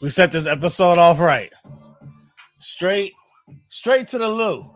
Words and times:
We 0.00 0.10
set 0.10 0.30
this 0.30 0.46
episode 0.46 0.98
off 0.98 1.18
right. 1.18 1.52
Straight, 2.58 3.12
straight 3.68 4.06
to 4.08 4.18
the 4.18 4.28
loo. 4.28 4.70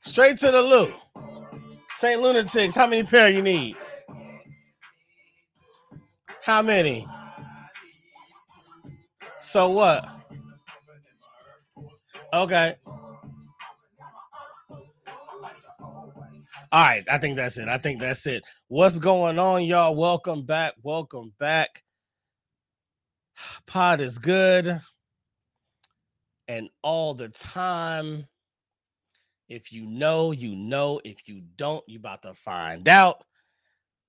Straight 0.00 0.36
to 0.38 0.50
the 0.50 0.60
loo. 0.60 0.92
St. 1.96 2.20
Lunatics, 2.20 2.74
how 2.74 2.86
many 2.86 3.04
pair 3.04 3.30
you 3.30 3.40
need? 3.40 3.76
How 6.42 6.60
many? 6.60 7.06
So 9.40 9.70
what? 9.70 10.06
Okay. 12.34 12.74
All 16.70 16.84
right, 16.84 17.04
I 17.08 17.18
think 17.18 17.36
that's 17.36 17.56
it. 17.56 17.68
I 17.68 17.78
think 17.78 18.00
that's 18.00 18.26
it. 18.26 18.42
What's 18.68 18.98
going 18.98 19.38
on, 19.38 19.64
y'all? 19.64 19.94
Welcome 19.94 20.44
back. 20.44 20.74
Welcome 20.82 21.32
back. 21.38 21.83
Pod 23.66 24.00
is 24.00 24.18
good. 24.18 24.80
And 26.48 26.68
all 26.82 27.14
the 27.14 27.28
time. 27.28 28.26
If 29.48 29.72
you 29.72 29.86
know, 29.86 30.32
you 30.32 30.54
know. 30.56 31.00
If 31.04 31.28
you 31.28 31.42
don't, 31.56 31.84
you 31.86 31.98
about 31.98 32.22
to 32.22 32.34
find 32.34 32.88
out. 32.88 33.24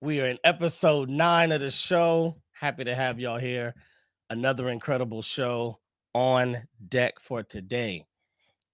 We 0.02 0.22
are 0.22 0.26
in 0.26 0.40
episode 0.44 1.10
nine 1.10 1.52
of 1.52 1.62
the 1.62 1.72
show. 1.72 2.36
Happy 2.52 2.84
to 2.84 2.96
have 2.96 3.20
y'all 3.20 3.38
here. 3.38 3.74
Another 4.30 4.70
incredible 4.70 5.22
show 5.22 5.80
on 6.14 6.58
deck 6.90 7.20
for 7.20 7.44
today. 7.44 8.06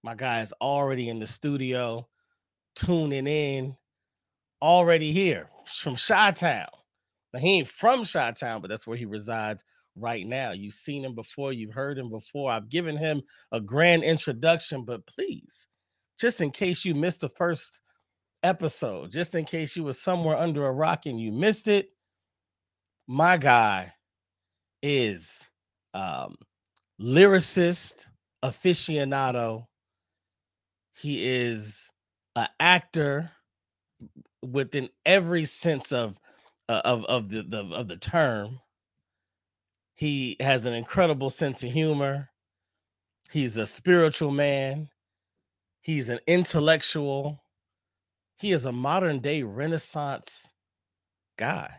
My 0.02 0.14
guy 0.14 0.40
is 0.40 0.52
already 0.60 1.08
in 1.08 1.20
the 1.20 1.26
studio, 1.26 2.08
tuning 2.74 3.26
in 3.26 3.76
already 4.60 5.12
here 5.12 5.48
from 5.64 5.96
Chi 5.96 6.32
Town. 6.32 6.66
Now, 7.32 7.40
he 7.40 7.58
ain't 7.58 7.68
from 7.68 8.04
Chi 8.04 8.32
Town, 8.32 8.60
but 8.60 8.68
that's 8.68 8.86
where 8.86 8.96
he 8.96 9.04
resides 9.04 9.64
right 9.96 10.26
now. 10.26 10.52
You've 10.52 10.74
seen 10.74 11.04
him 11.04 11.14
before, 11.14 11.52
you've 11.52 11.74
heard 11.74 11.98
him 11.98 12.10
before. 12.10 12.50
I've 12.50 12.68
given 12.68 12.96
him 12.96 13.22
a 13.52 13.60
grand 13.60 14.04
introduction, 14.04 14.84
but 14.84 15.06
please, 15.06 15.68
just 16.20 16.40
in 16.40 16.50
case 16.50 16.84
you 16.84 16.94
missed 16.94 17.22
the 17.22 17.28
first 17.30 17.80
episode, 18.42 19.12
just 19.12 19.34
in 19.34 19.44
case 19.44 19.76
you 19.76 19.84
were 19.84 19.92
somewhere 19.92 20.36
under 20.36 20.66
a 20.66 20.72
rock 20.72 21.06
and 21.06 21.20
you 21.20 21.32
missed 21.32 21.68
it, 21.68 21.90
my 23.06 23.36
guy 23.36 23.92
is 24.82 25.40
um 25.94 26.36
lyricist 27.00 28.06
aficionado. 28.44 29.66
He 30.94 31.24
is 31.24 31.90
an 32.36 32.48
actor 32.60 33.30
within 34.42 34.88
every 35.06 35.44
sense 35.44 35.92
of 35.92 36.18
uh, 36.68 36.82
of 36.84 37.04
of 37.06 37.28
the, 37.28 37.42
the 37.42 37.64
of 37.74 37.88
the 37.88 37.96
term. 37.96 38.58
He 39.94 40.36
has 40.40 40.64
an 40.64 40.72
incredible 40.72 41.30
sense 41.30 41.62
of 41.62 41.70
humor. 41.70 42.28
He's 43.30 43.56
a 43.56 43.66
spiritual 43.66 44.30
man. 44.30 44.88
He's 45.80 46.08
an 46.08 46.20
intellectual. 46.26 47.42
He 48.36 48.52
is 48.52 48.66
a 48.66 48.72
modern 48.72 49.20
day 49.20 49.42
Renaissance 49.42 50.52
guy. 51.36 51.70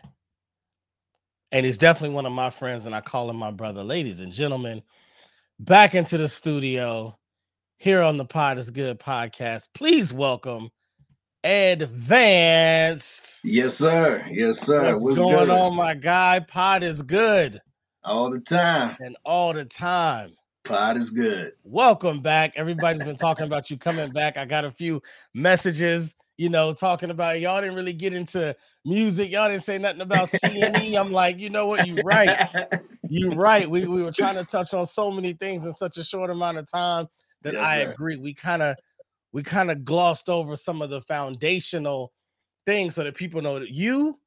And 1.51 1.65
he's 1.65 1.77
definitely 1.77 2.15
one 2.15 2.25
of 2.25 2.31
my 2.31 2.49
friends, 2.49 2.85
and 2.85 2.95
I 2.95 3.01
call 3.01 3.29
him 3.29 3.35
my 3.35 3.51
brother. 3.51 3.83
Ladies 3.83 4.21
and 4.21 4.31
gentlemen, 4.33 4.81
back 5.59 5.93
into 5.93 6.17
the 6.17 6.27
studio 6.27 7.17
here 7.77 8.01
on 8.01 8.17
the 8.17 8.25
Pod 8.25 8.57
is 8.57 8.71
Good 8.71 8.99
podcast. 8.99 9.67
Please 9.75 10.13
welcome 10.13 10.69
Edvanzd. 11.43 13.41
Yes, 13.43 13.75
sir. 13.75 14.25
Yes, 14.31 14.59
sir. 14.61 14.93
What's, 14.93 15.03
What's 15.03 15.19
going 15.19 15.47
good? 15.47 15.49
on, 15.49 15.75
my 15.75 15.93
guy? 15.93 16.39
Pod 16.39 16.83
is 16.83 17.01
good. 17.03 17.61
All 18.05 18.29
the 18.29 18.39
time. 18.39 18.97
And 18.99 19.15
all 19.23 19.53
the 19.53 19.63
time. 19.63 20.35
Pod 20.65 20.97
is 20.97 21.09
good. 21.09 21.53
Welcome 21.63 22.21
back. 22.21 22.51
Everybody's 22.55 23.03
been 23.03 23.15
talking 23.15 23.45
about 23.45 23.69
you 23.69 23.77
coming 23.77 24.11
back. 24.11 24.35
I 24.35 24.43
got 24.43 24.65
a 24.65 24.71
few 24.71 25.01
messages, 25.33 26.13
you 26.35 26.49
know, 26.49 26.73
talking 26.73 27.11
about 27.11 27.39
y'all 27.39 27.61
didn't 27.61 27.75
really 27.75 27.93
get 27.93 28.13
into 28.13 28.55
music. 28.83 29.31
Y'all 29.31 29.47
didn't 29.47 29.63
say 29.63 29.77
nothing 29.77 30.01
about 30.01 30.29
CNE. 30.29 30.99
I'm 30.99 31.13
like, 31.13 31.39
you 31.39 31.49
know 31.49 31.65
what? 31.65 31.87
You 31.87 31.95
right. 32.03 32.49
You 33.07 33.29
right. 33.29 33.69
We, 33.69 33.85
we 33.85 34.03
were 34.03 34.11
trying 34.11 34.35
to 34.35 34.43
touch 34.43 34.73
on 34.73 34.85
so 34.85 35.09
many 35.09 35.33
things 35.33 35.65
in 35.65 35.71
such 35.71 35.97
a 35.97 36.03
short 36.03 36.29
amount 36.29 36.57
of 36.57 36.69
time 36.69 37.07
that 37.43 37.53
yes, 37.53 37.63
I 37.63 37.77
agree. 37.77 38.17
We 38.17 38.33
kind 38.33 38.61
of 38.61 38.75
we 39.31 39.43
kind 39.43 39.71
of 39.71 39.85
glossed 39.85 40.29
over 40.29 40.55
some 40.55 40.81
of 40.81 40.89
the 40.89 41.01
foundational 41.01 42.11
things 42.65 42.95
so 42.95 43.03
that 43.03 43.15
people 43.15 43.41
know 43.41 43.59
that 43.59 43.69
you, 43.69 44.19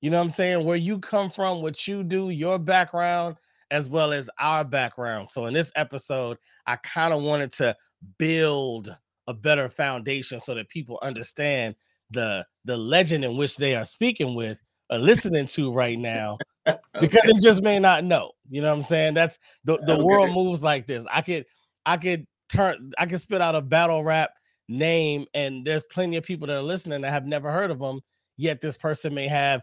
you 0.00 0.10
know 0.10 0.18
what 0.18 0.24
I'm 0.24 0.30
saying, 0.30 0.64
where 0.64 0.76
you 0.76 0.98
come 0.98 1.30
from, 1.30 1.62
what 1.62 1.86
you 1.86 2.02
do, 2.02 2.30
your 2.30 2.58
background, 2.58 3.36
as 3.70 3.90
well 3.90 4.12
as 4.12 4.30
our 4.38 4.64
background. 4.64 5.28
So 5.28 5.46
in 5.46 5.54
this 5.54 5.70
episode, 5.76 6.38
I 6.66 6.76
kind 6.76 7.12
of 7.12 7.22
wanted 7.22 7.52
to 7.54 7.76
build 8.18 8.94
a 9.26 9.34
better 9.34 9.68
foundation 9.68 10.40
so 10.40 10.54
that 10.54 10.68
people 10.68 10.98
understand 11.02 11.74
the 12.10 12.44
the 12.64 12.76
legend 12.76 13.24
in 13.24 13.36
which 13.36 13.56
they 13.56 13.76
are 13.76 13.84
speaking 13.84 14.34
with 14.34 14.60
or 14.90 14.98
listening 14.98 15.46
to 15.46 15.72
right 15.72 15.98
now 15.98 16.38
because 17.00 17.22
they 17.24 17.38
just 17.40 17.62
may 17.62 17.78
not 17.78 18.04
know. 18.04 18.32
You 18.48 18.62
know 18.62 18.68
what 18.68 18.78
I'm 18.78 18.82
saying? 18.82 19.14
That's 19.14 19.38
the, 19.64 19.76
the 19.86 19.94
okay. 19.94 20.02
world 20.02 20.32
moves 20.32 20.62
like 20.62 20.86
this. 20.86 21.04
I 21.10 21.22
could 21.22 21.46
I 21.86 21.96
could 21.96 22.26
turn 22.48 22.92
I 22.98 23.06
could 23.06 23.20
spit 23.20 23.40
out 23.40 23.54
a 23.54 23.62
battle 23.62 24.02
rap 24.02 24.30
name 24.68 25.26
and 25.34 25.64
there's 25.64 25.84
plenty 25.84 26.16
of 26.16 26.24
people 26.24 26.46
that 26.46 26.56
are 26.56 26.62
listening 26.62 27.00
that 27.02 27.10
have 27.10 27.26
never 27.26 27.52
heard 27.52 27.70
of 27.70 27.78
them 27.78 28.00
yet 28.36 28.60
this 28.60 28.76
person 28.76 29.12
may 29.12 29.26
have 29.26 29.62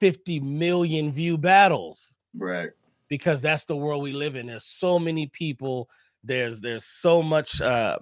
50 0.00 0.40
million 0.40 1.12
view 1.12 1.38
battles 1.38 2.16
right 2.36 2.70
because 3.08 3.40
that's 3.40 3.64
the 3.64 3.76
world 3.76 4.02
we 4.02 4.12
live 4.12 4.36
in 4.36 4.46
there's 4.46 4.64
so 4.64 4.98
many 4.98 5.26
people 5.26 5.88
there's 6.24 6.60
there's 6.60 6.84
so 6.84 7.22
much 7.22 7.60
uh 7.60 7.98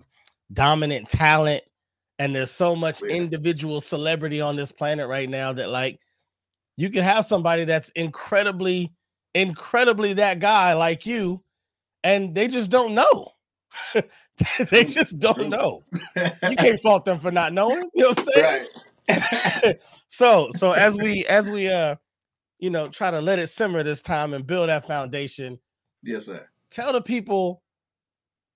dominant 0.52 1.08
talent 1.08 1.62
and 2.18 2.34
there's 2.34 2.50
so 2.50 2.74
much 2.74 3.02
yeah. 3.02 3.10
individual 3.10 3.80
celebrity 3.80 4.40
on 4.40 4.56
this 4.56 4.72
planet 4.72 5.08
right 5.08 5.28
now 5.28 5.52
that 5.52 5.70
like 5.70 6.00
you 6.76 6.90
can 6.90 7.02
have 7.02 7.24
somebody 7.24 7.64
that's 7.64 7.90
incredibly 7.90 8.92
incredibly 9.34 10.12
that 10.14 10.40
guy 10.40 10.72
like 10.72 11.06
you 11.06 11.42
and 12.04 12.34
they 12.34 12.48
just 12.48 12.70
don't 12.70 12.94
know 12.94 13.32
they 14.70 14.84
just 14.84 15.18
don't 15.18 15.48
know. 15.48 15.80
You 16.48 16.56
can't 16.56 16.80
fault 16.80 17.04
them 17.04 17.18
for 17.20 17.30
not 17.30 17.52
knowing. 17.52 17.82
You 17.94 18.04
know 18.04 18.08
what 18.10 18.20
I'm 18.20 18.24
saying? 18.24 18.60
Right. 18.62 18.84
so 20.08 20.50
so 20.52 20.72
as 20.72 20.96
we 20.96 21.24
as 21.26 21.50
we 21.50 21.68
uh 21.68 21.94
you 22.58 22.70
know 22.70 22.88
try 22.88 23.10
to 23.10 23.20
let 23.20 23.38
it 23.38 23.46
simmer 23.48 23.82
this 23.82 24.02
time 24.02 24.34
and 24.34 24.46
build 24.46 24.68
that 24.68 24.86
foundation. 24.86 25.58
Yes, 26.02 26.26
sir. 26.26 26.46
Tell 26.70 26.92
the 26.92 27.00
people 27.00 27.62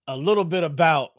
a 0.07 0.17
little 0.17 0.45
bit 0.45 0.65
about 0.65 1.11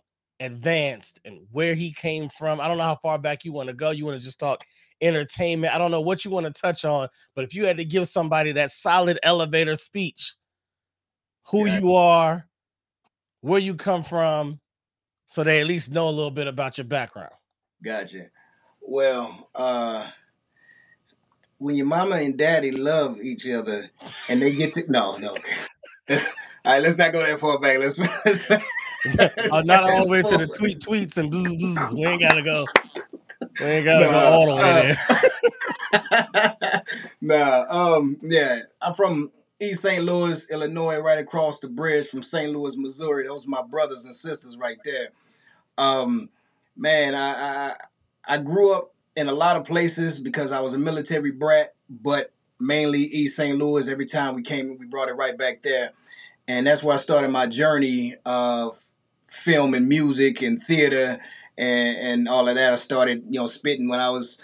Edvanzd 0.41 1.19
and 1.23 1.39
where 1.51 1.75
he 1.75 1.93
came 1.93 2.29
from. 2.29 2.59
I 2.59 2.67
don't 2.67 2.77
know 2.77 2.83
how 2.83 2.97
far 3.01 3.17
back 3.17 3.45
you 3.45 3.53
want 3.53 3.67
to 3.67 3.73
go. 3.73 3.91
You 3.91 4.05
want 4.05 4.19
to 4.19 4.23
just 4.23 4.39
talk 4.39 4.63
entertainment. 5.01 5.73
I 5.73 5.77
don't 5.77 5.91
know 5.91 6.01
what 6.01 6.25
you 6.25 6.31
want 6.31 6.45
to 6.45 6.61
touch 6.61 6.83
on, 6.83 7.07
but 7.35 7.43
if 7.43 7.53
you 7.53 7.65
had 7.65 7.77
to 7.77 7.85
give 7.85 8.07
somebody 8.07 8.51
that 8.53 8.71
solid 8.71 9.19
elevator 9.23 9.75
speech, 9.75 10.35
who 11.49 11.65
yeah. 11.65 11.79
you 11.79 11.95
are, 11.95 12.47
where 13.41 13.59
you 13.59 13.75
come 13.75 14.03
from, 14.03 14.59
so 15.25 15.43
they 15.43 15.61
at 15.61 15.67
least 15.67 15.91
know 15.91 16.09
a 16.09 16.11
little 16.11 16.31
bit 16.31 16.47
about 16.47 16.77
your 16.77 16.85
background. 16.85 17.31
Gotcha. 17.83 18.25
Well, 18.91 19.47
uh 19.55 20.05
when 21.59 21.75
your 21.77 21.85
mama 21.85 22.17
and 22.17 22.37
daddy 22.37 22.71
love 22.71 23.21
each 23.21 23.47
other 23.47 23.83
and 24.27 24.41
they 24.41 24.51
get 24.51 24.73
to 24.73 24.91
no, 24.91 25.15
no. 25.15 25.29
all 26.09 26.17
right, 26.65 26.83
let's 26.83 26.97
not 26.97 27.13
go 27.13 27.25
that 27.25 27.39
far 27.39 27.57
back. 27.57 27.79
Let's, 27.79 27.97
let's 27.97 28.51
uh, 29.49 29.61
not 29.61 29.89
all 29.89 30.03
the 30.03 30.11
way 30.11 30.21
to 30.23 30.37
the 30.37 30.47
tweet 30.57 30.81
tweets 30.81 31.15
and 31.15 31.31
bzz, 31.31 31.57
bzz. 31.57 31.93
we 31.93 32.05
ain't 32.05 32.21
gotta 32.21 32.41
go. 32.41 32.65
We 33.61 33.65
ain't 33.65 33.85
gotta 33.85 34.05
no, 34.07 34.11
go 34.11 34.19
all 34.19 34.47
the 34.47 34.55
way 34.61 34.97
uh, 35.93 36.55
there. 36.59 36.83
nah, 37.21 37.63
um, 37.69 38.17
yeah, 38.21 38.59
I'm 38.81 38.93
from 38.93 39.31
East 39.61 39.83
St. 39.83 40.03
Louis, 40.03 40.49
Illinois, 40.49 40.99
right 40.99 41.17
across 41.17 41.61
the 41.61 41.69
bridge 41.69 42.07
from 42.07 42.23
St. 42.23 42.51
Louis, 42.51 42.75
Missouri. 42.75 43.25
Those 43.25 43.45
are 43.45 43.49
my 43.49 43.61
brothers 43.61 44.03
and 44.03 44.13
sisters 44.13 44.57
right 44.57 44.79
there. 44.83 45.11
Um, 45.77 46.29
man, 46.75 47.15
I, 47.15 47.29
I 47.29 47.75
I 48.25 48.37
grew 48.37 48.73
up 48.73 48.90
in 49.15 49.27
a 49.27 49.33
lot 49.33 49.57
of 49.57 49.65
places 49.65 50.19
because 50.19 50.51
I 50.51 50.61
was 50.61 50.73
a 50.73 50.77
military 50.77 51.31
brat, 51.31 51.73
but 51.89 52.31
mainly 52.59 53.01
East 53.01 53.35
St. 53.35 53.57
Louis. 53.57 53.87
Every 53.87 54.05
time 54.05 54.35
we 54.35 54.41
came, 54.41 54.77
we 54.77 54.85
brought 54.85 55.09
it 55.09 55.13
right 55.13 55.37
back 55.37 55.61
there, 55.61 55.91
and 56.47 56.65
that's 56.65 56.83
where 56.83 56.95
I 56.95 56.99
started 56.99 57.29
my 57.31 57.47
journey 57.47 58.15
of 58.25 58.81
film 59.27 59.73
and 59.73 59.87
music 59.87 60.41
and 60.41 60.61
theater 60.61 61.19
and, 61.57 61.97
and 61.97 62.29
all 62.29 62.47
of 62.47 62.55
that. 62.55 62.73
I 62.73 62.75
started, 62.75 63.23
you 63.29 63.39
know, 63.39 63.47
spitting 63.47 63.87
when 63.87 63.99
I 63.99 64.09
was 64.09 64.41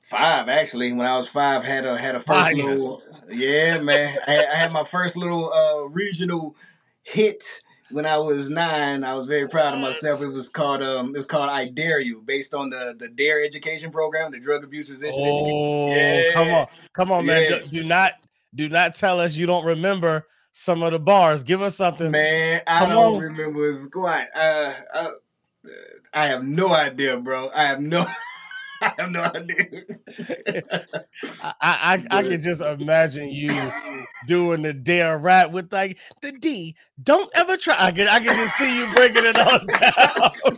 five. 0.00 0.48
Actually, 0.48 0.92
when 0.92 1.06
I 1.06 1.16
was 1.16 1.28
five, 1.28 1.64
had 1.64 1.84
a 1.84 1.96
had 1.96 2.14
a 2.14 2.20
first 2.20 2.54
little 2.54 3.02
yeah, 3.30 3.78
man. 3.80 4.18
I 4.26 4.30
had, 4.30 4.44
I 4.46 4.54
had 4.56 4.72
my 4.72 4.84
first 4.84 5.16
little 5.16 5.52
uh, 5.52 5.88
regional 5.88 6.56
hit 7.02 7.44
when 7.90 8.06
I 8.06 8.18
was 8.18 8.50
nine. 8.50 9.04
I 9.04 9.14
was 9.14 9.26
very 9.26 9.48
proud 9.48 9.74
of 9.74 9.80
myself. 9.80 10.22
It 10.22 10.32
was 10.32 10.48
called 10.48 10.82
um, 10.82 11.14
it 11.14 11.16
was 11.16 11.26
called 11.26 11.50
I 11.50 11.68
Dare 11.68 12.00
You, 12.00 12.22
based 12.22 12.54
on 12.54 12.70
the 12.70 12.94
the 12.98 13.08
Dare 13.08 13.42
education 13.44 13.90
program, 13.90 14.32
the 14.32 14.40
drug 14.40 14.64
abuse 14.64 14.90
resistance. 14.90 15.16
Oh, 15.18 15.88
yeah. 15.88 16.32
come 16.32 16.48
on, 16.48 16.66
come 16.92 17.12
on, 17.12 17.26
man. 17.26 17.42
Yeah. 17.42 17.58
Do, 17.58 17.82
do 17.82 17.82
not 17.82 18.12
do 18.54 18.68
not 18.68 18.94
tell 18.94 19.20
us 19.20 19.34
you 19.34 19.46
don't 19.46 19.64
remember 19.64 20.26
some 20.52 20.82
of 20.82 20.92
the 20.92 20.98
bars. 20.98 21.42
Give 21.42 21.62
us 21.62 21.76
something. 21.76 22.10
Man, 22.10 22.60
I 22.66 22.80
Come 22.80 22.90
don't 22.90 23.14
on. 23.14 23.20
remember 23.20 23.72
squat. 23.72 24.26
Uh, 24.34 24.72
uh, 24.94 25.10
I 26.14 26.26
have 26.26 26.42
no 26.42 26.74
idea, 26.74 27.18
bro. 27.18 27.50
I 27.54 27.64
have 27.64 27.80
no, 27.80 28.04
I 28.82 28.92
have 28.98 29.10
no 29.10 29.22
idea. 29.22 29.82
I, 31.42 31.54
I, 31.60 32.06
I 32.10 32.22
can 32.22 32.40
just 32.40 32.60
imagine 32.60 33.28
you 33.28 33.48
doing 34.26 34.62
the 34.62 34.72
dare 34.72 35.18
rap 35.18 35.50
with 35.50 35.72
like 35.72 35.98
the 36.22 36.32
D. 36.32 36.76
Don't 37.02 37.30
ever 37.34 37.56
try. 37.56 37.74
I 37.78 37.90
can, 37.90 38.08
I 38.08 38.18
can 38.18 38.34
just 38.36 38.56
see 38.56 38.78
you 38.78 38.92
breaking 38.94 39.24
it 39.24 39.38
all 39.38 39.58
down. 39.68 40.56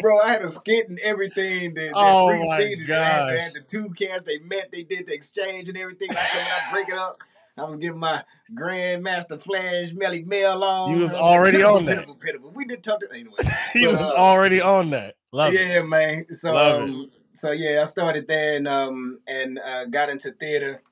bro, 0.00 0.20
I 0.20 0.30
had 0.30 0.42
a 0.42 0.48
skit 0.48 0.88
and 0.88 0.98
everything 1.00 1.74
that, 1.74 1.92
that 1.92 1.94
Oh 1.94 2.28
preceded. 2.28 2.90
I 2.90 3.04
had, 3.04 3.28
they 3.28 3.38
had 3.38 3.54
the 3.54 3.60
two 3.60 3.90
cats, 3.90 4.22
they 4.22 4.38
met, 4.38 4.70
they 4.70 4.82
did 4.82 5.06
the 5.06 5.14
exchange 5.14 5.68
and 5.68 5.76
everything. 5.78 6.10
I 6.10 6.14
come 6.14 6.42
out, 6.42 6.72
break 6.72 6.88
it 6.88 6.94
up. 6.94 7.18
I 7.58 7.64
was 7.64 7.78
giving 7.78 8.00
my 8.00 8.22
Grandmaster 8.54 9.40
Flash 9.40 9.92
Melle 9.92 10.26
Mel 10.26 10.62
on. 10.62 10.94
You 10.94 11.00
was 11.00 11.14
already 11.14 11.58
pitiful, 11.58 11.76
on 11.76 11.84
that. 11.86 11.94
pitiful, 11.94 12.14
pitiful. 12.16 12.52
We 12.54 12.66
did 12.66 12.82
talk 12.82 13.00
to 13.00 13.08
anyway. 13.12 13.36
But, 13.74 13.92
was 13.92 14.00
uh, 14.00 14.14
already 14.14 14.60
on 14.60 14.90
that. 14.90 15.16
Love 15.36 15.54
it. 15.54 15.68
yeah, 15.68 15.82
man. 15.82 16.26
So 16.32 16.56
it. 16.58 16.62
um, 16.82 17.10
so 17.34 17.52
yeah, 17.52 17.82
I 17.82 17.84
started 17.86 18.28
there 18.28 18.56
and 18.56 18.68
um 18.68 19.20
and 19.28 19.58
uh, 19.58 19.86
got 19.86 20.08
into 20.10 20.30
theater 20.32 20.82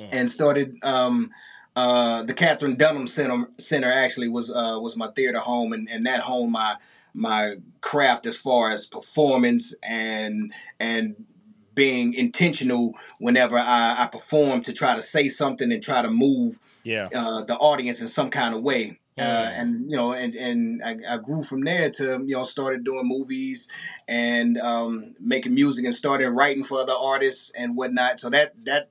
Mm. 0.00 0.08
and 0.12 0.30
started 0.30 0.74
um 0.82 1.30
uh 1.76 2.22
the 2.24 2.34
Katherine 2.34 2.76
Dunham 2.76 3.08
Center 3.08 3.48
Center 3.58 3.90
actually 3.90 4.28
was 4.28 4.50
uh 4.50 4.78
was 4.80 4.96
my 4.96 5.08
theater 5.16 5.38
home 5.38 5.72
and, 5.72 5.88
and 5.90 6.04
that 6.06 6.20
honed 6.20 6.52
my 6.52 6.76
my 7.14 7.56
craft 7.80 8.26
as 8.26 8.36
far 8.36 8.70
as 8.72 8.86
performance 8.86 9.74
and 9.82 10.52
and 10.80 11.16
being 11.74 12.14
intentional 12.14 12.92
whenever 13.20 13.56
I, 13.58 13.96
I 14.04 14.06
perform 14.12 14.62
to 14.62 14.72
try 14.74 14.96
to 14.96 15.02
say 15.02 15.28
something 15.28 15.72
and 15.72 15.82
try 15.82 16.02
to 16.02 16.10
move 16.10 16.58
Yeah. 16.84 17.08
uh, 17.14 17.42
the 17.44 17.56
audience 17.56 18.00
in 18.02 18.08
some 18.08 18.30
kind 18.30 18.54
of 18.54 18.62
way. 18.62 18.98
Uh, 19.18 19.22
Mm. 19.22 19.60
and 19.60 19.90
you 19.90 19.96
know, 19.96 20.12
and 20.12 20.34
and 20.34 20.82
I, 20.84 20.96
I 21.14 21.16
grew 21.16 21.42
from 21.42 21.62
there 21.62 21.88
to 21.90 22.22
you 22.26 22.36
know 22.36 22.44
started 22.44 22.84
doing 22.84 23.08
movies 23.08 23.66
and 24.06 24.58
um, 24.58 25.14
making 25.18 25.54
music 25.54 25.86
and 25.86 25.94
started 25.94 26.30
writing 26.30 26.64
for 26.64 26.80
other 26.80 26.92
artists 26.92 27.50
and 27.56 27.76
whatnot. 27.76 28.20
So 28.20 28.28
that 28.28 28.52
that 28.66 28.90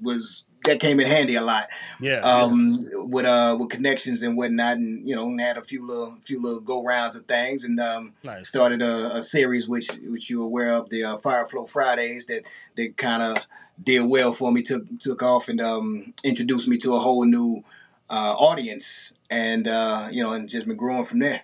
was 0.00 0.46
that 0.64 0.80
came 0.80 0.98
in 0.98 1.06
handy 1.06 1.36
a 1.36 1.42
lot 1.42 1.68
Yeah. 2.00 2.20
um, 2.24 2.88
with 3.10 3.26
uh 3.26 3.54
with 3.60 3.68
connections 3.68 4.22
and 4.22 4.34
whatnot, 4.34 4.78
and 4.78 5.06
you 5.06 5.14
know 5.14 5.36
had 5.36 5.58
a 5.58 5.62
few 5.62 5.86
little 5.86 6.16
few 6.24 6.40
little 6.40 6.60
go 6.60 6.82
rounds 6.82 7.14
of 7.14 7.26
things 7.26 7.62
and 7.62 7.78
um, 7.78 8.14
nice. 8.22 8.48
started 8.48 8.80
a, 8.80 9.16
a 9.16 9.22
series 9.22 9.68
which 9.68 9.88
which 10.04 10.30
you're 10.30 10.44
aware 10.46 10.72
of 10.72 10.88
the 10.88 11.04
uh, 11.04 11.18
Fire 11.18 11.46
Flow 11.46 11.66
Fridays 11.66 12.24
that 12.26 12.44
that 12.76 12.96
kind 12.96 13.22
of 13.22 13.46
did 13.82 14.00
well 14.08 14.32
for 14.32 14.50
me 14.52 14.62
took 14.62 14.84
took 14.98 15.22
off 15.22 15.50
and 15.50 15.60
um, 15.60 16.14
introduced 16.24 16.66
me 16.66 16.78
to 16.78 16.94
a 16.94 16.98
whole 16.98 17.26
new 17.26 17.62
uh, 18.08 18.34
audience 18.38 19.12
and 19.30 19.68
uh, 19.68 20.08
you 20.10 20.22
know 20.22 20.32
and 20.32 20.48
just 20.48 20.66
been 20.66 20.76
growing 20.76 21.04
from 21.04 21.20
there. 21.20 21.42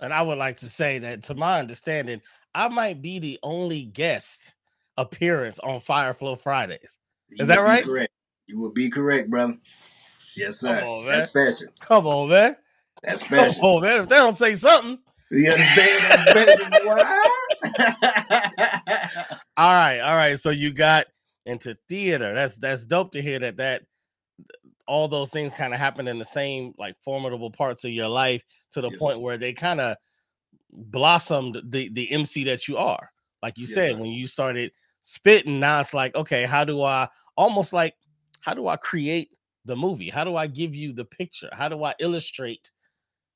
And 0.00 0.12
I 0.12 0.22
would 0.22 0.38
like 0.38 0.58
to 0.58 0.68
say 0.68 0.98
that, 1.00 1.24
to 1.24 1.34
my 1.34 1.58
understanding, 1.58 2.20
I 2.54 2.68
might 2.68 3.02
be 3.02 3.18
the 3.18 3.38
only 3.42 3.82
guest 3.84 4.54
appearance 4.96 5.58
on 5.60 5.80
Fireflow 5.80 6.38
Fridays. 6.38 6.98
You 7.30 7.42
Is 7.42 7.48
that 7.48 7.58
right? 7.60 7.84
Correct. 7.84 8.12
You 8.46 8.60
would 8.60 8.74
be 8.74 8.88
correct, 8.90 9.28
brother. 9.28 9.56
Yes, 10.36 10.60
sir. 10.60 10.78
Come 10.80 10.88
on, 10.88 11.04
man. 11.04 11.18
That's 11.18 11.30
special. 11.30 11.68
Come 11.80 12.06
on, 12.06 12.28
man. 12.28 12.56
That's 13.02 13.20
Come 13.20 13.26
special. 13.28 13.66
on, 13.66 13.82
man. 13.82 14.00
If 14.00 14.08
they 14.08 14.16
don't 14.16 14.36
say 14.38 14.54
something, 14.54 14.98
You 15.30 15.50
understand? 15.50 16.04
That's 16.04 16.30
special. 16.30 16.68
All 19.56 19.72
right, 19.74 19.98
all 19.98 20.14
right. 20.16 20.38
So 20.38 20.50
you 20.50 20.72
got 20.72 21.06
into 21.44 21.76
theater. 21.88 22.32
That's 22.32 22.56
that's 22.58 22.86
dope 22.86 23.10
to 23.12 23.22
hear 23.22 23.40
that 23.40 23.56
that 23.56 23.82
all 24.88 25.06
those 25.06 25.30
things 25.30 25.54
kind 25.54 25.72
of 25.74 25.78
happen 25.78 26.08
in 26.08 26.18
the 26.18 26.24
same 26.24 26.74
like 26.78 26.96
formidable 27.04 27.50
parts 27.50 27.84
of 27.84 27.92
your 27.92 28.08
life 28.08 28.42
to 28.72 28.80
the 28.80 28.90
Yes, 28.90 28.98
point 28.98 29.20
where 29.20 29.36
they 29.38 29.52
kind 29.52 29.80
of 29.80 29.96
blossomed 30.72 31.60
the 31.70 31.88
the 31.90 32.10
MC 32.10 32.42
that 32.44 32.66
you 32.66 32.76
are. 32.76 33.10
Like 33.42 33.56
you 33.58 33.66
Yes, 33.66 33.74
said, 33.74 33.98
when 33.98 34.10
you 34.10 34.26
started 34.26 34.72
spitting, 35.02 35.60
now 35.60 35.80
it's 35.80 35.94
like, 35.94 36.14
okay, 36.16 36.44
how 36.44 36.64
do 36.64 36.82
I 36.82 37.08
almost 37.36 37.72
like 37.72 37.94
how 38.40 38.54
do 38.54 38.66
I 38.66 38.76
create 38.76 39.36
the 39.64 39.76
movie? 39.76 40.08
How 40.08 40.24
do 40.24 40.36
I 40.36 40.46
give 40.46 40.74
you 40.74 40.92
the 40.92 41.04
picture? 41.04 41.50
How 41.52 41.68
do 41.68 41.84
I 41.84 41.94
illustrate 42.00 42.72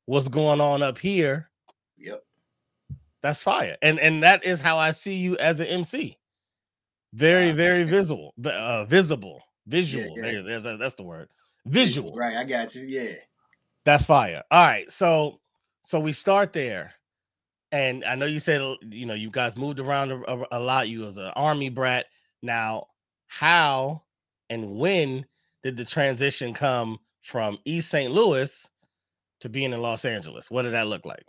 what's 0.06 0.28
going 0.28 0.60
on 0.60 0.82
up 0.82 0.98
here? 0.98 1.50
yep. 1.96 2.25
That's 3.22 3.43
fire. 3.43 3.76
And 3.82 4.00
and 4.00 4.22
that 4.22 4.44
is 4.44 4.60
how 4.60 4.78
I 4.78 4.90
see 4.90 5.14
you 5.14 5.37
as 5.37 5.60
an 5.60 5.66
MC. 5.66 6.19
Very, 7.14 7.50
Wow. 7.50 7.56
very 7.56 7.84
visible, 7.84 8.34
uh, 8.44 8.84
visible, 8.87 9.43
visual. 9.66 10.16
yeah. 10.16 10.22
There- 10.22 10.43
there's 10.43 10.64
a- 10.66 10.76
that's 10.78 10.94
the 10.94 11.02
word. 11.02 11.28
Visual. 11.66 12.14
Right. 12.14 12.36
I 12.36 12.44
got 12.44 12.74
you. 12.74 12.84
Yeah. 12.86 13.14
That's 13.84 14.04
fire. 14.04 14.42
All 14.50 14.66
right. 14.66 14.90
So 14.90 15.40
so 15.82 16.00
we 16.00 16.12
start 16.12 16.52
there. 16.52 16.92
And 17.70 18.04
I 18.04 18.14
know 18.16 18.26
you 18.26 18.40
said 18.40 18.60
you 18.90 19.06
know 19.06 19.14
you 19.14 19.30
guys 19.30 19.56
moved 19.56 19.80
around 19.80 20.12
a, 20.12 20.20
a- 20.30 20.46
a 20.52 20.60
lot. 20.60 20.88
You 20.88 21.00
was 21.00 21.16
an 21.16 21.32
army 21.36 21.68
brat. 21.70 22.06
Now, 22.42 22.88
how 23.28 24.02
and 24.50 24.76
when 24.76 25.24
did 25.62 25.76
the 25.76 25.84
transition 25.84 26.52
come 26.52 26.98
from 27.22 27.58
East 27.64 27.88
St. 27.90 28.12
Louis 28.12 28.68
to 29.40 29.48
being 29.48 29.72
in 29.72 29.80
Los 29.80 30.04
Angeles? 30.04 30.50
What 30.50 30.62
did 30.62 30.72
that 30.74 30.88
look 30.88 31.04
like? 31.06 31.24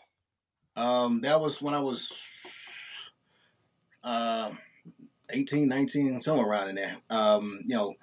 Um, 0.75 1.21
that 1.21 1.39
was 1.39 1.62
when 1.62 1.75
I 1.75 1.80
was 1.80 2.12
uh, 4.03 4.51
18, 5.30 5.68
19, 5.68 6.21
somewhere 6.21 6.47
around 6.47 6.69
in 6.69 6.75
there. 6.75 6.97
Um, 7.09 7.59
you 7.65 7.75
know, 7.75 7.94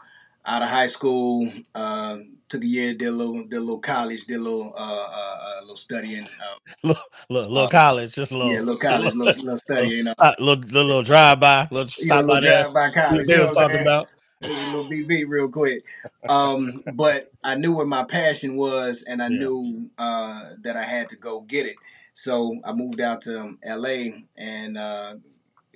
out 0.47 0.63
of 0.63 0.69
high 0.69 0.89
school, 0.89 1.51
um, 1.75 2.37
took 2.49 2.63
a 2.65 2.67
year, 2.67 2.95
did 2.95 3.09
a 3.09 3.13
little, 3.13 3.45
did 3.45 3.55
a 3.57 3.61
little 3.61 3.79
college, 3.79 4.25
did 4.25 4.37
a 4.39 4.43
little, 4.43 4.73
uh, 4.77 5.07
uh, 5.11 5.39
uh 5.59 5.61
little 5.63 5.77
studying. 5.77 6.25
Uh, 6.25 6.57
Little, 6.83 7.03
little, 7.29 7.51
little 7.51 7.67
Uh, 7.67 7.69
college, 7.69 8.13
just 8.15 8.33
a 8.33 8.37
little, 8.37 8.53
yeah, 8.55 8.61
little 8.61 8.77
college, 8.79 9.15
little, 9.15 9.43
little 9.43 9.57
study, 9.59 9.89
you 9.89 10.05
know. 10.05 10.13
stop- 10.13 10.39
little, 10.41 10.63
little, 10.65 10.85
little 10.85 11.03
drive 11.03 11.41
by, 11.41 11.69
little 11.71 11.91
You 11.99 12.07
know, 12.07 12.15
stop 12.17 12.27
by 12.27 12.41
little 12.41 12.41
drive 12.41 12.75
by 12.75 12.87
what 12.89 12.95
college. 12.95 13.27
they 13.27 13.33
You 13.33 13.37
know 13.39 13.43
was 13.43 13.51
what 13.51 13.55
talking 13.61 13.81
about. 13.83 14.09
a 14.43 14.49
little 14.49 14.85
BB 14.85 15.25
real 15.29 15.49
quick. 15.51 15.85
Um, 16.29 16.83
but 16.95 17.31
I 17.45 17.55
knew 17.57 17.75
where 17.77 17.87
my 17.87 18.05
passion 18.05 18.57
was, 18.57 19.03
and 19.03 19.23
I 19.23 19.29
Yeah. 19.29 19.39
knew 19.39 19.91
uh, 19.99 20.43
that 20.63 20.77
I 20.77 20.83
had 20.85 21.09
to 21.11 21.17
go 21.17 21.41
get 21.43 21.67
it. 21.67 21.77
So 22.15 22.59
I 22.65 22.73
moved 22.73 23.01
out 23.01 23.21
to 23.23 23.57
LA 23.65 24.23
and 24.39 24.79
uh, 24.79 25.17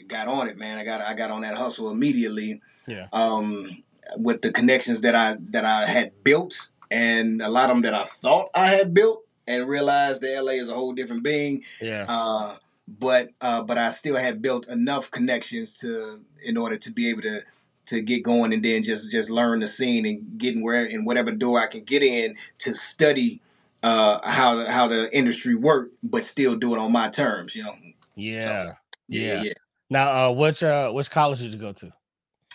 got 0.08 0.28
on 0.28 0.48
it, 0.48 0.56
man. 0.58 0.78
I 0.78 0.84
got 0.84 1.00
I 1.00 1.14
got 1.14 1.30
on 1.30 1.42
that 1.42 1.56
hustle 1.56 1.90
immediately. 1.90 2.60
Yeah. 2.86 3.06
Um, 3.12 3.83
with 4.16 4.42
the 4.42 4.52
connections 4.52 5.00
that 5.02 5.14
I 5.14 5.36
that 5.50 5.64
I 5.64 5.86
had 5.86 6.24
built, 6.24 6.70
and 6.90 7.40
a 7.42 7.48
lot 7.48 7.70
of 7.70 7.76
them 7.76 7.82
that 7.82 7.94
I 7.94 8.04
thought 8.22 8.50
I 8.54 8.68
had 8.68 8.94
built, 8.94 9.24
and 9.46 9.68
realized 9.68 10.22
that 10.22 10.42
LA 10.42 10.52
is 10.52 10.68
a 10.68 10.74
whole 10.74 10.92
different 10.92 11.22
being. 11.22 11.62
Yeah. 11.80 12.06
Uh, 12.08 12.56
but 12.86 13.30
uh, 13.40 13.62
but 13.62 13.78
I 13.78 13.92
still 13.92 14.16
had 14.16 14.42
built 14.42 14.68
enough 14.68 15.10
connections 15.10 15.78
to 15.78 16.20
in 16.42 16.56
order 16.56 16.76
to 16.76 16.92
be 16.92 17.08
able 17.08 17.22
to 17.22 17.42
to 17.86 18.00
get 18.00 18.22
going 18.22 18.52
and 18.52 18.64
then 18.64 18.82
just 18.82 19.10
just 19.10 19.30
learn 19.30 19.60
the 19.60 19.68
scene 19.68 20.06
and 20.06 20.38
getting 20.38 20.62
where 20.62 20.84
in 20.84 21.04
whatever 21.04 21.30
door 21.30 21.60
I 21.60 21.66
can 21.66 21.84
get 21.84 22.02
in 22.02 22.36
to 22.58 22.74
study 22.74 23.40
uh, 23.82 24.18
how 24.28 24.66
how 24.66 24.86
the 24.86 25.14
industry 25.16 25.54
work, 25.54 25.90
but 26.02 26.24
still 26.24 26.56
do 26.56 26.74
it 26.74 26.78
on 26.78 26.92
my 26.92 27.08
terms. 27.08 27.54
You 27.54 27.64
know. 27.64 27.74
Yeah. 28.14 28.72
Yeah, 29.08 29.42
yeah. 29.42 29.52
Now, 29.90 30.28
uh, 30.28 30.32
which 30.32 30.62
uh, 30.62 30.90
which 30.92 31.10
college 31.10 31.40
did 31.40 31.52
you 31.52 31.58
go 31.58 31.72
to? 31.72 31.92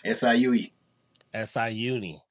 SIUE, 0.04 0.72
SI 1.34 1.70
Uni. 1.70 2.22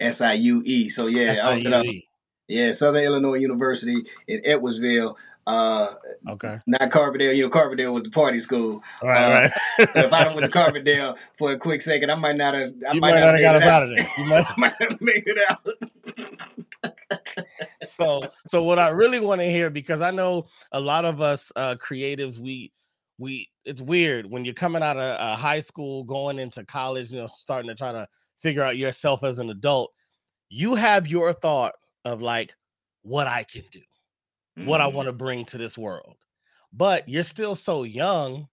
SIUE. 0.00 0.62
E. 0.64 0.88
So 0.88 1.06
yeah, 1.06 1.40
I 1.44 1.50
was 1.52 1.64
at 1.64 1.72
uh, 1.72 1.82
SIUE. 1.82 2.04
yeah 2.48 2.72
Southern 2.72 3.04
Illinois 3.04 3.38
University 3.38 4.04
in 4.28 4.40
Edwardsville. 4.42 5.14
Uh, 5.46 5.86
Okay. 6.28 6.58
not 6.66 6.90
Carbondale. 6.90 7.36
You 7.36 7.44
know, 7.44 7.50
Carbondale 7.50 7.92
was 7.92 8.02
the 8.02 8.10
party 8.10 8.40
school. 8.40 8.82
All 9.00 9.08
right. 9.08 9.44
Uh, 9.44 9.48
right. 9.78 9.88
So 9.94 10.00
if 10.00 10.12
I 10.12 10.34
went 10.34 10.44
to 10.44 10.50
Carbondale 10.50 11.16
for 11.38 11.52
a 11.52 11.58
quick 11.58 11.82
second, 11.82 12.10
I 12.10 12.16
might 12.16 12.36
not 12.36 12.54
have. 12.54 12.72
I 12.88 12.94
might, 12.94 13.12
might 13.12 13.20
not 13.20 13.34
have 13.34 13.40
got 13.40 13.56
out. 13.56 13.62
out 13.62 13.82
of 13.84 13.90
there. 13.90 14.06
You 14.18 14.24
might. 14.24 14.44
Might 14.58 14.74
have 14.80 15.00
made 15.00 15.22
it 15.26 15.38
out. 15.48 15.60
so 17.86 18.28
so 18.46 18.62
what 18.62 18.78
i 18.78 18.88
really 18.88 19.20
want 19.20 19.40
to 19.40 19.46
hear 19.46 19.70
because 19.70 20.00
i 20.00 20.10
know 20.10 20.46
a 20.72 20.80
lot 20.80 21.04
of 21.04 21.20
us 21.20 21.52
uh 21.56 21.74
creatives 21.76 22.38
we 22.38 22.72
we 23.18 23.48
it's 23.64 23.80
weird 23.80 24.30
when 24.30 24.44
you're 24.44 24.54
coming 24.54 24.82
out 24.82 24.96
of 24.96 25.20
uh, 25.20 25.36
high 25.36 25.60
school 25.60 26.04
going 26.04 26.38
into 26.38 26.64
college 26.64 27.12
you 27.12 27.18
know 27.18 27.26
starting 27.26 27.68
to 27.68 27.74
try 27.74 27.92
to 27.92 28.06
figure 28.38 28.62
out 28.62 28.76
yourself 28.76 29.22
as 29.24 29.38
an 29.38 29.50
adult 29.50 29.92
you 30.48 30.74
have 30.74 31.06
your 31.06 31.32
thought 31.32 31.74
of 32.04 32.22
like 32.22 32.54
what 33.02 33.26
i 33.26 33.42
can 33.44 33.62
do 33.70 33.80
what 34.58 34.80
i 34.80 34.86
Mhm. 34.86 34.94
want 34.94 35.06
to 35.06 35.12
bring 35.12 35.44
to 35.44 35.58
this 35.58 35.76
world 35.78 36.16
but 36.72 37.08
you're 37.08 37.22
still 37.24 37.54
so 37.54 37.82
young 37.84 38.48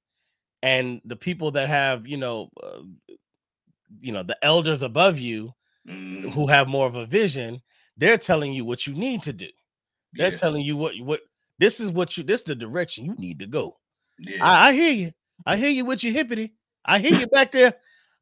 and 0.64 1.02
the 1.06 1.16
people 1.16 1.52
that 1.52 1.70
have 1.70 2.08
you 2.08 2.18
know 2.18 2.50
uh, 2.62 2.82
you 4.00 4.12
know 4.12 4.24
the 4.24 4.38
elders 4.44 4.82
above 4.82 5.20
you 5.20 5.54
Mhm. 5.86 6.32
who 6.34 6.48
have 6.48 6.68
more 6.68 6.88
of 6.88 6.96
a 6.96 7.06
vision 7.06 7.62
they're 7.98 8.18
telling 8.18 8.54
you 8.54 8.66
what 8.66 8.88
you 8.88 8.94
need 8.94 9.22
to 9.22 9.34
do 9.34 9.48
they're 10.14 10.32
Yeah, 10.32 10.38
telling 10.38 10.62
you 10.64 10.78
what 10.78 10.94
what 11.00 11.22
this 11.60 11.80
is 11.80 11.92
what 11.92 12.18
you 12.18 12.24
this 12.24 12.42
is 12.42 12.46
the 12.46 12.56
direction 12.56 13.06
you 13.06 13.16
need 13.16 13.40
to 13.40 13.48
go. 13.48 13.78
yeah. 14.20 14.44
I, 14.44 14.70
I 14.70 14.74
hear 14.74 14.92
you. 14.94 15.12
I 15.46 15.58
hear 15.58 15.70
you 15.70 15.86
with 15.86 16.04
your 16.04 16.14
hippity. 16.14 16.54
I 16.86 17.00
hear 17.00 17.14
you 17.14 17.28
back 17.28 17.52
there. 17.52 17.74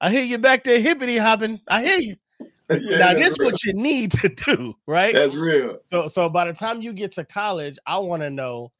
I 0.01 0.09
hear 0.11 0.23
you 0.23 0.37
back 0.39 0.63
there 0.65 0.81
hippity 0.81 1.15
hopping. 1.17 1.61
I 1.69 1.83
hear 1.83 1.97
you. 1.99 2.15
Yeah, 2.71 2.97
now 2.99 3.13
this 3.15 3.37
real. 3.37 3.51
what 3.51 3.63
you 3.65 3.73
need 3.73 4.13
to 4.13 4.29
do, 4.29 4.73
right? 4.87 5.13
That's 5.13 5.35
real. 5.35 5.79
So 5.87 6.07
so 6.07 6.29
by 6.29 6.45
the 6.45 6.53
time 6.53 6.81
you 6.81 6.93
get 6.93 7.11
to 7.13 7.25
college, 7.25 7.77
I 7.85 7.97
want 7.99 8.21
to 8.23 8.29
know 8.29 8.71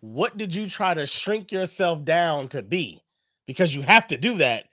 what 0.00 0.36
did 0.36 0.54
you 0.54 0.68
try 0.68 0.92
to 0.94 1.06
shrink 1.06 1.52
yourself 1.52 2.04
down 2.04 2.48
to 2.48 2.62
be? 2.62 3.00
Because 3.46 3.74
you 3.76 3.82
have 3.82 4.06
to 4.08 4.16
do 4.16 4.36
that 4.38 4.64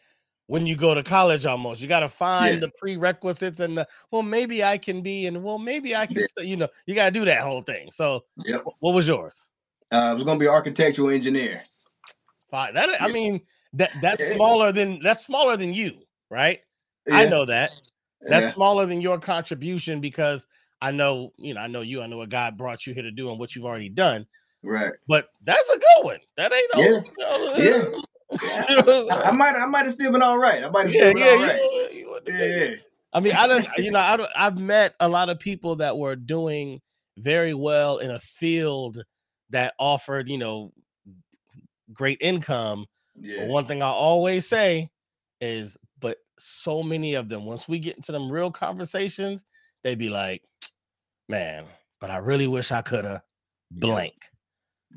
when 0.47 0.65
you 0.65 0.75
go 0.75 0.93
to 0.95 1.03
college 1.03 1.45
almost. 1.45 1.79
You 1.79 1.87
got 1.87 1.99
to 2.01 2.09
find 2.09 2.55
Yeah. 2.55 2.59
the 2.61 2.71
prerequisites 2.79 3.59
and 3.59 3.77
the 3.77 3.87
well, 4.11 4.23
maybe 4.23 4.63
I 4.63 4.79
can 4.79 5.01
be, 5.01 5.27
and 5.27 5.43
well, 5.43 5.59
maybe 5.59 5.95
I 5.95 6.07
can, 6.07 6.17
Yeah. 6.17 6.25
st- 6.37 6.47
you 6.47 6.57
know, 6.57 6.67
you 6.87 6.95
got 6.95 7.05
to 7.05 7.11
do 7.11 7.25
that 7.25 7.41
whole 7.43 7.61
thing. 7.61 7.91
So 7.91 8.25
Yep. 8.45 8.63
what 8.79 8.93
was 8.95 9.07
yours? 9.07 9.47
Uh, 9.91 9.95
I 9.97 10.13
was 10.13 10.23
gonna 10.23 10.39
be 10.39 10.47
an 10.47 10.51
architectural 10.51 11.09
engineer. 11.09 11.63
Five. 12.49 12.73
That 12.73 12.99
I 12.99 13.11
mean, 13.11 13.41
that 13.73 13.91
that's 14.01 14.29
Yeah. 14.29 14.35
smaller 14.35 14.71
than 14.71 15.01
that's 15.01 15.25
smaller 15.25 15.57
than 15.57 15.73
you, 15.73 15.97
right? 16.29 16.59
I 17.11 17.25
know 17.25 17.45
that. 17.45 17.71
That's 18.21 18.45
yeah, 18.45 18.49
smaller 18.53 18.85
than 18.85 19.01
your 19.01 19.19
contribution 19.19 19.99
because 19.99 20.47
I 20.81 20.91
know, 20.91 21.31
you 21.37 21.53
know, 21.53 21.61
I 21.61 21.67
know 21.67 21.81
you, 21.81 22.01
I 22.01 22.07
know 22.07 22.17
what 22.17 22.29
God 22.29 22.57
brought 22.57 22.85
you 22.87 22.93
here 22.93 23.03
to 23.03 23.11
do 23.11 23.29
and 23.29 23.39
what 23.39 23.55
you've 23.55 23.65
already 23.65 23.89
done. 23.89 24.25
right. 24.63 24.93
But 25.07 25.27
that's 25.43 25.69
a 25.69 25.77
good 25.77 26.05
one. 26.05 26.19
That 26.37 26.53
ain't 26.53 26.69
no, 26.73 26.81
Yeah, 26.81 26.99
no- 27.19 27.53
yeah. 27.57 27.85
Yeah. 28.41 29.05
I, 29.11 29.21
I 29.25 29.31
might, 29.35 29.55
I 29.55 29.65
might 29.65 29.85
have 29.85 29.93
still 29.93 30.11
been 30.11 30.21
all 30.21 30.37
right. 30.37 30.63
I 30.63 30.69
might 30.69 30.83
have 30.85 30.93
yeah, 30.93 31.01
still 31.01 31.13
been 31.13 31.23
yeah, 31.23 31.29
all 31.29 31.37
right. 31.41 31.59
you- 31.59 31.89
you 31.99 32.19
Yeah, 32.27 32.45
yeah. 32.65 32.75
I 33.11 33.19
mean, 33.19 33.33
I 33.33 33.47
don't, 33.47 33.67
you 33.77 33.91
know, 33.91 33.99
I 33.99 34.17
don't, 34.17 34.29
I've 34.35 34.57
met 34.57 34.95
a 34.99 35.07
lot 35.07 35.29
of 35.29 35.37
people 35.39 35.75
that 35.77 35.97
were 35.97 36.15
doing 36.15 36.81
very 37.17 37.53
well 37.53 37.99
in 37.99 38.09
a 38.09 38.19
field 38.21 39.03
that 39.51 39.73
offered, 39.77 40.29
you 40.29 40.37
know, 40.37 40.71
great 41.93 42.17
income. 42.21 42.85
But 43.15 43.47
one 43.47 43.65
thing 43.65 43.81
I 43.81 43.87
always 43.87 44.47
say 44.47 44.89
is, 45.41 45.77
but 45.99 46.17
so 46.39 46.83
many 46.83 47.13
of 47.15 47.29
them, 47.29 47.45
once 47.45 47.67
we 47.67 47.79
get 47.79 47.95
into 47.95 48.11
them 48.11 48.31
real 48.31 48.51
conversations, 48.51 49.45
they 49.83 49.95
be 49.95 50.09
like, 50.09 50.41
man, 51.29 51.65
but 51.99 52.09
I 52.09 52.17
really 52.17 52.47
wish 52.47 52.71
I 52.71 52.81
could 52.81 53.05
have 53.05 53.21
blank. 53.71 54.15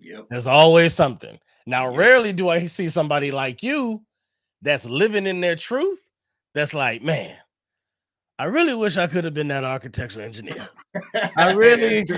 Yep. 0.01 0.27
There's 0.31 0.47
always 0.47 0.95
something. 0.95 1.39
Now, 1.67 1.91
Yeah. 1.91 1.97
rarely 1.99 2.33
do 2.33 2.49
I 2.49 2.67
see 2.67 2.89
somebody 2.89 3.31
like 3.31 3.63
you 3.63 4.05
that's 4.63 4.85
living 4.85 5.27
in 5.27 5.41
their 5.41 5.57
truth. 5.57 6.01
That's 6.55 6.75
like, 6.75 7.03
man, 7.03 7.37
I 8.39 8.45
really 8.45 8.75
wish 8.75 8.97
I 8.97 9.07
could 9.07 9.25
have 9.25 9.35
been 9.35 9.49
that 9.49 9.65
architectural 9.65 10.25
engineer. 10.25 10.69
I 11.37 11.53
really, 11.53 12.07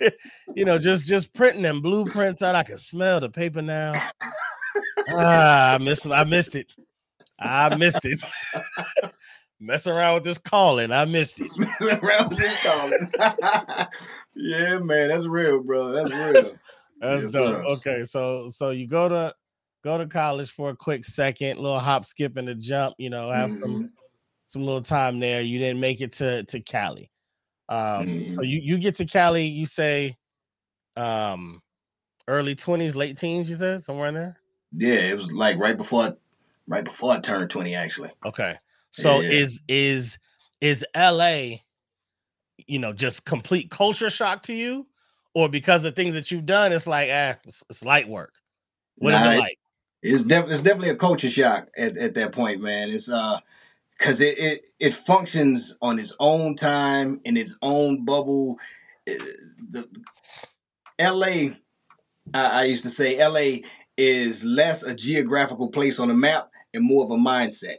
you 0.54 0.64
know, 0.64 0.78
just 0.78 1.06
just 1.06 1.32
printing 1.32 1.62
them 1.62 1.80
blueprints 1.80 2.42
out. 2.42 2.54
I 2.54 2.62
can 2.62 2.78
smell 2.78 3.20
the 3.20 3.28
paper 3.30 3.62
now. 3.62 3.92
Ah, 5.08 5.74
I 5.74 5.78
missed, 5.78 6.06
I 6.06 6.24
missed 6.24 6.54
it. 6.56 6.72
I 7.38 7.74
missed 7.76 8.04
it. 8.04 8.18
Messing 9.60 9.92
around 9.92 10.14
with 10.14 10.24
this 10.24 10.38
calling, 10.38 10.90
I 10.90 11.04
missed 11.04 11.40
it. 11.40 11.50
around 12.02 12.32
this 12.32 12.56
calling. 12.62 12.98
yeah, 14.34 14.78
man, 14.78 15.08
that's 15.08 15.26
real, 15.26 15.62
brother. 15.62 15.92
That's 15.92 16.10
real. 16.10 16.58
That's 17.00 17.22
Yes, 17.22 17.32
dope. 17.32 17.54
sir. 17.54 17.64
Okay, 17.64 18.02
so 18.04 18.48
so 18.48 18.70
you 18.70 18.88
go 18.88 19.08
to 19.08 19.32
go 19.84 19.98
to 19.98 20.06
college 20.06 20.50
for 20.52 20.70
a 20.70 20.76
quick 20.76 21.04
second, 21.04 21.58
little 21.58 21.78
hop, 21.78 22.04
skip, 22.04 22.36
and 22.36 22.48
a 22.48 22.54
jump. 22.56 22.94
You 22.98 23.10
know, 23.10 23.30
have 23.30 23.52
some 23.52 23.84
Mhm. 23.84 23.90
some 24.46 24.62
little 24.64 24.82
time 24.82 25.20
there. 25.20 25.40
You 25.42 25.58
didn't 25.60 25.80
make 25.80 26.00
it 26.00 26.10
to 26.14 26.42
to 26.44 26.60
Cali. 26.60 27.10
Um, 27.68 28.04
so 28.34 28.40
Mhm. 28.42 28.48
you 28.48 28.60
you 28.62 28.78
get 28.78 28.96
to 28.96 29.04
Cali. 29.04 29.44
You 29.46 29.66
say, 29.66 30.16
um, 30.96 31.62
early 32.26 32.56
twenties, 32.56 32.96
late 32.96 33.16
teens. 33.16 33.48
You 33.48 33.54
said 33.56 33.82
somewhere 33.82 34.08
in 34.08 34.14
there. 34.14 34.40
Yeah, 34.76 35.10
it 35.10 35.16
was 35.16 35.32
like 35.32 35.58
right 35.58 35.76
before, 35.76 36.16
right 36.68 36.84
before 36.84 37.12
I 37.14 37.20
turned 37.20 37.50
twenty, 37.50 37.74
actually. 37.74 38.10
Okay. 38.26 38.56
So 38.92 39.22
Yeah. 39.22 39.30
is 39.30 39.62
is 39.68 40.18
is 40.60 40.84
LA, 40.96 41.58
you 42.66 42.78
know, 42.80 42.92
just 42.92 43.24
complete 43.26 43.70
culture 43.70 44.10
shock 44.10 44.42
to 44.44 44.54
you, 44.54 44.86
or 45.34 45.48
because 45.48 45.84
of 45.84 45.96
things 45.96 46.14
that 46.14 46.30
you've 46.30 46.46
done, 46.46 46.72
it's 46.72 46.86
like 46.86 47.10
ah, 47.12 47.36
it's, 47.46 47.64
it's 47.70 47.84
light 47.84 48.08
work. 48.08 48.34
What 48.96 49.14
is 49.14 49.20
Nah, 49.20 49.26
it 49.26 49.32
it- 49.32 49.36
like? 49.38 49.58
It's, 50.02 50.22
def- 50.24 50.48
it's 50.50 50.62
definitely 50.62 50.90
a 50.90 50.96
culture 50.96 51.30
shock 51.30 51.68
at, 51.76 51.96
at 51.98 52.14
that 52.14 52.32
point, 52.32 52.62
man. 52.62 52.90
It's 52.90 53.10
uh, 53.10 53.40
cause 53.98 54.20
it, 54.20 54.38
it 54.38 54.66
it 54.80 54.94
functions 54.94 55.76
on 55.82 55.98
its 55.98 56.14
own 56.20 56.56
time 56.56 57.20
in 57.24 57.36
its 57.36 57.56
own 57.62 58.04
bubble. 58.04 58.58
Eh, 59.06 59.16
The 59.70 59.88
L.A. 60.98 61.58
I, 62.34 62.60
I 62.60 62.64
used 62.64 62.82
to 62.84 62.90
say 62.90 63.18
L.A. 63.18 63.64
is 63.96 64.44
less 64.44 64.82
a 64.82 64.94
geographical 64.94 65.68
place 65.70 65.98
on 65.98 66.10
a 66.10 66.14
map 66.14 66.50
and 66.74 66.84
more 66.84 67.04
of 67.04 67.10
a 67.10 67.16
mindset. 67.16 67.76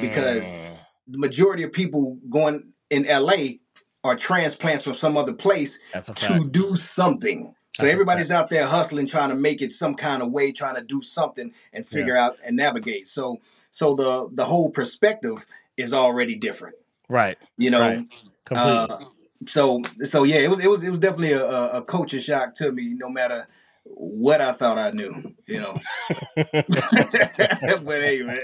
because- 0.00 0.42
Mm, 0.44 0.76
The 1.08 1.18
majority 1.18 1.62
of 1.62 1.72
people 1.72 2.18
going 2.28 2.72
in 2.90 3.06
L.A. 3.06 3.60
are 4.02 4.16
transplants 4.16 4.82
from 4.82 4.94
some 4.94 5.16
other 5.16 5.32
place 5.32 5.78
to 6.14 6.44
do 6.50 6.74
something. 6.74 7.54
So 7.76 7.82
That's 7.84 7.92
everybody's 7.92 8.30
out 8.32 8.50
there 8.50 8.66
hustling, 8.66 9.06
trying 9.06 9.28
to 9.28 9.36
make 9.36 9.62
it 9.62 9.70
some 9.70 9.94
kind 9.94 10.20
of 10.22 10.32
way, 10.32 10.50
trying 10.50 10.74
to 10.74 10.82
do 10.82 11.00
something 11.02 11.52
and 11.72 11.86
figure 11.86 12.16
out 12.16 12.36
and 12.44 12.56
navigate. 12.56 13.06
So 13.06 13.36
so 13.70 13.94
the 13.94 14.28
the 14.32 14.44
whole 14.46 14.70
perspective 14.70 15.46
is 15.76 15.92
already 15.92 16.34
different. 16.34 16.74
Right. 17.08 17.38
You 17.56 17.70
know. 17.70 17.80
Right. 17.80 18.04
Completely. 18.44 18.72
Uh, 18.72 18.98
so 19.46 19.82
so 20.06 20.24
yeah, 20.24 20.38
it 20.38 20.50
was 20.50 20.58
it 20.64 20.68
was 20.68 20.82
it 20.82 20.90
was 20.90 20.98
definitely 20.98 21.32
a, 21.34 21.46
a 21.78 21.82
culture 21.84 22.20
shock 22.20 22.54
to 22.54 22.72
me, 22.72 22.94
no 22.94 23.08
matter 23.08 23.46
what 23.94 24.40
I 24.40 24.52
thought 24.52 24.78
I 24.78 24.90
knew, 24.90 25.14
you 25.46 25.60
know. 25.60 25.78
but 26.36 28.02
anyway, 28.02 28.40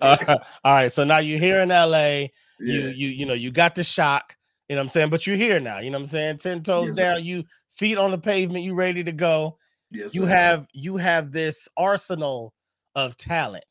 Uh, 0.00 0.38
all 0.64 0.74
right. 0.74 0.92
So 0.92 1.04
now 1.04 1.18
you're 1.18 1.38
here 1.38 1.60
in 1.60 1.68
LA. 1.70 2.08
You 2.12 2.28
yeah, 2.58 2.88
you 2.90 3.08
you 3.08 3.26
know 3.26 3.34
you 3.34 3.50
got 3.50 3.74
the 3.74 3.84
shock. 3.84 4.36
You 4.68 4.76
know 4.76 4.80
what 4.80 4.84
I'm 4.84 4.88
saying? 4.90 5.10
But 5.10 5.26
you're 5.26 5.36
here 5.36 5.58
now. 5.60 5.78
You 5.80 5.90
know 5.90 5.98
what 5.98 6.02
I'm 6.04 6.10
saying? 6.10 6.38
Ten 6.38 6.62
toes 6.62 6.88
Yes, 6.88 6.96
sir. 6.96 7.02
down. 7.02 7.24
You 7.24 7.44
feet 7.70 7.98
on 7.98 8.10
the 8.10 8.18
pavement. 8.18 8.64
You 8.64 8.74
ready 8.74 9.02
to 9.04 9.12
go. 9.12 9.58
yes, 9.90 10.14
you 10.14 10.22
sir. 10.22 10.28
have 10.28 10.66
you 10.72 10.96
have 10.96 11.32
this 11.32 11.68
arsenal 11.76 12.52
of 12.94 13.16
talent. 13.16 13.64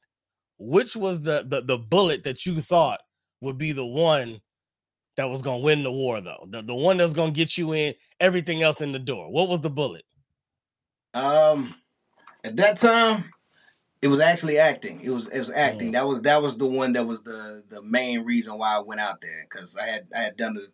Which 0.58 0.96
was 0.96 1.22
the 1.22 1.46
the 1.48 1.62
the 1.62 1.77
bullet 1.77 2.24
that 2.25 2.46
you 2.46 2.60
thought 2.62 3.00
would 3.41 3.58
be 3.58 3.72
the 3.72 3.86
one 3.86 4.41
that 5.15 5.29
was 5.29 5.41
gonna 5.41 5.60
win 5.63 5.84
the 5.84 5.91
war, 5.91 6.19
though? 6.22 6.48
The 6.50 6.62
the 6.62 6.75
one 6.75 6.98
that's 6.98 7.13
gonna 7.13 7.31
get 7.31 7.58
you 7.58 7.74
in 7.74 7.93
everything 8.19 8.62
else 8.62 8.81
in 8.81 8.91
the 8.91 9.00
door. 9.00 9.31
What 9.31 9.48
was 9.48 9.62
the 9.62 9.69
bullet? 9.69 10.03
Um, 11.13 11.75
at 12.43 12.55
that 12.57 12.77
time, 12.77 13.25
it 14.01 14.07
was 14.07 14.19
actually 14.19 14.57
acting. 14.57 15.01
It 15.01 15.09
was 15.09 15.27
it 15.27 15.39
was 15.39 15.51
acting. 15.51 15.89
Mm. 15.89 15.93
That 15.93 16.07
was 16.07 16.21
that 16.21 16.41
was 16.41 16.57
the 16.57 16.65
one 16.65 16.93
that 16.93 17.05
was 17.05 17.21
the 17.21 17.63
the 17.69 17.81
main 17.81 18.23
reason 18.23 18.57
why 18.57 18.77
I 18.77 18.79
went 18.79 19.01
out 19.01 19.21
there 19.21 19.45
because 19.49 19.77
I 19.77 19.85
had 19.85 20.07
I 20.15 20.19
had 20.19 20.37
done 20.37 20.53
the 20.53 20.67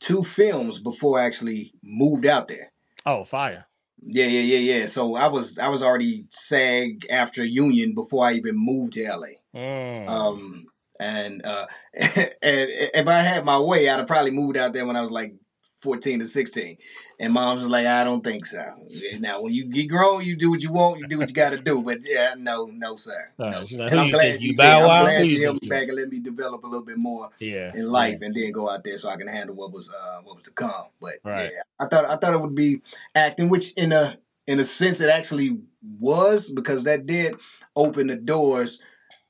two 0.00 0.22
films 0.22 0.78
before 0.80 1.18
I 1.18 1.24
actually 1.24 1.72
moved 1.82 2.26
out 2.26 2.48
there. 2.48 2.72
Oh, 3.06 3.24
fire. 3.24 3.66
Yeah, 4.04 4.26
yeah, 4.26 4.40
yeah, 4.40 4.76
yeah. 4.76 4.86
So 4.86 5.14
I 5.14 5.28
was 5.28 5.58
I 5.58 5.68
was 5.68 5.82
already 5.82 6.26
SAG-AFTRA 6.30 7.48
Union 7.48 7.94
before 7.94 8.26
I 8.26 8.32
even 8.32 8.56
moved 8.56 8.94
to 8.94 9.08
LA. 9.08 9.28
Mm. 9.54 10.08
Um, 10.08 10.66
and 10.98 11.44
uh, 11.44 11.66
and 11.94 12.36
if 12.42 13.06
I 13.06 13.18
had 13.18 13.44
my 13.44 13.58
way, 13.58 13.88
I'd 13.88 13.98
have 13.98 14.06
probably 14.06 14.32
moved 14.32 14.56
out 14.56 14.72
there 14.72 14.86
when 14.86 14.96
I 14.96 15.02
was 15.02 15.10
like 15.10 15.34
fourteen 15.76 16.18
to 16.18 16.26
sixteen. 16.26 16.78
And 17.22 17.32
mom's 17.32 17.64
like, 17.66 17.86
I 17.86 18.02
don't 18.02 18.24
think 18.24 18.44
so. 18.46 18.74
Now, 19.20 19.42
when 19.42 19.54
you 19.54 19.64
get 19.66 19.88
grown, 19.88 20.24
you 20.24 20.34
do 20.34 20.50
what 20.50 20.60
you 20.60 20.72
want, 20.72 20.98
you 20.98 21.06
do 21.06 21.18
what 21.18 21.28
you 21.28 21.34
got 21.34 21.52
to 21.52 21.58
do. 21.58 21.80
But 21.80 22.00
yeah, 22.02 22.34
no, 22.36 22.66
no, 22.66 22.96
sir. 22.96 23.30
No, 23.38 23.64
sir. 23.64 23.86
And 23.88 24.00
I'm 24.00 24.10
glad 24.10 24.40
you 24.40 24.56
Bow 24.56 24.80
did. 24.80 24.90
I'm 24.90 25.04
glad 25.04 25.26
you 25.26 25.38
she 25.38 25.52
me 25.52 25.68
back 25.68 25.86
and 25.86 25.96
let 25.96 26.08
me 26.08 26.18
develop 26.18 26.64
a 26.64 26.66
little 26.66 26.84
bit 26.84 26.98
more 26.98 27.30
yeah. 27.38 27.70
in 27.76 27.86
life, 27.86 28.18
and 28.22 28.34
then 28.34 28.50
go 28.50 28.68
out 28.68 28.82
there 28.82 28.98
so 28.98 29.08
I 29.08 29.14
can 29.16 29.28
handle 29.28 29.54
what 29.54 29.70
was 29.70 29.88
uh, 29.88 30.20
what 30.24 30.34
was 30.34 30.44
to 30.46 30.50
come. 30.50 30.86
But 31.00 31.14
Right. 31.24 31.50
yeah, 31.52 31.62
I 31.78 31.86
thought 31.86 32.06
I 32.06 32.16
thought 32.16 32.34
it 32.34 32.40
would 32.40 32.56
be 32.56 32.82
acting, 33.14 33.48
which 33.48 33.72
in 33.74 33.92
a 33.92 34.18
in 34.48 34.58
a 34.58 34.64
sense 34.64 35.00
it 35.00 35.08
actually 35.08 35.60
was 36.00 36.50
because 36.50 36.82
that 36.84 37.06
did 37.06 37.36
open 37.76 38.08
the 38.08 38.16
doors 38.16 38.80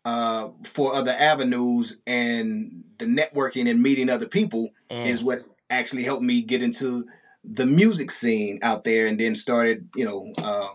uh, 0.07 0.49
for 0.65 0.95
other 0.95 1.15
avenues 1.19 1.99
and 2.07 2.85
the 2.99 3.05
networking 3.05 3.71
and 3.71 3.83
meeting 3.83 4.09
other 4.09 4.27
people 4.27 4.71
Mm. 4.91 5.07
is 5.07 5.23
what 5.23 5.43
actually 5.71 6.03
helped 6.03 6.23
me 6.23 6.43
get 6.43 6.63
into 6.63 7.07
the 7.45 7.67
music 7.67 8.11
scene 8.11 8.59
out 8.63 8.85
there, 8.85 9.07
and 9.07 9.19
then 9.19 9.35
started 9.35 9.89
you 9.97 10.05
know 10.05 10.33
uh, 10.39 10.69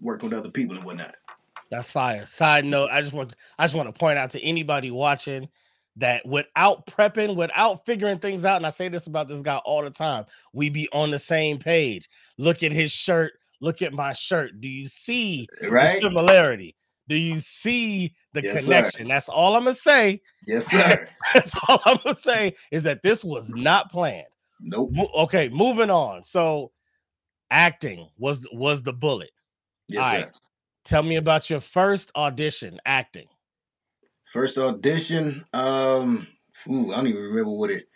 working 0.00 0.28
with 0.30 0.38
other 0.38 0.50
people 0.50 0.76
and 0.76 0.84
whatnot. 0.84 1.16
That's 1.70 1.90
fire. 1.90 2.26
Side 2.26 2.64
note, 2.64 2.90
I 2.90 3.00
just 3.00 3.12
want 3.12 3.36
I 3.58 3.64
just 3.64 3.74
want 3.74 3.92
to 3.92 3.98
point 3.98 4.18
out 4.18 4.30
to 4.30 4.40
anybody 4.42 4.90
watching 4.90 5.48
that 5.96 6.24
without 6.26 6.86
prepping, 6.86 7.36
without 7.36 7.84
figuring 7.84 8.18
things 8.18 8.44
out, 8.44 8.56
and 8.56 8.66
I 8.66 8.70
say 8.70 8.88
this 8.88 9.06
about 9.06 9.28
this 9.28 9.42
guy 9.42 9.58
all 9.58 9.82
the 9.82 9.90
time, 9.90 10.24
we 10.52 10.70
be 10.70 10.88
on 10.92 11.10
the 11.10 11.18
same 11.18 11.58
page. 11.58 12.08
Look 12.38 12.62
at 12.62 12.72
his 12.72 12.90
shirt, 12.90 13.32
look 13.60 13.82
at 13.82 13.92
my 13.92 14.12
shirt. 14.12 14.60
Do 14.60 14.68
you 14.68 14.88
see 14.88 15.46
the 15.60 15.90
similarity? 16.00 16.76
Do 17.08 17.16
you 17.16 17.40
see 17.40 18.14
the 18.32 18.42
Yes, 18.42 18.54
sir. 18.54 18.60
connection? 18.62 19.08
That's 19.08 19.28
all 19.28 19.56
I'm 19.56 19.64
gonna 19.64 19.74
say. 19.74 20.22
Yes, 20.46 20.66
sir. 20.70 21.06
That's 21.34 21.52
all 21.68 21.80
I'm 21.84 21.98
gonna 22.04 22.16
say 22.16 22.54
is 22.70 22.84
that 22.84 23.02
this 23.02 23.24
was 23.24 23.50
not 23.50 23.90
planned. 23.90 24.26
Nope. 24.60 24.92
Okay, 25.14 25.48
moving 25.48 25.90
on. 25.90 26.22
So 26.22 26.72
acting 27.50 28.08
was 28.18 28.46
was 28.52 28.82
the 28.82 28.92
bullet. 28.92 29.30
Yes, 29.88 30.04
All 30.04 30.20
sir. 30.20 30.32
Tell 30.84 31.02
me 31.02 31.16
about 31.16 31.50
your 31.50 31.60
first 31.60 32.10
audition 32.16 32.80
acting. 32.86 33.26
First 34.24 34.58
audition, 34.58 35.44
um, 35.52 36.26
ooh, 36.68 36.92
I 36.92 36.96
don't 36.96 37.08
even 37.08 37.22
remember 37.22 37.50
what 37.50 37.70
it, 37.70 37.88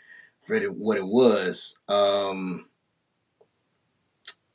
read 0.49 0.63
it 0.63 0.75
what 0.75 0.97
it 0.97 1.07
was. 1.07 1.79
Um, 1.89 2.69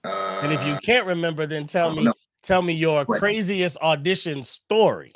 uh, 0.03 0.41
And 0.43 0.51
if 0.51 0.65
you 0.67 0.77
can't 0.83 1.07
remember, 1.07 1.45
then 1.45 1.65
tell 1.65 1.89
oh, 1.89 1.95
me 1.95 2.03
no. 2.03 2.13
tell 2.43 2.61
me 2.61 2.73
your 2.73 3.05
What? 3.05 3.19
craziest 3.19 3.77
audition 3.77 4.43
story. 4.43 5.13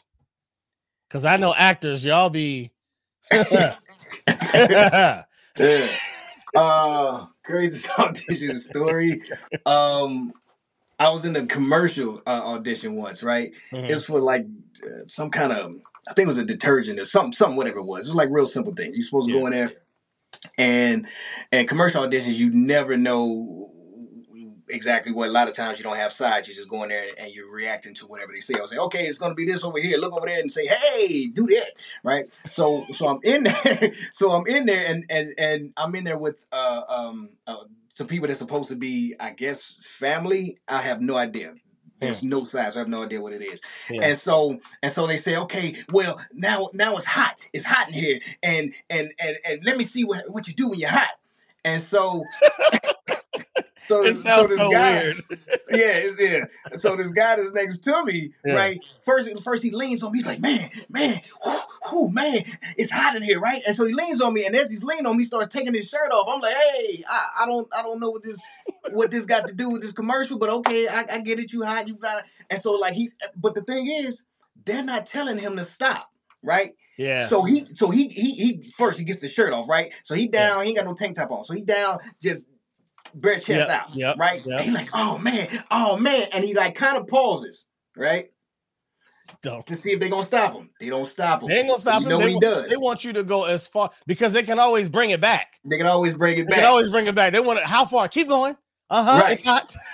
Cause 1.09 1.25
I 1.25 1.37
know 1.37 1.53
actors, 1.53 2.03
y'all 2.03 2.29
be 2.29 2.71
yeah. 3.31 5.23
Uh, 6.55 7.25
crazy 7.43 7.87
audition 7.99 8.57
story. 8.57 9.21
Um, 9.65 10.33
I 10.99 11.09
was 11.09 11.25
in 11.25 11.35
a 11.35 11.45
commercial 11.45 12.21
uh, 12.27 12.41
audition 12.45 12.95
once, 12.95 13.23
right? 13.23 13.53
Mhm. 13.71 13.89
It 13.89 13.93
was 13.93 14.05
for 14.05 14.19
like 14.19 14.45
uh, 14.83 15.05
some 15.07 15.29
kind 15.31 15.51
of, 15.51 15.73
I 16.09 16.13
think 16.13 16.25
it 16.25 16.27
was 16.27 16.37
a 16.37 16.45
detergent 16.45 16.99
or 16.99 17.05
something, 17.05 17.33
something, 17.33 17.57
whatever 17.57 17.79
it 17.79 17.85
was. 17.85 18.05
It 18.05 18.09
was 18.09 18.15
like 18.15 18.29
real 18.31 18.45
simple 18.45 18.73
thing. 18.73 18.93
You're 18.93 19.03
supposed 19.03 19.27
to 19.29 19.33
go 19.33 19.45
in 19.47 19.53
there, 19.53 19.71
and 20.57 21.07
and 21.51 21.67
commercial 21.67 22.05
auditions, 22.05 22.35
you 22.35 22.51
never 22.51 22.97
know 22.97 23.72
exactly 24.69 25.11
what. 25.11 25.29
A 25.29 25.31
lot 25.31 25.47
of 25.47 25.55
times 25.55 25.79
you 25.79 25.83
don't 25.83 25.97
have 25.97 26.11
sides. 26.11 26.47
You 26.47 26.53
just 26.53 26.69
go 26.69 26.83
in 26.83 26.89
there 26.89 27.05
and 27.19 27.33
you're 27.33 27.51
reacting 27.51 27.93
to 27.95 28.05
whatever 28.05 28.31
they 28.33 28.39
say. 28.39 28.53
I 28.57 28.61
was 28.61 28.71
like, 28.71 28.81
okay, 28.81 29.05
it's 29.05 29.17
gonna 29.17 29.33
be 29.33 29.45
this 29.45 29.63
over 29.63 29.79
here. 29.79 29.97
Look 29.97 30.13
over 30.13 30.25
there 30.27 30.39
and 30.39 30.51
say, 30.51 30.65
hey, 30.65 31.27
do 31.27 31.45
that, 31.47 31.71
right? 32.03 32.25
So 32.49 32.85
so 32.91 33.07
I'm 33.07 33.19
in 33.23 33.43
there. 33.43 33.91
so 34.11 34.31
I'm 34.31 34.47
in 34.47 34.65
there, 34.65 34.85
and 34.87 35.05
and 35.09 35.33
and 35.37 35.73
I'm 35.77 35.95
in 35.95 36.03
there 36.03 36.17
with 36.17 36.45
uh 36.51 36.83
um. 36.87 37.29
Uh, 37.47 37.63
some 37.95 38.07
people 38.07 38.25
that's 38.25 38.39
supposed 38.39 38.69
to 38.69 38.75
be, 38.75 39.13
I 39.19 39.29
guess, 39.29 39.75
family. 39.79 40.57
I 40.67 40.81
have 40.81 40.99
no 40.99 41.15
idea. 41.15 41.53
There's 41.99 42.23
no 42.23 42.43
size. 42.43 42.75
I 42.75 42.79
have 42.79 42.87
no 42.87 43.03
idea 43.03 43.21
what 43.21 43.33
it 43.33 43.41
is. 43.41 43.61
Yeah. 43.89 44.01
And 44.03 44.19
so 44.19 44.59
and 44.81 44.91
so 44.91 45.07
they 45.07 45.17
say, 45.17 45.37
okay, 45.37 45.75
well 45.91 46.19
now 46.33 46.69
now 46.73 46.97
it's 46.97 47.05
hot. 47.05 47.37
It's 47.53 47.65
hot 47.65 47.87
in 47.87 47.93
here, 47.93 48.19
and 48.41 48.73
and 48.89 49.13
and 49.19 49.37
and 49.45 49.65
let 49.65 49.77
me 49.77 49.85
see 49.85 50.03
what 50.03 50.29
what 50.29 50.47
you 50.47 50.53
do 50.53 50.69
when 50.69 50.79
you're 50.79 50.89
hot. 50.89 51.11
And 51.63 51.81
so. 51.81 52.23
So, 53.89 54.03
it 54.05 54.15
so 54.15 54.21
sounds 54.21 54.49
this 54.49 54.57
so 54.57 54.71
guy, 54.71 54.93
weird. 54.93 55.23
yeah, 55.69 55.91
it's, 55.95 56.21
yeah. 56.21 56.77
So 56.77 56.95
this 56.95 57.09
guy 57.11 57.35
that's 57.35 57.51
next 57.51 57.79
to 57.79 58.03
me, 58.05 58.31
Yeah. 58.45 58.53
right? 58.55 58.79
First, 59.01 59.43
first 59.43 59.63
he 59.63 59.71
leans 59.71 60.01
on 60.03 60.11
me. 60.11 60.19
He's 60.19 60.25
like, 60.25 60.39
"Man, 60.39 60.69
man, 60.89 61.19
man, 62.11 62.43
it's 62.77 62.91
hot 62.91 63.15
in 63.15 63.23
here, 63.23 63.39
right?" 63.39 63.61
And 63.65 63.75
so 63.75 63.85
he 63.85 63.93
leans 63.93 64.21
on 64.21 64.33
me, 64.33 64.45
and 64.45 64.55
as 64.55 64.69
he's 64.69 64.83
leaning 64.83 65.05
on 65.05 65.17
me, 65.17 65.23
he 65.23 65.27
starts 65.27 65.53
taking 65.53 65.73
his 65.73 65.87
shirt 65.87 66.11
off. 66.11 66.27
I'm 66.29 66.39
like, 66.41 66.55
"Hey, 66.55 67.03
I, 67.07 67.29
I 67.41 67.45
don't, 67.45 67.67
I 67.75 67.81
don't 67.81 67.99
know 67.99 68.09
what 68.11 68.23
this, 68.23 68.39
what 68.87 69.11
this 69.11 69.25
got 69.25 69.47
to 69.47 69.53
do 69.53 69.69
with 69.69 69.81
this 69.81 69.91
commercial, 69.91 70.37
but 70.37 70.49
okay, 70.49 70.87
I, 70.87 71.05
I 71.13 71.19
get 71.19 71.39
it. 71.39 71.51
You 71.51 71.63
hot, 71.63 71.87
you 71.87 71.95
got 71.95 72.19
it." 72.19 72.25
And 72.49 72.61
so 72.61 72.73
like 72.73 72.93
he's, 72.93 73.13
but 73.35 73.55
the 73.55 73.61
thing 73.61 73.87
is, 73.87 74.23
they're 74.65 74.83
not 74.83 75.05
telling 75.05 75.37
him 75.37 75.55
to 75.57 75.63
stop, 75.63 76.09
right? 76.41 76.75
Yeah. 76.97 77.27
So 77.27 77.43
he, 77.43 77.65
so 77.65 77.89
he, 77.89 78.07
he, 78.09 78.33
he 78.35 78.63
first 78.77 78.97
he 78.99 79.03
gets 79.03 79.19
the 79.19 79.27
shirt 79.27 79.51
off, 79.53 79.67
right? 79.67 79.91
So 80.03 80.13
he 80.13 80.23
Yeah. 80.23 80.49
down, 80.49 80.61
he 80.63 80.69
ain't 80.69 80.77
got 80.77 80.85
no 80.85 80.93
tank 80.93 81.15
top 81.15 81.31
on, 81.31 81.43
so 81.45 81.53
he 81.53 81.63
down, 81.63 81.99
just 82.21 82.45
bare 83.15 83.35
chest 83.35 83.49
Yep, 83.49 83.69
out, 83.69 83.95
yep, 83.95 84.17
right? 84.17 84.45
yep. 84.45 84.59
And 84.59 84.69
he 84.69 84.71
like, 84.71 84.89
oh 84.93 85.17
man, 85.17 85.47
oh 85.71 85.97
man, 85.97 86.27
and 86.33 86.43
he 86.43 86.53
like 86.53 86.75
kind 86.75 86.97
of 86.97 87.07
pauses, 87.07 87.65
right, 87.95 88.31
Don't. 89.41 89.65
to 89.67 89.75
see 89.75 89.91
if 89.91 89.99
they 89.99 90.09
gonna 90.09 90.23
stop 90.25 90.53
him. 90.53 90.69
They 90.79 90.89
don't 90.89 91.07
stop 91.07 91.41
him. 91.43 91.49
They 91.49 91.55
ain't 91.55 91.67
gonna 91.69 91.79
stop 91.79 91.99
You 92.01 92.05
him. 92.05 92.09
know 92.09 92.17
they, 92.19 92.23
what 92.25 92.31
he 92.33 92.39
does. 92.39 92.67
they 92.69 92.77
want 92.77 93.03
you 93.03 93.13
to 93.13 93.23
go 93.23 93.45
as 93.45 93.67
far 93.67 93.89
because 94.07 94.33
they 94.33 94.43
can 94.43 94.59
always 94.59 94.89
bring 94.89 95.11
it 95.11 95.21
back. 95.21 95.59
They 95.65 95.77
can 95.77 95.87
always 95.87 96.13
bring 96.15 96.37
it 96.37 96.45
They 96.45 96.51
back. 96.51 96.59
can 96.59 96.65
always 96.65 96.89
bring 96.89 97.07
it 97.07 97.15
back. 97.15 97.33
They 97.33 97.39
want 97.39 97.59
it. 97.59 97.65
How 97.65 97.85
far? 97.85 98.07
Keep 98.07 98.27
going. 98.29 98.55
Uh 98.89 99.03
huh. 99.03 99.21
Right. 99.21 99.33
It's 99.33 99.41
hot. 99.43 99.75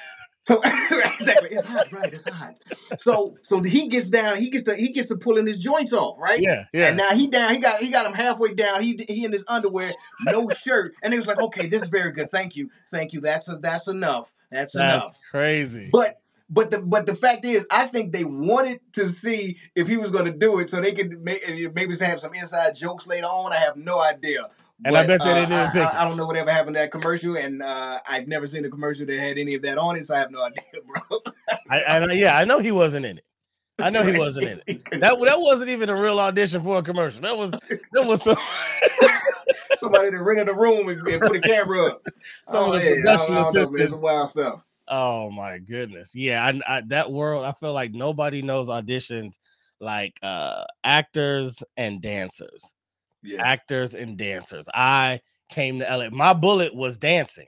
So 0.49 0.59
exactly, 0.65 1.49
it's 1.51 1.67
hot, 1.67 1.91
right? 1.91 2.11
It's 2.11 2.27
hot. 2.27 2.59
So 2.97 3.37
so 3.43 3.61
he 3.61 3.87
gets 3.87 4.09
down. 4.09 4.37
He 4.37 4.49
gets 4.49 4.63
to 4.63 4.75
he 4.75 4.89
gets 4.89 5.07
to 5.09 5.15
pulling 5.15 5.45
his 5.45 5.59
joints 5.59 5.93
off, 5.93 6.17
right? 6.19 6.41
Yeah. 6.41 6.65
Yeah. 6.73 6.87
And 6.87 6.97
now 6.97 7.11
he 7.11 7.27
down. 7.27 7.53
He 7.53 7.59
got 7.59 7.79
he 7.79 7.89
got 7.89 8.07
him 8.07 8.13
halfway 8.13 8.55
down. 8.55 8.81
He 8.81 8.99
he 9.07 9.25
in 9.25 9.31
his 9.31 9.45
underwear, 9.47 9.93
no 10.25 10.49
shirt, 10.49 10.95
and 11.03 11.13
he 11.13 11.19
was 11.19 11.27
like, 11.27 11.39
"Okay, 11.39 11.67
this 11.67 11.83
is 11.83 11.89
very 11.89 12.11
good. 12.11 12.31
Thank 12.31 12.55
you, 12.55 12.71
thank 12.91 13.13
you. 13.13 13.21
That's 13.21 13.47
that's 13.59 13.87
enough. 13.87 14.33
That's, 14.49 14.73
That's 14.73 15.03
enough." 15.03 15.17
crazy. 15.29 15.89
But 15.91 16.19
but 16.49 16.71
the 16.71 16.81
but 16.81 17.05
the 17.05 17.13
fact 17.13 17.45
is, 17.45 17.67
I 17.69 17.85
think 17.85 18.11
they 18.11 18.23
wanted 18.23 18.79
to 18.93 19.07
see 19.07 19.57
if 19.75 19.87
he 19.87 19.97
was 19.97 20.09
going 20.09 20.25
to 20.25 20.31
do 20.31 20.57
it, 20.59 20.69
so 20.69 20.81
they 20.81 20.93
could 20.93 21.21
make, 21.21 21.43
maybe 21.75 21.95
have 21.97 22.19
some 22.19 22.33
inside 22.33 22.75
jokes 22.75 23.05
later 23.05 23.27
on. 23.27 23.53
I 23.53 23.57
have 23.57 23.75
no 23.75 24.01
idea. 24.01 24.49
And 24.85 24.95
I 24.95 25.05
But, 25.05 25.19
bet 25.19 25.27
they 25.27 25.33
didn't 25.33 25.51
uh, 25.51 25.67
I, 25.69 25.73
pick 25.73 25.93
I, 25.93 26.01
I 26.01 26.05
don't 26.05 26.15
know 26.15 26.25
whatever 26.25 26.51
happened 26.51 26.75
to 26.75 26.81
that 26.81 26.91
commercial, 26.91 27.35
and 27.35 27.61
uh, 27.61 27.99
I've 28.09 28.27
never 28.27 28.47
seen 28.47 28.63
a 28.63 28.69
commercial 28.69 29.05
that 29.05 29.19
had 29.19 29.37
any 29.37 29.55
of 29.55 29.61
that 29.63 29.77
on 29.77 29.97
it, 29.97 30.05
so 30.07 30.15
I 30.15 30.19
have 30.19 30.31
no 30.31 30.43
idea, 30.45 30.81
bro. 30.85 31.19
I, 31.69 31.79
I, 31.79 32.11
yeah, 32.13 32.37
I 32.37 32.45
know 32.45 32.59
he 32.59 32.71
wasn't 32.71 33.05
in 33.05 33.17
it. 33.17 33.25
I 33.77 33.89
know 33.89 34.03
he 34.03 34.17
wasn't 34.17 34.47
in 34.47 34.61
it. 34.67 34.83
That 34.99 35.17
that 35.19 35.39
wasn't 35.39 35.69
even 35.69 35.89
a 35.89 35.95
real 35.95 36.19
audition 36.19 36.61
for 36.61 36.79
a 36.79 36.83
commercial. 36.83 37.21
That 37.21 37.37
was 37.37 37.51
that 37.51 38.05
was 38.05 38.23
some, 38.23 38.37
Somebody 39.75 40.11
that 40.11 40.21
rented 40.21 40.49
a 40.49 40.53
room 40.53 40.89
and, 40.89 41.07
and 41.07 41.21
put 41.21 41.35
a 41.35 41.41
camera 41.41 41.85
up. 41.85 42.01
some 42.47 42.71
oh, 42.71 42.73
of 42.73 42.81
the 42.81 42.89
yeah, 42.89 42.95
production 42.95 43.35
don't, 43.35 43.37
I 43.37 43.43
don't 43.43 43.53
know, 43.53 43.61
assistants. 43.61 44.01
Wild 44.01 44.29
stuff. 44.29 44.61
Oh 44.89 45.29
my 45.31 45.59
goodness. 45.59 46.13
Yeah, 46.13 46.43
I, 46.43 46.77
I 46.77 46.81
that 46.87 47.11
world, 47.11 47.45
I 47.45 47.53
feel 47.53 47.73
like 47.73 47.93
nobody 47.93 48.41
knows 48.41 48.67
auditions 48.67 49.39
like 49.79 50.19
uh 50.21 50.65
actors 50.83 51.63
and 51.77 52.01
dancers. 52.01 52.75
Yes. 53.23 53.41
Actors 53.43 53.93
and 53.95 54.17
dancers. 54.17 54.67
I 54.73 55.19
came 55.49 55.79
to 55.79 55.85
LA. 55.85 56.09
My 56.09 56.33
bullet 56.33 56.73
was 56.73 56.97
dancing. 56.97 57.47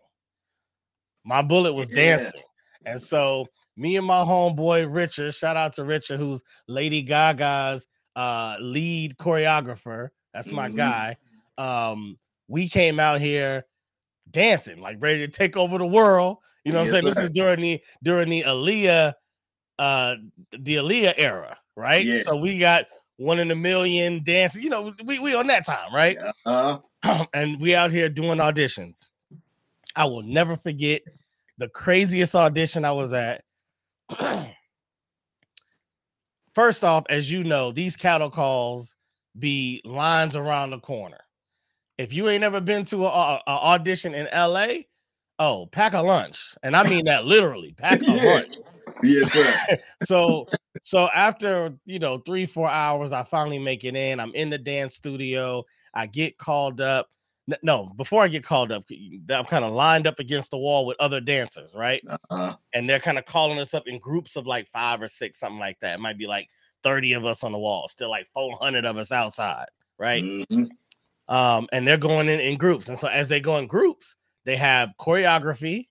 My 1.23 1.41
bullet 1.41 1.73
was 1.73 1.89
Yeah. 1.89 2.17
dancing. 2.17 2.41
And 2.85 3.01
so 3.01 3.47
me 3.77 3.95
and 3.95 4.05
my 4.05 4.23
homeboy 4.23 4.93
Richard, 4.93 5.33
shout 5.33 5.55
out 5.55 5.73
to 5.73 5.83
Richard, 5.83 6.19
who's 6.19 6.41
Lady 6.67 7.01
Gaga's 7.03 7.87
uh 8.15 8.57
lead 8.59 9.15
choreographer. 9.17 10.09
That's 10.33 10.51
my 10.51 10.67
Mhm. 10.69 10.75
guy. 10.75 11.17
Um, 11.57 12.19
we 12.47 12.67
came 12.67 12.99
out 12.99 13.21
here 13.21 13.65
dancing, 14.31 14.81
like 14.81 14.97
ready 14.99 15.19
to 15.19 15.27
take 15.27 15.55
over 15.55 15.77
the 15.77 15.85
world. 15.85 16.37
You 16.65 16.73
know 16.73 16.79
what 16.79 16.87
I'm 16.87 16.91
saying? 16.91 17.03
sir. 17.03 17.09
This 17.21 17.23
is 17.25 17.29
during 17.31 17.61
the 17.61 17.81
during 18.03 18.29
the 18.29 18.41
Aaliyah, 18.43 19.13
uh, 19.79 20.15
the 20.51 20.75
Aaliyah 20.75 21.13
era, 21.17 21.57
right? 21.75 22.03
Yeah. 22.03 22.23
So 22.23 22.35
we 22.37 22.59
got 22.59 22.85
one 23.17 23.39
in 23.39 23.51
a 23.51 23.55
million 23.55 24.23
dancing. 24.23 24.63
You 24.63 24.69
know, 24.69 24.93
we 25.05 25.19
we 25.19 25.33
on 25.35 25.47
that 25.47 25.65
time, 25.65 25.93
right? 25.93 26.17
Uh, 26.45 26.79
and 27.33 27.59
we 27.61 27.75
out 27.75 27.91
here 27.91 28.09
doing 28.09 28.37
auditions. 28.39 29.07
I 29.95 30.05
will 30.05 30.23
never 30.23 30.55
forget 30.55 31.01
the 31.57 31.67
craziest 31.69 32.33
audition 32.35 32.85
I 32.85 32.91
was 32.93 33.13
at. 33.13 33.43
First 36.53 36.83
off, 36.83 37.05
as 37.09 37.31
you 37.31 37.43
know, 37.43 37.71
these 37.71 37.95
cattle 37.95 38.29
calls 38.29 38.95
be 39.39 39.81
lines 39.85 40.35
around 40.35 40.71
the 40.71 40.79
corner. 40.79 41.19
If 41.97 42.11
you 42.13 42.27
ain't 42.29 42.43
ever 42.43 42.59
been 42.59 42.83
to 42.85 43.05
a, 43.05 43.09
a- 43.09 43.41
a 43.47 43.51
audition 43.51 44.13
in 44.13 44.27
LA, 44.33 44.67
oh, 45.39 45.67
pack 45.67 45.93
a 45.93 46.01
lunch, 46.01 46.55
and 46.63 46.75
I 46.75 46.87
mean 46.89 47.05
that 47.05 47.25
literally, 47.25 47.73
pack 47.77 48.01
a 48.01 48.05
Yeah. 48.15 48.33
lunch 48.33 48.53
yes, 49.03 49.31
sir. 49.31 49.77
so 50.03 50.47
so 50.81 51.09
after 51.13 51.73
you 51.85 51.99
know 51.99 52.19
three 52.19 52.45
four 52.45 52.69
hours 52.69 53.11
i 53.11 53.23
finally 53.23 53.59
make 53.59 53.83
it 53.83 53.95
in. 53.95 54.19
I'm 54.19 54.33
in 54.33 54.49
the 54.49 54.57
dance 54.57 54.95
studio. 54.95 55.63
I 55.93 56.07
get 56.07 56.37
called 56.37 56.81
up. 56.81 57.09
No 57.63 57.91
before 57.97 58.21
i 58.21 58.27
get 58.29 58.43
called 58.43 58.71
up 58.71 58.85
i'm 59.29 59.45
kind 59.45 59.65
of 59.65 59.71
lined 59.71 60.07
up 60.07 60.19
against 60.19 60.51
the 60.51 60.57
wall 60.57 60.85
with 60.85 60.95
other 60.99 61.19
dancers 61.19 61.73
right? 61.75 62.01
Uh, 62.29 62.53
and 62.73 62.89
they're 62.89 62.99
kind 62.99 63.17
of 63.17 63.25
calling 63.25 63.59
us 63.59 63.73
up 63.73 63.87
in 63.87 63.99
groups 63.99 64.35
of 64.37 64.47
like 64.47 64.67
five 64.67 65.01
or 65.01 65.07
six 65.07 65.39
something 65.39 65.59
like 65.59 65.77
that. 65.81 65.95
It 65.95 65.99
might 65.99 66.17
be 66.17 66.27
like 66.27 66.47
30 66.83 67.13
of 67.13 67.25
us 67.25 67.43
on 67.43 67.51
the 67.51 67.57
wall 67.57 67.87
still 67.87 68.09
like 68.09 68.27
400 68.33 68.85
of 68.85 68.95
us 68.95 69.11
outside 69.11 69.65
right? 69.97 70.23
Mhm. 70.23 70.69
um, 71.27 71.67
and 71.71 71.87
they're 71.87 71.97
going 71.97 72.27
in 72.27 72.39
in 72.39 72.57
groups. 72.57 72.89
And 72.89 72.97
so 72.97 73.07
as 73.07 73.27
they 73.27 73.39
go 73.39 73.57
in 73.57 73.67
groups, 73.67 74.15
they 74.43 74.55
have 74.57 74.89
choreography, 74.99 75.87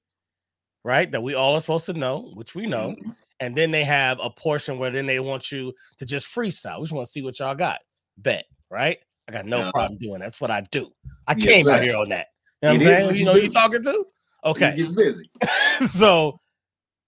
right? 0.85 1.11
That 1.11 1.23
we 1.23 1.35
all 1.35 1.55
are 1.55 1.61
supposed 1.61 1.87
to 1.87 1.93
know, 1.93 2.31
which 2.35 2.55
we 2.55 2.66
know. 2.66 2.90
Mhm. 2.90 3.16
And 3.40 3.57
then 3.57 3.71
they 3.71 3.85
have 3.85 4.19
a 4.23 4.29
portion 4.31 4.79
where 4.79 4.90
then 4.90 5.07
they 5.07 5.19
want 5.19 5.51
you 5.51 5.73
to 5.99 6.05
just 6.05 6.29
freestyle. 6.29 6.79
We 6.79 6.85
just 6.85 6.93
want 6.93 7.07
to 7.07 7.12
see 7.12 7.23
what 7.23 7.38
y'all 7.38 7.55
got. 7.55 7.81
Bet, 8.19 8.45
right? 8.71 8.99
I 9.29 9.33
got 9.33 9.47
no 9.47 9.61
Uh-huh. 9.61 9.71
problem 9.73 9.99
doing. 9.99 10.21
That's 10.21 10.40
what 10.40 10.51
I 10.51 10.61
do. 10.71 10.93
I 11.27 11.35
Yes, 11.35 11.47
came 11.47 11.69
out 11.69 11.83
here 11.83 11.97
on 11.97 12.11
that. 12.11 12.27
You 12.62 12.69
know 12.69 12.75
what 12.75 12.81
I'm 12.81 12.87
saying? 12.87 13.05
what 13.07 13.14
You 13.14 13.19
you 13.21 13.25
know 13.25 13.33
who 13.35 13.40
you 13.40 13.51
talking 13.51 13.83
to? 13.83 14.07
Okay 14.45 14.77
gets 14.77 14.93
busy. 14.93 15.31
so 15.88 16.40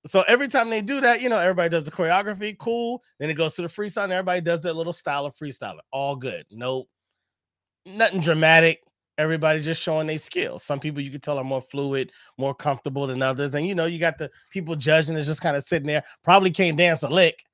so 0.06 0.22
every 0.26 0.48
time 0.48 0.68
they 0.70 0.80
do 0.80 1.00
that, 1.00 1.20
you 1.20 1.28
know, 1.28 1.38
everybody 1.38 1.68
does 1.68 1.84
the 1.84 1.90
choreography, 1.90 2.58
cool. 2.58 3.02
Then 3.20 3.30
it 3.30 3.34
goes 3.34 3.54
to 3.56 3.62
the 3.62 3.68
freestyle, 3.68 4.04
and 4.04 4.12
everybody 4.12 4.40
does 4.40 4.60
that 4.62 4.74
little 4.74 4.92
style 4.92 5.26
of 5.26 5.34
freestyle. 5.34 5.78
All 5.92 6.16
good. 6.16 6.44
No, 6.50 6.86
nothing 7.86 8.20
dramatic. 8.20 8.82
Everybody 9.22 9.60
just 9.60 9.80
showing 9.80 10.08
their 10.08 10.18
skills. 10.18 10.64
Some 10.64 10.80
people 10.80 11.00
you 11.00 11.10
can 11.10 11.20
tell 11.20 11.38
are 11.38 11.44
more 11.44 11.62
fluid, 11.62 12.10
more 12.38 12.54
comfortable 12.54 13.06
than 13.06 13.22
others. 13.22 13.54
And 13.54 13.66
you 13.66 13.74
know, 13.74 13.86
you 13.86 13.98
got 14.00 14.18
the 14.18 14.30
people 14.50 14.74
judging 14.74 15.16
is 15.16 15.26
just 15.26 15.40
kind 15.40 15.56
of 15.56 15.62
sitting 15.62 15.86
there, 15.86 16.02
probably 16.24 16.50
can't 16.50 16.76
dance 16.76 17.02
a 17.02 17.08
lick. 17.08 17.44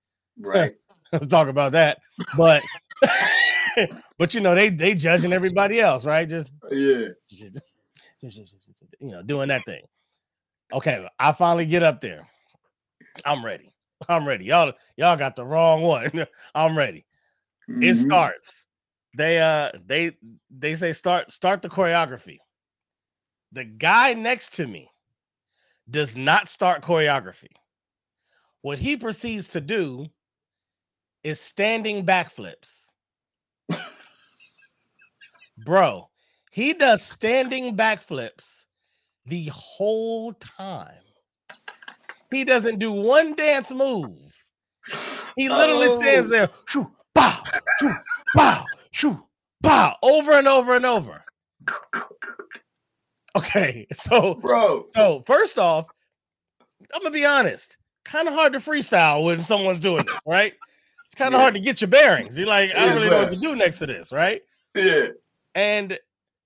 Right. 0.41 0.75
Let's 1.13 1.27
talk 1.27 1.49
about 1.49 1.73
that. 1.73 1.99
But 2.37 2.63
but 4.19 4.35
you 4.35 4.41
know, 4.41 4.55
they 4.55 4.71
they 4.71 4.95
judging 4.95 5.33
everybody 5.33 5.81
else, 5.81 6.05
right? 6.05 6.29
Just 6.29 6.51
Yeah. 6.71 7.09
you 8.23 9.11
know, 9.11 9.23
doing 9.23 9.49
that 9.49 9.65
thing. 9.65 9.83
Okay, 10.73 11.07
I 11.19 11.33
finally 11.33 11.67
get 11.67 11.83
up 11.83 12.01
there. 12.01 12.27
I'm 13.25 13.45
ready. 13.45 13.73
I'm 14.09 14.27
ready. 14.27 14.45
Y'all, 14.47 14.73
y'all 14.97 15.17
got 15.17 15.35
the 15.37 15.45
wrong 15.45 15.83
one. 15.83 16.27
I'm 16.55 16.77
ready. 16.77 17.05
mm-hmm. 17.69 17.83
it 17.83 17.97
starts. 17.97 18.65
They 19.17 19.39
uh 19.39 19.71
they 19.87 20.17
they 20.51 20.75
say 20.75 20.93
start 20.93 21.33
start 21.33 21.63
the 21.63 21.69
choreography. 21.69 22.39
The 23.53 23.65
guy 23.65 24.15
next 24.15 24.55
to 24.57 24.67
me 24.67 24.91
does 25.91 26.17
not 26.17 26.49
start 26.49 26.83
choreography. 26.83 27.53
What 28.63 28.79
he 28.79 28.97
proceeds 28.97 29.49
to 29.49 29.61
do 29.61 30.07
is 31.25 31.41
standing 31.41 32.05
backflips. 32.05 32.91
Bro, 35.65 36.09
he 36.53 36.75
does 36.75 37.03
standing 37.03 37.77
backflips 37.77 38.67
the 39.27 39.51
whole 39.53 40.33
time. 40.35 41.03
He 42.31 42.45
doesn't 42.45 42.79
do 42.79 42.93
one 42.93 43.35
dance 43.35 43.73
move. 43.73 44.19
He 45.37 45.49
literally 45.49 45.87
oh. 45.89 45.99
stands 45.99 46.29
there, 46.29 46.51
shoo, 46.67 46.87
bow, 47.15 47.43
shoo, 47.81 47.93
bow, 48.35 48.65
shoo, 48.99 49.23
bow, 49.61 49.95
over 50.03 50.33
and 50.33 50.49
over 50.49 50.75
and 50.75 50.85
over. 50.87 51.25
Okay, 53.37 53.87
so 53.93 54.35
bro, 54.35 54.87
so 54.97 55.23
first 55.25 55.59
off, 55.61 55.87
I'm 56.93 57.03
gonna 57.03 57.13
be 57.13 57.27
honest, 57.27 57.77
kind 58.05 58.27
of 58.27 58.35
hard 58.35 58.53
to 58.55 58.59
freestyle 58.59 59.25
when 59.27 59.39
someone's 59.39 59.79
doing 59.79 60.05
this, 60.05 60.19
right? 60.27 60.55
It's 61.05 61.15
kind 61.15 61.35
of 61.35 61.39
yeah. 61.39 61.43
hard 61.43 61.55
to 61.55 61.61
get 61.61 61.81
your 61.81 61.87
bearings. 61.87 62.37
You're 62.37 62.49
like, 62.49 62.75
I 62.75 62.87
don't 62.87 62.97
really 62.97 63.11
know 63.11 63.19
what 63.19 63.33
to 63.33 63.39
do 63.39 63.55
next 63.55 63.79
to 63.79 63.87
this, 63.87 64.13
right? 64.13 64.43
Yeah. 64.75 65.09
And 65.55 66.01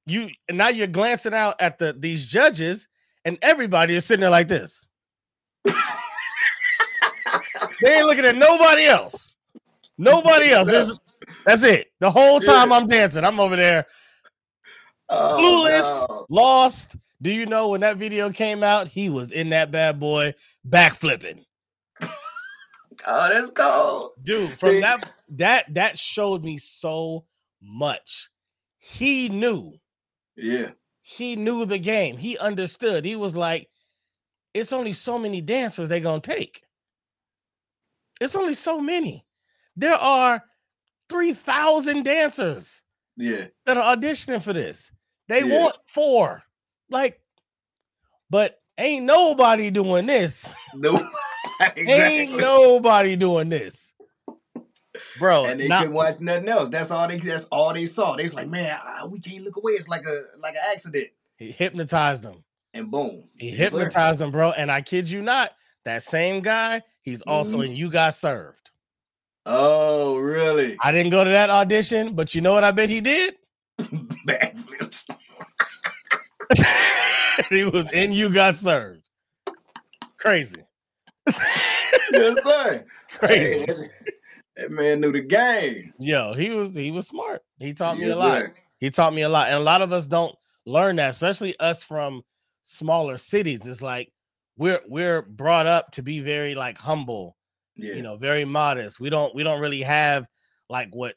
you 0.04 0.28
now 0.50 0.68
you're 0.68 0.86
glancing 0.86 1.32
out 1.32 1.54
at 1.60 1.78
the 1.78 1.94
these 1.94 2.26
judges, 2.26 2.88
and 3.24 3.38
everybody 3.40 3.94
is 3.94 4.04
sitting 4.04 4.20
there 4.20 4.28
like 4.28 4.48
this. 4.48 4.86
they 5.64 5.72
ain't 7.94 8.06
looking 8.06 8.26
at 8.26 8.36
nobody 8.36 8.84
else. 8.84 9.36
Nobody 9.96 10.50
else. 10.50 10.68
There's, 10.68 10.92
that's 11.44 11.62
it. 11.62 11.88
The 12.00 12.10
whole 12.10 12.40
time 12.40 12.70
yeah. 12.70 12.76
I'm 12.76 12.86
dancing, 12.88 13.24
I'm 13.24 13.40
over 13.40 13.56
there 13.56 13.86
oh, 15.12 15.36
clueless, 15.38 16.08
no. 16.08 16.26
lost. 16.28 16.96
Do 17.20 17.30
you 17.30 17.46
know 17.46 17.68
when 17.68 17.82
that 17.82 17.98
video 17.98 18.30
came 18.30 18.62
out? 18.62 18.88
He 18.88 19.08
was 19.08 19.30
in 19.30 19.50
that 19.50 19.70
bad 19.70 20.00
boy 20.00 20.34
backflipping. 20.68 21.44
oh, 22.02 22.08
that's 23.06 23.50
cold, 23.52 24.12
dude. 24.22 24.50
From 24.58 24.80
that 24.80 25.12
that 25.30 25.72
that 25.74 25.98
showed 25.98 26.42
me 26.42 26.58
so 26.58 27.24
much. 27.60 28.30
He 28.78 29.28
knew. 29.28 29.74
Yeah. 30.36 30.70
He 31.02 31.36
knew 31.36 31.64
the 31.64 31.78
game. 31.78 32.16
He 32.16 32.38
understood. 32.38 33.04
He 33.04 33.16
was 33.16 33.36
like, 33.36 33.68
it's 34.54 34.72
only 34.72 34.92
so 34.92 35.18
many 35.18 35.40
dancers 35.40 35.88
they're 35.88 36.00
gonna 36.00 36.20
take. 36.20 36.62
It's 38.20 38.36
only 38.36 38.54
so 38.54 38.80
many. 38.80 39.24
There 39.76 39.94
are 39.94 40.42
3,000 41.12 42.02
dancers. 42.02 42.82
Yeah. 43.16 43.46
That 43.66 43.76
are 43.76 43.96
auditioning 43.96 44.42
for 44.42 44.54
this. 44.54 44.90
They 45.28 45.44
yeah. 45.44 45.60
want 45.60 45.76
four. 45.86 46.42
Like, 46.88 47.20
but 48.30 48.60
ain't 48.78 49.04
nobody 49.04 49.70
doing 49.70 50.06
this. 50.06 50.54
No. 50.74 50.94
exactly. 51.60 51.92
Ain't 51.92 52.36
nobody 52.38 53.14
doing 53.14 53.50
this. 53.50 53.92
Bro, 55.18 55.46
and 55.46 55.60
they 55.60 55.68
not, 55.68 55.80
couldn't 55.80 55.94
watch 55.94 56.20
nothing 56.20 56.48
else. 56.48 56.68
That's 56.68 56.90
all 56.90 57.08
they. 57.08 57.16
That's 57.16 57.44
all 57.44 57.72
they 57.72 57.86
saw. 57.86 58.14
They 58.14 58.24
was 58.24 58.34
like, 58.34 58.48
"Man, 58.48 58.78
we 59.10 59.20
can't 59.20 59.42
look 59.42 59.56
away. 59.56 59.72
It's 59.72 59.88
like 59.88 60.02
a 60.04 60.38
like 60.38 60.54
an 60.54 60.60
accident." 60.70 61.06
He 61.36 61.50
hypnotized 61.50 62.22
them, 62.22 62.44
and 62.74 62.90
boom, 62.90 63.24
he 63.38 63.50
yes, 63.50 63.58
hypnotized 63.58 64.18
sir. 64.18 64.24
them, 64.26 64.32
bro. 64.32 64.50
And 64.50 64.70
I 64.70 64.82
kid 64.82 65.08
you 65.08 65.22
not, 65.22 65.52
that 65.86 66.02
same 66.02 66.42
guy, 66.42 66.82
he's 67.00 67.22
also 67.22 67.58
mm-hmm. 67.58 67.70
in 67.70 67.76
You 67.76 67.90
Got 67.90 68.14
Served. 68.14 68.71
Oh, 69.46 70.18
really? 70.18 70.76
I 70.80 70.92
didn't 70.92 71.10
go 71.10 71.24
to 71.24 71.30
that 71.30 71.50
audition, 71.50 72.14
but 72.14 72.34
you 72.34 72.40
know 72.40 72.52
what 72.52 72.64
I 72.64 72.70
bet 72.70 72.88
he 72.88 73.00
did? 73.00 73.36
Backflips. 73.80 75.04
he 77.50 77.64
was 77.64 77.90
in 77.92 78.12
You 78.12 78.28
Got 78.28 78.54
Served. 78.54 79.08
Crazy. 80.18 80.62
yes, 81.26 82.44
sir. 82.44 82.84
Crazy. 83.18 83.64
Hey, 83.66 83.90
that 84.56 84.70
man 84.70 85.00
knew 85.00 85.12
the 85.12 85.20
game. 85.20 85.92
Yo, 85.98 86.34
he 86.34 86.50
was 86.50 86.74
he 86.74 86.90
was 86.90 87.08
smart. 87.08 87.42
He 87.58 87.72
taught 87.72 87.98
me 87.98 88.08
a 88.08 88.16
lot. 88.16 88.42
Sir. 88.42 88.54
He 88.78 88.90
taught 88.90 89.14
me 89.14 89.22
a 89.22 89.28
lot. 89.28 89.48
And 89.48 89.56
a 89.56 89.60
lot 89.60 89.82
of 89.82 89.92
us 89.92 90.06
don't 90.06 90.34
learn 90.66 90.96
that, 90.96 91.10
especially 91.10 91.58
us 91.58 91.82
from 91.82 92.22
smaller 92.62 93.16
cities. 93.16 93.66
It's 93.66 93.82
like 93.82 94.12
we're 94.56 94.80
we're 94.86 95.22
brought 95.22 95.66
up 95.66 95.90
to 95.92 96.02
be 96.02 96.20
very 96.20 96.54
like 96.54 96.78
humble 96.78 97.36
yeah. 97.76 97.94
you 97.94 98.02
know, 98.02 98.16
very 98.16 98.44
modest. 98.44 99.00
We 99.00 99.10
don't 99.10 99.34
we 99.34 99.42
don't 99.42 99.60
really 99.60 99.82
have 99.82 100.26
like 100.68 100.88
what 100.92 101.14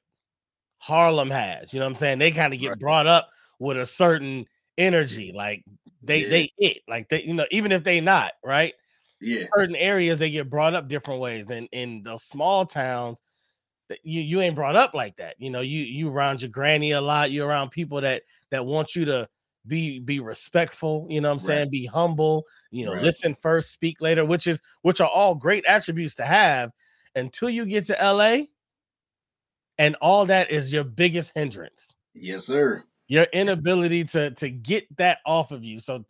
Harlem 0.78 1.30
has. 1.30 1.74
You 1.74 1.80
know 1.80 1.86
what 1.86 1.92
I'm 1.92 1.96
saying? 1.96 2.20
They 2.20 2.32
kind 2.32 2.54
of 2.54 2.60
get 2.60 2.70
right. 2.70 2.80
brought 2.80 3.08
up 3.08 3.30
with 3.60 3.78
a 3.78 3.86
certain 3.86 4.46
energy, 4.78 5.32
like 5.34 5.64
they 6.02 6.20
yeah. 6.20 6.30
they 6.30 6.52
it 6.58 6.78
like 6.88 7.10
they 7.10 7.24
you 7.24 7.34
know 7.34 7.46
even 7.52 7.72
if 7.72 7.84
they 7.84 8.02
not 8.02 8.34
right. 8.44 8.74
Yeah, 9.22 9.46
certain 9.58 9.78
areas 9.78 10.20
they 10.20 10.30
get 10.30 10.50
brought 10.50 10.76
up 10.76 10.90
different 10.90 11.22
ways, 11.22 11.50
and 11.50 11.70
in 11.72 12.04
the 12.04 12.18
small 12.18 12.66
towns, 12.66 13.22
you 14.04 14.22
you 14.22 14.42
ain't 14.42 14.56
brought 14.56 14.76
up 14.76 14.94
like 14.94 15.16
that. 15.18 15.36
You 15.40 15.50
know, 15.50 15.62
you 15.62 15.84
you 15.84 16.10
around 16.10 16.42
your 16.42 16.52
granny 16.52 16.92
a 16.92 17.02
lot. 17.02 17.32
You 17.32 17.46
around 17.46 17.72
people 17.72 18.02
that 18.02 18.24
that 18.52 18.66
want 18.66 18.94
you 18.94 19.06
to 19.06 19.28
be 19.68 20.00
be 20.00 20.20
respectful 20.20 21.08
you 21.10 21.22
know 21.22 21.30
what 21.30 21.34
i'm 21.34 21.38
right. 21.38 21.46
saying? 21.46 21.70
Be 21.70 21.86
humble 21.86 22.46
you 22.72 22.86
know 22.86 22.94
right. 22.94 23.02
listen 23.02 23.34
first 23.34 23.72
speak 23.72 24.02
later 24.02 24.26
which 24.26 24.48
is 24.48 24.62
which 24.84 25.02
are 25.02 25.10
all 25.10 25.36
great 25.36 25.66
attributes 25.66 26.16
to 26.16 26.26
have 26.26 26.72
until 27.16 27.50
you 27.50 27.66
get 27.66 27.86
to 27.86 27.98
la 28.02 28.46
and 29.78 29.96
all 30.02 30.26
that 30.26 30.52
is 30.52 30.72
your 30.72 30.84
biggest 30.84 31.34
hindrance. 31.36 31.96
Yes 32.14 32.46
sir. 32.46 32.84
Your 33.08 33.28
inability 33.34 34.04
to 34.06 34.32
to 34.32 34.50
get 34.50 34.86
that 34.98 35.20
off 35.26 35.52
of 35.52 35.64
you. 35.64 35.80
So 35.80 36.06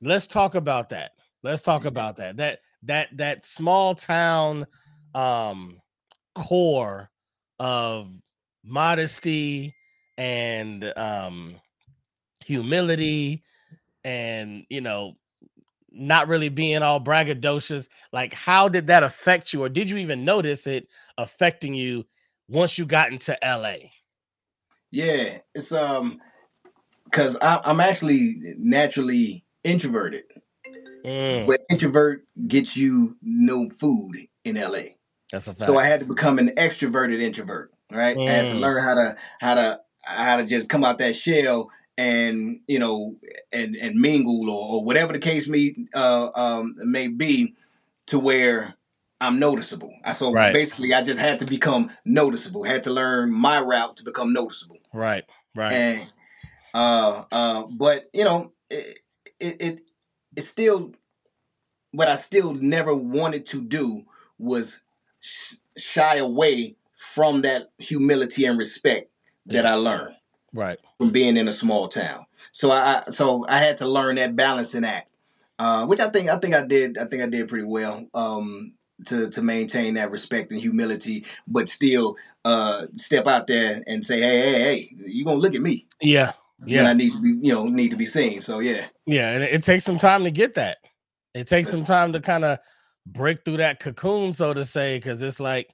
let's 0.00 0.26
talk 0.26 0.54
about 0.54 0.88
that. 0.90 1.12
Let's 1.42 1.62
talk 1.62 1.84
about 1.84 2.16
that. 2.16 2.36
That 2.36 2.60
that 2.84 3.08
that 3.16 3.44
small 3.44 3.94
town 3.94 4.66
um 5.14 5.80
core 6.34 7.10
of 7.58 8.10
modesty 8.64 9.74
and 10.16 10.92
um 10.96 11.56
humility 12.50 13.44
and 14.02 14.64
you 14.68 14.80
know 14.80 15.14
not 15.92 16.26
really 16.26 16.48
being 16.48 16.82
all 16.82 17.00
braggadocious 17.00 17.86
like 18.12 18.34
how 18.34 18.68
did 18.68 18.88
that 18.88 19.04
affect 19.04 19.52
you 19.52 19.62
or 19.62 19.68
did 19.68 19.88
you 19.88 19.96
even 19.96 20.24
notice 20.24 20.66
it 20.66 20.88
affecting 21.16 21.74
you 21.74 22.04
once 22.48 22.76
you 22.76 22.84
got 22.84 23.12
into 23.12 23.36
la 23.42 23.74
yeah 24.90 25.38
it's 25.54 25.70
um 25.70 26.20
because 27.04 27.36
i'm 27.40 27.78
actually 27.78 28.34
naturally 28.58 29.44
introverted 29.62 30.24
mm. 31.04 31.46
but 31.46 31.60
introvert 31.70 32.24
gets 32.48 32.76
you 32.76 33.16
no 33.22 33.68
food 33.68 34.16
in 34.44 34.56
la 34.56 34.78
that's 35.30 35.46
a 35.46 35.54
fact. 35.54 35.70
so 35.70 35.78
i 35.78 35.84
had 35.84 36.00
to 36.00 36.06
become 36.06 36.38
an 36.40 36.48
extroverted 36.56 37.20
introvert 37.20 37.70
right 37.92 38.16
mm. 38.16 38.28
i 38.28 38.32
had 38.32 38.48
to 38.48 38.54
mm. 38.54 38.60
learn 38.60 38.82
how 38.82 38.94
to 38.94 39.16
how 39.40 39.54
to 39.54 39.80
how 40.02 40.36
to 40.36 40.44
just 40.44 40.68
come 40.68 40.84
out 40.84 40.98
that 40.98 41.14
shell 41.14 41.70
and 42.00 42.60
you 42.66 42.78
know 42.78 43.16
and 43.52 43.76
and 43.76 44.00
mingle 44.00 44.48
or, 44.48 44.76
or 44.76 44.84
whatever 44.84 45.12
the 45.12 45.18
case 45.18 45.46
may 45.46 45.74
uh, 45.94 46.30
um, 46.34 46.74
may 46.78 47.08
be 47.08 47.54
to 48.06 48.18
where 48.18 48.74
I'm 49.20 49.38
noticeable. 49.38 49.94
So 50.16 50.32
right. 50.32 50.54
basically, 50.54 50.94
I 50.94 51.02
just 51.02 51.20
had 51.20 51.40
to 51.40 51.44
become 51.44 51.90
noticeable. 52.06 52.64
Had 52.64 52.84
to 52.84 52.90
learn 52.90 53.30
my 53.30 53.60
route 53.60 53.98
to 53.98 54.02
become 54.02 54.32
noticeable. 54.32 54.78
Right. 54.94 55.24
Right. 55.54 55.72
And 55.72 56.12
uh, 56.72 57.24
uh, 57.30 57.64
but 57.66 58.08
you 58.14 58.24
know, 58.24 58.52
it, 58.70 59.00
it 59.38 59.56
it 59.60 59.80
it 60.36 60.44
still 60.44 60.94
what 61.90 62.08
I 62.08 62.16
still 62.16 62.54
never 62.54 62.94
wanted 62.94 63.44
to 63.46 63.60
do 63.60 64.06
was 64.38 64.80
sh- 65.20 65.56
shy 65.76 66.16
away 66.16 66.76
from 66.94 67.42
that 67.42 67.72
humility 67.78 68.46
and 68.46 68.58
respect 68.58 69.10
that 69.46 69.66
I 69.66 69.74
learned 69.74 70.14
right. 70.52 70.78
from 70.98 71.10
being 71.10 71.36
in 71.36 71.48
a 71.48 71.52
small 71.52 71.88
town. 71.88 72.24
So 72.52 72.70
i 72.70 73.02
so 73.10 73.44
i 73.48 73.58
had 73.58 73.76
to 73.78 73.86
learn 73.86 74.16
that 74.16 74.36
balancing 74.36 74.84
act 74.84 75.10
uh, 75.60 75.86
which 75.86 76.00
i 76.00 76.08
think 76.08 76.30
i 76.30 76.36
think 76.36 76.54
i 76.54 76.66
did 76.66 76.98
i 76.98 77.04
think 77.04 77.22
i 77.22 77.26
did 77.26 77.48
pretty 77.48 77.66
well 77.66 78.08
um, 78.14 78.72
to 79.04 79.28
to 79.28 79.42
maintain 79.42 79.94
that 79.94 80.10
respect 80.10 80.50
and 80.50 80.60
humility 80.60 81.24
but 81.46 81.68
still 81.68 82.16
uh, 82.44 82.86
step 82.96 83.26
out 83.26 83.46
there 83.46 83.82
and 83.86 84.04
say 84.04 84.20
hey 84.20 84.40
hey 84.40 84.58
hey 84.58 84.96
you're 85.06 85.26
gonna 85.26 85.38
look 85.38 85.54
at 85.54 85.60
me 85.60 85.86
yeah. 86.00 86.32
yeah. 86.64 86.80
And 86.80 86.88
i 86.88 86.92
need 86.94 87.12
to 87.12 87.20
be 87.20 87.46
you 87.46 87.52
know 87.52 87.66
need 87.66 87.90
to 87.90 87.96
be 87.96 88.06
seen. 88.06 88.40
So 88.40 88.60
yeah. 88.60 88.86
Yeah 89.06 89.32
and 89.32 89.44
it 89.44 89.62
takes 89.62 89.84
some 89.84 89.98
time 89.98 90.24
to 90.24 90.30
get 90.30 90.54
that. 90.54 90.78
It 91.34 91.46
takes 91.46 91.68
some 91.70 91.84
time 91.84 92.12
to 92.14 92.20
kind 92.20 92.44
of 92.44 92.58
break 93.06 93.44
through 93.44 93.58
that 93.58 93.80
cocoon 93.80 94.32
so 94.32 94.54
to 94.54 94.64
say 94.64 94.96
because 94.96 95.20
it's 95.22 95.40
like 95.40 95.70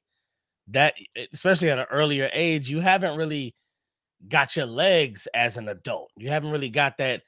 that 0.69 0.95
especially 1.33 1.71
at 1.71 1.79
an 1.79 1.87
earlier 1.91 2.29
age 2.33 2.69
you 2.69 2.81
haven't 2.81 3.17
really 3.17 3.55
got 4.29 4.57
your 4.57 4.67
legs 4.67 5.27
as 5.35 5.57
an 5.57 5.69
adult. 5.69 6.11
You 6.17 6.29
haven't 6.31 6.51
really 6.51 6.71
got 6.71 6.99
that 6.99 7.23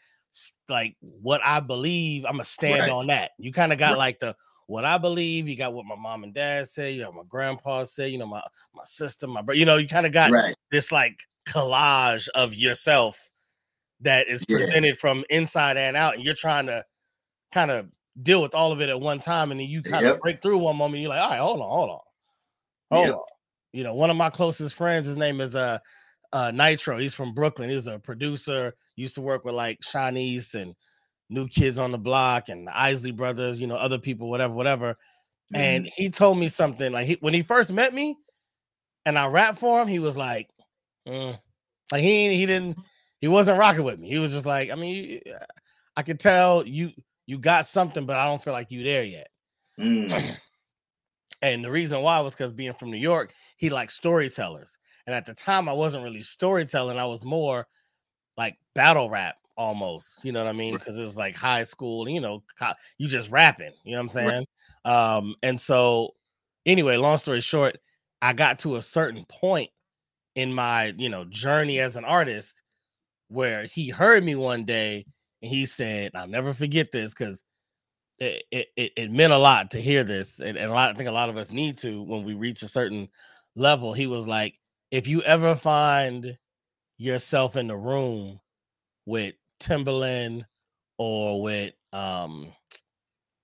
like 0.68 0.96
what 1.00 1.40
I 1.44 1.60
believe. 1.60 2.24
I'm 2.24 2.32
gonna 2.32 2.44
stand 2.44 2.82
right. 2.82 2.90
on 2.90 3.06
that. 3.08 3.32
You 3.38 3.52
kind 3.52 3.72
of 3.72 3.78
got 3.78 3.92
right. 3.92 3.98
like 3.98 4.18
the 4.18 4.36
what 4.66 4.84
I 4.84 4.98
believe, 4.98 5.48
you 5.48 5.56
got 5.56 5.72
what 5.72 5.86
my 5.86 5.96
mom 5.96 6.24
and 6.24 6.34
dad 6.34 6.68
say, 6.68 6.92
you 6.92 7.00
know, 7.00 7.10
my 7.10 7.22
grandpa 7.26 7.84
say, 7.84 8.08
you 8.08 8.18
know, 8.18 8.26
my 8.26 8.42
my 8.74 8.82
sister, 8.84 9.26
my 9.26 9.42
brother, 9.42 9.58
you 9.58 9.64
know, 9.64 9.78
you 9.78 9.88
kind 9.88 10.06
of 10.06 10.12
got 10.12 10.30
Right. 10.30 10.54
this 10.70 10.92
like 10.92 11.18
collage 11.48 12.28
of 12.34 12.54
yourself 12.54 13.18
that 14.00 14.28
is 14.28 14.44
Yeah. 14.46 14.58
presented 14.58 14.98
from 14.98 15.24
inside 15.30 15.76
and 15.76 15.96
out, 15.96 16.14
and 16.14 16.24
you're 16.24 16.34
trying 16.34 16.66
to 16.66 16.84
kind 17.52 17.70
of 17.70 17.88
deal 18.22 18.42
with 18.42 18.54
all 18.54 18.72
of 18.72 18.80
it 18.80 18.90
at 18.90 19.00
one 19.00 19.18
time, 19.18 19.50
and 19.50 19.60
then 19.60 19.68
you 19.68 19.82
kind 19.82 20.06
of 20.06 20.12
Yep. 20.12 20.20
break 20.20 20.42
through 20.42 20.58
one 20.58 20.76
moment. 20.76 21.00
You're 21.00 21.10
like, 21.10 21.20
all 21.20 21.30
right, 21.30 21.40
hold 21.40 21.60
on, 21.60 21.68
hold 21.68 21.90
on, 21.90 22.00
hold 22.90 23.06
Yep. 23.06 23.14
on. 23.14 23.22
You 23.72 23.84
know, 23.84 23.94
one 23.94 24.10
of 24.10 24.16
my 24.16 24.30
closest 24.30 24.76
friends, 24.76 25.06
his 25.06 25.16
name 25.16 25.40
is 25.40 25.56
uh, 25.56 25.78
uh 26.32 26.50
Nitro. 26.50 26.98
He's 26.98 27.14
from 27.14 27.34
Brooklyn. 27.34 27.70
He's 27.70 27.86
a 27.86 27.98
producer. 27.98 28.74
Used 28.96 29.14
to 29.16 29.22
work 29.22 29.44
with 29.44 29.54
like 29.54 29.80
Shanice 29.80 30.54
and 30.54 30.74
New 31.30 31.46
Kids 31.48 31.78
on 31.78 31.92
the 31.92 31.98
Block 31.98 32.48
and 32.48 32.66
the 32.66 32.78
Isley 32.78 33.12
Brothers. 33.12 33.58
You 33.58 33.66
know, 33.66 33.76
other 33.76 33.98
people, 33.98 34.28
whatever, 34.30 34.54
whatever. 34.54 34.96
And 35.54 35.86
Mhm. 35.86 35.90
he 35.96 36.10
told 36.10 36.38
me 36.38 36.48
something 36.48 36.92
like 36.92 37.06
he, 37.06 37.16
when 37.20 37.32
he 37.34 37.42
first 37.42 37.72
met 37.72 37.94
me, 37.94 38.16
and 39.06 39.18
I 39.18 39.26
rapped 39.28 39.58
for 39.58 39.80
him. 39.80 39.88
He 39.88 39.98
was 39.98 40.16
like, 40.16 40.48
mm. 41.06 41.38
like 41.92 42.02
he 42.02 42.34
he 42.36 42.44
didn't 42.46 42.78
he 43.20 43.28
wasn't 43.28 43.58
rocking 43.58 43.84
with 43.84 43.98
me. 43.98 44.08
He 44.08 44.18
was 44.18 44.32
just 44.32 44.46
like, 44.46 44.70
I 44.70 44.74
mean, 44.74 44.94
you- 45.26 45.34
I 45.96 46.02
could 46.02 46.20
tell 46.20 46.66
you 46.66 46.92
you 47.26 47.38
got 47.38 47.66
something, 47.66 48.06
but 48.06 48.18
I 48.18 48.26
don't 48.26 48.42
feel 48.42 48.52
like 48.52 48.70
you 48.70 48.82
there 48.84 49.04
yet. 49.04 49.28
Mm. 49.80 50.36
And 51.42 51.64
the 51.64 51.70
reason 51.70 52.02
why 52.02 52.18
was 52.20 52.34
because 52.34 52.52
being 52.52 52.72
from 52.74 52.90
New 52.90 52.96
York, 52.98 53.32
he 53.56 53.70
liked 53.70 53.92
storytellers. 53.92 54.76
And 55.08 55.14
at 55.14 55.24
the 55.24 55.32
time, 55.32 55.70
I 55.70 55.72
wasn't 55.72 56.04
really 56.04 56.20
storytelling. 56.20 56.98
I 56.98 57.06
was 57.06 57.24
more 57.24 57.66
like 58.36 58.58
battle 58.74 59.08
rap 59.08 59.36
almost. 59.56 60.22
You 60.22 60.32
know 60.32 60.44
what 60.44 60.50
I 60.50 60.52
mean? 60.52 60.74
Because 60.74 60.98
it 60.98 61.02
was 61.02 61.16
like 61.16 61.34
high 61.34 61.64
school, 61.64 62.06
you 62.06 62.20
know, 62.20 62.42
you 62.98 63.08
just 63.08 63.30
rapping. 63.30 63.72
You 63.84 63.92
know 63.92 63.98
what 64.00 64.02
I'm 64.02 64.08
saying? 64.10 64.46
Um, 64.84 65.34
and 65.42 65.58
so 65.58 66.10
anyway, 66.66 66.98
long 66.98 67.16
story 67.16 67.40
short, 67.40 67.78
I 68.20 68.34
got 68.34 68.58
to 68.58 68.76
a 68.76 68.82
certain 68.82 69.24
point 69.30 69.70
in 70.34 70.52
my 70.52 70.92
you 70.98 71.08
know 71.08 71.24
journey 71.24 71.80
as 71.80 71.96
an 71.96 72.04
artist 72.04 72.62
where 73.28 73.62
he 73.64 73.88
heard 73.88 74.22
me 74.22 74.34
one 74.34 74.66
day 74.66 75.06
and 75.40 75.50
he 75.50 75.64
said, 75.64 76.10
I'll 76.14 76.28
never 76.28 76.52
forget 76.52 76.92
this 76.92 77.14
because 77.14 77.44
it, 78.18 78.42
it, 78.52 78.92
it, 78.94 79.10
meant 79.10 79.32
a 79.32 79.38
lot 79.38 79.70
to 79.70 79.80
hear 79.80 80.04
this. 80.04 80.38
And, 80.38 80.58
and 80.58 80.70
a 80.70 80.74
lot, 80.74 80.90
I 80.90 80.94
think 80.98 81.08
a 81.08 81.12
lot 81.12 81.30
of 81.30 81.38
us 81.38 81.50
need 81.50 81.78
to 81.78 82.02
when 82.02 82.24
we 82.24 82.34
reach 82.34 82.60
a 82.60 82.68
certain 82.68 83.08
level. 83.56 83.94
He 83.94 84.06
was 84.06 84.26
like, 84.26 84.58
if 84.90 85.06
you 85.06 85.22
ever 85.22 85.54
find 85.54 86.36
yourself 86.98 87.56
in 87.56 87.68
the 87.68 87.76
room 87.76 88.40
with 89.06 89.34
Timbaland 89.60 90.44
or 90.98 91.42
with 91.42 91.72
um 91.92 92.52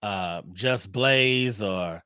uh 0.02 0.42
Just 0.52 0.92
Blaze 0.92 1.62
or 1.62 2.02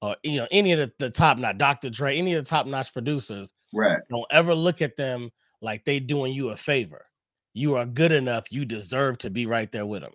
or 0.00 0.16
you 0.22 0.36
know 0.38 0.46
any 0.50 0.72
of 0.72 0.78
the, 0.78 0.92
the 0.98 1.10
top 1.10 1.38
notch 1.38 1.58
Dr. 1.58 1.90
Dre, 1.90 2.16
any 2.16 2.34
of 2.34 2.44
the 2.44 2.48
top 2.48 2.66
notch 2.66 2.92
producers, 2.92 3.52
Right. 3.72 4.00
don't 4.10 4.26
ever 4.30 4.54
look 4.54 4.80
at 4.82 4.96
them 4.96 5.30
like 5.60 5.84
they 5.84 6.00
doing 6.00 6.32
you 6.32 6.50
a 6.50 6.56
favor. 6.56 7.04
You 7.54 7.76
are 7.76 7.86
good 7.86 8.12
enough. 8.12 8.44
You 8.50 8.64
deserve 8.64 9.18
to 9.18 9.30
be 9.30 9.46
right 9.46 9.70
there 9.72 9.86
with 9.86 10.02
them. 10.02 10.12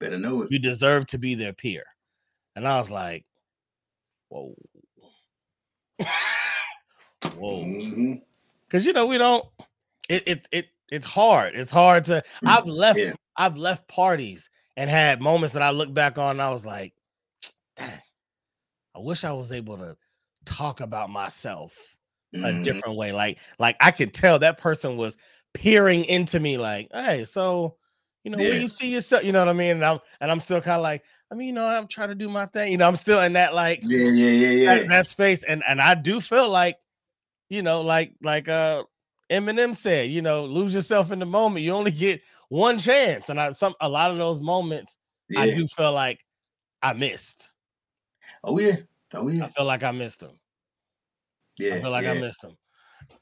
Better 0.00 0.18
know 0.18 0.42
it. 0.42 0.50
You 0.50 0.58
deserve 0.58 1.06
to 1.06 1.18
be 1.18 1.34
their 1.34 1.52
peer. 1.52 1.84
And 2.56 2.66
I 2.66 2.78
was 2.78 2.90
like, 2.90 3.24
whoa. 4.30 4.54
whoa. 7.34 7.62
hmm 7.62 8.14
Cause 8.70 8.84
you 8.84 8.92
know, 8.92 9.06
we 9.06 9.18
don't 9.18 9.44
it 10.08 10.22
it 10.26 10.48
it 10.52 10.66
it's 10.90 11.06
hard. 11.06 11.54
It's 11.54 11.70
hard 11.70 12.04
to 12.06 12.22
I've 12.44 12.66
left 12.66 12.98
Yeah. 12.98 13.12
I've 13.36 13.56
left 13.56 13.86
parties 13.88 14.50
and 14.76 14.90
had 14.90 15.20
moments 15.20 15.54
that 15.54 15.62
I 15.62 15.70
look 15.70 15.92
back 15.94 16.18
on 16.18 16.32
and 16.32 16.42
I 16.42 16.50
was 16.50 16.66
like, 16.66 16.92
dang, 17.76 18.00
I 18.94 18.98
wish 19.00 19.24
I 19.24 19.32
was 19.32 19.52
able 19.52 19.76
to 19.78 19.96
talk 20.44 20.80
about 20.80 21.10
myself 21.10 21.74
a 22.34 22.52
Mhm. 22.52 22.64
different 22.64 22.96
way. 22.96 23.12
Like, 23.12 23.38
like 23.58 23.76
I 23.80 23.90
could 23.90 24.12
tell 24.14 24.38
that 24.38 24.58
person 24.58 24.96
was 24.96 25.16
peering 25.54 26.04
into 26.04 26.40
me, 26.40 26.58
like, 26.58 26.88
hey, 26.92 27.24
so 27.24 27.76
you 28.24 28.30
know, 28.32 28.38
where 28.38 28.60
you 28.60 28.66
see 28.68 28.88
yourself, 28.88 29.22
you 29.24 29.30
know 29.32 29.38
what 29.38 29.48
I 29.48 29.52
mean? 29.52 29.76
And 29.76 29.84
I'm 29.84 30.00
and 30.20 30.30
I'm 30.30 30.40
still 30.40 30.60
kind 30.60 30.76
of 30.76 30.82
like, 30.82 31.04
I 31.30 31.34
mean, 31.36 31.46
you 31.48 31.52
know, 31.52 31.66
I'm 31.66 31.86
trying 31.86 32.08
to 32.08 32.14
do 32.14 32.28
my 32.28 32.46
thing. 32.46 32.72
You 32.72 32.78
know, 32.78 32.88
I'm 32.88 32.96
still 32.96 33.20
in 33.22 33.34
that 33.34 33.54
like 33.54 33.82
Yeah, 33.82 34.10
yeah, 34.10 34.30
yeah, 34.30 34.66
that, 34.66 34.80
yeah. 34.82 34.88
that 34.88 35.06
space, 35.06 35.44
and 35.44 35.62
and 35.68 35.80
I 35.80 35.94
do 35.94 36.20
feel 36.20 36.48
like, 36.48 36.76
you 37.48 37.62
know, 37.62 37.82
like 37.82 38.12
like 38.22 38.48
uh 38.48 38.84
Eminem 39.30 39.74
said, 39.74 40.10
you 40.10 40.22
know, 40.22 40.44
lose 40.44 40.74
yourself 40.74 41.10
in 41.10 41.18
the 41.18 41.26
moment. 41.26 41.64
You 41.64 41.72
only 41.72 41.90
get 41.90 42.22
one 42.48 42.78
chance, 42.78 43.28
and 43.28 43.40
I 43.40 43.52
some 43.52 43.74
a 43.80 43.88
lot 43.88 44.10
of 44.10 44.18
those 44.18 44.40
moments 44.40 44.98
I 45.36 45.50
do 45.50 45.66
feel 45.66 45.92
like 45.92 46.24
I 46.82 46.92
missed. 46.92 47.50
Oh 48.44 48.58
yeah. 48.58 48.76
Oh 49.14 49.28
yeah. 49.28 49.46
I 49.46 49.48
feel 49.48 49.64
like 49.64 49.82
I 49.82 49.90
missed 49.90 50.20
them. 50.20 50.38
Yeah. 51.58 51.76
I 51.76 51.80
feel 51.80 51.90
like 51.90 52.04
yeah. 52.04 52.12
I 52.12 52.18
missed 52.18 52.42
them. 52.42 52.56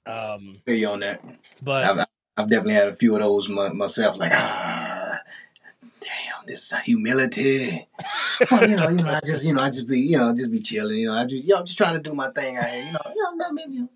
Um, 0.06 0.60
Feel 0.66 0.76
you 0.76 0.88
on 0.88 1.00
that. 1.00 1.22
but 1.62 1.84
I've, 1.84 2.06
I've 2.36 2.48
definitely 2.48 2.74
had 2.74 2.88
a 2.88 2.94
few 2.94 3.14
of 3.14 3.20
those 3.20 3.48
my, 3.48 3.72
myself. 3.72 4.18
Like 4.18 4.32
ah, 4.34 5.18
damn, 6.00 6.46
this 6.46 6.72
humility. 6.84 7.88
well, 8.50 8.68
you 8.68 8.76
know, 8.76 8.88
you 8.88 8.96
know, 8.96 9.08
I 9.08 9.20
just, 9.24 9.44
you 9.44 9.54
know, 9.54 9.62
I 9.62 9.70
just 9.70 9.86
be, 9.86 10.00
you 10.00 10.18
know, 10.18 10.34
just 10.34 10.50
be 10.50 10.60
chilling. 10.60 10.98
You 10.98 11.06
know, 11.06 11.14
I 11.14 11.24
just, 11.24 11.44
you 11.44 11.54
know, 11.54 11.60
I'm 11.60 11.66
just 11.66 11.78
trying 11.78 11.94
to 11.94 12.00
do 12.00 12.14
my 12.14 12.28
thing 12.30 12.56
out 12.56 12.68
here. 12.68 12.84
You 12.84 12.92
know, 12.92 13.00
you 13.14 13.36
know, 13.36 13.52
maybe 13.52 13.74
you. 13.74 13.88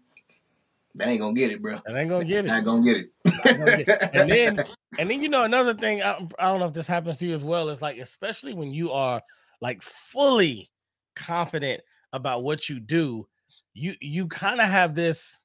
That 0.98 1.08
ain't 1.08 1.20
gonna 1.20 1.34
get 1.34 1.50
it, 1.50 1.62
bro. 1.62 1.78
I 1.86 1.98
ain't 2.00 2.10
gonna 2.10 2.24
get 2.24 2.44
it. 2.44 2.48
Not 2.48 2.64
gonna 2.64 2.82
get 2.82 3.08
gonna 3.24 3.78
it. 3.78 3.88
and 4.14 4.30
then 4.30 4.56
and 4.98 5.10
then 5.10 5.22
you 5.22 5.28
know 5.28 5.44
another 5.44 5.74
thing 5.74 6.02
I, 6.02 6.26
I 6.38 6.50
don't 6.50 6.60
know 6.60 6.66
if 6.66 6.72
this 6.72 6.86
happens 6.86 7.18
to 7.18 7.26
you 7.26 7.34
as 7.34 7.44
well 7.44 7.68
is 7.68 7.80
like 7.82 7.98
especially 7.98 8.54
when 8.54 8.72
you 8.72 8.90
are 8.90 9.20
like 9.60 9.82
fully 9.82 10.70
confident 11.14 11.82
about 12.12 12.42
what 12.42 12.68
you 12.68 12.80
do 12.80 13.26
you 13.74 13.94
you 14.00 14.26
kind 14.26 14.60
of 14.60 14.68
have 14.68 14.94
this 14.94 15.42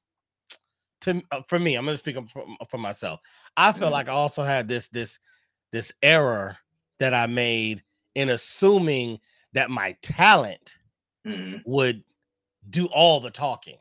to 1.02 1.22
uh, 1.30 1.42
for 1.48 1.58
me 1.58 1.74
i'm 1.76 1.84
gonna 1.84 1.96
speak 1.96 2.16
up 2.16 2.28
for, 2.30 2.44
for 2.68 2.78
myself 2.78 3.20
i 3.56 3.70
feel 3.70 3.88
Mhm. 3.88 3.92
like 3.92 4.08
i 4.08 4.12
also 4.12 4.42
had 4.42 4.66
this 4.66 4.88
this 4.88 5.18
this 5.72 5.92
error 6.02 6.56
that 7.00 7.12
i 7.12 7.26
made 7.26 7.82
in 8.14 8.30
assuming 8.30 9.18
that 9.52 9.70
my 9.70 9.96
talent 10.02 10.78
Mhm. 11.26 11.62
would 11.64 12.02
do 12.70 12.86
all 12.86 13.20
the 13.20 13.30
talking. 13.30 13.78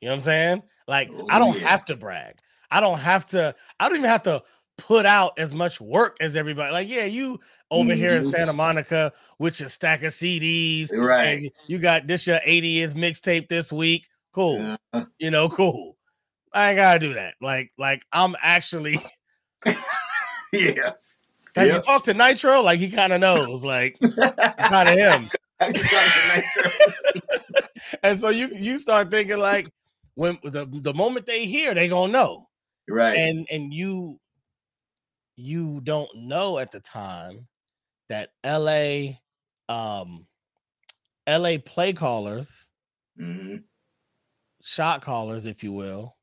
You 0.00 0.06
know 0.08 0.12
what 0.12 0.16
I'm 0.16 0.20
saying? 0.20 0.62
Like 0.88 1.10
I 1.30 1.38
don't 1.38 1.58
yeah. 1.58 1.68
have 1.68 1.84
to 1.86 1.96
brag. 1.96 2.36
I 2.70 2.80
don't 2.80 2.98
have 2.98 3.26
to. 3.26 3.54
I 3.78 3.88
don't 3.88 3.98
even 3.98 4.10
have 4.10 4.22
to 4.24 4.42
put 4.78 5.04
out 5.04 5.32
as 5.38 5.52
much 5.52 5.80
work 5.80 6.16
as 6.20 6.36
everybody. 6.36 6.72
Like, 6.72 6.88
yeah, 6.88 7.04
you 7.04 7.38
over 7.70 7.92
here 7.94 8.12
in 8.12 8.22
Mhm. 8.22 8.30
Santa 8.30 8.52
Monica 8.52 9.12
with 9.38 9.60
your 9.60 9.68
stack 9.68 10.02
of 10.02 10.12
CDs, 10.12 10.90
Right. 10.96 11.52
you 11.66 11.78
got 11.78 12.06
this 12.06 12.26
your 12.26 12.40
80th 12.46 12.94
mixtape 12.94 13.48
this 13.48 13.70
week. 13.72 14.08
Cool, 14.32 14.76
Uh, 14.94 15.04
you 15.18 15.30
know, 15.30 15.48
cool. 15.50 15.96
I 16.54 16.70
ain't 16.70 16.78
gotta 16.78 16.98
do 16.98 17.14
that. 17.14 17.34
Like, 17.42 17.72
like 17.78 18.04
I'm 18.12 18.34
actually. 18.42 18.98
yeah. 20.52 20.92
Have 21.56 21.66
you 21.66 21.72
Yep. 21.74 21.82
talked 21.82 22.04
to 22.06 22.14
Nitro? 22.14 22.60
Like 22.62 22.78
he 22.78 22.88
kind 22.90 23.12
of 23.12 23.20
knows. 23.20 23.64
Like 23.64 23.98
kind 24.00 24.88
of 24.88 24.94
him. 24.96 25.30
I 25.60 25.72
just 25.72 25.92
nitro. 26.56 26.70
and 28.02 28.18
so 28.18 28.28
you 28.30 28.48
you 28.54 28.78
start 28.78 29.10
thinking 29.10 29.36
like 29.38 29.68
when 30.20 30.38
the, 30.44 30.66
the 30.82 30.92
moment 30.92 31.24
they 31.24 31.46
hear 31.46 31.72
they 31.72 31.88
gonna 31.88 32.12
know. 32.12 32.46
Right. 32.90 33.16
and 33.16 33.46
and 33.50 33.72
you 33.72 34.20
you 35.36 35.80
don't 35.82 36.10
know 36.14 36.58
at 36.58 36.70
the 36.70 36.80
time 36.80 37.48
that 38.10 38.28
la 38.44 39.12
um 39.70 40.26
la 41.26 41.56
play 41.64 41.94
callers 41.94 42.68
hmm 43.16 43.56
shot 44.62 45.00
callers 45.00 45.46
if 45.46 45.64
you 45.64 45.72
will 45.72 46.14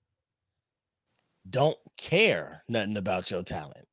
don't 1.49 1.77
care 1.97 2.63
nothing 2.69 2.97
about 2.97 3.31
your 3.31 3.41
talent. 3.41 3.87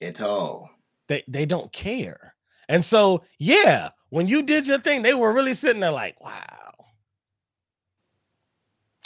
At 0.00 0.20
all. 0.20 0.70
they 1.08 1.24
they 1.26 1.44
don't 1.44 1.72
care. 1.72 2.36
And 2.68 2.84
so 2.84 3.24
yeah 3.40 3.88
when 4.10 4.28
you 4.28 4.42
did 4.42 4.68
your 4.68 4.78
thing 4.78 5.02
they 5.02 5.14
were 5.14 5.32
really 5.32 5.54
sitting 5.54 5.80
there 5.80 5.90
like 5.90 6.20
wow 6.20 6.69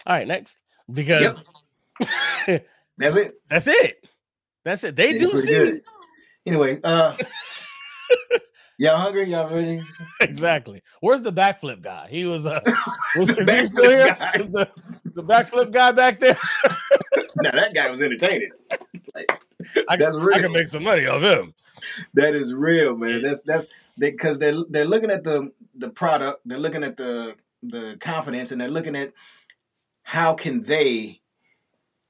all 0.07 0.17
right 0.17 0.27
next 0.29 0.63
because 0.93 1.43
That's 2.99 3.17
it. 3.17 3.35
That's 3.51 3.67
it. 3.67 4.05
That's 4.65 4.85
it. 4.85 4.97
They 4.97 5.11
It's 5.11 5.19
do 5.19 5.37
see 5.41 5.49
good. 5.53 5.83
Anyway, 6.47 6.79
uh, 6.85 7.17
y'all 8.79 8.97
hungry? 8.97 9.25
Y'all 9.25 9.49
ready? 9.53 9.83
exactly. 10.21 10.83
Where's 11.01 11.23
the 11.23 11.33
backflip 11.33 11.83
guy? 11.83 12.09
He 12.11 12.25
was 12.25 12.47
uh 12.47 12.61
was 13.17 13.31
The 13.35 13.67
still 13.67 13.85
backflip 13.85 13.91
here? 13.91 14.17
guy. 14.19 14.39
The, 14.39 14.71
the 15.15 15.25
backflip 15.25 15.71
guy 15.73 15.93
back 15.93 16.21
there? 16.21 16.39
now 17.43 17.51
that 17.53 17.75
guy 17.75 17.91
was 17.91 18.01
entertaining. 18.03 18.51
Like, 19.15 19.41
I, 19.89 19.97
that's 19.97 20.17
I 20.17 20.41
can 20.41 20.53
make 20.53 20.67
some 20.69 20.83
money 20.85 21.07
off 21.07 21.23
him. 21.23 21.55
That 22.15 22.35
is 22.35 22.53
real, 22.55 22.97
man. 22.97 23.23
That's 23.23 23.43
that's 23.43 23.67
because 23.99 24.39
they, 24.39 24.51
are 24.51 24.65
they're 24.69 24.85
looking 24.85 25.11
at 25.11 25.25
the 25.25 25.53
the 25.75 25.91
product, 25.91 26.43
they're 26.45 26.59
looking 26.59 26.85
at 26.85 26.97
the 26.97 27.37
the 27.63 27.97
confidence, 28.01 28.51
and 28.53 28.61
they're 28.61 28.69
looking 28.69 28.97
at 28.97 29.13
how 30.05 30.35
can 30.35 30.63
they 30.65 31.21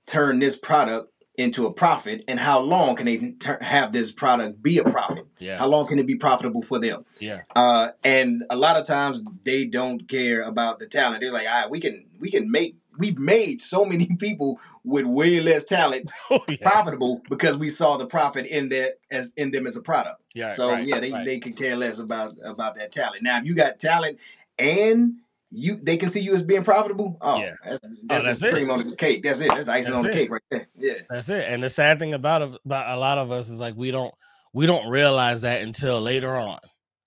turn 0.06 0.38
this 0.38 0.56
product 0.58 1.10
into 1.36 1.66
a 1.66 1.72
profit 1.72 2.22
and 2.28 2.38
how 2.38 2.60
long 2.60 2.94
can 2.94 3.06
they 3.06 3.32
ter- 3.40 3.58
have 3.60 3.90
this 3.92 4.12
product 4.12 4.62
be 4.62 4.78
a 4.78 4.84
profit 4.84 5.26
Yeah. 5.40 5.58
how 5.58 5.66
long 5.66 5.86
can 5.88 5.98
it 5.98 6.06
be 6.06 6.14
profitable 6.14 6.62
for 6.62 6.78
them 6.78 7.04
Yeah. 7.18 7.42
uh, 7.56 7.88
and 8.04 8.44
a 8.50 8.56
lot 8.56 8.76
of 8.76 8.86
times 8.86 9.24
they 9.42 9.64
don't 9.64 10.08
care 10.08 10.42
about 10.42 10.78
the 10.78 10.86
talent 10.86 11.22
they're 11.22 11.32
like 11.32 11.46
ah, 11.48 11.66
we 11.68 11.80
can 11.80 12.04
we 12.20 12.30
can 12.30 12.50
make 12.52 12.76
we've 12.98 13.18
made 13.18 13.60
so 13.60 13.84
many 13.84 14.06
people 14.18 14.60
with 14.84 15.06
way 15.06 15.40
less 15.40 15.64
talent 15.64 16.08
Oh, 16.30 16.44
yeah. 16.48 16.56
profitable 16.62 17.20
because 17.28 17.56
we 17.56 17.68
saw 17.68 17.96
the 17.96 18.06
profit 18.06 18.46
in 18.46 18.68
that 18.68 18.98
as 19.10 19.32
in 19.36 19.50
them 19.50 19.66
as 19.66 19.74
a 19.76 19.82
product 19.82 20.22
Yeah. 20.34 20.54
so 20.54 20.70
right, 20.70 20.86
yeah 20.86 21.00
they, 21.00 21.10
right. 21.10 21.24
they 21.24 21.38
can 21.40 21.54
care 21.54 21.74
less 21.74 21.98
about 21.98 22.34
about 22.44 22.76
that 22.76 22.92
talent 22.92 23.22
now 23.24 23.38
if 23.38 23.44
you 23.44 23.56
got 23.56 23.80
talent 23.80 24.18
and 24.56 25.14
you 25.56 25.78
they 25.82 25.96
can 25.96 26.08
see 26.08 26.20
you 26.20 26.34
as 26.34 26.42
being 26.42 26.64
profitable 26.64 27.16
oh 27.20 27.38
Yeah. 27.40 27.54
that's, 27.64 27.78
that's, 27.80 28.04
that's 28.08 28.24
just 28.24 28.42
it. 28.44 28.52
cream 28.52 28.70
on 28.70 28.86
the 28.88 28.96
cake 28.96 29.22
that's 29.22 29.40
it 29.40 29.48
that's 29.50 29.68
icing 29.68 29.92
That's 29.92 29.96
on 29.96 30.02
the 30.04 30.10
it. 30.10 30.14
cake 30.14 30.30
right 30.30 30.42
there 30.50 30.66
yeah 30.76 30.94
That's 31.08 31.28
it. 31.28 31.44
And 31.48 31.62
the 31.62 31.70
sad 31.70 31.98
thing 31.98 32.14
about 32.14 32.42
about 32.42 32.96
a 32.96 32.98
lot 32.98 33.18
of 33.18 33.30
us 33.30 33.48
is 33.48 33.60
like 33.60 33.74
we 33.76 33.90
don't 33.92 34.12
we 34.52 34.66
don't 34.66 34.88
realize 34.88 35.40
that 35.42 35.62
until 35.62 36.00
later 36.00 36.34
on. 36.34 36.58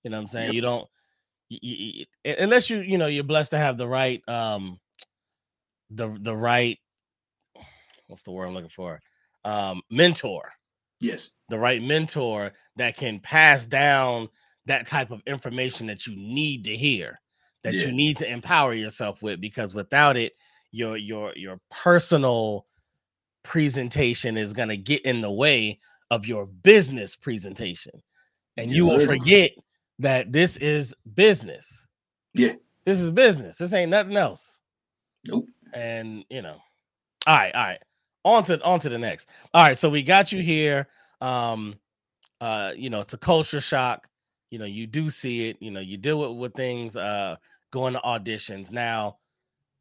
You 0.04 0.12
know 0.12 0.18
what 0.18 0.22
I'm 0.22 0.28
saying? 0.28 0.46
Yep. 0.48 0.54
You 0.54 0.62
don't 0.62 0.88
y- 1.52 1.60
y- 1.64 2.06
y- 2.26 2.36
unless 2.40 2.70
you 2.70 2.80
you 2.80 2.98
know 2.98 3.08
you're 3.08 3.24
blessed 3.26 3.52
to 3.52 3.58
have 3.58 3.78
the 3.78 3.88
right 3.88 4.22
um 4.30 4.80
the 5.90 6.16
the 6.22 6.36
right 6.36 6.78
what's 8.08 8.24
the 8.24 8.32
word 8.32 8.48
I'm 8.48 8.54
looking 8.54 8.70
for? 8.70 9.00
Um 9.44 9.82
mentor. 9.92 10.52
yes 11.02 11.32
The 11.50 11.60
right 11.60 11.82
mentor 11.84 12.52
that 12.78 12.96
can 12.98 13.20
pass 13.20 13.66
down 13.66 14.30
that 14.68 14.88
type 14.88 15.12
of 15.12 15.22
information 15.26 15.88
that 15.88 16.06
you 16.08 16.16
need 16.16 16.66
to 16.66 16.76
hear, 16.76 17.20
that 17.68 17.76
Yeah. 17.76 17.88
you 17.88 17.92
need 17.92 18.18
to 18.18 18.32
empower 18.32 18.74
yourself 18.74 19.22
with 19.22 19.40
because 19.42 19.74
without 19.76 20.18
it 20.18 20.34
your 20.72 20.98
your 20.98 21.34
your 21.36 21.60
personal 21.70 22.66
presentation 23.44 24.38
is 24.38 24.54
going 24.54 24.70
to 24.70 24.78
get 24.78 25.02
in 25.04 25.22
the 25.22 25.32
way 25.32 25.80
of 26.12 26.26
your 26.26 26.46
business 26.46 27.16
presentation. 27.16 27.92
And 28.58 28.70
you 28.70 28.86
will 28.88 29.06
forget 29.06 29.52
that 30.00 30.32
this 30.32 30.58
is 30.58 30.94
business. 31.16 31.86
Yeah. 32.34 32.54
this 32.86 33.00
is 33.00 33.12
business. 33.12 33.58
This 33.58 33.74
ain't 33.74 33.92
nothing 33.92 34.18
else. 34.18 34.60
Nope. 35.28 35.46
and 35.74 36.24
you 36.30 36.42
know 36.42 36.58
all 37.26 37.36
right 37.38 37.54
all 37.54 37.64
right 37.64 37.80
on 38.24 38.44
to 38.46 38.62
on 38.64 38.80
to 38.82 38.90
the 38.90 38.98
next. 38.98 39.30
All 39.54 39.64
right 39.64 39.78
so 39.78 39.90
we 39.90 40.04
got 40.04 40.32
you 40.32 40.42
here. 40.42 40.88
Um 41.22 41.76
uh 42.42 42.72
you 42.76 42.90
know 42.90 43.02
it's 43.02 43.14
a 43.14 43.18
culture 43.18 43.62
shock. 43.62 44.08
You 44.52 44.60
know 44.60 44.66
you 44.66 44.88
do 44.88 45.10
see 45.10 45.50
it. 45.50 45.58
You 45.60 45.72
know 45.72 45.80
you 45.82 45.98
deal 45.98 46.20
with, 46.20 46.38
with 46.40 46.54
things 46.54 46.96
uh 46.96 47.36
going 47.78 47.94
to 47.94 48.00
auditions. 48.00 48.72
Now 48.72 49.18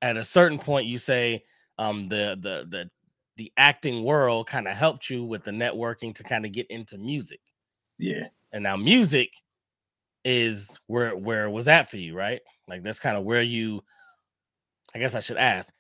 at 0.03 0.17
a 0.17 0.25
certain 0.25 0.59
point 0.59 0.87
you 0.87 0.99
say 0.99 1.43
um 1.79 2.09
the 2.09 2.39
the 2.41 2.67
the 2.69 2.91
the 3.37 3.53
acting 3.57 4.03
world 4.05 4.47
kind 4.47 4.67
of 4.69 4.75
helped 4.75 5.11
you 5.11 5.25
with 5.25 5.45
the 5.45 5.51
networking 5.51 6.15
to 6.15 6.23
kind 6.23 6.45
of 6.45 6.53
get 6.53 6.67
into 6.69 6.99
music. 6.99 7.41
Yeah. 7.99 8.27
And 8.53 8.63
now 8.63 8.77
music 8.77 9.33
is 10.25 10.79
where 10.87 11.17
where 11.17 11.45
it 11.47 11.51
was 11.51 11.69
at 11.69 11.89
for 11.91 11.97
you 11.97 12.15
right? 12.15 12.41
Like 12.69 12.83
that's 12.83 12.99
kind 12.99 13.17
of 13.17 13.25
where 13.25 13.43
you 13.43 13.83
i 14.95 14.99
guess 14.99 15.15
i 15.15 15.21
should 15.21 15.37
ask 15.37 15.73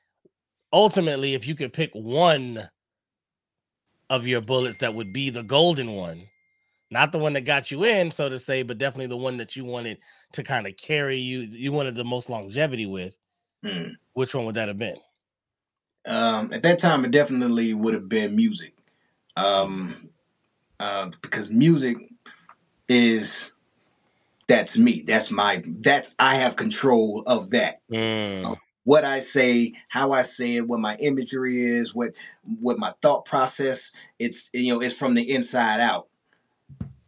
ultimately 0.72 1.34
if 1.34 1.46
you 1.46 1.54
could 1.54 1.72
pick 1.72 1.90
one 1.94 2.68
of 4.10 4.26
your 4.26 4.40
bullets 4.40 4.78
that 4.78 4.94
would 4.94 5.12
be 5.12 5.30
the 5.30 5.42
golden 5.42 5.92
one 5.92 6.22
not 6.90 7.12
the 7.12 7.18
one 7.18 7.32
that 7.32 7.42
got 7.44 7.70
you 7.70 7.84
in 7.84 8.10
so 8.10 8.28
to 8.28 8.38
say 8.38 8.62
but 8.62 8.78
definitely 8.78 9.06
the 9.06 9.16
one 9.16 9.36
that 9.36 9.56
you 9.56 9.64
wanted 9.64 9.98
to 10.32 10.42
kind 10.42 10.66
of 10.66 10.76
carry 10.76 11.16
you 11.18 11.40
you 11.40 11.72
wanted 11.72 11.94
the 11.94 12.04
most 12.04 12.30
longevity 12.30 12.86
with 12.86 13.16
Hmm. 13.64 13.88
which 14.12 14.34
one 14.34 14.44
would 14.46 14.54
that 14.56 14.68
have 14.68 14.78
been 14.78 14.96
Um, 16.06 16.52
at 16.52 16.62
that 16.62 16.78
time, 16.78 17.04
it 17.04 17.10
definitely 17.10 17.74
would 17.74 17.94
have 17.94 18.08
been 18.08 18.36
music, 18.36 18.74
um, 19.36 20.10
uh, 20.78 21.10
because 21.20 21.50
music 21.50 21.96
is 22.88 23.52
that's 24.48 24.78
me. 24.78 25.02
That's 25.06 25.30
my 25.30 25.62
that's 25.80 26.14
I 26.18 26.36
have 26.36 26.56
control 26.56 27.24
of 27.26 27.50
that. 27.50 27.80
Mm, 27.90 28.56
What 28.84 29.04
I 29.04 29.18
say, 29.18 29.72
how 29.88 30.12
I 30.12 30.22
say 30.22 30.56
it, 30.56 30.68
what 30.68 30.78
my 30.78 30.96
imagery 30.96 31.60
is, 31.60 31.94
what 31.94 32.12
what 32.60 32.78
my 32.78 32.92
thought 33.02 33.24
process. 33.24 33.90
It's 34.20 34.50
you 34.54 34.72
know 34.74 34.80
it's 34.80 34.94
from 34.94 35.14
the 35.14 35.28
inside 35.32 35.80
out. 35.80 36.06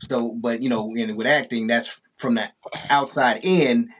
So, 0.00 0.32
but 0.32 0.62
you 0.62 0.68
know, 0.68 0.94
and 0.96 1.16
with 1.16 1.26
acting, 1.26 1.66
that's 1.66 2.00
from 2.16 2.34
the 2.36 2.50
outside 2.90 3.40
in. 3.42 3.90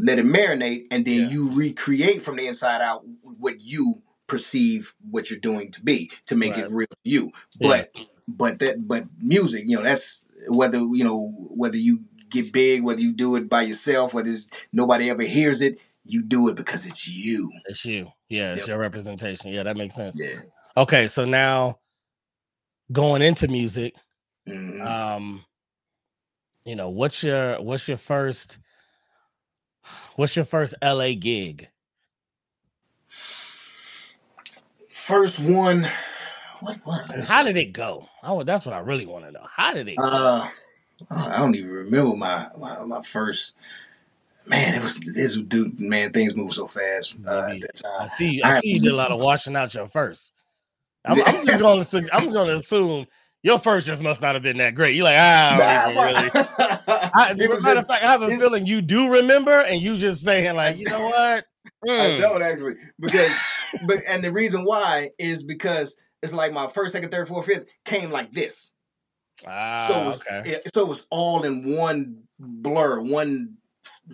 Let 0.00 0.20
it 0.20 0.26
marinate, 0.26 0.86
and 0.92 1.04
then 1.04 1.22
Yeah. 1.22 1.28
you 1.28 1.52
recreate 1.54 2.22
from 2.22 2.36
the 2.36 2.46
inside 2.46 2.80
out 2.80 3.04
what 3.22 3.56
you 3.64 4.02
perceive 4.28 4.94
what 5.10 5.28
you're 5.28 5.40
doing 5.40 5.72
to 5.72 5.82
be 5.82 6.10
to 6.26 6.36
make 6.36 6.54
Right. 6.54 6.66
it 6.66 6.70
real 6.70 6.86
to 6.86 6.96
you. 7.10 7.32
Yeah. 7.58 7.68
But 7.68 7.90
but 8.28 8.58
that 8.60 8.86
but 8.86 9.06
music, 9.20 9.64
you 9.66 9.76
know, 9.76 9.82
that's 9.82 10.24
whether 10.50 10.78
you 10.78 11.02
know 11.02 11.32
whether 11.50 11.76
you 11.76 12.04
get 12.30 12.52
big, 12.52 12.82
whether 12.84 13.00
you 13.00 13.10
do 13.12 13.34
it 13.36 13.48
by 13.48 13.62
yourself, 13.62 14.14
whether 14.14 14.30
it's, 14.30 14.50
nobody 14.72 15.10
ever 15.10 15.22
hears 15.22 15.60
it, 15.62 15.80
you 16.04 16.22
do 16.22 16.48
it 16.48 16.54
because 16.56 16.86
it's 16.86 17.08
you. 17.08 17.50
it's 17.66 17.84
you 17.84 18.08
yeah 18.28 18.50
it's 18.52 18.60
Yep. 18.60 18.68
your 18.68 18.78
representation 18.78 19.50
yeah 19.50 19.62
that 19.64 19.76
makes 19.76 19.94
sense 19.96 20.14
Yeah. 20.18 20.40
okay 20.76 21.08
so 21.08 21.24
now 21.24 21.80
going 22.92 23.20
into 23.22 23.48
music 23.48 23.94
Mhm. 24.48 24.80
um 24.86 25.44
you 26.64 26.76
know 26.76 26.88
what's 26.88 27.22
your 27.22 27.60
what's 27.62 27.86
your 27.88 27.96
first 27.98 28.58
what's 30.16 30.34
your 30.36 30.44
first 30.44 30.74
la 30.82 31.08
gig 31.18 31.68
First 34.90 35.38
one, 35.38 35.86
what 36.60 36.84
was 36.84 37.14
it? 37.14 37.24
how 37.26 37.42
did 37.42 37.56
it 37.56 37.72
go 37.72 38.06
oh 38.22 38.42
that's 38.42 38.66
what 38.66 38.74
i 38.74 38.78
really 38.78 39.06
want 39.06 39.24
to 39.24 39.32
know 39.32 39.46
how 39.50 39.72
did 39.72 39.88
it 39.88 39.96
go 39.96 40.02
Uh, 40.02 40.50
I 41.10 41.38
don't 41.38 41.54
even 41.54 41.70
remember 41.70 42.16
my, 42.16 42.48
my 42.58 42.84
my 42.84 43.02
first. 43.02 43.54
Man, 44.48 44.74
it 44.74 44.82
was 44.82 44.98
this 45.14 45.36
dude. 45.36 45.78
Man, 45.78 46.10
things 46.12 46.34
move 46.34 46.52
so 46.54 46.66
fast 46.66 47.14
uh, 47.26 47.50
at 47.52 47.60
that 47.60 47.82
i 48.00 48.06
see 48.08 48.42
i 48.42 48.56
I- 48.56 48.60
see 48.60 48.68
you 48.70 48.80
did 48.80 48.90
a 48.92 48.96
lot 48.96 49.12
of 49.12 49.20
washing 49.24 49.56
out 49.56 49.72
your 49.74 49.86
first 49.88 50.32
i'm, 51.04 51.20
I'm 51.22 51.46
just 51.46 51.92
gonna 51.92 52.08
i'm 52.12 52.32
gonna 52.32 52.54
assume 52.54 53.06
your 53.42 53.58
first 53.58 53.86
just 53.86 54.02
must 54.02 54.20
not 54.22 54.34
have 54.34 54.42
been 54.42 54.58
that 54.58 54.74
great 54.74 54.94
you're 54.94 55.04
like 55.04 55.16
ah 55.18 55.58
I 55.64 55.92
really 55.92 56.30
I, 57.14 57.32
matter 57.34 57.50
just, 57.56 57.64
of 57.66 57.86
fact, 57.86 58.04
I 58.04 58.10
have 58.10 58.22
a 58.22 58.30
feeling 58.30 58.66
you 58.66 58.82
do 58.82 59.08
remember, 59.10 59.60
and 59.60 59.80
you 59.80 59.96
just 59.96 60.22
saying 60.22 60.56
like, 60.56 60.76
you 60.76 60.86
know 60.86 61.00
what? 61.06 61.44
I 61.88 61.88
Mm, 61.88 62.20
don't 62.20 62.42
actually 62.42 62.74
because, 63.00 63.32
but 63.86 64.00
and 64.08 64.22
the 64.22 64.32
reason 64.32 64.64
why 64.64 65.10
is 65.18 65.44
because 65.44 65.96
it's 66.22 66.32
like 66.32 66.52
my 66.52 66.66
first, 66.66 66.92
second, 66.92 67.10
third, 67.10 67.28
fourth, 67.28 67.46
fifth 67.46 67.66
came 67.84 68.10
like 68.10 68.32
this. 68.32 68.72
ah, 69.46 69.88
So 69.88 70.00
it 70.00 70.04
was, 70.04 70.14
okay, 70.16 70.50
it, 70.50 70.70
so 70.74 70.80
it 70.82 70.88
was 70.88 71.06
all 71.10 71.44
in 71.44 71.76
one 71.76 72.22
blur, 72.38 73.00
one 73.00 73.54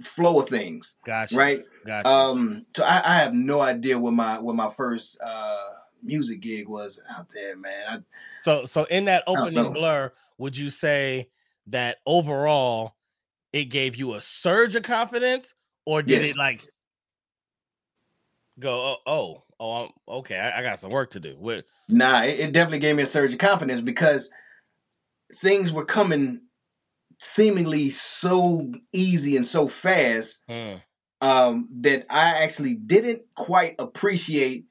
flow 0.02 0.40
of 0.40 0.48
things, 0.48 0.96
gotcha, 1.06 1.36
right? 1.36 1.62
gotcha. 1.86 2.08
Um, 2.08 2.66
so 2.76 2.84
I, 2.84 3.02
I 3.04 3.14
have 3.16 3.34
no 3.34 3.60
idea 3.60 3.98
what 3.98 4.12
my 4.12 4.38
what 4.38 4.56
my 4.56 4.68
first 4.68 5.18
uh 5.24 5.58
music 6.04 6.40
gig 6.40 6.68
was 6.68 7.00
out 7.16 7.30
there, 7.34 7.56
man. 7.56 7.84
I, 7.88 7.98
so, 8.42 8.64
so 8.66 8.84
in 8.84 9.06
that 9.06 9.24
opening 9.26 9.72
blur, 9.72 10.12
would 10.38 10.56
you 10.56 10.70
say 10.70 11.28
that 11.68 11.98
overall 12.06 12.96
it 13.52 13.66
gave 13.66 13.96
you 13.96 14.14
a 14.14 14.20
surge 14.20 14.74
of 14.74 14.82
confidence, 14.82 15.54
or 15.86 16.02
did 16.02 16.22
Yes. 16.22 16.30
it 16.30 16.36
like 16.36 16.60
go, 18.58 18.96
oh, 18.96 18.96
oh, 19.06 19.42
oh 19.60 19.84
I'm, 19.84 19.90
okay, 20.08 20.38
I, 20.38 20.60
I 20.60 20.62
got 20.62 20.78
some 20.78 20.90
work 20.90 21.10
to 21.10 21.20
do. 21.20 21.36
With 21.38 21.64
Nah, 21.88 22.22
it, 22.22 22.40
it 22.40 22.52
definitely 22.52 22.80
gave 22.80 22.96
me 22.96 23.04
a 23.04 23.06
surge 23.06 23.32
of 23.32 23.38
confidence 23.38 23.80
because 23.80 24.30
things 25.36 25.72
were 25.72 25.84
coming 25.84 26.40
seemingly 27.18 27.90
so 27.90 28.72
easy 28.92 29.36
and 29.36 29.44
so 29.44 29.66
fast 29.66 30.42
mm, 30.48 30.80
um, 31.20 31.68
that 31.80 32.06
I 32.10 32.42
actually 32.42 32.74
didn't 32.74 33.22
quite 33.36 33.76
appreciate 33.78 34.66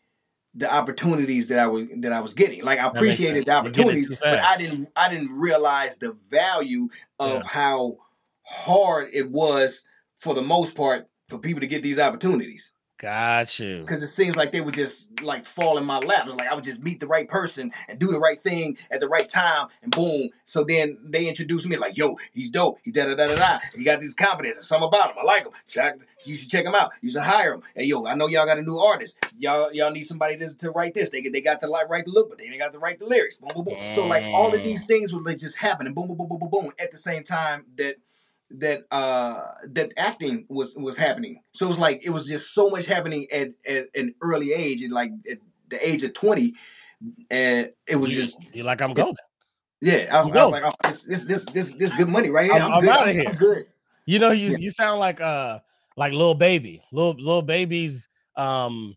the 0.55 0.71
opportunities 0.71 1.47
that 1.47 1.59
I 1.59 1.67
was 1.67 1.87
that 1.97 2.13
I 2.13 2.19
was 2.19 2.33
getting. 2.33 2.63
Like 2.63 2.79
I 2.79 2.87
appreciated 2.87 3.45
the 3.45 3.51
sense. 3.51 3.65
You 3.65 3.71
get 3.71 3.79
it 3.81 3.85
opportunities, 3.85 4.17
but. 4.19 4.39
I 4.39 4.57
didn't 4.57 4.89
I 4.95 5.09
didn't 5.09 5.31
realize 5.31 5.97
the 5.97 6.17
value 6.29 6.89
of 7.19 7.31
Yeah. 7.31 7.41
how 7.47 7.97
hard 8.43 9.09
it 9.13 9.29
was 9.31 9.85
for 10.15 10.35
the 10.35 10.41
most 10.41 10.75
part 10.75 11.07
for 11.27 11.39
people 11.39 11.61
to 11.61 11.67
get 11.67 11.81
these 11.81 11.97
opportunities. 11.99 12.72
Got 13.03 13.59
you. 13.59 13.81
Because 13.81 14.01
it 14.01 14.07
seems 14.07 14.37
like 14.37 14.53
they 14.53 14.61
would 14.61 14.75
just 14.75 15.21
like 15.21 15.45
fall 15.45 15.77
in 15.77 15.83
my 15.83 15.99
lap. 15.99 16.25
Like 16.27 16.47
I 16.47 16.55
would 16.55 16.63
just 16.63 16.81
meet 16.81 17.01
the 17.01 17.07
right 17.07 17.27
person 17.27 17.71
and 17.89 17.99
do 17.99 18.07
the 18.07 18.19
right 18.19 18.39
thing 18.39 18.77
at 18.91 19.01
the 19.01 19.09
right 19.09 19.27
time, 19.27 19.67
and 19.81 19.91
boom. 19.91 20.29
So 20.45 20.63
then 20.63 20.97
they 21.03 21.27
introduced 21.27 21.67
me 21.67 21.75
like, 21.75 21.97
"Yo, 21.97 22.15
he's 22.31 22.49
dope. 22.49 22.79
He's 22.83 22.93
da 22.93 23.05
da 23.05 23.15
da 23.15 23.27
da 23.27 23.35
da. 23.35 23.59
He 23.75 23.83
got 23.83 23.99
this 23.99 24.13
confidence. 24.13 24.55
There's 24.55 24.67
something 24.67 24.87
about 24.87 25.11
him. 25.11 25.17
I 25.21 25.25
like 25.25 25.43
him. 25.43 25.51
Check. 25.67 25.95
You 26.23 26.35
should 26.35 26.49
check 26.49 26.65
him 26.65 26.75
out. 26.75 26.91
You 27.01 27.11
should 27.11 27.23
hire 27.23 27.55
him. 27.55 27.63
Hey, 27.75 27.83
yo, 27.83 28.05
I 28.05 28.15
know 28.15 28.27
y'all 28.27 28.45
got 28.45 28.57
a 28.57 28.61
new 28.61 28.77
artist. 28.77 29.17
Y'all 29.37 29.71
y'all 29.73 29.91
need 29.91 30.03
somebody 30.03 30.37
to, 30.37 30.53
to 30.53 30.71
write 30.71 30.95
this. 30.95 31.09
They 31.09 31.21
they 31.21 31.41
got 31.41 31.59
the 31.59 31.67
like 31.67 31.89
write 31.89 32.05
the 32.05 32.11
look, 32.11 32.29
but 32.29 32.39
they 32.39 32.45
ain't 32.45 32.59
got 32.59 32.71
to 32.71 32.79
write 32.79 32.99
the 32.99 33.05
lyrics. 33.05 33.35
Boom 33.35 33.51
boom 33.53 33.65
boom. 33.65 33.91
So 33.93 34.07
like 34.07 34.23
all 34.23 34.53
of 34.53 34.63
these 34.63 34.81
mm. 34.81 34.87
things 34.87 35.13
would 35.13 35.25
like 35.25 35.39
just 35.39 35.57
happen 35.57 35.87
and 35.87 35.93
boom 35.93 36.07
boom 36.07 36.17
boom 36.17 36.29
boom 36.29 36.39
boom 36.39 36.49
boom 36.49 36.71
at 36.79 36.91
the 36.91 36.97
same 36.97 37.23
time 37.23 37.65
that 37.75 37.95
that 38.53 38.83
uh 38.91 39.41
that 39.69 39.91
acting 39.97 40.45
was 40.49 40.75
was 40.77 40.95
happening. 40.95 41.41
So 41.53 41.65
it 41.65 41.69
was 41.69 41.79
like 41.79 42.05
it 42.05 42.11
was 42.11 42.27
just 42.27 42.53
so 42.53 42.69
much 42.69 42.85
happening 42.85 43.27
at, 43.33 43.49
at 43.67 43.85
an 43.95 44.13
early 44.21 44.53
age, 44.53 44.81
and 44.83 44.93
like 44.93 45.11
at 45.31 45.39
the 45.69 45.87
age 45.87 46.03
of 46.03 46.13
twenty, 46.13 46.53
and 47.31 47.71
it 47.87 47.95
was 47.95 48.11
You, 48.11 48.21
just 48.21 48.55
you 48.55 48.63
like 48.63 48.81
I'm 48.81 48.93
golden. 48.93 49.15
yeah. 49.81 50.07
I 50.11 50.19
was, 50.19 50.29
I 50.37 50.43
was 50.43 50.51
like, 50.51 50.63
oh, 50.63 50.73
this 50.83 51.25
this 51.25 51.45
this 51.45 51.73
this, 51.73 51.91
good 51.91 52.09
money 52.09 52.29
right 52.29 52.45
here. 52.45 52.53
I'm- 52.53 52.65
I'm, 52.65 52.73
I'm 52.73 52.81
good. 52.83 52.89
outta 52.91 53.09
I'm, 53.09 53.15
here. 53.15 53.29
I'm 53.29 53.35
good. 53.35 53.65
You 54.05 54.19
know, 54.19 54.31
you 54.31 54.51
Yeah. 54.51 54.57
you 54.57 54.69
sound 54.71 54.99
like 54.99 55.19
uh 55.19 55.59
like 55.97 56.13
Lil 56.13 56.35
Baby, 56.35 56.83
little 56.91 57.15
Lil 57.17 57.41
Baby's 57.41 58.07
um 58.35 58.95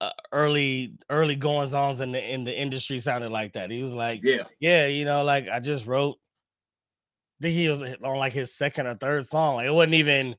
uh, 0.00 0.10
early 0.32 0.94
early 1.10 1.36
goings 1.36 1.74
ons 1.74 2.00
in 2.00 2.12
the 2.12 2.32
in 2.32 2.44
the 2.44 2.56
industry 2.56 2.98
sounded 2.98 3.30
like 3.30 3.52
that. 3.54 3.70
He 3.70 3.82
was 3.82 3.92
like, 3.94 4.20
Yeah, 4.22 4.42
yeah, 4.60 4.86
you 4.86 5.04
know, 5.04 5.22
like 5.24 5.48
I 5.48 5.60
just 5.60 5.86
wrote. 5.86 6.18
Think 7.42 7.54
he 7.54 7.68
was 7.68 7.82
on 7.82 8.16
like 8.16 8.32
his 8.32 8.54
second 8.54 8.86
or 8.86 8.94
third 8.94 9.26
song. 9.26 9.56
Like 9.56 9.66
it 9.66 9.74
wasn't 9.74 9.94
even, 9.94 10.36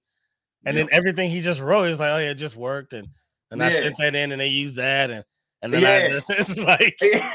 and 0.66 0.76
then 0.78 0.88
everything 0.92 1.30
he 1.30 1.42
just 1.42 1.60
wrote 1.60 1.90
is 1.90 2.00
like, 2.00 2.10
oh 2.12 2.18
yeah, 2.18 2.32
it 2.32 2.36
just 2.36 2.56
worked, 2.56 2.94
and 2.94 3.08
and 3.52 3.62
I 3.62 3.70
sent 3.70 3.98
that 4.00 4.16
in, 4.16 4.32
and 4.32 4.40
they 4.42 4.48
used 4.48 4.78
that, 4.78 5.12
and 5.12 5.24
and 5.62 5.74
then 5.74 5.82
Yeah. 5.82 6.08
I 6.08 6.12
just, 6.12 6.30
it's 6.30 6.58
like, 6.60 6.96
yeah. 7.02 7.32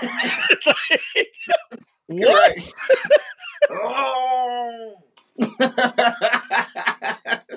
it's 0.51 0.66
like 0.66 1.01
what? 2.07 2.73
oh. 3.71 4.95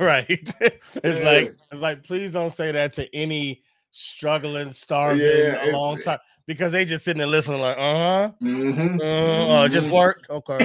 right? 0.00 0.26
it's 0.28 1.18
Yeah. 1.18 1.24
like 1.24 1.56
it's 1.72 1.80
like 1.80 2.04
please 2.04 2.32
don't 2.32 2.50
say 2.50 2.72
that 2.72 2.92
to 2.94 3.14
any 3.14 3.62
struggling, 3.90 4.72
starving 4.72 5.26
Yeah, 5.26 5.70
a 5.70 5.72
long 5.72 5.98
time 6.00 6.18
because 6.46 6.72
they 6.72 6.84
just 6.84 7.04
sitting 7.04 7.18
there 7.18 7.26
listening 7.26 7.60
like, 7.60 7.76
uh-huh. 7.76 8.32
Mhm. 8.42 8.98
Uh, 9.00 9.02
oh, 9.04 9.62
it 9.64 9.72
just 9.72 9.90
worked. 9.90 10.28
Okay. 10.30 10.58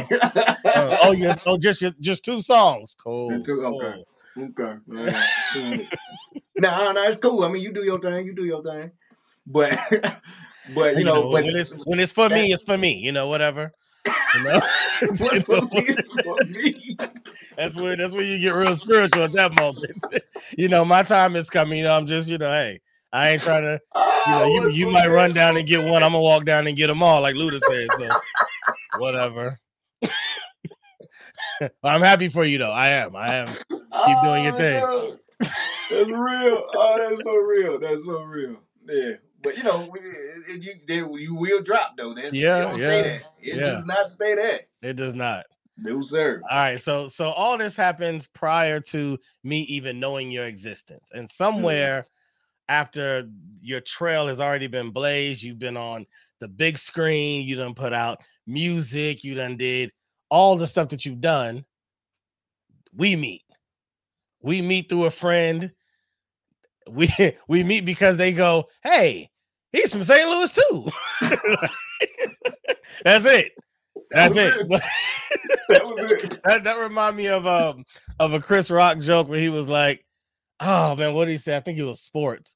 Uh, 0.65 0.97
oh 1.03 1.11
yes. 1.11 1.39
Oh, 1.45 1.57
just 1.57 1.84
just 1.99 2.24
two 2.24 2.41
songs. 2.41 2.95
Cool. 2.95 3.41
two- 3.41 3.65
okay. 3.65 3.93
cool. 4.34 4.45
Okay. 4.45 4.80
alright, 4.91 5.26
alright. 5.55 5.88
no, 6.57 6.91
no, 6.93 7.03
it's 7.03 7.17
cool. 7.17 7.43
I 7.43 7.49
mean, 7.49 7.61
you 7.61 7.71
do 7.71 7.84
your 7.84 7.99
thing. 7.99 8.26
You 8.26 8.34
do 8.34 8.45
your 8.45 8.63
thing. 8.63 8.91
But, 9.45 9.78
but 10.74 10.97
you 10.97 11.03
know, 11.03 11.30
but 11.30 11.43
when 11.43 11.55
it's 11.55 11.71
when 11.86 11.99
it's 11.99 12.11
for 12.11 12.30
me, 12.30 12.51
it's 12.51 12.63
for 12.63 12.78
me. 12.78 12.95
You 12.95 13.11
know, 13.11 13.28
whatever. 13.28 13.74
You 14.05 14.43
know, 14.43 14.61
what 15.17 15.45
for 15.45 15.61
me 15.61 15.80
is 15.82 16.07
for 16.24 16.38
me. 16.45 16.97
that's 17.57 17.76
where 17.76 17.95
that's 17.95 18.13
where 18.13 18.24
you 18.24 18.39
get 18.39 18.53
real 18.53 18.76
spiritual 18.76 19.24
at 19.24 19.34
that 19.34 19.59
moment. 19.59 20.03
you 20.57 20.67
know, 20.67 20.86
my 20.86 21.03
time 21.03 21.36
is 21.36 21.49
coming. 21.49 21.80
You 21.80 21.84
know, 21.86 21.95
I'm 21.95 22.07
just 22.07 22.28
you 22.30 22.38
know, 22.38 22.49
hey, 22.51 22.80
I 23.14 23.30
ain't 23.30 23.41
trying 23.41 23.64
to. 23.64 23.80
You 23.95 24.32
know, 24.32 24.45
you, 24.47 24.70
you 24.70 24.88
might 24.89 25.07
run 25.07 25.34
down 25.34 25.55
and 25.55 25.68
get 25.68 25.84
one. 25.84 26.03
I'm 26.03 26.11
gonna 26.11 26.22
walk 26.22 26.45
down 26.45 26.66
and 26.68 26.76
get 26.76 26.88
them 26.88 27.03
all, 27.03 27.22
like 27.22 27.36
Luda 27.36 27.59
said. 27.59 27.88
So, 27.91 28.09
whatever. 28.99 29.59
I'm 31.84 32.01
happy 32.01 32.28
for 32.28 32.43
you 32.43 32.57
though. 32.57 32.72
I 32.72 32.89
am. 32.89 33.16
I 33.16 33.36
am. 33.36 33.47
keep 33.47 34.18
doing 34.24 34.43
your 34.43 34.53
oh, 34.53 34.57
thing. 34.57 34.82
no. 34.82 35.16
That's 35.91 36.09
real. 36.09 36.64
Oh, 36.76 36.97
that's 36.97 37.24
so 37.24 37.36
real. 37.36 37.80
That's 37.80 38.05
so 38.05 38.24
real. 38.24 38.57
Yeah. 38.86 39.14
But 39.43 39.57
you 39.57 39.64
know, 39.64 39.93
it, 39.93 40.01
it- 40.49 40.64
you 40.64 40.74
they, 40.88 40.97
you 41.22 41.36
will 41.36 41.61
drop 41.61 41.95
though. 41.97 42.14
That's, 42.14 42.34
Yeah, 42.34 42.76
yeah. 42.76 42.89
It 42.89 43.22
yeah. 43.41 43.55
does 43.55 43.86
not 43.86 44.09
stay 44.09 44.36
there. 44.36 44.61
It 44.82 44.95
does 44.95 45.14
not. 45.14 45.45
No 45.78 46.01
sir. 46.01 46.41
All 46.49 46.57
right, 46.57 46.80
so 46.80 47.07
so 47.07 47.30
all 47.30 47.57
this 47.57 47.76
happens 47.76 48.28
prior 48.28 48.80
to 48.80 49.18
me 49.43 49.61
even 49.64 49.99
knowing 49.99 50.32
your 50.32 50.45
existence, 50.45 51.11
and 51.14 51.28
mm. 51.28 51.32
somewhere 51.32 52.05
after 52.70 53.30
your 53.61 53.82
trail 53.82 54.28
has 54.28 54.39
already 54.39 54.68
been 54.68 54.91
blazed, 54.91 55.43
you've 55.43 55.59
been 55.59 55.78
on 55.78 56.05
the 56.39 56.47
big 56.47 56.78
screen, 56.78 57.45
you 57.45 57.55
done 57.55 57.74
put 57.74 57.93
out 57.93 58.22
music, 58.45 59.24
you 59.24 59.36
done 59.36 59.57
did 59.57 59.91
all 60.30 60.55
the 60.55 60.68
stuff 60.68 60.89
that 60.89 61.05
you've 61.05 61.22
done. 61.22 61.64
We 62.95 63.16
meet, 63.16 63.43
we 64.41 64.61
meet 64.61 64.89
through 64.89 65.05
a 65.05 65.11
friend. 65.11 65.72
We 66.89 67.09
we 67.47 67.64
meet 67.64 67.86
because 67.86 68.18
they 68.18 68.34
go, 68.34 68.68
hey, 68.84 69.30
he's 69.72 69.91
from 69.91 70.03
St. 70.03 70.30
Louis 70.30 70.51
too. 70.51 70.88
That's 73.03 73.26
it. 73.26 73.51
That's 74.11 74.34
That 74.36 74.57
it. 74.57 74.70
That 75.70 75.86
was 75.86 76.11
it. 76.11 76.41
that 76.43 76.64
that 76.64 76.78
remind 76.78 77.16
me 77.16 77.28
of 77.28 77.45
um 77.47 77.86
of 78.20 78.34
a 78.34 78.39
Chris 78.39 78.70
Rock 78.70 78.99
joke 78.99 79.30
where 79.30 79.39
he 79.39 79.49
was 79.49 79.68
like, 79.68 80.05
"Oh 80.64 80.95
man, 80.95 81.14
what 81.14 81.26
did 81.26 81.32
he 81.32 81.38
say? 81.38 81.55
I 81.55 81.59
think 81.59 81.78
it 81.78 81.84
was 81.84 82.01
sports. 82.01 82.55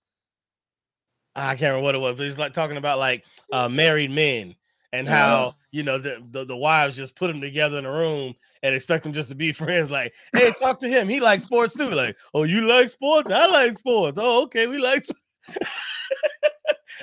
I 1.36 1.50
can't 1.56 1.62
remember 1.76 1.84
what 1.84 1.96
it 1.96 2.00
was, 2.00 2.16
but 2.18 2.24
he's 2.26 2.38
like 2.40 2.54
talking 2.54 2.78
about 2.78 2.98
like 3.00 3.24
uh 3.52 3.70
married 3.70 4.10
men 4.12 4.56
and 4.94 5.08
how 5.08 5.56
you 5.72 5.84
know 5.84 5.98
the, 5.98 6.24
the 6.32 6.46
the 6.46 6.58
wives 6.58 6.96
just 6.96 7.16
put 7.16 7.28
them 7.28 7.42
together 7.42 7.78
in 7.78 7.86
a 7.86 7.92
room 7.92 8.34
and 8.64 8.74
expect 8.74 9.04
them 9.04 9.14
just 9.14 9.30
to 9.30 9.36
be 9.36 9.52
friends. 9.54 9.92
Like, 9.92 10.14
hey, 10.34 10.52
talk 10.60 10.80
to 10.80 10.90
him. 10.90 11.08
He 11.08 11.20
likes 11.20 11.44
sports 11.44 11.74
too. 11.76 11.92
Like, 11.92 12.16
oh, 12.34 12.44
you 12.44 12.62
like 12.62 12.90
sports? 12.90 13.30
I 13.30 13.46
like 13.48 13.74
sports. 13.74 14.18
Oh, 14.22 14.44
okay, 14.44 14.66
we 14.68 14.78
like. 14.80 15.04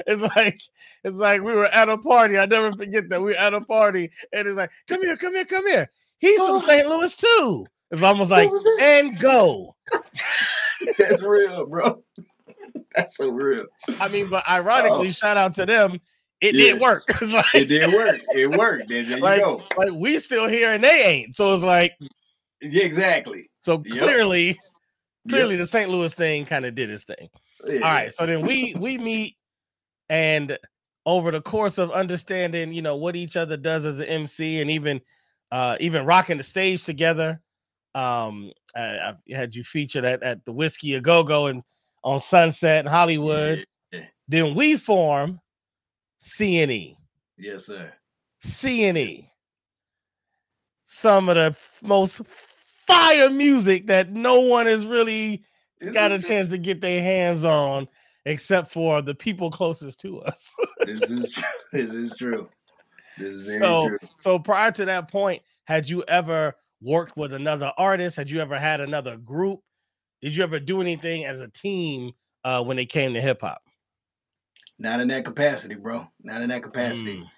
it's 0.07 0.21
like 0.37 0.61
it's 1.05 1.17
like 1.17 1.43
we 1.43 1.53
were 1.55 1.67
at 1.67 1.89
a 1.89 1.99
party. 1.99 2.39
I 2.39 2.47
never 2.47 2.73
forget 2.73 3.09
that 3.11 3.21
we 3.21 3.33
were 3.33 3.39
at 3.39 3.55
a 3.55 3.61
party, 3.61 4.11
and 4.33 4.49
it's 4.49 4.57
like, 4.57 4.71
come 4.89 5.03
here, 5.03 5.17
come 5.17 5.35
here, 5.35 5.45
come 5.45 5.67
here. 5.67 5.91
He's 6.19 6.41
from 6.41 6.57
Oh. 6.57 6.61
St. 6.61 6.89
Louis 6.89 7.15
too. 7.15 7.67
It's 7.91 8.03
almost 8.03 8.31
like 8.31 8.51
and 8.81 9.17
go. 9.21 9.77
That's 10.99 11.23
real, 11.23 11.67
bro. 11.67 12.03
That's 12.95 13.17
so 13.17 13.31
real. 13.31 13.67
I 14.01 14.09
mean, 14.09 14.29
but 14.29 14.49
ironically, 14.49 15.09
Oh. 15.09 15.11
shout 15.11 15.37
out 15.37 15.55
to 15.57 15.67
them. 15.67 16.01
It 16.41 16.55
Yeah. 16.55 16.73
did 16.73 16.81
work. 16.81 17.03
Like, 17.23 17.45
It 17.55 17.67
did 17.67 17.93
work. 17.93 18.21
It 18.35 18.51
worked. 18.51 18.89
There, 18.89 19.03
there 19.03 19.17
you 19.19 19.23
Like- 19.23 19.41
go. 19.41 19.63
like 19.77 19.93
we 19.93 20.19
still 20.19 20.47
here 20.49 20.71
and 20.73 20.85
they 20.85 21.03
ain't. 21.05 21.37
So 21.37 21.53
it's 21.53 21.63
like, 21.63 21.93
Yeah, 22.61 22.85
exactly. 22.85 23.51
so 23.63 23.83
Yep. 23.85 23.99
clearly, 24.03 24.47
Yep. 24.49 24.57
clearly 25.31 25.57
the 25.57 25.67
St. 25.67 25.91
Louis 25.91 26.13
thing 26.15 26.45
kind 26.45 26.67
of 26.67 26.75
did 26.75 26.91
its 26.91 27.05
thing. 27.05 27.29
Yeah. 27.67 27.77
All 27.77 27.91
right. 27.93 28.13
So 28.13 28.27
then 28.27 28.43
we 28.47 28.75
we 28.79 28.99
meet 28.99 29.37
and 30.11 30.59
over 31.07 31.31
the 31.31 31.41
course 31.41 31.79
of 31.79 31.91
understanding, 31.93 32.73
you 32.73 32.83
know, 32.83 32.97
what 32.97 33.17
each 33.17 33.37
other 33.37 33.57
does 33.57 33.85
as 33.87 34.01
an 34.01 34.07
MC 34.07 34.61
and 34.61 34.71
even 34.71 35.01
uh 35.53 35.77
even 35.81 36.05
rocking 36.05 36.37
the 36.37 36.43
stage 36.43 36.85
together. 36.85 37.41
Um 37.95 38.51
I, 38.77 38.81
I 38.81 39.15
had 39.33 39.55
you 39.55 39.63
featured 39.65 40.05
at, 40.05 40.23
at 40.23 40.45
the 40.45 40.53
Whisky 40.53 40.95
a 40.95 41.01
Go 41.01 41.23
Go 41.23 41.47
and 41.47 41.63
on 42.03 42.19
Sunset 42.21 42.85
in 42.85 42.91
Hollywood. 42.91 43.65
Yeah. 43.93 44.05
Then 44.29 44.55
we 44.55 44.77
form 44.77 45.41
CNE. 46.21 46.97
Yes, 47.39 47.67
sir. 47.67 47.93
CNE. 48.45 49.29
Some 50.85 51.29
of 51.29 51.37
the 51.37 51.57
most 51.87 52.25
fire 52.27 53.31
music 53.31 53.87
that 53.87 54.11
no 54.11 54.41
one 54.41 54.67
has 54.67 54.87
really 54.87 55.45
got 55.93 56.13
a 56.13 56.17
is- 56.17 56.27
chance 56.29 56.49
to 56.49 56.59
get 56.59 56.81
their 56.81 57.03
hands 57.03 57.45
on, 57.45 57.89
except 58.27 58.71
for 58.71 59.03
the 59.03 59.15
people 59.15 59.51
closest 59.51 60.01
to 60.01 60.21
us. 60.23 60.55
This 60.87 61.03
is 61.11 61.33
true. 61.33 61.43
This 61.73 61.95
is 61.95 62.15
true. 62.17 62.51
This 63.17 63.29
is 63.35 63.49
very 63.49 63.61
So- 63.61 63.89
true. 63.89 63.99
so 64.19 64.39
prior 64.39 64.71
to 64.73 64.85
that 64.85 65.11
point, 65.11 65.43
had 65.65 65.89
you 65.89 66.05
ever 66.09 66.55
worked 66.85 67.17
with 67.17 67.33
another 67.33 67.73
artist? 67.79 68.17
Had 68.17 68.31
you 68.31 68.41
ever 68.41 68.59
had 68.59 68.81
another 68.81 69.17
group? 69.17 69.61
Did 70.23 70.37
you 70.37 70.43
ever 70.45 70.61
do 70.61 70.81
anything 70.81 71.25
as 71.25 71.41
a 71.41 71.49
team 71.49 72.13
uh, 72.45 72.63
when 72.63 72.79
it 72.79 72.87
came 72.87 73.15
to 73.15 73.21
hip 73.21 73.41
hop? 73.41 73.63
Not 74.79 75.01
in 75.01 75.09
that 75.09 75.25
capacity, 75.25 75.75
bro. 75.75 76.09
Not 76.23 76.43
in 76.43 76.49
that 76.51 76.63
capacity. 76.63 77.21
Mm. 77.21 77.29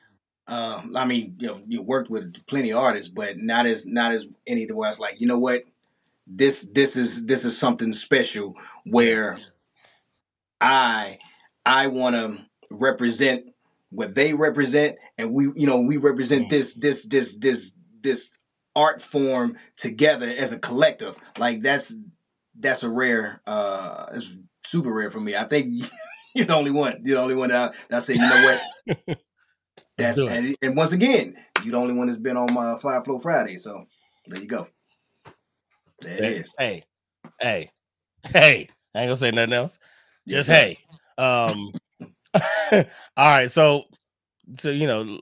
Um, 0.48 0.96
I 0.96 1.04
mean, 1.04 1.36
you 1.38 1.48
know, 1.48 1.60
you 1.66 1.82
worked 1.82 2.08
with 2.08 2.46
plenty 2.46 2.70
of 2.70 2.78
artists, 2.78 3.08
but 3.08 3.36
not 3.36 3.66
as 3.66 3.84
not 3.84 4.12
as 4.12 4.28
any 4.46 4.66
where 4.66 4.90
it's 4.90 5.00
like, 5.00 5.20
you 5.20 5.26
know 5.26 5.38
what, 5.38 5.64
this 6.26 6.68
this 6.72 6.96
is 6.96 7.26
this 7.26 7.44
is 7.44 7.58
something 7.58 7.92
special 7.92 8.54
where 8.84 9.36
I 10.60 11.18
I 11.64 11.88
want 11.88 12.16
to 12.16 12.38
represent 12.70 13.46
what 13.90 14.14
they 14.14 14.34
represent, 14.34 14.96
and 15.18 15.32
we 15.32 15.50
you 15.54 15.66
know 15.66 15.80
we 15.80 15.96
represent 15.96 16.46
Mm. 16.46 16.50
this 16.50 16.74
this 16.74 17.02
this 17.02 17.36
this 17.36 17.72
this 18.02 18.35
art 18.76 19.02
form 19.02 19.56
together 19.76 20.26
as 20.26 20.52
a 20.52 20.58
collective. 20.60 21.16
Like 21.38 21.62
that's 21.62 21.94
that's 22.58 22.82
a 22.84 22.88
rare, 22.90 23.42
uh, 23.46 24.06
it's 24.14 24.36
super 24.64 24.92
rare 24.92 25.10
for 25.10 25.20
me. 25.20 25.34
I 25.36 25.44
think 25.44 25.84
you're 26.34 26.46
the 26.46 26.54
only 26.54 26.70
one. 26.70 27.00
You're 27.04 27.16
the 27.16 27.22
only 27.22 27.34
one 27.34 27.48
that 27.48 27.72
I, 27.72 27.76
that 27.90 27.96
I 27.96 28.00
say, 28.00 28.14
you 28.14 28.20
know 28.20 28.38
what. 28.38 28.60
That's 29.98 30.18
and, 30.18 30.54
and 30.62 30.76
once 30.76 30.92
again, 30.92 31.36
you're 31.64 31.72
the 31.72 31.78
only 31.78 31.94
one 31.94 32.06
that's 32.06 32.18
been 32.18 32.36
on 32.36 32.52
my 32.52 32.78
Fire 32.78 33.02
Flow 33.02 33.18
Friday. 33.18 33.56
So 33.56 33.86
there 34.26 34.40
you 34.40 34.46
go. 34.46 34.68
There 36.00 36.16
it 36.18 36.24
Hey, 36.24 36.32
is. 36.40 36.52
hey, 36.58 36.84
hey, 37.40 37.70
hey. 38.32 38.68
I 38.94 39.00
ain't 39.00 39.08
gonna 39.08 39.16
say 39.16 39.30
nothing 39.30 39.54
else. 39.54 39.78
Just 40.28 40.48
hey. 40.48 40.78
Um 41.18 41.72
all 42.72 42.84
right, 43.16 43.50
so 43.50 43.84
so 44.56 44.70
you 44.70 44.86
know, 44.86 45.18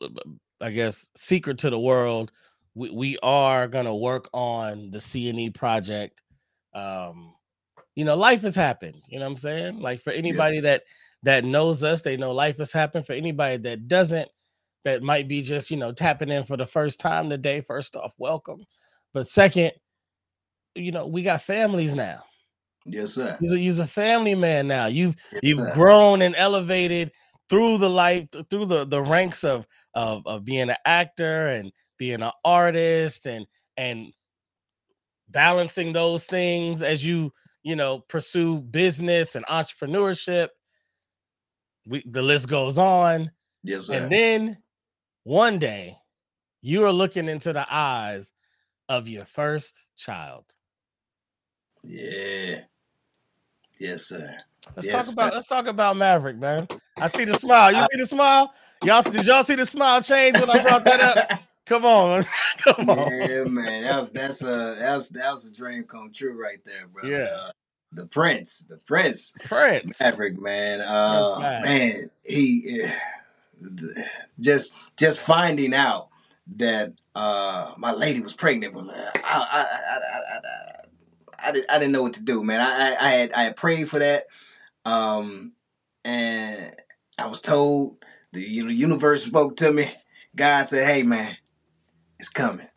I 0.60 0.70
guess 0.70 1.10
secret 1.16 1.58
to 1.58 1.70
the 1.70 1.78
world, 1.78 2.32
we, 2.74 2.90
we 2.90 3.18
are 3.22 3.68
gonna 3.68 3.94
work 3.94 4.28
on 4.32 4.90
the 4.90 4.98
CNE 4.98 5.54
project. 5.54 6.22
Um, 6.74 7.34
you 7.94 8.04
know, 8.04 8.16
life 8.16 8.42
has 8.42 8.56
happened, 8.56 9.00
you 9.08 9.18
know 9.18 9.24
what 9.26 9.32
I'm 9.32 9.36
saying? 9.36 9.80
Like 9.80 10.00
for 10.00 10.12
anybody 10.12 10.60
that 10.60 10.82
that 11.22 11.44
knows 11.44 11.82
us, 11.82 12.02
they 12.02 12.16
know 12.16 12.32
life 12.32 12.58
has 12.58 12.72
happened. 12.72 13.06
For 13.06 13.12
anybody 13.12 13.56
that 13.58 13.88
doesn't, 13.88 14.28
that 14.84 15.02
might 15.02 15.28
be 15.28 15.42
just, 15.42 15.70
you 15.70 15.76
know, 15.76 15.92
tapping 15.92 16.28
in 16.30 16.44
for 16.44 16.56
the 16.56 16.66
first 16.66 17.00
time 17.00 17.30
today. 17.30 17.60
First 17.60 17.96
off, 17.96 18.14
welcome. 18.18 18.64
But 19.14 19.28
second, 19.28 19.72
you 20.74 20.92
know, 20.92 21.06
we 21.06 21.22
got 21.22 21.42
families 21.42 21.94
now. 21.94 22.24
Yes, 22.84 23.14
sir. 23.14 23.38
You're 23.40 23.56
a, 23.56 23.58
you're 23.58 23.82
a 23.82 23.86
family 23.86 24.34
man 24.34 24.66
now. 24.66 24.86
You've 24.86 25.16
Yes, 25.32 25.40
you've 25.42 25.58
sir. 25.58 25.74
grown 25.74 26.20
and 26.20 26.34
elevated 26.36 27.12
through 27.48 27.78
the 27.78 27.88
life 27.88 28.26
through 28.50 28.66
the 28.66 28.84
the 28.84 29.02
ranks 29.02 29.44
of 29.44 29.66
of 29.94 30.26
of 30.26 30.44
being 30.44 30.68
an 30.68 30.76
actor 30.84 31.46
and 31.46 31.72
being 31.98 32.22
an 32.22 32.30
artist 32.44 33.26
and 33.26 33.46
and 33.76 34.12
balancing 35.28 35.92
those 35.92 36.26
things 36.26 36.82
as 36.82 37.04
you 37.04 37.32
you 37.62 37.74
know 37.76 38.00
pursue 38.08 38.60
business 38.60 39.34
and 39.34 39.44
entrepreneurship 39.46 40.48
we 41.86 42.02
the 42.10 42.22
list 42.22 42.48
goes 42.48 42.78
on 42.78 43.30
Yes, 43.62 43.86
sir. 43.86 43.94
and 44.02 44.12
then 44.12 44.58
one 45.24 45.58
day 45.58 45.96
you 46.62 46.84
are 46.84 46.92
looking 46.92 47.28
into 47.28 47.52
the 47.52 47.66
eyes 47.70 48.32
of 48.88 49.08
your 49.08 49.24
first 49.24 49.86
child 49.96 50.44
yeah. 51.82 52.60
Yes, 53.78 54.06
sir. 54.06 54.34
let's 54.76 54.86
Yes, 54.86 55.06
talk 55.06 55.12
about 55.12 55.30
sir. 55.32 55.36
let's 55.36 55.46
talk 55.48 55.66
about 55.66 55.96
maverick 55.96 56.36
man 56.36 56.66
i 57.00 57.06
see 57.08 57.24
the 57.24 57.34
smile 57.38 57.72
you 57.72 57.82
see 57.92 58.00
the 58.00 58.06
smile 58.06 58.52
y'all 58.84 59.02
did 59.02 59.26
y'all 59.26 59.42
see 59.42 59.54
the 59.54 59.66
smile 59.66 60.00
change 60.02 60.38
when 60.38 60.48
i 60.50 60.62
brought 60.62 60.84
that 60.84 61.00
up 61.00 61.40
come 61.66 61.84
on 61.84 62.24
come 62.58 62.90
on 62.90 63.10
yeah, 63.10 63.44
man. 63.44 63.82
That 63.82 63.98
was 64.00 64.08
that's 64.10 64.42
a 64.42 64.76
that 64.78 64.94
was 64.94 65.08
that 65.10 65.32
was 65.32 65.48
a 65.48 65.52
dream 65.52 65.84
come 65.84 66.12
true 66.12 66.40
right 66.40 66.58
there, 66.64 66.86
bro. 66.86 67.08
Yeah. 67.08 67.28
Uh, 67.32 67.50
the 67.92 68.06
prince, 68.06 68.66
the 68.68 68.76
prince, 68.78 69.32
prince 69.44 70.00
Maverick, 70.00 70.40
man. 70.40 70.80
Uh, 70.80 71.38
man, 71.62 72.10
he 72.24 72.82
eh, 72.82 72.92
just 74.40 74.74
just 74.96 75.18
finding 75.18 75.74
out 75.74 76.08
that 76.56 76.92
uh 77.14 77.72
my 77.78 77.92
lady 77.92 78.20
was 78.20 78.34
pregnant. 78.34 78.76
uh, 78.76 78.80
I 78.82 79.14
I 79.24 79.60
I 79.60 79.96
I, 79.96 80.36
I, 80.36 81.48
I, 81.48 81.52
didn't, 81.52 81.70
I 81.70 81.78
didn't 81.78 81.92
know 81.92 82.02
what 82.02 82.14
to 82.14 82.22
do, 82.22 82.42
man. 82.42 82.60
I, 82.60 82.64
I 82.64 82.96
I 83.00 83.08
had 83.10 83.32
I 83.32 83.42
had 83.44 83.56
prayed 83.56 83.88
for 83.88 84.00
that, 84.00 84.26
um, 84.84 85.52
and 86.04 86.74
I 87.18 87.26
was 87.26 87.40
told 87.40 88.04
the 88.32 88.40
you 88.40 88.64
know, 88.64 88.70
universe 88.70 89.24
spoke 89.24 89.56
to 89.58 89.70
me. 89.70 89.90
God 90.34 90.66
said, 90.66 90.86
"Hey, 90.86 91.04
man, 91.04 91.36
it's 92.24 92.30
coming. 92.30 92.68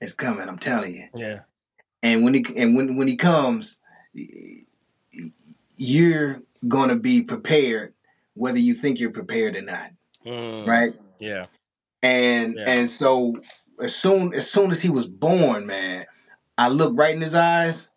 It's 0.00 0.12
coming. 0.12 0.48
I'm 0.48 0.58
telling 0.58 0.94
you." 0.94 1.08
yeah 1.14 1.40
and 2.02 2.24
when 2.24 2.34
he 2.34 2.44
and 2.58 2.76
when 2.76 2.96
when 2.96 3.08
he 3.08 3.16
comes, 3.16 3.78
you're 5.76 6.42
gonna 6.68 6.96
be 6.96 7.22
prepared, 7.22 7.94
whether 8.34 8.58
you 8.58 8.74
think 8.74 9.00
you're 9.00 9.12
prepared 9.12 9.56
or 9.56 9.62
not, 9.62 9.92
Mm, 10.26 10.66
right? 10.66 10.94
yeah 11.20 11.46
And 12.02 12.56
Yeah. 12.56 12.64
and 12.68 12.90
so 12.90 13.36
as 13.82 13.96
soon 13.96 14.34
as 14.34 14.50
soon 14.50 14.72
as 14.72 14.82
he 14.82 14.90
was 14.90 15.08
born, 15.08 15.66
man, 15.66 16.06
I 16.58 16.68
looked 16.70 16.98
right 16.98 17.16
in 17.16 17.22
his 17.22 17.36
eyes. 17.36 17.89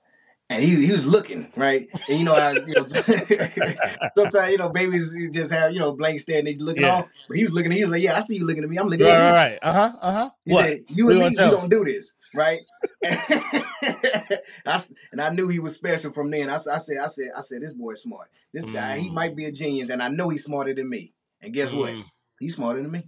And 0.49 0.61
he, 0.63 0.85
he 0.85 0.91
was 0.91 1.05
looking 1.05 1.51
right, 1.55 1.87
and 2.07 2.17
you 2.19 2.25
know 2.25 2.35
how 2.35 2.51
you 2.51 2.73
know 2.75 2.85
sometimes 4.15 4.51
you 4.51 4.57
know 4.57 4.69
babies 4.69 5.15
just 5.31 5.51
have 5.51 5.71
you 5.71 5.79
know 5.79 5.93
blank 5.93 6.19
stare 6.19 6.39
and 6.39 6.47
they 6.47 6.55
looking 6.55 6.83
Yeah. 6.83 6.91
off, 6.95 7.09
but 7.27 7.37
he 7.37 7.43
was 7.43 7.53
looking. 7.53 7.71
He 7.71 7.81
was 7.83 7.91
like, 7.91 8.03
"Yeah, 8.03 8.17
I 8.17 8.19
see 8.19 8.35
you 8.35 8.45
looking 8.45 8.63
at 8.63 8.69
me. 8.69 8.77
I'm 8.77 8.87
looking 8.87 9.05
right 9.05 9.13
at 9.17 9.19
you." 9.19 9.31
right, 9.31 9.49
right. 9.51 9.59
uh-huh 9.63 9.97
uh-huh 10.01 10.29
He 10.45 10.53
what 10.53 10.65
said, 10.65 10.79
"You 10.89 11.07
We 11.07 11.13
and 11.13 11.19
me, 11.21 11.29
gonna 11.37 11.49
we 11.49 11.55
don't 11.55 11.69
do 11.69 11.85
this, 11.85 12.13
right?" 12.33 12.59
I 13.03 14.39
s- 14.67 14.91
and 15.11 15.21
I 15.21 15.29
knew 15.29 15.47
he 15.47 15.59
was 15.59 15.73
special 15.75 16.11
from 16.11 16.29
then. 16.29 16.49
I 16.49 16.57
said, 16.57 16.73
"I 16.73 16.77
said, 17.07 17.29
I 17.35 17.41
said, 17.41 17.61
this 17.61 17.73
boy's 17.73 18.01
smart. 18.01 18.29
This 18.53 18.65
guy, 18.65 18.97
he 18.97 19.09
Mm. 19.09 19.13
might 19.13 19.35
be 19.35 19.45
a 19.45 19.51
genius, 19.51 19.89
and 19.89 20.01
I 20.03 20.09
know 20.09 20.29
he's 20.29 20.43
smarter 20.43 20.73
than 20.73 20.89
me. 20.89 21.13
And 21.41 21.53
guess 21.53 21.71
what? 21.71 21.91
Mm, 21.93 22.03
He's 22.39 22.55
smarter 22.55 22.81
than 22.81 22.91
me. 22.91 23.03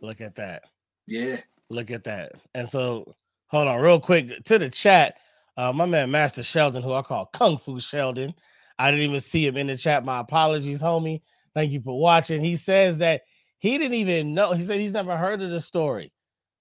look 0.00 0.20
at 0.20 0.34
that 0.36 0.64
Yeah. 1.06 1.36
Look 1.68 1.90
at 1.90 2.04
that. 2.04 2.32
And 2.54 2.68
so, 2.68 3.14
hold 3.46 3.68
on, 3.68 3.80
real 3.80 4.00
quick 4.00 4.44
to 4.46 4.58
the 4.58 4.68
chat. 4.68 5.18
Uh, 5.56 5.72
my 5.72 5.86
man, 5.86 6.10
Master 6.10 6.42
Sheldon, 6.42 6.82
who 6.82 6.92
I 6.92 7.02
call 7.02 7.26
Kung 7.26 7.58
Fu 7.58 7.80
Sheldon. 7.80 8.34
I 8.78 8.90
didn't 8.90 9.04
even 9.04 9.20
see 9.20 9.46
him 9.46 9.56
in 9.56 9.66
the 9.66 9.76
chat. 9.76 10.04
My 10.04 10.20
apologies, 10.20 10.80
homie. 10.82 11.20
Thank 11.54 11.72
you 11.72 11.80
for 11.82 11.98
watching. 12.00 12.40
He 12.40 12.56
says 12.56 12.98
that 12.98 13.22
he 13.58 13.76
didn't 13.76 13.94
even 13.94 14.32
know. 14.34 14.52
He 14.52 14.62
said 14.62 14.80
he's 14.80 14.92
never 14.92 15.16
heard 15.16 15.42
of 15.42 15.50
the 15.50 15.60
story. 15.60 16.12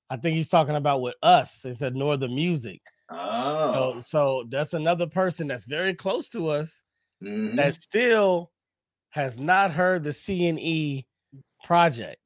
I 0.09 0.17
think 0.17 0.35
he's 0.35 0.49
talking 0.49 0.75
about 0.75 1.01
with 1.01 1.15
us. 1.23 1.61
He 1.61 1.73
said 1.73 1.95
nor 1.95 2.17
the 2.17 2.27
music. 2.27 2.81
Oh. 3.09 3.93
So, 3.93 4.01
so 4.01 4.45
that's 4.49 4.73
another 4.73 5.07
person 5.07 5.47
that's 5.47 5.65
very 5.65 5.93
close 5.93 6.29
to 6.29 6.47
us 6.49 6.83
Mhm. 7.23 7.55
that 7.55 7.73
still 7.75 8.51
has 9.09 9.39
not 9.39 9.71
heard 9.71 10.03
the 10.03 10.13
CNE 10.13 11.05
project. 11.63 12.21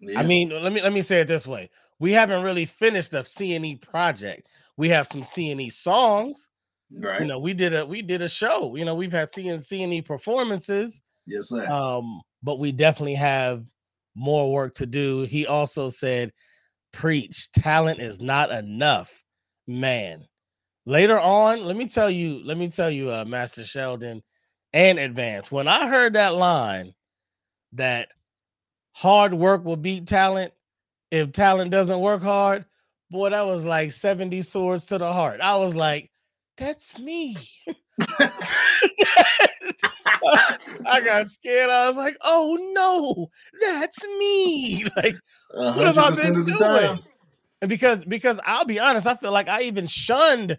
Yeah. 0.00 0.20
I 0.20 0.24
mean, 0.24 0.50
let 0.50 0.72
me 0.72 0.80
let 0.82 0.92
me 0.92 1.02
say 1.02 1.20
it 1.20 1.28
this 1.28 1.46
way: 1.46 1.70
we 1.98 2.12
haven't 2.12 2.42
really 2.42 2.66
finished 2.66 3.12
the 3.12 3.24
CNE 3.24 3.76
project. 3.76 4.48
We 4.76 4.88
have 4.88 5.06
some 5.06 5.24
C 5.24 5.50
and 5.50 5.60
E 5.60 5.70
songs. 5.70 6.48
right. 6.90 7.20
You 7.20 7.26
know, 7.26 7.38
we 7.38 7.54
did 7.54 7.74
a 7.74 7.84
we 7.84 8.02
did 8.02 8.22
a 8.22 8.28
show. 8.28 8.74
You 8.76 8.84
know, 8.84 8.94
we've 8.94 9.12
had 9.12 9.30
C 9.30 9.48
and 9.48 9.62
C 9.62 9.82
E 9.84 10.02
performances. 10.02 11.02
yes, 11.26 11.48
sir. 11.48 11.66
Um, 11.68 12.20
but 12.42 12.58
we 12.58 12.72
definitely 12.72 13.14
have 13.14 13.64
more 14.14 14.52
work 14.52 14.74
to 14.74 14.86
do. 14.86 15.22
He 15.22 15.46
also 15.46 15.90
said, 15.90 16.32
"Preach, 16.92 17.50
talent 17.52 18.00
is 18.00 18.20
not 18.20 18.50
enough, 18.50 19.24
man." 19.66 20.26
Later 20.84 21.18
on, 21.18 21.64
let 21.64 21.76
me 21.76 21.86
tell 21.86 22.10
you, 22.10 22.42
let 22.44 22.56
me 22.56 22.68
tell 22.68 22.90
you, 22.90 23.10
uh, 23.12 23.24
Master 23.24 23.62
Sheldon 23.64 24.22
and 24.72 24.98
Edvanzd. 24.98 25.52
When 25.52 25.68
I 25.68 25.86
heard 25.86 26.14
that 26.14 26.34
line, 26.34 26.92
that 27.72 28.08
hard 28.92 29.32
work 29.32 29.64
will 29.64 29.76
beat 29.76 30.06
talent 30.06 30.52
if 31.12 31.30
talent 31.30 31.70
doesn't 31.70 32.00
work 32.00 32.22
hard, 32.22 32.64
boy, 33.12 33.30
that 33.30 33.46
was 33.46 33.64
like 33.64 33.92
70 33.92 34.42
swords 34.42 34.86
to 34.86 34.98
the 34.98 35.12
heart. 35.12 35.40
I 35.40 35.56
was 35.58 35.74
like, 35.74 36.10
that's 36.56 36.98
me. 36.98 37.36
I 40.86 41.00
got 41.04 41.26
scared. 41.26 41.70
I 41.70 41.88
was 41.88 41.96
like, 41.96 42.16
oh 42.22 42.58
no, 42.72 43.28
that's 43.60 44.02
me. 44.18 44.84
Like, 44.96 45.14
what 45.54 45.86
have 45.86 45.98
I 45.98 46.08
been 46.10 46.14
percent 46.16 46.36
of 46.38 46.46
the 46.46 46.52
doing? 46.52 46.60
time. 46.60 46.98
and 47.60 47.68
because 47.68 48.04
because 48.04 48.40
I'll 48.46 48.64
be 48.64 48.80
honest, 48.80 49.06
I 49.06 49.14
feel 49.16 49.32
like 49.32 49.48
I 49.48 49.62
even 49.62 49.86
shunned 49.86 50.56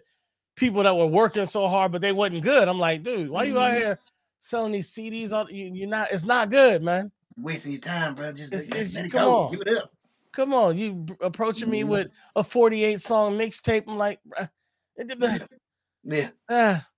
people 0.56 0.82
that 0.84 0.96
were 0.96 1.06
working 1.06 1.46
so 1.46 1.66
hard, 1.68 1.90
but 1.92 2.00
they 2.00 2.12
wasn't 2.12 2.42
good. 2.42 2.68
I'm 2.68 2.78
like, 2.78 3.02
dude, 3.02 3.28
why 3.30 3.44
you 3.44 3.58
out 3.58 3.72
Mhm. 3.72 3.76
here 3.78 3.98
selling 4.38 4.72
these 4.72 4.92
CDs? 4.94 5.32
All 5.32 5.50
you, 5.50 5.70
you're 5.74 5.88
not. 5.88 6.12
It's 6.12 6.24
not 6.24 6.50
good, 6.50 6.82
man. 6.82 7.10
Wasting 7.38 7.72
your 7.72 7.80
time, 7.80 8.14
bro. 8.14 8.32
Just 8.32 8.52
It's- 8.52 8.70
let, 8.70 8.80
it's- 8.80 8.94
let 8.94 9.04
it 9.06 9.10
go. 9.12 9.34
on. 9.46 9.50
Give 9.52 9.60
it 9.62 9.68
up. 9.76 9.90
Come 10.34 10.52
on, 10.52 10.76
you 10.76 11.06
approaching 11.20 11.70
me 11.70 11.82
Mhm. 11.82 11.88
with 11.88 12.08
a 12.36 12.42
48 12.44 13.00
song 13.00 13.38
mixtape. 13.38 13.84
I'm 13.86 13.96
like, 13.98 14.18
bruh, 14.26 14.48
it 14.96 15.06
dep- 15.18 15.48
Yeah. 16.02 16.30
Ah. 16.50 16.88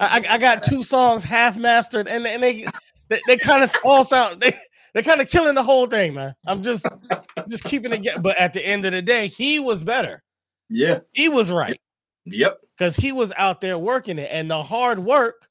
I, 0.00 0.24
I- 0.28 0.38
got 0.38 0.58
uh, 0.58 0.60
two 0.60 0.82
songs 0.82 1.22
half 1.22 1.56
mastered, 1.56 2.08
and, 2.08 2.26
and 2.26 2.42
they 2.42 2.64
they, 3.08 3.20
they 3.28 3.36
kind 3.36 3.62
of 3.62 3.72
all 3.84 4.02
sound 4.02 4.40
they 4.40 4.58
they're 4.92 5.02
kind 5.04 5.20
of 5.20 5.28
killing 5.28 5.54
the 5.54 5.62
whole 5.62 5.86
thing, 5.86 6.14
man. 6.14 6.34
I'm 6.46 6.62
just 6.62 6.84
just 7.48 7.64
keeping 7.64 7.92
it. 7.92 8.22
But 8.22 8.36
at 8.38 8.52
the 8.52 8.64
end 8.66 8.84
of 8.84 8.92
the 8.92 9.02
day, 9.02 9.28
he 9.28 9.58
was 9.60 9.84
better. 9.84 10.22
Yeah. 10.68 11.00
He 11.12 11.28
was 11.28 11.52
right 11.52 11.80
Yep. 12.26 12.58
because 12.76 12.96
he 12.96 13.12
was 13.12 13.32
out 13.36 13.60
there 13.60 13.78
working 13.78 14.18
it, 14.18 14.28
and 14.32 14.50
the 14.50 14.62
hard 14.62 14.98
work, 14.98 15.46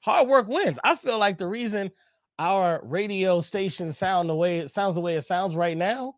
hard 0.00 0.28
work 0.28 0.48
wins. 0.48 0.78
I 0.84 0.96
feel 0.96 1.18
like 1.18 1.36
the 1.38 1.46
reason 1.48 1.90
our 2.38 2.80
radio 2.84 3.40
station 3.40 3.92
sound 3.92 4.28
the 4.28 4.34
way 4.34 4.58
it 4.58 4.70
sounds 4.70 4.94
the 4.94 5.00
way 5.00 5.14
it 5.16 5.22
sounds 5.22 5.56
right 5.56 5.76
now, 5.76 6.14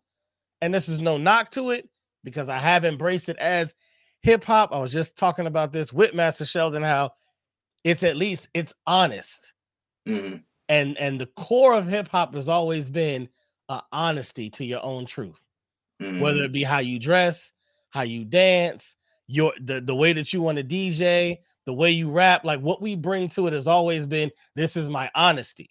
and 0.61 0.73
this 0.73 0.89
is 0.89 0.99
no 0.99 1.17
knock 1.17 1.51
to 1.51 1.71
it 1.71 1.89
because 2.23 2.49
I 2.49 2.57
have 2.57 2.85
embraced 2.85 3.29
it 3.29 3.37
as 3.37 3.75
hip 4.21 4.43
hop. 4.43 4.73
I 4.73 4.79
was 4.79 4.91
just 4.91 5.17
talking 5.17 5.47
about 5.47 5.71
this 5.71 5.93
with 5.93 6.13
Master 6.13 6.45
Sheldon 6.45 6.83
how 6.83 7.11
it's 7.83 8.03
at 8.03 8.17
least 8.17 8.49
it's 8.53 8.73
honest. 8.85 9.53
Hmm 10.05 10.37
and 10.69 10.97
and 10.97 11.19
the 11.19 11.25
core 11.25 11.73
of 11.73 11.87
hip 11.87 12.07
hop 12.07 12.33
has 12.35 12.47
always 12.47 12.89
been 12.89 13.27
uh, 13.67 13.81
honesty 13.91 14.49
to 14.51 14.63
your 14.63 14.83
own 14.83 15.05
truth. 15.05 15.43
Hmm 15.99 16.19
whether 16.21 16.43
it 16.43 16.53
be 16.53 16.63
how 16.63 16.79
you 16.79 16.97
dress 16.97 17.51
how 17.89 18.03
you 18.03 18.23
dance 18.23 18.95
your 19.27 19.51
the, 19.61 19.81
the 19.81 19.95
way 19.95 20.13
that 20.13 20.31
you 20.31 20.41
want 20.41 20.57
to 20.57 20.63
dj 20.63 21.37
the 21.65 21.73
way 21.73 21.91
you 21.91 22.09
rap 22.09 22.45
like 22.45 22.61
what 22.61 22.81
we 22.81 22.95
bring 22.95 23.27
to 23.27 23.47
it 23.47 23.53
has 23.53 23.67
always 23.67 24.07
been 24.07 24.31
this 24.55 24.77
is 24.77 24.87
my 24.89 25.11
honesty 25.13 25.69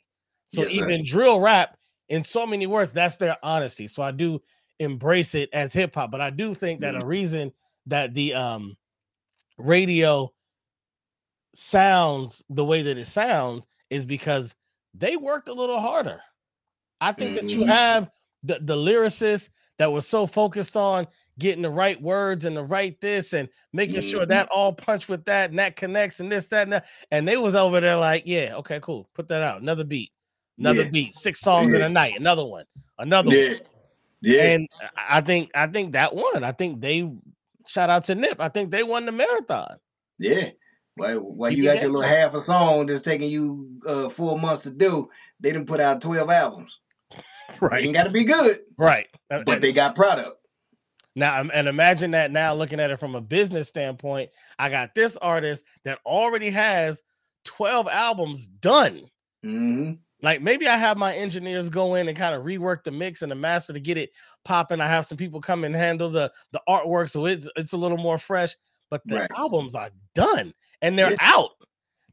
so 0.49 0.63
Yes, 0.63 0.73
even 0.73 1.05
drill 1.05 1.41
rap 1.41 1.77
in 2.09 2.25
so 2.25 2.47
many 2.47 2.67
words 2.67 2.93
that's 2.93 3.17
their 3.17 3.37
honesty 3.43 3.87
so 3.87 4.03
i 4.03 4.11
do 4.11 4.41
embrace 4.81 5.35
it 5.35 5.49
as 5.53 5.73
hip 5.73 5.95
hop 5.95 6.11
but 6.11 6.21
i 6.21 6.31
do 6.31 6.55
think 6.55 6.81
that 6.81 6.95
a 7.01 7.05
reason 7.05 7.53
that 7.87 8.15
the 8.15 8.35
um 8.35 8.77
radio 9.59 10.31
sounds 11.55 12.43
the 12.51 12.65
way 12.65 12.83
that 12.83 12.99
it 12.99 13.07
sounds 13.07 13.67
is 13.91 14.07
because 14.07 14.55
they 14.95 15.17
worked 15.17 15.49
a 15.49 15.53
little 15.53 15.81
harder. 15.81 16.21
I 17.01 17.13
think 17.13 17.35
that 17.35 17.53
you 17.53 17.61
Mhm. 17.61 17.67
have 17.69 18.11
the, 18.43 18.59
the 18.61 18.77
lyricists 18.77 19.51
that 19.79 19.93
were 19.93 20.03
so 20.03 20.27
focused 20.27 20.77
on 20.77 21.07
getting 21.39 21.63
the 21.63 21.71
right 21.71 22.01
words 22.03 22.45
and 22.45 22.57
the 22.57 22.65
right 22.65 23.01
this 23.01 23.33
and 23.33 23.49
making 23.73 24.01
sure 24.03 24.25
Mhm. 24.25 24.29
that 24.29 24.49
all 24.49 24.73
punch 24.73 25.09
with 25.09 25.25
that 25.27 25.51
and 25.51 25.59
that 25.59 25.77
connects 25.77 26.21
and 26.21 26.31
this, 26.31 26.47
that, 26.49 26.65
and 26.65 26.73
that. 26.73 26.87
And 27.11 27.27
they 27.29 27.37
was 27.37 27.55
over 27.55 27.81
there 27.81 27.97
like, 27.97 28.25
yeah, 28.27 28.55
okay, 28.57 28.81
cool. 28.81 29.09
Put 29.15 29.29
that 29.29 29.43
out. 29.43 29.63
Another 29.63 29.85
beat, 29.85 30.13
another 30.59 30.83
Yeah. 30.83 30.91
beat, 30.91 31.15
six 31.15 31.41
songs 31.41 31.73
in 31.73 31.83
a 31.83 31.89
night, 31.89 32.19
another 32.19 32.45
one, 32.45 32.65
another 32.99 33.35
Yeah. 33.35 33.53
one. 33.53 33.61
Yeah. 34.21 34.43
And 34.43 34.69
I 34.97 35.21
think 35.21 35.51
I 35.55 35.67
think 35.69 35.93
that 35.93 36.15
one. 36.15 36.43
I 36.45 36.53
think 36.53 36.81
they 36.81 37.11
shout 37.67 37.91
out 37.91 38.05
to 38.05 38.15
Nip. 38.15 38.41
I 38.41 38.49
think 38.49 38.71
they 38.71 38.83
won 38.83 39.07
the 39.07 39.13
marathon. 39.13 39.77
Yeah. 40.19 40.51
Well, 40.97 41.21
while 41.21 41.53
you 41.53 41.63
got 41.63 41.81
your 41.81 41.91
little 41.91 42.03
half 42.03 42.35
a 42.35 42.41
song 42.41 42.87
that's 42.87 43.01
taking 43.01 43.31
you 43.31 43.79
uh, 43.87 44.09
four 44.09 44.37
months 44.37 44.65
to 44.65 44.71
do, 44.71 45.09
they 45.39 45.53
didn't 45.53 45.69
put 45.69 45.81
out 45.81 46.01
twelve 46.01 46.31
albums. 46.31 46.81
Right. 47.61 47.85
ain't 47.85 47.95
got 47.95 48.05
to 48.05 48.11
be 48.11 48.25
good, 48.25 48.61
Right. 48.77 49.07
And- 49.31 49.45
but 49.47 49.61
they 49.63 49.73
got 49.73 49.95
product. 49.95 50.37
Now, 51.17 51.41
um, 51.41 51.51
and 51.55 51.67
imagine 51.67 52.11
that 52.13 52.31
now 52.31 52.55
looking 52.55 52.79
at 52.79 52.91
it 52.91 53.01
from 53.01 53.15
a 53.17 53.21
business 53.21 53.69
standpoint, 53.69 54.31
I 54.59 54.69
got 54.69 54.95
this 54.95 55.17
artist 55.17 55.65
that 55.85 55.99
already 56.07 56.51
has 56.51 57.03
12 57.45 57.89
albums 57.89 58.47
done. 58.47 59.07
hmm 59.43 59.93
Like 60.23 60.43
maybe 60.43 60.67
I 60.67 60.77
have 60.77 60.97
my 60.97 61.15
engineers 61.15 61.69
go 61.69 61.95
in 61.95 62.09
and 62.09 62.17
kind 62.17 62.35
of 62.35 62.45
rework 62.45 62.83
the 62.83 62.91
mix 62.91 63.23
and 63.23 63.31
the 63.31 63.37
master 63.37 63.73
to 63.73 63.81
get 63.81 63.97
it 63.97 64.11
popping. 64.45 64.81
I 64.81 64.89
have 64.89 65.07
some 65.07 65.17
people 65.19 65.41
come 65.41 65.65
and 65.65 65.75
handle 65.75 66.11
the 66.11 66.33
the 66.53 66.61
artwork, 66.69 67.11
so 67.11 67.27
it's 67.27 67.49
it's 67.57 67.73
a 67.73 67.77
little 67.79 67.99
more 67.99 68.19
fresh. 68.19 68.55
But 68.91 69.07
the 69.09 69.21
Right. 69.21 69.31
albums 69.37 69.75
are 69.75 69.91
done 70.15 70.55
and 70.83 70.99
they're 70.99 71.11
Yeah. 71.11 71.17
out. 71.21 71.51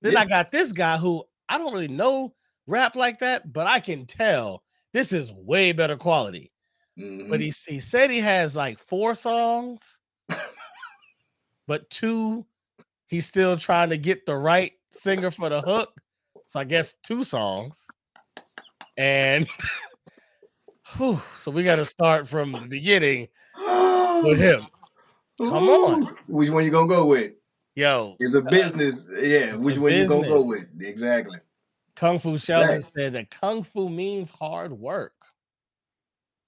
Then 0.02 0.14
Yeah. 0.14 0.22
I 0.22 0.26
got 0.26 0.52
this 0.52 0.72
guy 0.72 0.98
who 0.98 1.24
I 1.50 1.58
don't 1.58 1.74
really 1.74 1.88
know 1.88 2.36
rap 2.68 2.96
like 2.96 3.20
that, 3.20 3.52
but 3.54 3.68
I 3.68 3.80
can 3.80 4.06
tell 4.06 4.64
this 4.94 5.12
is 5.12 5.32
way 5.34 5.72
better 5.72 5.98
quality. 5.98 6.52
hmm 6.98 7.30
But 7.30 7.42
he 7.42 7.54
he 7.68 7.80
said 7.80 8.12
he 8.12 8.20
has 8.22 8.56
like 8.56 8.80
four 8.80 9.16
songs, 9.16 10.02
but 11.68 11.90
two, 11.90 12.46
he's 13.08 13.28
still 13.28 13.58
trying 13.58 13.90
to 13.90 13.98
get 13.98 14.26
the 14.26 14.38
right 14.38 14.74
singer 14.92 15.32
for 15.32 15.50
the 15.50 15.62
hook. 15.62 15.92
So 16.48 16.60
I 16.60 16.66
guess 16.66 16.96
two 17.04 17.24
songs. 17.24 17.95
And 18.98 19.48
whew, 20.98 21.22
so 21.38 21.52
we 21.52 21.64
got 21.64 21.78
to 21.78 21.86
start 21.86 22.28
from 22.28 22.52
the 22.54 22.68
beginning 22.68 23.28
with 24.24 24.38
him. 24.40 24.66
Come 25.40 25.70
on. 25.70 26.16
Which 26.28 26.50
one 26.50 26.64
you 26.64 26.72
gonna 26.72 26.88
go 26.88 27.06
with? 27.08 27.34
Yo, 27.76 28.16
It's 28.20 28.36
a 28.36 28.40
uh, 28.40 28.50
business. 28.50 29.12
Yeah. 29.22 29.58
Which 29.58 29.76
a 29.76 29.82
one 29.82 29.94
you 29.94 30.08
gonna 30.08 30.28
go 30.28 30.42
with? 30.44 30.66
Exactly. 30.80 31.40
Kung 31.96 32.20
Fu 32.20 32.38
Sheldon 32.38 32.76
Right. 32.76 32.92
said 32.96 33.14
that 33.14 33.30
Kung 33.30 33.64
Fu 33.64 33.90
means 33.90 34.32
hard 34.32 34.72
work. 34.72 35.14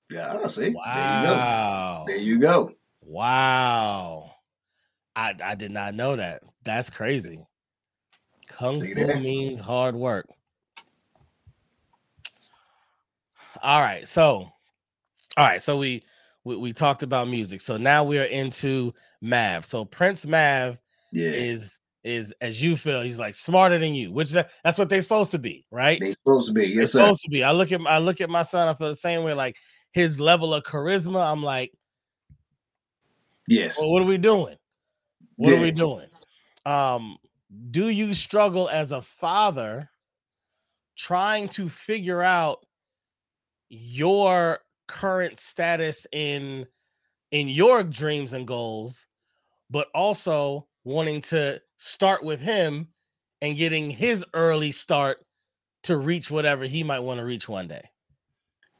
Yeah. 0.09 0.39
I 0.43 0.47
see. 0.47 0.69
Wow. 0.69 2.03
There 2.07 2.17
you 2.17 2.39
go. 2.39 2.47
There 2.47 2.65
you 2.65 2.69
go. 2.69 2.71
Wow. 3.01 4.31
I 5.15 5.33
I 5.43 5.55
did 5.55 5.71
not 5.71 5.93
know 5.95 6.15
that. 6.15 6.43
That's 6.63 6.89
crazy. 6.89 7.45
Kung 8.47 8.79
See 8.81 8.93
Fu 8.93 9.05
there? 9.05 9.19
means 9.19 9.59
hard 9.59 9.95
work. 9.95 10.27
All 13.63 13.81
right, 13.81 14.07
so 14.07 14.49
all 15.37 15.45
right, 15.45 15.61
so 15.61 15.77
we, 15.77 16.03
we 16.43 16.55
we 16.57 16.73
talked 16.73 17.03
about 17.03 17.27
music. 17.27 17.61
So 17.61 17.77
now 17.77 18.03
we 18.03 18.17
are 18.19 18.23
into 18.23 18.93
Mav. 19.21 19.65
So 19.65 19.85
Prince 19.85 20.25
Mav 20.25 20.79
Yeah. 21.11 21.31
is 21.31 21.79
is 22.03 22.33
as 22.41 22.61
you 22.61 22.75
feel, 22.77 23.01
he's 23.01 23.19
like 23.19 23.35
smarter 23.35 23.77
than 23.77 23.93
you, 23.93 24.11
which 24.11 24.31
that's 24.31 24.77
what 24.77 24.89
they're 24.89 25.01
supposed 25.01 25.31
to 25.31 25.39
be, 25.39 25.65
right? 25.71 25.99
They're 25.99 26.13
supposed 26.13 26.47
to 26.47 26.53
be. 26.53 26.61
They're 26.61 26.81
Yes, 26.81 26.91
sir. 26.93 26.99
supposed 27.01 27.21
to 27.21 27.29
be. 27.29 27.43
I 27.43 27.51
look 27.51 27.71
at 27.71 27.81
I 27.81 27.97
look 27.99 28.21
at 28.21 28.29
my 28.29 28.43
son, 28.43 28.67
I 28.67 28.73
feel 28.73 28.89
the 28.89 28.95
same 28.95 29.23
way, 29.23 29.33
like 29.33 29.57
his 29.91 30.19
level 30.19 30.53
of 30.53 30.63
charisma. 30.63 31.31
I'm 31.31 31.43
like, 31.43 31.71
Yes. 33.47 33.77
well, 33.79 33.91
what 33.91 34.01
are 34.03 34.05
we 34.07 34.17
doing? 34.17 34.55
What 35.35 35.53
are 35.53 35.61
we 35.61 35.71
doing? 35.71 36.05
Um, 36.65 37.17
do 37.71 37.89
you 37.89 38.13
struggle 38.13 38.69
as 38.69 38.91
a 38.91 39.01
father 39.01 39.89
trying 40.97 41.47
to 41.49 41.69
figure 41.69 42.21
out 42.23 42.65
your 43.69 44.59
current 44.87 45.39
status 45.39 46.07
in 46.11 46.65
in 47.31 47.49
your 47.49 47.83
dreams 47.83 48.33
and 48.33 48.47
goals, 48.47 49.07
but 49.69 49.87
also 49.93 50.67
wanting 50.85 51.21
to 51.21 51.61
start 51.75 52.23
with 52.23 52.39
him 52.39 52.87
and 53.41 53.57
getting 53.57 53.89
his 53.89 54.23
early 54.33 54.71
start 54.71 55.25
to 55.83 55.97
reach 55.97 56.31
whatever 56.31 56.65
he 56.65 56.83
might 56.83 56.99
want 56.99 57.19
to 57.19 57.25
reach 57.25 57.47
one 57.47 57.67
day? 57.67 57.89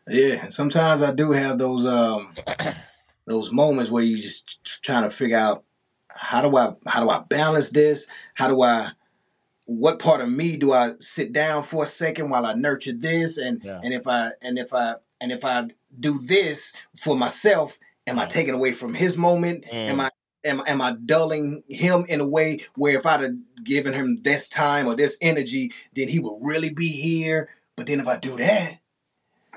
Yeah. 0.07 0.49
Sometimes 0.49 1.01
I 1.01 1.13
do 1.13 1.31
have 1.31 1.57
those 1.57 1.85
um 1.85 2.33
those 3.25 3.51
moments 3.51 3.91
where 3.91 4.03
you 4.03 4.17
just 4.17 4.63
trying 4.83 5.03
to 5.03 5.09
figure 5.09 5.38
out 5.38 5.63
how 6.09 6.41
do 6.41 6.55
I 6.57 6.73
how 6.88 7.03
do 7.03 7.09
I 7.09 7.19
balance 7.19 7.69
this? 7.71 8.07
How 8.33 8.47
do 8.47 8.61
I 8.61 8.91
what 9.68 9.99
part 9.99 10.22
of 10.22 10.32
me 10.32 10.57
do 10.57 10.74
I 10.74 10.93
sit 11.01 11.34
down 11.34 11.63
for 11.63 11.86
a 11.86 11.88
second 11.88 12.32
while 12.32 12.45
I 12.47 12.55
nurture 12.55 12.93
this 12.93 13.38
and 13.38 13.61
Yeah. 13.63 13.82
and 13.84 13.93
if 13.93 14.07
I 14.07 14.32
and 14.43 14.59
if 14.59 14.74
I 14.74 14.95
and 15.22 15.32
if 15.32 15.45
I 15.45 15.68
do 15.99 16.20
this 16.20 16.74
for 16.99 17.18
myself, 17.18 17.80
am 18.07 18.20
I 18.20 18.26
Mm. 18.26 18.30
taking 18.32 18.55
away 18.55 18.74
from 18.74 18.95
his 18.95 19.18
moment? 19.18 19.65
Am 19.72 19.99
Mm. 19.99 20.01
I 20.01 20.11
am, 20.45 20.63
am 20.68 20.82
I 20.82 20.93
dulling 21.05 21.63
him 21.70 22.05
in 22.09 22.22
a 22.22 22.28
way 22.28 22.61
where 22.76 22.97
if 22.97 23.05
I'd 23.07 23.22
have 23.22 23.38
given 23.65 23.93
him 23.93 24.24
this 24.24 24.49
time 24.49 24.88
or 24.88 24.95
this 24.95 25.18
energy, 25.22 25.74
then 25.95 26.09
he 26.09 26.20
would 26.20 26.39
really 26.43 26.72
be 26.72 26.89
here. 26.89 27.49
But 27.78 27.88
then 27.88 28.01
if 28.01 28.07
I 28.09 28.18
do 28.18 28.38
that, 28.38 28.80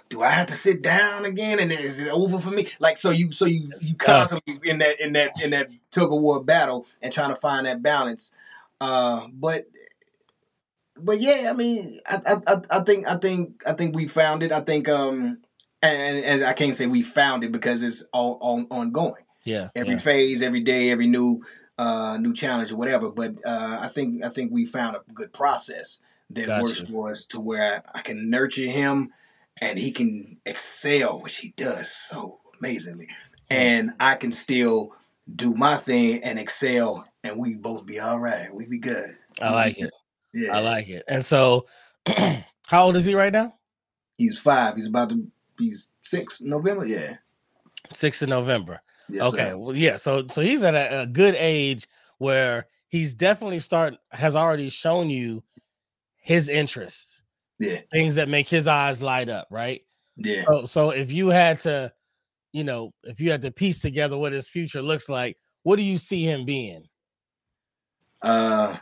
do 0.09 0.23
I 0.23 0.31
have 0.31 0.49
to 0.49 0.55
sit 0.55 0.83
down 0.83 1.27
again 1.27 1.61
and 1.61 1.73
is 1.73 2.01
it 2.01 2.09
over 2.11 2.39
for 2.41 2.51
me? 2.53 2.69
Like 2.81 2.99
so 2.99 3.11
you 3.11 3.33
so 3.33 3.47
you 3.47 3.71
you 3.81 3.95
constantly 3.97 4.59
in 4.65 4.79
that 4.79 5.01
in 5.01 5.15
that 5.15 5.33
in 5.41 5.51
that 5.51 5.71
tug 5.93 6.13
of 6.13 6.21
war 6.21 6.43
battle 6.45 6.87
and 7.03 7.13
trying 7.13 7.31
to 7.31 7.37
find 7.37 7.67
that 7.67 7.83
balance. 7.83 8.33
Uh 8.81 9.29
but 9.33 9.67
but 11.03 11.21
yeah, 11.21 11.49
I 11.51 11.53
mean 11.53 12.01
I 12.07 12.41
I, 12.47 12.61
I- 12.71 12.81
think 12.81 13.07
I 13.09 13.17
think 13.17 13.63
I 13.67 13.73
think 13.73 13.95
we 13.95 14.07
found 14.07 14.43
it. 14.43 14.53
I 14.53 14.61
think 14.61 14.89
um 14.89 15.39
and, 15.83 16.25
and 16.25 16.45
I 16.45 16.53
can't 16.53 16.75
say 16.75 16.87
we 16.87 17.03
found 17.03 17.43
it 17.45 17.53
because 17.53 17.83
it's 17.83 18.05
all 18.13 18.39
on 18.41 18.67
ongoing 18.71 19.25
Yeah. 19.45 19.69
every 19.75 19.95
yeah. 19.95 20.01
phase, 20.01 20.43
every 20.43 20.61
day, 20.61 20.91
every 20.91 21.07
new 21.07 21.43
uh 21.79 22.19
new 22.21 22.35
challenge 22.35 22.73
or 22.73 22.77
whatever. 22.77 23.11
But 23.11 23.37
uh 23.45 23.79
I 23.81 23.89
think 23.89 24.25
I 24.25 24.29
think 24.29 24.53
we 24.53 24.67
found 24.67 24.97
a 24.97 25.13
good 25.13 25.33
process 25.33 26.01
that 26.31 26.47
Got 26.47 26.63
works 26.63 26.81
for 26.81 27.11
us 27.11 27.25
to 27.27 27.41
where 27.41 27.83
I 27.95 28.01
can 28.03 28.29
nurture 28.29 28.63
him 28.67 29.13
and 29.61 29.79
he 29.79 29.91
can 29.91 30.39
excel, 30.47 31.21
which 31.23 31.37
he 31.39 31.53
does 31.57 31.91
so 31.91 32.41
amazingly. 32.61 33.09
And 33.51 33.93
I 33.99 34.15
can 34.15 34.31
still 34.33 34.95
do 35.35 35.55
my 35.55 35.77
thing 35.77 36.21
and 36.23 36.39
excel 36.39 37.07
and 37.25 37.39
we 37.39 37.55
both 37.55 37.87
be 37.87 37.99
all 37.99 38.19
right. 38.19 38.53
We 38.55 38.67
be 38.67 38.79
good. 38.79 39.17
I 39.41 39.53
like 39.53 39.79
it. 39.79 39.91
Good. 40.33 40.43
Yeah. 40.47 40.57
I 40.57 40.61
like 40.61 40.89
it. 40.89 41.05
And 41.09 41.25
so, 41.25 41.67
how 42.67 42.85
old 42.85 42.97
is 42.97 43.05
he 43.05 43.15
right 43.15 43.33
now? 43.33 43.55
He's 44.17 44.39
five. 44.39 44.77
He's 44.77 44.87
about 44.87 45.11
to 45.11 45.27
be 45.57 45.73
six 46.03 46.41
November. 46.41 46.85
Yeah. 46.85 47.17
Six 47.93 48.23
of 48.23 48.29
November. 48.29 48.81
Yes, 49.09 49.23
okay. 49.33 49.49
sir. 49.51 49.57
Well, 49.57 49.77
yeah. 49.77 49.97
So, 49.97 50.27
so 50.29 50.41
he's 50.41 50.63
at 50.63 50.75
a, 50.75 51.03
a 51.03 51.07
good 51.07 51.35
age 51.37 51.89
where 52.19 52.67
he's 52.89 53.15
definitely 53.15 53.59
start 53.59 53.95
has 54.11 54.37
already 54.37 54.69
shown 54.69 55.11
you 55.11 55.43
his 56.17 56.49
interests, 56.49 57.23
Yeah. 57.59 57.79
things 57.91 58.15
that 58.17 58.29
make 58.29 58.47
his 58.49 58.67
eyes 58.69 59.01
light 59.01 59.29
up, 59.29 59.49
right? 59.51 59.83
Yeah. 60.17 60.45
So, 60.45 60.65
so 60.67 60.91
if 60.91 61.11
you 61.11 61.29
had 61.29 61.61
to, 61.63 61.93
you 62.53 62.63
know, 62.63 62.93
if 63.05 63.21
you 63.21 63.31
had 63.31 63.43
to 63.43 63.51
piece 63.51 63.81
together 63.81 64.19
what 64.19 64.33
his 64.33 64.49
future 64.49 64.83
looks 64.83 65.09
like, 65.09 65.39
what 65.63 65.77
do 65.77 65.83
you 65.83 65.99
see 65.99 66.25
him 66.25 66.45
being? 66.45 66.85
Uh 68.23 68.77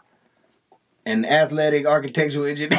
an 1.08 1.24
athletic 1.24 1.86
architectural 1.86 2.44
engineer. 2.46 2.78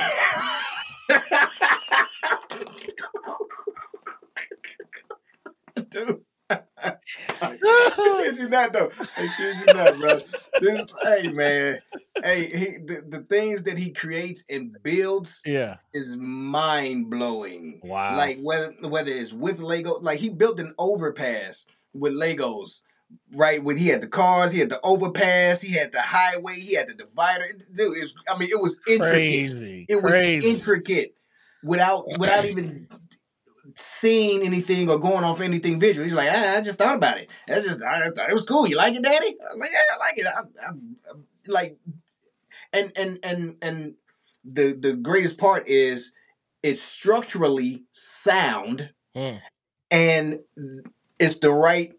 Dude. 5.89 6.21
I 6.49 7.57
kid 8.21 8.39
you 8.39 8.49
not 8.49 8.73
though. 8.73 8.91
I 9.17 9.27
kid 9.37 9.55
you 9.59 9.73
not, 9.73 9.97
bro. 9.97 10.19
This 10.59 10.91
hey 11.03 11.29
man. 11.29 11.79
Hey, 12.23 12.45
he 12.47 12.65
the, 12.85 13.03
the 13.07 13.19
things 13.29 13.63
that 13.63 13.77
he 13.77 13.91
creates 13.91 14.43
and 14.49 14.75
builds 14.83 15.41
Yeah. 15.45 15.77
is 15.93 16.17
mind 16.17 17.09
blowing. 17.09 17.79
Wow. 17.83 18.17
Like 18.17 18.39
whether 18.41 18.73
whether 18.81 19.11
it's 19.11 19.31
with 19.33 19.59
Lego, 19.59 19.99
like 19.99 20.19
he 20.19 20.29
built 20.29 20.59
an 20.59 20.73
overpass 20.77 21.65
with 21.93 22.13
Legos, 22.13 22.81
right? 23.33 23.63
When 23.63 23.77
he 23.77 23.87
had 23.87 24.01
the 24.01 24.07
cars, 24.07 24.51
he 24.51 24.59
had 24.59 24.69
the 24.69 24.79
overpass, 24.81 25.61
he 25.61 25.73
had 25.73 25.91
the 25.91 26.01
highway, 26.01 26.55
he 26.55 26.75
had 26.75 26.87
the 26.87 26.93
divider. 26.93 27.45
Dude, 27.73 27.97
it's, 27.97 28.13
I 28.29 28.37
mean, 28.37 28.49
it 28.51 28.61
was 28.61 28.79
intricate. 28.87 29.11
crazy. 29.11 29.85
It 29.89 30.01
was 30.01 30.11
crazy. 30.11 30.49
intricate 30.49 31.15
without 31.63 32.05
without 32.19 32.45
even 32.45 32.87
seeing 33.75 34.43
anything 34.45 34.89
or 34.89 34.97
going 34.97 35.23
off 35.23 35.41
anything 35.41 35.79
visual. 35.79 36.03
He's 36.03 36.13
like, 36.13 36.29
I, 36.29 36.57
I 36.57 36.61
just 36.61 36.77
thought 36.77 36.95
about 36.95 37.17
it. 37.17 37.29
I 37.47 37.59
just 37.59 37.81
I 37.83 38.09
thought 38.09 38.29
it 38.29 38.33
was 38.33 38.41
cool. 38.41 38.67
You 38.67 38.77
like 38.77 38.95
it, 38.95 39.03
Daddy? 39.03 39.35
I'm 39.51 39.59
like, 39.59 39.71
yeah, 39.71 39.79
I 39.93 39.97
like 39.97 40.17
it. 40.17 40.25
I, 40.25 40.39
I, 40.39 40.69
I'm 40.69 40.97
like, 41.47 41.77
and 42.73 42.91
and 42.95 43.19
and 43.23 43.55
and 43.61 43.93
the 44.43 44.77
the 44.79 44.95
greatest 44.95 45.37
part 45.37 45.67
is 45.67 46.11
it's 46.63 46.81
structurally 46.81 47.83
sound 47.91 48.91
Mm. 49.15 49.41
and 49.89 50.39
it's 51.19 51.39
the 51.39 51.51
right 51.51 51.93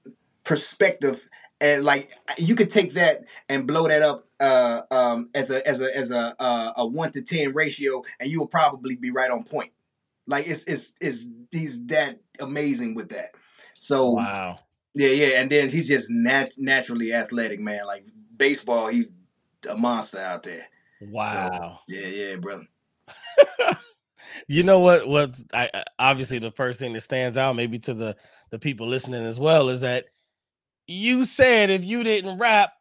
perspective 0.51 1.29
and 1.61 1.85
like 1.85 2.13
you 2.39 2.55
could 2.55 2.71
take 2.71 2.95
that 2.95 3.25
and 3.49 3.67
blow 3.67 3.87
that 3.89 4.03
up 4.03 4.29
uh 4.41 4.83
um 4.91 5.29
as 5.35 5.51
a 5.51 5.67
as 5.67 5.81
a 5.81 5.97
as 5.97 6.11
a 6.11 6.35
uh, 6.39 6.73
a 6.77 6.87
1 6.87 7.13
to 7.13 7.23
10 7.23 7.53
ratio 7.53 8.03
and 8.19 8.31
you 8.31 8.39
will 8.39 8.47
probably 8.47 8.97
be 8.97 9.11
right 9.11 9.31
on 9.31 9.45
point 9.45 9.73
like 10.27 10.47
it's 10.47 10.65
it's 10.65 10.95
it's 11.01 11.27
he's 11.51 11.85
that 11.87 12.21
amazing 12.41 12.95
with 12.95 13.11
that 13.11 13.31
so 13.75 14.11
Wow. 14.13 14.59
yeah 14.95 15.09
yeah 15.09 15.41
and 15.41 15.51
then 15.51 15.69
he's 15.69 15.89
just 15.89 16.11
nat- 16.11 16.53
naturally 16.57 17.13
athletic 17.13 17.61
man 17.61 17.87
like 17.87 18.05
baseball 18.37 18.89
he's 18.89 19.11
a 19.69 19.77
monster 19.77 20.19
out 20.19 20.43
there. 20.43 20.67
Wow. 21.01 21.81
So, 21.89 21.95
yeah, 21.95 22.07
yeah, 22.07 22.37
brother. 22.37 22.67
you 24.49 24.63
know 24.63 24.81
what? 24.81 25.09
What's 25.09 25.45
I, 25.53 25.71
obviously 25.99 26.39
the 26.39 26.51
first 26.51 26.79
thing 26.79 26.93
that 26.93 27.03
stands 27.03 27.37
out, 27.37 27.57
maybe 27.57 27.79
to 27.81 27.95
the 27.95 28.17
the 28.51 28.59
people 28.59 28.87
listening 28.87 29.25
as 29.25 29.41
well, 29.41 29.69
is 29.69 29.81
that 29.81 30.07
you 30.91 31.25
said 31.25 31.71
if 31.71 31.85
you 31.85 32.03
didn't 32.03 32.39
rap, 32.39 32.73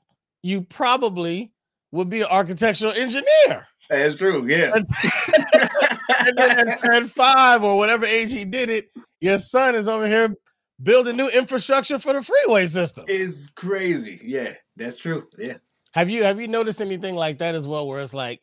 you 0.41 0.61
probably 0.61 1.51
would 1.91 2.09
be 2.09 2.21
an 2.21 2.27
architectural 2.29 2.93
engineer. 2.93 3.67
That's 3.89 4.15
true. 4.15 4.45
Yeah. 4.47 4.73
and 4.75 6.37
then 6.37 6.69
at 6.69 7.09
five 7.09 7.63
or 7.63 7.77
whatever 7.77 8.05
age 8.05 8.31
he 8.31 8.45
did 8.45 8.69
it, 8.69 8.89
your 9.19 9.39
son 9.39 9.75
is 9.75 9.87
over 9.87 10.07
here 10.07 10.35
building 10.81 11.17
new 11.17 11.27
infrastructure 11.27 11.99
for 11.99 12.13
the 12.13 12.21
freeway 12.21 12.67
system. 12.67 13.05
It's 13.07 13.49
crazy. 13.49 14.19
Yeah, 14.23 14.53
that's 14.75 14.97
true. 14.97 15.27
Yeah. 15.37 15.57
Have 15.93 16.09
you 16.09 16.23
have 16.23 16.39
you 16.39 16.47
noticed 16.47 16.81
anything 16.81 17.15
like 17.15 17.39
that 17.39 17.55
as 17.55 17.67
well, 17.67 17.87
where 17.87 17.99
it's 17.99 18.13
like, 18.13 18.41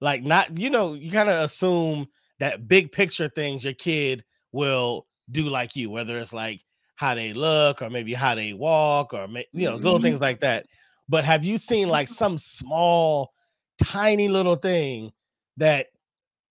like 0.00 0.22
not 0.22 0.56
you 0.58 0.70
know 0.70 0.94
you 0.94 1.10
kind 1.10 1.28
of 1.28 1.44
assume 1.44 2.06
that 2.40 2.66
big 2.66 2.92
picture 2.92 3.28
things 3.28 3.64
your 3.64 3.74
kid 3.74 4.24
will 4.52 5.06
do 5.30 5.44
like 5.44 5.76
you, 5.76 5.90
whether 5.90 6.18
it's 6.18 6.32
like 6.32 6.62
how 6.98 7.14
they 7.14 7.32
look 7.32 7.80
or 7.80 7.88
maybe 7.88 8.12
how 8.12 8.34
they 8.34 8.52
walk 8.52 9.14
or 9.14 9.28
you 9.52 9.66
know 9.66 9.74
little 9.74 9.94
mm-hmm. 9.94 10.02
things 10.02 10.20
like 10.20 10.40
that. 10.40 10.66
But 11.08 11.24
have 11.24 11.44
you 11.44 11.56
seen 11.56 11.88
like 11.88 12.08
some 12.08 12.36
small, 12.36 13.32
tiny 13.80 14.26
little 14.26 14.56
thing 14.56 15.12
that 15.58 15.86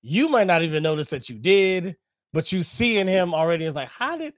you 0.02 0.30
might 0.30 0.48
not 0.48 0.64
even 0.64 0.84
notice 0.84 1.10
that 1.10 1.28
you 1.28 1.38
did, 1.38 1.98
but 2.32 2.54
you 2.54 2.64
see 2.64 2.98
in 2.98 3.08
him 3.08 3.34
already? 3.34 3.66
is 3.66 3.76
like 3.76 3.90
how 3.90 4.16
did 4.16 4.34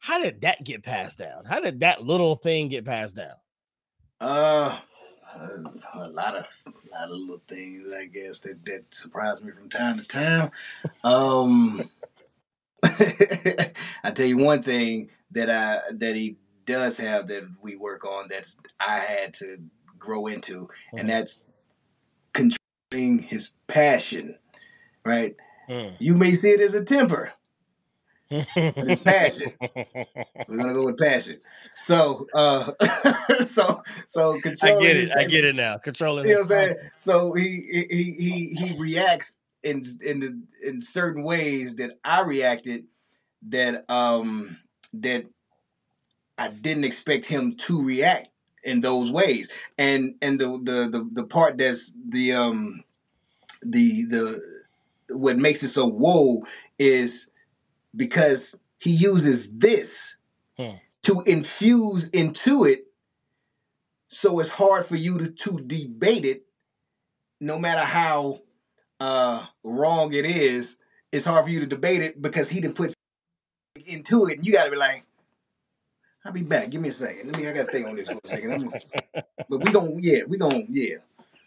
how 0.00 0.20
did 0.20 0.40
that 0.40 0.64
get 0.64 0.82
passed 0.82 1.20
down? 1.20 1.44
How 1.44 1.60
did 1.60 1.78
that 1.80 2.02
little 2.02 2.34
thing 2.34 2.66
get 2.66 2.84
passed 2.84 3.14
down? 3.14 3.36
Uh, 4.20 4.76
a 5.36 6.08
lot 6.08 6.34
of 6.34 6.46
a 6.66 6.98
lot 6.98 7.10
of 7.10 7.16
little 7.16 7.42
things, 7.46 7.92
I 7.96 8.06
guess 8.06 8.40
that 8.40 8.64
that 8.64 8.92
surprise 8.92 9.40
me 9.40 9.52
from 9.52 9.68
time 9.68 9.98
to 9.98 10.04
time. 10.04 10.50
Um, 11.04 11.90
I 14.02 14.10
tell 14.12 14.26
you 14.26 14.38
one 14.38 14.64
thing 14.64 15.10
that 15.34 15.50
I 15.50 15.92
that 15.92 16.16
he 16.16 16.36
does 16.64 16.96
have 16.96 17.26
that 17.28 17.44
we 17.62 17.76
work 17.76 18.04
on 18.04 18.26
that's 18.28 18.56
I 18.80 18.98
had 18.98 19.34
to 19.34 19.58
grow 19.98 20.26
into, 20.26 20.68
mm. 20.92 21.00
and 21.00 21.08
that's 21.08 21.42
controlling 22.32 23.18
his 23.18 23.52
passion. 23.66 24.38
Right? 25.04 25.36
Mm. 25.68 25.94
You 25.98 26.14
may 26.14 26.34
see 26.34 26.50
it 26.50 26.60
as 26.60 26.74
a 26.74 26.84
temper, 26.84 27.32
but 28.30 28.46
it's 28.56 29.00
passion. 29.00 29.52
We're 30.48 30.56
gonna 30.56 30.72
go 30.72 30.86
with 30.86 30.98
passion. 30.98 31.40
So, 31.80 32.26
uh, 32.34 32.72
so, 33.48 33.82
so 34.06 34.40
controlling. 34.40 34.78
I 34.78 34.80
get 34.80 34.96
it. 34.96 35.10
I 35.16 35.24
get 35.24 35.44
it 35.44 35.54
now. 35.54 35.76
Controlling. 35.78 36.26
You 36.26 36.34
know 36.34 36.40
what 36.40 36.52
I'm 36.52 36.58
saying? 36.58 36.76
So 36.98 37.34
he 37.34 37.86
he 37.90 38.16
he 38.18 38.54
he 38.54 38.78
reacts 38.78 39.36
in 39.62 39.82
in 40.02 40.20
the, 40.20 40.42
in 40.66 40.80
certain 40.80 41.22
ways 41.22 41.76
that 41.76 41.98
I 42.04 42.22
reacted 42.22 42.84
that 43.48 43.88
um 43.90 44.58
that 45.02 45.26
I 46.38 46.48
didn't 46.48 46.84
expect 46.84 47.26
him 47.26 47.56
to 47.56 47.82
react 47.82 48.28
in 48.64 48.80
those 48.80 49.12
ways. 49.12 49.50
And 49.78 50.14
and 50.22 50.38
the 50.38 50.58
the 50.62 50.88
the, 50.90 51.08
the 51.12 51.24
part 51.24 51.58
that's 51.58 51.92
the 52.08 52.32
um 52.32 52.84
the 53.62 54.04
the 54.04 54.64
what 55.10 55.36
makes 55.36 55.62
it 55.62 55.68
so 55.68 55.86
whoa 55.86 56.44
is 56.78 57.30
because 57.94 58.56
he 58.78 58.90
uses 58.90 59.52
this 59.56 60.16
hmm. 60.56 60.76
to 61.02 61.22
infuse 61.26 62.08
into 62.10 62.64
it 62.64 62.86
so 64.08 64.38
it's 64.38 64.48
hard 64.48 64.86
for 64.86 64.96
you 64.96 65.18
to, 65.18 65.30
to 65.30 65.60
debate 65.60 66.24
it 66.24 66.44
no 67.40 67.58
matter 67.58 67.80
how 67.80 68.38
uh, 69.00 69.44
wrong 69.62 70.12
it 70.12 70.24
is 70.24 70.78
it's 71.12 71.24
hard 71.24 71.44
for 71.44 71.50
you 71.50 71.60
to 71.60 71.66
debate 71.66 72.02
it 72.02 72.20
because 72.20 72.48
he 72.48 72.60
didn't 72.60 72.76
put 72.76 72.94
into 73.88 74.26
it 74.26 74.38
and 74.38 74.46
you 74.46 74.52
got 74.52 74.64
to 74.64 74.70
be 74.70 74.76
like 74.76 75.04
i'll 76.24 76.32
be 76.32 76.42
back. 76.42 76.70
Give 76.70 76.80
me 76.80 76.88
a 76.88 76.92
second. 76.92 77.26
Let 77.26 77.38
me 77.38 77.48
i 77.48 77.52
gotta 77.52 77.70
think 77.70 77.86
on 77.86 77.96
this 77.96 78.08
for 78.08 78.18
a 78.24 78.28
second. 78.28 78.72
But 79.48 79.58
we 79.58 79.72
gonna 79.72 79.92
yeah 80.00 80.22
we 80.26 80.38
gonna 80.38 80.62
yeah. 80.68 80.96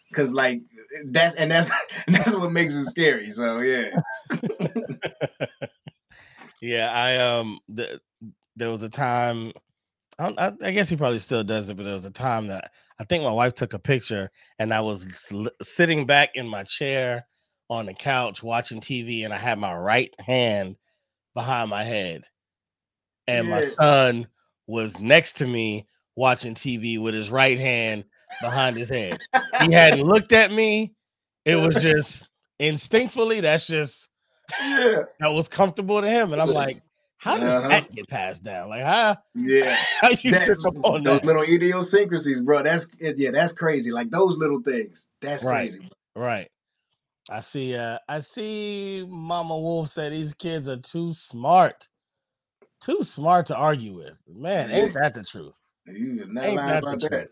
Because 0.08 0.32
like 0.32 0.62
that's 1.06 1.34
and 1.34 1.50
that's 1.50 1.68
and 2.06 2.14
that's 2.16 2.34
what 2.34 2.52
makes 2.52 2.74
it 2.74 2.84
scary 2.84 3.30
so 3.30 3.58
yeah. 3.58 4.00
Yeah, 6.60 6.90
I 6.92 7.16
um 7.16 7.60
the, 7.68 8.00
there 8.56 8.70
was 8.70 8.82
a 8.82 8.88
time 8.88 9.52
I, 10.18 10.52
I, 10.60 10.72
guess 10.72 10.88
he 10.88 10.96
probably 10.96 11.20
still 11.20 11.44
does 11.44 11.68
it, 11.68 11.76
but 11.76 11.84
there 11.84 11.94
was 11.94 12.04
a 12.04 12.10
time 12.10 12.48
that 12.48 12.72
I 12.98 13.04
think 13.04 13.22
my 13.22 13.30
wife 13.30 13.54
took 13.54 13.72
a 13.72 13.78
picture 13.78 14.28
and 14.58 14.74
I 14.74 14.80
was 14.80 15.02
sl- 15.16 15.46
sitting 15.62 16.06
back 16.06 16.30
in 16.34 16.48
my 16.48 16.64
chair 16.64 17.24
on 17.70 17.86
the 17.86 17.94
couch 17.94 18.42
watching 18.42 18.80
TV 18.80 19.24
and 19.24 19.32
I 19.32 19.36
had 19.36 19.60
my 19.60 19.72
right 19.72 20.12
hand 20.18 20.74
behind 21.38 21.70
my 21.70 21.84
head. 21.84 22.24
And 23.28 23.46
yeah. 23.46 23.54
my 23.54 23.66
son 23.66 24.26
was 24.66 24.98
next 24.98 25.34
to 25.34 25.46
me 25.46 25.86
watching 26.16 26.54
TV 26.54 27.00
with 27.00 27.14
his 27.14 27.30
right 27.30 27.60
hand 27.60 28.02
behind 28.42 28.76
his 28.76 28.88
head. 28.88 29.20
he 29.62 29.72
hadn't 29.72 30.02
looked 30.04 30.32
at 30.32 30.50
me. 30.50 30.94
It 31.44 31.54
was 31.54 31.76
just 31.76 32.28
instinctively, 32.58 33.40
that's 33.40 33.68
just 33.68 34.08
yeah. 34.60 35.02
that 35.20 35.28
was 35.28 35.48
comfortable 35.48 36.00
to 36.00 36.10
him. 36.10 36.32
And 36.32 36.42
I'm 36.42 36.50
like, 36.50 36.82
how 37.18 37.36
did 37.36 37.46
uh-huh. 37.46 37.68
that 37.68 37.92
get 37.92 38.08
passed 38.08 38.42
down? 38.42 38.70
Like 38.70 38.82
how? 38.82 39.16
Yeah, 39.36 39.76
how 40.00 40.10
you 40.20 40.32
that, 40.32 40.50
upon 40.66 41.04
those 41.04 41.20
that? 41.20 41.26
little 41.26 41.42
idiosyncrasies, 41.42 42.42
bro. 42.42 42.64
That's 42.64 42.90
yeah, 42.98 43.30
that's 43.30 43.52
crazy. 43.52 43.92
Like 43.92 44.10
those 44.10 44.38
little 44.38 44.60
things. 44.60 45.06
That's 45.20 45.44
right. 45.44 45.70
crazy. 45.70 45.88
Right. 46.16 46.50
I 47.30 47.40
see. 47.40 47.76
Uh, 47.76 47.98
I 48.08 48.20
see. 48.20 49.06
Mama 49.08 49.58
Wolf 49.58 49.88
said 49.88 50.12
these 50.12 50.34
kids 50.34 50.68
are 50.68 50.78
too 50.78 51.12
smart, 51.12 51.88
too 52.82 53.02
smart 53.02 53.46
to 53.46 53.56
argue 53.56 53.96
with. 53.96 54.18
Man, 54.28 54.70
ain't 54.70 54.94
that 54.94 55.14
the 55.14 55.24
truth? 55.24 55.52
You 55.86 56.26
not 56.28 56.44
ain't 56.44 56.56
lying 56.56 56.78
about 56.78 57.00
that. 57.00 57.28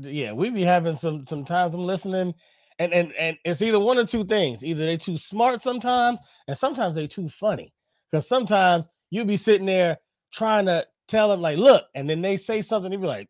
Yeah, 0.00 0.32
we 0.32 0.50
be 0.50 0.62
having 0.62 0.96
some 0.96 1.24
sometimes 1.24 1.74
I'm 1.74 1.86
listening 1.86 2.34
and 2.78 2.92
and 2.92 3.12
and 3.18 3.38
it's 3.44 3.62
either 3.62 3.78
one 3.78 3.98
or 3.98 4.04
two 4.04 4.24
things. 4.24 4.64
Either 4.64 4.84
they're 4.84 4.96
too 4.96 5.16
smart 5.16 5.60
sometimes, 5.60 6.20
and 6.48 6.56
sometimes 6.56 6.94
they're 6.94 7.06
too 7.06 7.28
funny. 7.28 7.72
Because 8.10 8.28
sometimes 8.28 8.88
you'll 9.10 9.24
be 9.24 9.36
sitting 9.36 9.66
there 9.66 9.98
trying 10.32 10.66
to 10.66 10.86
tell 11.08 11.28
them, 11.28 11.40
like, 11.40 11.58
look, 11.58 11.84
and 11.94 12.08
then 12.08 12.22
they 12.22 12.36
say 12.36 12.60
something, 12.62 12.92
you 12.92 12.98
be 12.98 13.06
like, 13.06 13.28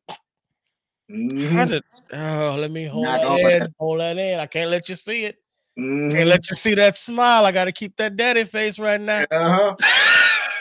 mm-hmm. 1.11 2.17
oh, 2.17 2.57
let 2.59 2.71
me 2.71 2.87
hold 2.87 3.07
that 3.07 3.23
in, 3.23 3.75
hold 3.79 4.01
that 4.01 4.19
in. 4.19 4.41
I 4.41 4.47
can't 4.47 4.71
let 4.71 4.89
you 4.89 4.95
see 4.95 5.25
it. 5.25 5.37
Mm-hmm. 5.79 6.11
Can't 6.11 6.29
let 6.29 6.51
you 6.51 6.57
see 6.57 6.75
that 6.75 6.97
smile. 6.97 7.47
I 7.47 7.53
gotta 7.53 7.73
keep 7.73 7.97
that 7.97 8.17
daddy 8.17 8.45
face 8.45 8.79
right 8.79 9.01
now. 9.01 9.25
Uh-huh. 9.31 9.77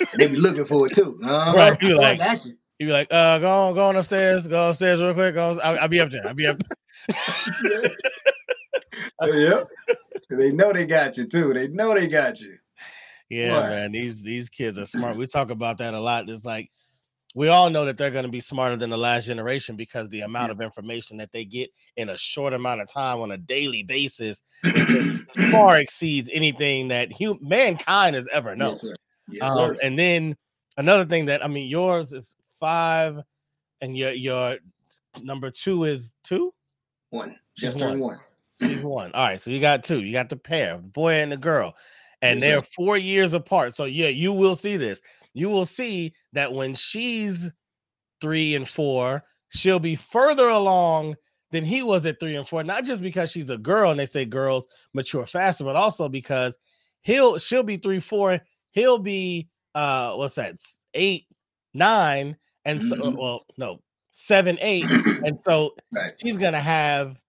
they 0.18 0.28
be 0.28 0.38
looking 0.38 0.66
for 0.66 0.88
it 0.88 0.96
too. 0.96 1.20
Uh-huh. 1.24 1.58
Right. 1.58 1.82
You 1.82 1.98
like, 1.98 2.20
you. 2.46 2.52
you 2.80 2.88
be 2.88 2.94
like, 2.94 3.08
uh, 3.12 3.40
go 3.40 3.50
on, 3.50 3.74
go 3.74 3.88
on 3.88 3.96
upstairs, 3.98 4.48
go 4.48 4.70
upstairs 4.70 5.02
real 5.02 5.14
quick. 5.14 5.36
Go 5.36 5.52
on, 5.52 5.62
I'll, 5.62 5.80
I'll 5.80 5.88
be 5.88 6.00
up 6.00 6.12
there. 6.12 6.26
I'll 6.26 6.34
be 6.34 6.48
up. 6.48 6.62
There. 7.64 7.90
Yep. 9.24 9.68
They 10.32 10.52
know 10.52 10.74
they 10.74 10.86
got 10.86 11.18
you 11.18 11.26
too. 11.26 11.54
They 11.54 11.68
know 11.68 11.94
they 11.94 12.08
got 12.08 12.40
you. 12.42 12.58
Yeah, 13.30 13.54
what? 13.54 13.70
man. 13.70 13.92
These 13.92 14.24
these 14.24 14.50
kids 14.50 14.78
are 14.78 14.86
smart. 14.86 15.16
We 15.16 15.28
talk 15.28 15.52
about 15.52 15.78
that 15.78 15.94
a 15.94 16.00
lot. 16.00 16.28
It's 16.30 16.44
like 16.44 16.70
we 17.34 17.48
all 17.48 17.70
know 17.70 17.86
that 17.86 17.98
they're 17.98 18.12
going 18.12 18.26
to 18.26 18.32
be 18.32 18.42
smarter 18.42 18.76
than 18.76 18.90
the 18.90 18.98
last 18.98 19.26
generation 19.26 19.76
because 19.76 20.10
the 20.10 20.22
amount 20.22 20.48
yeah. 20.48 20.54
of 20.54 20.62
information 20.62 21.18
that 21.18 21.32
they 21.32 21.46
get 21.46 21.70
in 21.96 22.10
a 22.10 22.18
short 22.18 22.54
amount 22.54 22.82
of 22.82 22.92
time 22.92 23.22
on 23.22 23.32
a 23.32 23.38
daily 23.38 23.84
basis 23.84 24.44
far 25.52 25.80
exceeds 25.80 26.30
anything 26.34 26.90
that 26.90 27.12
hum- 27.14 27.40
mankind 27.42 28.16
has 28.16 28.28
ever 28.32 28.56
known. 28.56 28.70
Yes, 28.70 28.82
sir. 28.82 28.96
Yes, 29.30 29.50
um, 29.50 29.58
sir. 29.58 29.78
And 29.82 29.98
then 29.98 30.36
another 30.78 31.06
thing 31.06 31.26
that 31.28 31.44
I 31.44 31.48
mean, 31.48 31.70
yours 31.70 32.12
is 32.12 32.36
five, 32.60 33.18
and 33.80 33.98
your 33.98 34.12
your 34.12 34.58
number 35.22 35.52
two 35.52 35.86
is 35.86 36.16
two. 36.24 36.54
One, 37.12 37.38
just 37.58 37.80
one. 37.80 38.00
one. 38.00 38.20
She's 38.62 38.82
one. 38.82 39.12
All 39.14 39.28
right, 39.28 39.40
so 39.40 39.52
you 39.52 39.60
got 39.60 39.84
two. 39.84 40.02
You 40.02 40.12
got 40.12 40.30
the 40.30 40.36
pair, 40.36 40.76
the 40.78 40.84
boy 40.84 41.14
and 41.16 41.32
the 41.32 41.38
girl, 41.38 41.76
and 42.22 42.40
yes, 42.40 42.50
they're 42.50 42.62
four 42.76 42.98
years 42.98 43.34
apart. 43.34 43.74
So 43.74 43.86
yeah, 43.86 44.10
you 44.10 44.34
will 44.34 44.56
see 44.56 44.78
this. 44.78 45.02
You 45.34 45.50
will 45.50 45.66
see 45.66 46.14
that 46.34 46.52
when 46.52 46.76
she's 46.76 47.52
three 48.20 48.56
and 48.56 48.68
four, 48.68 49.24
she'll 49.50 49.80
be 49.80 49.96
further 49.96 50.50
along 50.50 51.16
than 51.52 51.64
he 51.64 51.84
was 51.84 52.06
at 52.06 52.20
three 52.20 52.36
and 52.36 52.48
four. 52.48 52.64
Not 52.64 52.86
just 52.86 53.02
because 53.02 53.32
she's 53.32 53.50
a 53.50 53.58
girl 53.58 53.92
and 53.92 54.00
they 54.00 54.06
say 54.06 54.26
girls 54.26 54.68
mature 54.94 55.26
faster, 55.26 55.64
but 55.64 55.76
also 55.76 56.10
because 56.10 56.58
he'll 57.02 57.38
she'll 57.38 57.64
be 57.64 57.78
three, 57.78 58.00
four. 58.00 58.40
He'll 58.72 59.00
be 59.00 59.50
uh, 59.76 60.16
what's 60.16 60.36
that? 60.36 60.56
Eight, 60.94 61.26
nine, 61.74 62.38
and 62.66 62.84
so 62.84 62.96
mm-hmm. 62.96 63.18
well, 63.18 63.46
no, 63.58 63.80
seven, 64.12 64.58
eight, 64.62 64.86
and 65.26 65.40
so 65.42 65.76
right. 65.92 66.14
she's 66.22 66.38
gonna 66.38 66.60
have 66.60 67.22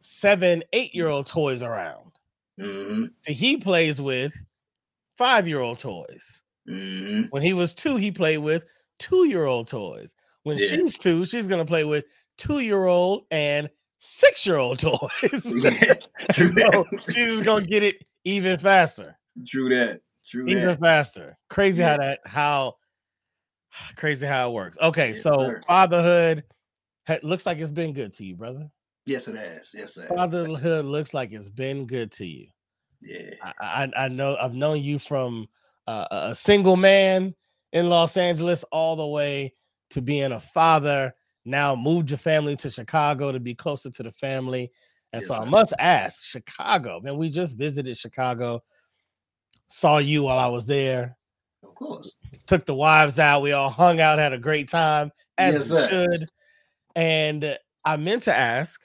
seven, 0.00 0.62
eight 0.72 0.94
year 0.94 1.08
old 1.08 1.26
toys 1.26 1.62
around. 1.62 2.12
Mm-hmm. 2.60 3.06
So 3.20 3.32
he 3.32 3.56
plays 3.56 4.00
with 4.00 4.34
five 5.16 5.46
year 5.46 5.60
old 5.60 5.78
toys. 5.78 6.42
Mm-hmm. 6.68 7.22
When 7.30 7.42
he 7.42 7.52
was 7.52 7.72
two, 7.74 7.96
he 7.96 8.10
played 8.10 8.38
with 8.38 8.64
two 8.98 9.24
year 9.28 9.44
old 9.46 9.68
toys. 9.68 10.14
When 10.42 10.58
yeah. 10.58 10.66
she's 10.66 10.98
two, 10.98 11.24
she's 11.24 11.46
gonna 11.46 11.64
play 11.64 11.84
with 11.84 12.04
two 12.38 12.60
year 12.60 12.84
old 12.86 13.24
and 13.30 13.68
six 13.98 14.46
year 14.46 14.56
old 14.56 14.78
toys. 14.80 15.00
Yeah, 15.44 15.94
so 16.32 16.84
she's 17.08 17.32
just 17.32 17.44
gonna 17.44 17.66
get 17.66 17.82
it 17.82 18.04
even 18.24 18.58
faster. 18.58 19.16
True 19.46 19.68
that. 19.70 20.00
True 20.26 20.44
that. 20.44 20.50
even 20.50 20.66
that. 20.66 20.80
faster. 20.80 21.36
Crazy 21.50 21.80
Yeah. 21.80 21.90
how 21.92 21.96
that 21.98 22.20
how 22.26 22.74
crazy 23.96 24.26
how 24.26 24.50
it 24.50 24.54
works. 24.54 24.76
Okay, 24.80 25.08
Yes, 25.08 25.22
so 25.22 25.30
sir. 25.38 25.62
fatherhood 25.66 26.44
looks 27.22 27.46
like 27.46 27.58
it's 27.58 27.70
been 27.70 27.92
good 27.92 28.12
to 28.14 28.24
you, 28.24 28.34
brother. 28.34 28.68
Yes, 29.06 29.28
it 29.28 29.36
has. 29.36 29.72
Yes, 29.72 29.96
it 29.96 30.02
has. 30.02 30.10
Fatherhood 30.10 30.84
looks 30.84 31.14
like 31.14 31.32
it's 31.32 31.50
been 31.50 31.86
good 31.86 32.10
to 32.12 32.26
you. 32.26 32.48
Yeah. 33.00 33.34
I 33.42 33.84
I, 33.96 34.04
I 34.04 34.08
know 34.08 34.36
I've 34.40 34.54
known 34.54 34.82
you 34.82 34.98
from 34.98 35.46
uh, 35.86 36.06
a 36.10 36.34
single 36.34 36.76
man 36.76 37.34
in 37.72 37.88
Los 37.88 38.16
Angeles 38.16 38.64
all 38.72 38.96
the 38.96 39.06
way 39.06 39.52
to 39.90 40.00
being 40.00 40.32
a 40.32 40.40
father. 40.40 41.14
Now 41.44 41.76
moved 41.76 42.10
your 42.10 42.18
family 42.18 42.56
to 42.56 42.70
Chicago 42.70 43.30
to 43.32 43.38
be 43.40 43.54
closer 43.54 43.90
to 43.90 44.02
the 44.02 44.12
family. 44.12 44.70
And 45.12 45.22
Yes, 45.22 45.28
so 45.28 45.34
I 45.34 45.44
must 45.44 45.72
ask, 45.78 46.24
Chicago, 46.24 47.00
man, 47.00 47.16
we 47.16 47.30
just 47.30 47.56
visited 47.56 47.96
Chicago, 47.96 48.62
saw 49.68 49.98
you 49.98 50.24
while 50.24 50.38
I 50.38 50.48
was 50.48 50.66
there, 50.66 51.16
Of 51.62 51.74
course. 51.74 52.12
took 52.46 52.66
the 52.66 52.74
wives 52.74 53.18
out. 53.18 53.42
We 53.42 53.52
all 53.52 53.70
hung 53.70 54.00
out, 54.00 54.18
had 54.18 54.32
a 54.32 54.38
great 54.38 54.68
time, 54.68 55.12
as 55.38 55.70
Yes, 55.70 55.70
we 55.70 55.88
should. 55.88 56.24
And 56.96 57.58
I 57.84 57.96
meant 57.96 58.24
to 58.24 58.36
ask, 58.36 58.80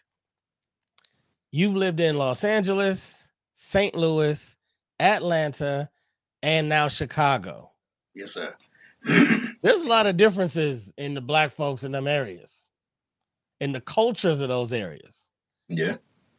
you've 1.51 1.75
lived 1.75 1.99
in 1.99 2.17
Los 2.17 2.43
Angeles, 2.43 3.27
St. 3.55 3.95
Louis, 3.95 4.55
Atlanta, 4.99 5.89
and 6.43 6.69
now 6.69 6.87
Chicago. 6.87 7.71
Yes, 8.15 8.31
sir. 8.31 8.55
There's 9.03 9.81
a 9.81 9.87
lot 9.87 10.07
of 10.07 10.17
differences 10.17 10.93
in 10.97 11.13
the 11.13 11.21
black 11.21 11.51
folks 11.51 11.83
in 11.83 11.91
them 11.91 12.07
areas, 12.07 12.67
in 13.59 13.71
the 13.71 13.81
cultures 13.81 14.39
of 14.41 14.49
those 14.49 14.73
areas. 14.73 15.29
yeah. 15.69 15.95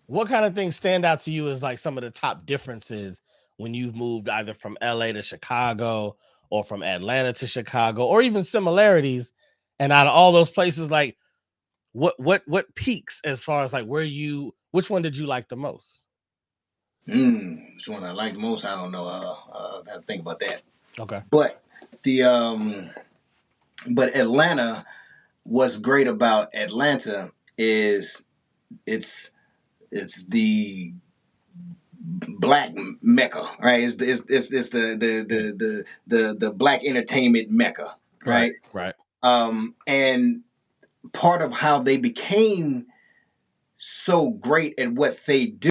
What 0.06 0.28
kind 0.28 0.44
of 0.44 0.54
things 0.54 0.76
stand 0.76 1.06
out 1.06 1.20
to 1.20 1.30
you 1.30 1.48
as 1.48 1.62
like 1.62 1.78
some 1.78 1.96
of 1.96 2.04
the 2.04 2.10
top 2.10 2.44
differences 2.44 3.22
when 3.56 3.72
you've 3.72 3.96
moved 3.96 4.28
either 4.28 4.52
from 4.52 4.76
LA 4.82 5.12
to 5.12 5.22
Chicago 5.22 6.16
or 6.50 6.64
from 6.64 6.82
Atlanta 6.82 7.32
to 7.32 7.46
Chicago, 7.46 8.04
or 8.04 8.20
even 8.20 8.42
similarities? 8.42 9.32
And 9.78 9.90
out 9.90 10.06
of 10.06 10.12
all 10.12 10.32
those 10.32 10.50
places, 10.50 10.90
like 10.90 11.16
what 11.92 12.18
what 12.20 12.42
what 12.46 12.74
peaks 12.74 13.20
as 13.24 13.42
far 13.42 13.62
as 13.62 13.72
like 13.72 13.86
where 13.86 14.02
you 14.02 14.54
which 14.72 14.90
one 14.90 15.02
did 15.02 15.16
you 15.16 15.26
like 15.26 15.48
the 15.48 15.56
most? 15.56 16.01
Mm, 17.08 17.74
which 17.74 17.88
one 17.88 18.04
I 18.04 18.12
like 18.12 18.36
most? 18.36 18.64
I 18.64 18.74
don't 18.74 18.92
know. 18.92 19.06
Uh, 19.06 19.34
uh, 19.52 19.82
I 19.90 19.96
to 19.96 20.02
think 20.02 20.22
about 20.22 20.40
that. 20.40 20.62
Okay. 20.98 21.22
But 21.30 21.62
the 22.02 22.22
um, 22.24 22.90
but 23.90 24.14
Atlanta. 24.16 24.84
What's 25.44 25.80
great 25.80 26.06
about 26.06 26.54
Atlanta 26.54 27.32
is 27.58 28.24
it's 28.86 29.32
it's 29.90 30.24
the 30.26 30.94
black 32.38 32.70
mecca, 33.02 33.44
right? 33.60 33.82
It's 33.82 33.96
the 33.96 34.08
it's, 34.08 34.20
it's, 34.28 34.52
it's 34.52 34.68
the, 34.68 34.96
the 34.96 35.24
the 35.28 35.52
the 35.56 35.84
the 36.06 36.34
the 36.38 36.52
black 36.52 36.84
entertainment 36.84 37.50
mecca, 37.50 37.96
right? 38.24 38.52
Right. 38.72 38.94
um, 39.24 39.74
and 39.86 40.42
part 41.12 41.42
of 41.42 41.52
how 41.54 41.80
they 41.80 41.96
became 41.96 42.86
so 43.76 44.30
great 44.30 44.78
at 44.78 44.92
what 44.92 45.18
they 45.26 45.46
do, 45.46 45.70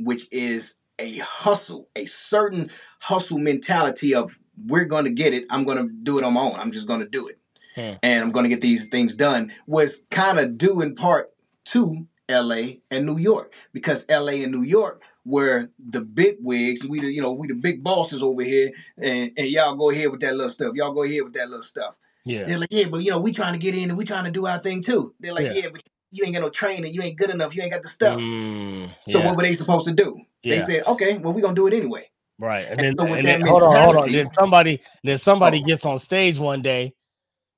which 0.00 0.26
is 0.32 0.76
a 0.98 1.18
hustle, 1.18 1.88
a 1.96 2.06
certain 2.06 2.70
hustle 3.00 3.38
mentality 3.38 4.14
of 4.14 4.36
we're 4.66 4.84
going 4.84 5.04
to 5.04 5.10
get 5.10 5.32
it. 5.34 5.44
I'm 5.50 5.64
going 5.64 5.78
to 5.78 5.88
do 6.02 6.18
it 6.18 6.24
on 6.24 6.32
my 6.34 6.40
own. 6.40 6.56
I'm 6.56 6.72
just 6.72 6.88
going 6.88 7.00
to 7.00 7.08
do 7.08 7.28
it, 7.28 7.38
Hmm. 7.76 7.96
and 8.02 8.24
I'm 8.24 8.32
going 8.32 8.42
to 8.44 8.48
get 8.48 8.60
these 8.60 8.88
things 8.88 9.14
done. 9.14 9.52
Was 9.66 10.02
kind 10.10 10.38
of 10.38 10.58
due 10.58 10.80
in 10.80 10.94
part 10.96 11.30
to 11.66 12.06
L.A. 12.28 12.80
and 12.90 13.06
New 13.06 13.18
York 13.18 13.54
because 13.72 14.04
L.A. 14.08 14.42
and 14.42 14.50
New 14.52 14.62
York 14.62 15.02
were 15.24 15.70
the 15.78 16.00
big 16.00 16.36
wigs. 16.40 16.84
We 16.86 17.00
the 17.00 17.12
you 17.12 17.22
know 17.22 17.32
we 17.32 17.46
the 17.46 17.54
big 17.54 17.84
bosses 17.84 18.22
over 18.22 18.42
here, 18.42 18.70
and, 18.96 19.30
and 19.36 19.48
y'all 19.48 19.76
go 19.76 19.90
ahead 19.90 20.10
with 20.10 20.20
that 20.20 20.34
little 20.34 20.50
stuff. 20.52 20.74
Y'all 20.74 20.92
go 20.92 21.04
ahead 21.04 21.22
with 21.22 21.34
that 21.34 21.48
little 21.48 21.62
stuff. 21.62 21.94
Yeah. 22.24 22.44
They're 22.44 22.58
like, 22.58 22.68
yeah, 22.72 22.86
but 22.90 22.98
you 23.02 23.10
know, 23.10 23.20
we 23.20 23.32
trying 23.32 23.52
to 23.54 23.58
get 23.58 23.74
in 23.74 23.88
and 23.90 23.96
we 23.96 24.04
trying 24.04 24.24
to 24.24 24.30
do 24.30 24.46
our 24.46 24.58
thing 24.58 24.82
too. 24.82 25.14
They're 25.20 25.32
like, 25.32 25.46
Yeah. 25.46 25.62
yeah, 25.62 25.68
but 25.72 25.82
you 26.10 26.24
ain't 26.24 26.34
got 26.34 26.42
no 26.42 26.50
training, 26.50 26.92
you 26.92 27.02
ain't 27.02 27.18
good 27.18 27.30
enough, 27.30 27.54
you 27.54 27.62
ain't 27.62 27.72
got 27.72 27.82
the 27.82 27.88
stuff. 27.88 28.22
Mm, 28.22 28.90
So 29.10 29.20
what 29.20 29.36
were 29.36 29.42
they 29.42 29.54
supposed 29.54 29.86
to 29.86 29.92
do? 29.92 30.20
They 30.44 30.58
said, 30.60 30.86
okay, 30.86 31.18
well, 31.18 31.32
we're 31.32 31.42
gonna 31.42 31.54
do 31.54 31.66
it 31.66 31.74
anyway. 31.74 32.08
right. 32.38 32.66
And 32.68 32.80
and 32.80 32.98
then, 32.98 32.98
so 32.98 33.14
and 33.14 33.26
then 33.26 33.40
hold 33.42 33.62
on, 33.62 33.72
hold 33.84 33.96
on. 33.96 34.12
Then 34.12 34.30
somebody, 34.38 34.80
then 35.04 35.18
somebody 35.18 35.60
Oh. 35.60 35.66
gets 35.66 35.84
on 35.86 35.98
stage 35.98 36.38
one 36.38 36.62
day 36.62 36.94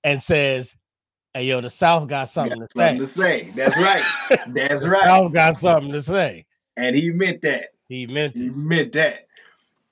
and 0.04 0.22
says, 0.22 0.76
"Hey, 1.34 1.44
yo, 1.44 1.60
the 1.60 1.70
South 1.70 2.08
got 2.08 2.28
something 2.28 2.60
Got 2.60 2.66
to 2.68 2.72
say. 2.80 2.98
to 2.98 3.04
say. 3.06 3.50
That's 3.54 3.76
right. 3.76 4.04
That's 4.54 4.86
right. 4.86 5.02
South 5.04 5.32
got 5.32 5.58
something 5.58 5.92
to 5.92 6.02
say." 6.02 6.46
And 6.76 6.96
he 6.96 7.10
meant 7.10 7.42
that. 7.42 7.68
He 7.88 8.06
meant 8.06 8.36
He 8.36 8.48
it. 8.48 8.56
meant 8.56 8.92
that. 8.92 9.26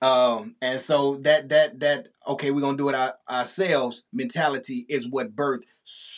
Um, 0.01 0.55
and 0.63 0.81
so 0.81 1.17
that 1.19 1.49
that 1.49 1.81
that 1.81 2.09
okay, 2.29 2.51
we're 2.53 2.61
gonna 2.61 2.77
do 2.77 2.89
it 2.89 2.95
our, 2.95 3.15
ourselves 3.29 4.05
mentality 4.13 4.87
is 4.89 5.09
what 5.09 5.35
birthed 5.35 5.65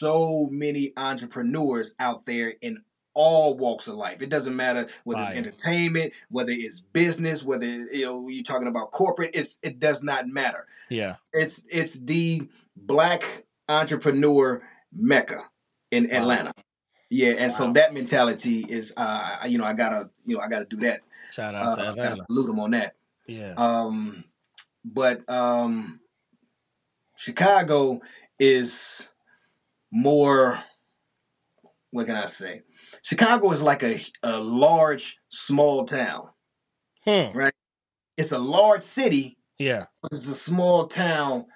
so 0.00 0.48
many 0.50 0.92
entrepreneurs 0.96 1.94
out 2.00 2.24
there 2.26 2.54
in 2.62 2.82
all 3.12 3.56
walks 3.56 3.86
of 3.86 3.96
life. 3.96 4.22
It 4.22 4.30
doesn't 4.30 4.56
matter 4.56 4.86
whether 5.04 5.20
Fire. 5.22 5.30
it's 5.34 5.38
entertainment, 5.38 6.12
whether 6.30 6.52
it's 6.52 6.80
business, 6.80 7.42
whether 7.44 7.66
you 7.66 8.04
know 8.06 8.28
you're 8.28 8.42
talking 8.44 8.68
about 8.68 8.92
corporate. 8.92 9.30
It's 9.34 9.58
it 9.62 9.78
does 9.78 10.02
not 10.02 10.26
matter. 10.28 10.66
Yeah. 10.88 11.16
It's 11.32 11.62
it's 11.70 12.00
the 12.00 12.48
black 12.76 13.44
entrepreneur 13.68 14.62
mecca 14.92 15.42
in 15.90 16.04
Wow. 16.10 16.16
Atlanta. 16.18 16.52
Yeah, 17.10 17.32
and 17.38 17.52
so 17.52 17.72
that 17.72 17.92
mentality 17.92 18.64
is 18.68 18.92
uh 18.96 19.38
you 19.46 19.58
know 19.58 19.64
I 19.64 19.74
gotta 19.74 20.08
you 20.24 20.36
know 20.36 20.42
I 20.42 20.48
gotta 20.48 20.64
do 20.66 20.76
that. 20.78 21.00
Shout 21.32 21.54
out 21.54 21.62
Uh, 21.62 21.76
to 21.76 21.82
I 21.82 21.84
gotta 21.86 22.00
Atlanta. 22.00 22.24
salute 22.30 22.46
them 22.46 22.60
on 22.60 22.70
that. 22.70 22.94
Yeah. 23.26 23.54
Um, 23.56 24.24
but 24.84 25.28
um, 25.28 26.00
Chicago 27.16 28.00
is 28.38 29.08
more. 29.90 30.62
What 31.90 32.06
can 32.06 32.16
I 32.16 32.26
say? 32.26 32.62
Chicago 33.02 33.50
is 33.52 33.60
like 33.62 33.82
a 33.82 33.98
a 34.22 34.38
large 34.40 35.18
small 35.28 35.84
town. 35.84 36.28
Hmm. 37.04 37.38
It's 38.16 38.32
a 38.32 38.38
large 38.38 38.82
city, 38.82 39.38
Yeah. 39.58 39.86
but 40.02 40.12
it's 40.12 40.28
a 40.28 40.34
small 40.34 40.86
town. 40.86 41.46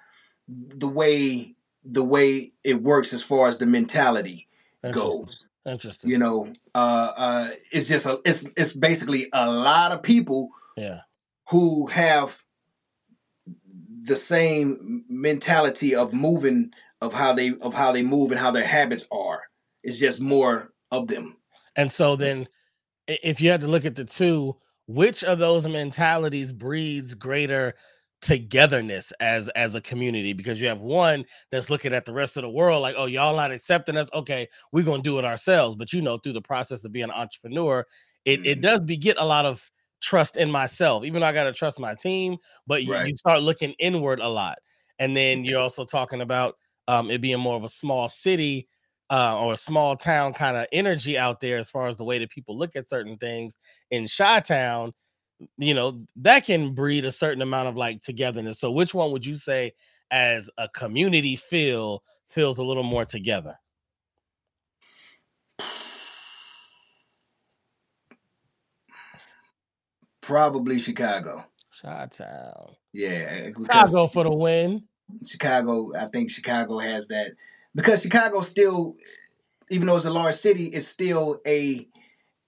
The 0.47 0.87
way 0.87 1.55
the 1.83 2.03
way 2.03 2.53
it 2.63 2.81
works 2.81 3.13
as 3.13 3.21
far 3.21 3.47
as 3.47 3.57
the 3.59 3.65
mentality 3.67 4.47
Interesting. 4.83 5.11
goes, 5.11 5.45
Interesting. 5.67 6.09
you 6.09 6.17
know, 6.17 6.51
uh, 6.73 7.11
uh, 7.15 7.49
it's 7.71 7.87
just 7.87 8.05
a 8.05 8.19
it's 8.25 8.43
it's 8.57 8.73
basically 8.73 9.27
a 9.33 9.49
lot 9.49 9.91
of 9.91 10.01
people 10.03 10.49
Yeah. 10.75 11.01
who 11.49 11.85
have 11.87 12.39
the 14.03 14.15
same 14.15 15.03
mentality 15.09 15.95
of 15.95 16.13
moving 16.13 16.71
of 17.01 17.13
how 17.13 17.33
they 17.33 17.53
of 17.61 17.73
how 17.73 17.91
they 17.91 18.03
move 18.03 18.31
and 18.31 18.39
how 18.39 18.51
their 18.51 18.65
habits 18.67 19.05
are. 19.11 19.43
It's 19.83 19.97
just 19.99 20.19
more 20.21 20.73
of 20.91 21.07
them. 21.07 21.37
And 21.75 21.91
so 21.91 22.15
then, 22.15 22.47
if 23.07 23.41
you 23.41 23.51
had 23.51 23.61
to 23.61 23.67
look 23.67 23.85
at 23.85 23.95
the 23.95 24.05
two, 24.05 24.55
which 24.87 25.23
of 25.23 25.39
those 25.39 25.67
mentalities 25.67 26.51
breeds 26.53 27.15
greater 27.15 27.73
togetherness 28.21 29.13
as 29.21 29.49
as 29.49 29.75
a 29.75 29.81
community? 29.81 30.33
Because 30.33 30.61
you 30.61 30.67
have 30.69 30.81
one 30.81 31.25
that's 31.51 31.69
looking 31.69 31.93
at 31.93 32.05
the 32.05 32.13
rest 32.13 32.37
of 32.37 32.43
the 32.43 32.49
world 32.49 32.81
like, 32.81 32.95
oh, 32.97 33.05
y'all 33.07 33.35
not 33.35 33.51
accepting 33.51 33.97
us. 33.97 34.09
Okay, 34.13 34.47
we're 34.73 34.85
gonna 34.85 35.03
do 35.03 35.19
it 35.19 35.25
ourselves. 35.25 35.75
But 35.75 35.93
you 35.93 36.01
know, 36.01 36.17
through 36.19 36.33
the 36.33 36.41
process 36.41 36.85
of 36.85 36.91
being 36.93 37.05
an 37.05 37.11
entrepreneur, 37.11 37.85
it, 38.25 38.41
it 38.45 38.61
Mhm. 38.61 38.61
does 38.61 38.81
beget 38.81 39.17
a 39.19 39.25
lot 39.25 39.45
of 39.45 39.69
trust 40.01 40.37
in 40.37 40.51
myself. 40.51 41.03
Even 41.05 41.21
though 41.21 41.27
I 41.27 41.33
gotta 41.33 41.53
trust 41.53 41.79
my 41.79 41.95
team, 41.95 42.37
but 42.67 42.83
you, 42.85 42.93
Right. 42.93 43.03
you 43.03 43.17
start 43.17 43.43
looking 43.43 43.73
inward 43.79 44.19
a 44.19 44.29
lot. 44.29 44.59
And 44.99 45.17
then 45.17 45.45
you're 45.45 45.59
also 45.59 45.85
talking 45.85 46.21
about 46.21 46.55
um, 46.87 47.09
it 47.09 47.21
being 47.21 47.39
more 47.39 47.55
of 47.55 47.63
a 47.63 47.69
small 47.69 48.07
city 48.07 48.67
uh, 49.09 49.39
or 49.39 49.53
a 49.53 49.57
small 49.57 49.95
town 49.95 50.33
kind 50.33 50.57
of 50.57 50.65
energy 50.71 51.17
out 51.17 51.39
there 51.39 51.57
as 51.57 51.69
far 51.69 51.87
as 51.87 51.97
the 51.97 52.03
way 52.03 52.19
that 52.19 52.29
people 52.29 52.57
look 52.57 52.75
at 52.75 52.89
certain 52.89 53.17
things 53.17 53.57
in 53.91 54.07
Chi 54.07 54.39
Town, 54.41 54.93
you 55.57 55.73
know, 55.73 56.05
that 56.17 56.45
can 56.45 56.73
breed 56.73 57.05
a 57.05 57.11
certain 57.11 57.41
amount 57.41 57.67
of 57.67 57.75
like 57.75 58.01
togetherness. 58.01 58.59
So, 58.59 58.71
which 58.71 58.93
one 58.93 59.11
would 59.11 59.25
you 59.25 59.35
say, 59.35 59.73
as 60.11 60.49
a 60.57 60.69
community 60.69 61.35
feel, 61.35 62.03
feels 62.29 62.59
a 62.59 62.63
little 62.63 62.83
more 62.83 63.05
together? 63.05 63.57
Probably 70.21 70.79
Chicago. 70.79 71.43
Chi 71.81 72.07
Town, 72.09 72.75
Yeah, 72.93 73.47
Chicago 73.47 74.07
for 74.07 74.23
the 74.23 74.31
win. 74.31 74.83
Chicago, 75.27 75.89
I 75.99 76.05
think 76.05 76.31
Chicago 76.31 76.79
has 76.79 77.07
that 77.07 77.31
because 77.73 78.01
Chicago 78.01 78.41
still, 78.41 78.95
even 79.69 79.87
though 79.87 79.97
it's 79.97 80.05
a 80.05 80.09
large 80.09 80.35
city, 80.35 80.65
it's 80.67 80.87
still 80.87 81.39
a 81.45 81.87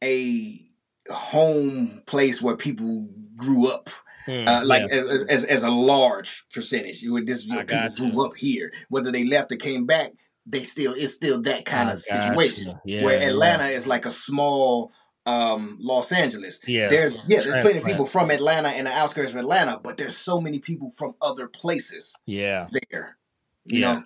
a 0.03 0.61
home 1.09 2.01
place 2.05 2.41
where 2.41 2.55
people 2.55 3.07
grew 3.35 3.67
up. 3.71 3.89
Hmm, 4.25 4.45
uh, 4.45 4.65
like 4.65 4.89
yeah, 4.89 4.97
as, 4.97 5.23
as 5.23 5.45
as 5.45 5.63
a 5.63 5.69
large 5.69 6.45
percentage. 6.53 7.01
You 7.01 7.13
would 7.13 7.27
this 7.27 7.45
you 7.45 7.55
know, 7.55 7.63
people 7.63 7.89
you. 8.05 8.11
grew 8.11 8.25
up 8.25 8.33
here, 8.37 8.73
whether 8.89 9.11
they 9.11 9.23
left 9.23 9.51
or 9.51 9.55
came 9.55 9.85
back. 9.85 10.11
they 10.45 10.63
still 10.63 10.93
it's 10.95 11.13
still 11.13 11.41
that 11.43 11.65
kind 11.65 11.89
of 11.89 11.99
situation 11.99 12.79
yeah, 12.85 13.03
where 13.03 13.29
Atlanta 13.29 13.69
yeah. 13.69 13.77
is 13.77 13.87
like 13.87 14.05
a 14.05 14.11
small 14.11 14.91
um, 15.27 15.77
Los 15.79 16.11
Angeles. 16.11 16.59
Yeah, 16.65 16.87
there's 16.87 17.15
yeah, 17.27 17.41
there's 17.41 17.61
plenty 17.61 17.79
of 17.79 17.85
people 17.85 18.05
from 18.05 18.31
Atlanta 18.31 18.69
and 18.69 18.87
the 18.87 18.91
outskirts 18.91 19.31
of 19.31 19.37
Atlanta, 19.37 19.79
but 19.83 19.97
there's 19.97 20.17
so 20.17 20.39
many 20.39 20.57
people 20.57 20.91
from 20.91 21.15
other 21.21 21.47
places. 21.49 22.15
Yeah, 22.25 22.67
there. 22.89 23.17
You 23.65 23.81
yeah. 23.81 23.93
know. 23.93 24.03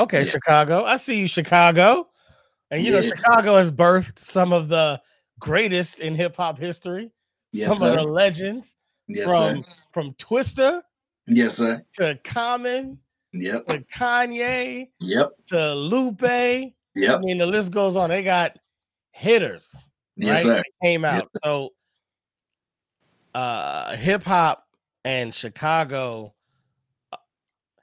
Okay, 0.00 0.18
yeah. 0.18 0.30
Chicago. 0.30 0.84
I 0.84 0.96
see 0.96 1.20
you, 1.20 1.28
Chicago. 1.28 2.08
And 2.70 2.84
you 2.84 2.92
yeah. 2.92 3.00
know, 3.00 3.06
Chicago 3.06 3.56
has 3.56 3.70
birthed 3.70 4.18
some 4.18 4.52
of 4.52 4.68
the 4.68 5.00
greatest 5.38 6.00
in 6.00 6.14
hip 6.14 6.36
hop 6.36 6.58
history. 6.58 7.12
Yes, 7.52 7.68
some 7.68 7.78
sir. 7.78 7.96
of 7.96 8.04
the 8.04 8.08
legends. 8.08 8.76
Yes, 9.06 9.24
from 9.24 9.62
sir. 9.62 9.68
from 9.92 10.12
Twista. 10.14 10.82
Yes, 11.28 11.56
sir. 11.56 11.82
To 11.94 12.18
Common. 12.24 12.98
Yep. 13.32 13.68
To 13.68 13.80
Kanye. 13.94 14.88
Yep. 15.00 15.32
To 15.48 15.74
Lupe. 15.74 16.22
Yep. 16.22 16.74
I 16.96 17.18
mean, 17.18 17.38
the 17.38 17.46
list 17.46 17.70
goes 17.70 17.94
on. 17.94 18.10
They 18.10 18.22
got 18.22 18.58
hitters. 19.12 19.84
Yes, 20.18 20.44
right? 20.44 20.62
came 20.82 21.04
out. 21.04 21.14
Yes, 21.14 21.42
so 21.44 21.70
uh 23.34 23.96
hip 23.96 24.24
hop 24.24 24.64
and 25.04 25.32
Chicago 25.32 26.34
uh, 27.12 27.16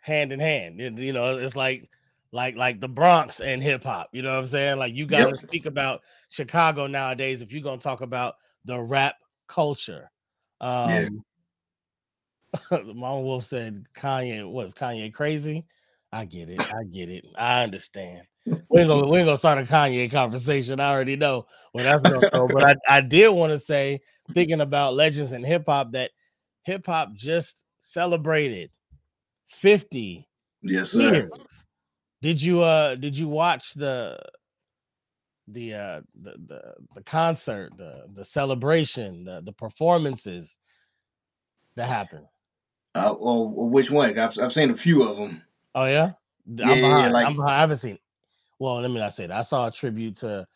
hand 0.02 0.32
in 0.32 0.40
hand. 0.40 0.80
You 0.80 1.14
know, 1.14 1.38
it's 1.38 1.56
like 1.56 1.90
like 2.32 2.56
like 2.56 2.82
the 2.82 2.90
Bronx 2.90 3.40
and 3.40 3.64
hip 3.64 3.84
hop. 3.84 4.10
You 4.12 4.22
know 4.22 4.32
what 4.32 4.40
I'm 4.40 4.46
saying? 4.46 4.78
Like 4.78 4.94
you 4.94 5.06
got 5.06 5.20
to 5.20 5.28
yep. 5.28 5.48
speak 5.48 5.66
about 5.66 6.02
Chicago 6.30 6.88
nowadays 6.88 7.42
if 7.42 7.52
you're 7.54 7.64
gonna 7.64 7.78
talk 7.78 8.02
about 8.02 8.36
the 8.66 8.80
rap 8.80 9.16
culture. 9.48 10.12
Um 10.60 10.90
yeah. 12.72 12.80
Mama 12.84 13.22
Wolf 13.22 13.46
said 13.46 13.86
Kanye 13.96 14.50
was 14.50 14.74
Kanye 14.74 15.14
crazy. 15.14 15.66
I 16.12 16.26
get 16.26 16.50
it. 16.50 16.62
I 16.62 16.84
get 16.84 17.10
it. 17.10 17.26
I 17.38 17.64
understand. 17.64 18.26
We 18.46 18.80
ain't 18.80 18.90
gonna 18.90 19.10
we 19.10 19.20
ain't 19.20 19.26
gonna 19.26 19.38
start 19.38 19.60
a 19.60 19.64
Kanye 19.64 20.12
conversation. 20.12 20.80
I 20.80 20.92
already 20.92 21.16
know 21.16 21.48
where 21.72 21.84
that's 21.84 22.04
gonna 22.04 22.30
go. 22.30 22.48
But 22.52 22.64
I, 22.64 22.98
I 22.98 23.02
did 23.02 23.30
want 23.30 23.52
to 23.54 23.60
say, 23.60 24.02
thinking 24.34 24.62
about 24.62 24.94
legends 24.94 25.34
in 25.34 25.44
hip 25.44 25.64
hop, 25.68 25.94
that 25.94 26.12
hip 26.64 26.86
hop 26.86 27.14
just 27.14 27.66
celebrated 27.80 28.72
50 29.52 30.28
yes, 30.62 30.92
sir. 30.92 31.00
years. 31.00 31.66
Did 32.22 32.42
you 32.42 32.62
uh 32.62 32.96
did 32.96 33.18
you 33.18 33.28
watch 33.28 33.74
the 33.74 34.20
the 35.48 35.74
uh 35.74 36.02
the 36.22 36.36
the, 36.48 36.74
the 36.96 37.04
concert, 37.04 37.72
the 37.78 38.06
the 38.14 38.26
celebration, 38.26 39.26
the, 39.26 39.42
the 39.42 39.54
performances 39.54 40.58
that 41.76 41.88
happened? 41.88 42.26
Uh, 42.96 43.14
well, 43.20 43.70
which 43.70 43.92
one? 43.92 44.18
I've, 44.18 44.40
I've 44.40 44.54
seen 44.54 44.72
a 44.72 44.76
few 44.76 45.08
of 45.08 45.18
them. 45.18 45.42
Oh 45.76 45.86
yeah, 45.86 46.14
yeah, 46.48 46.72
I'm 46.72 46.82
yeah, 46.82 47.10
like, 47.12 47.28
I'm 47.28 47.42
I 47.42 47.60
haven't 47.60 47.78
seen. 47.78 48.00
Well, 48.60 48.82
let 48.82 48.90
me 48.90 49.00
not 49.00 49.14
say 49.14 49.28
that. 49.28 49.38
I 49.38 49.42
saw 49.42 49.68
a 49.68 49.72
tribute 49.72 50.18
to 50.18 50.48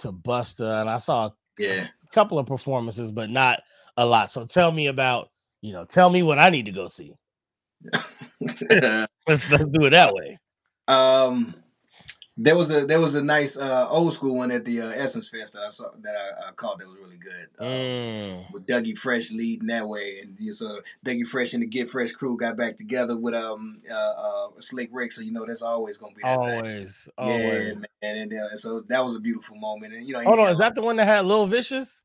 to 0.00 0.12
Busta, 0.12 0.80
and 0.80 0.90
I 0.90 0.98
saw 0.98 1.30
yeah 1.58 1.86
a 2.04 2.08
couple 2.14 2.38
of 2.38 2.46
performances, 2.46 3.12
but 3.12 3.30
not 3.30 3.62
a 3.96 4.06
lot. 4.06 4.30
So 4.30 4.46
tell 4.46 4.72
me 4.72 4.86
about 4.88 5.28
you 5.60 5.72
know, 5.72 5.84
tell 5.84 6.10
me 6.10 6.22
what 6.22 6.38
I 6.38 6.50
need 6.50 6.66
to 6.66 6.72
go 6.72 6.88
see. 6.88 7.14
let's 8.40 9.50
let's 9.50 9.68
do 9.68 9.86
it 9.86 9.90
that 9.90 10.12
way. 10.14 10.38
Um, 10.88 11.54
there 12.42 12.56
was 12.56 12.70
a 12.72 12.84
there 12.84 13.00
was 13.00 13.14
a 13.14 13.22
nice 13.22 13.56
uh, 13.56 13.86
old 13.88 14.12
school 14.14 14.34
one 14.34 14.50
at 14.50 14.64
the 14.64 14.80
uh, 14.80 14.88
Essence 14.88 15.28
Fest 15.28 15.52
that 15.52 15.62
I 15.62 15.70
saw 15.70 15.90
that 16.00 16.16
I, 16.16 16.48
I 16.48 16.52
caught 16.52 16.78
that 16.78 16.88
was 16.88 16.98
really 17.00 17.16
good. 17.16 17.48
Um, 17.60 17.68
mm. 17.68 18.52
With 18.52 18.66
Dougie 18.66 18.98
Fresh 18.98 19.30
leading 19.30 19.68
that 19.68 19.86
way, 19.86 20.18
and 20.22 20.36
you 20.40 20.52
so 20.52 20.80
Dougie 21.06 21.26
Fresh 21.26 21.52
and 21.52 21.62
the 21.62 21.66
Get 21.66 21.88
Fresh 21.88 22.12
crew 22.12 22.36
got 22.36 22.56
back 22.56 22.76
together 22.76 23.16
with 23.16 23.34
um 23.34 23.80
uh, 23.88 23.94
uh 23.94 24.48
Slick 24.58 24.90
Rick. 24.92 25.12
So 25.12 25.22
you 25.22 25.32
know 25.32 25.46
that's 25.46 25.62
always 25.62 25.98
gonna 25.98 26.14
be 26.14 26.22
always, 26.24 27.04
thing. 27.04 27.12
always. 27.16 27.46
Yeah, 27.46 27.74
man. 28.02 28.16
And 28.16 28.32
uh, 28.32 28.56
so 28.56 28.80
that 28.88 29.04
was 29.04 29.14
a 29.14 29.20
beautiful 29.20 29.56
moment. 29.56 29.94
And 29.94 30.06
you 30.06 30.14
know, 30.14 30.24
hold 30.24 30.40
on, 30.40 30.50
is 30.50 30.58
that 30.58 30.74
the 30.74 30.82
one 30.82 30.96
that 30.96 31.06
had 31.06 31.24
Lil 31.24 31.46
Vicious? 31.46 32.02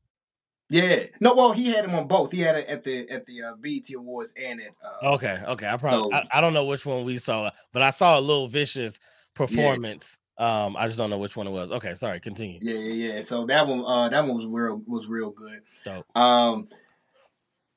Yeah. 0.70 1.04
No, 1.18 1.34
well, 1.34 1.52
he 1.52 1.72
had 1.72 1.84
him 1.84 1.94
on 1.94 2.06
both. 2.06 2.30
He 2.30 2.40
had 2.40 2.54
it 2.54 2.68
at 2.68 2.84
the 2.84 3.10
at 3.10 3.26
the 3.26 3.42
uh, 3.42 3.54
BET 3.60 3.92
Awards 3.96 4.34
and 4.40 4.60
at. 4.60 4.68
Uh, 5.02 5.14
okay, 5.14 5.42
okay. 5.48 5.66
I 5.66 5.76
probably 5.78 6.10
so, 6.10 6.14
I, 6.14 6.38
I, 6.38 6.40
don't 6.40 6.52
know 6.52 6.66
which 6.66 6.84
one 6.84 7.04
we 7.04 7.18
saw, 7.18 7.50
but 7.72 7.82
I 7.82 7.90
saw 7.90 8.18
a 8.18 8.20
Lil 8.20 8.48
Vicious 8.48 9.00
performance. 9.34 10.18
Um, 10.38 10.76
I 10.76 10.86
just 10.86 10.96
don't 10.96 11.10
know 11.10 11.18
which 11.18 11.36
one 11.36 11.48
it 11.48 11.50
was. 11.50 11.72
Okay, 11.72 11.94
sorry. 11.94 12.20
Continue. 12.20 12.60
Yeah, 12.62 12.78
yeah, 12.78 13.14
yeah. 13.14 13.22
So 13.22 13.44
that 13.46 13.66
one, 13.66 13.82
uh, 13.84 14.08
that 14.08 14.24
one 14.24 14.34
was 14.34 14.46
real 14.46 14.80
was 14.86 15.08
real 15.08 15.30
good. 15.30 15.62
Dope. 15.84 16.06
Um, 16.16 16.68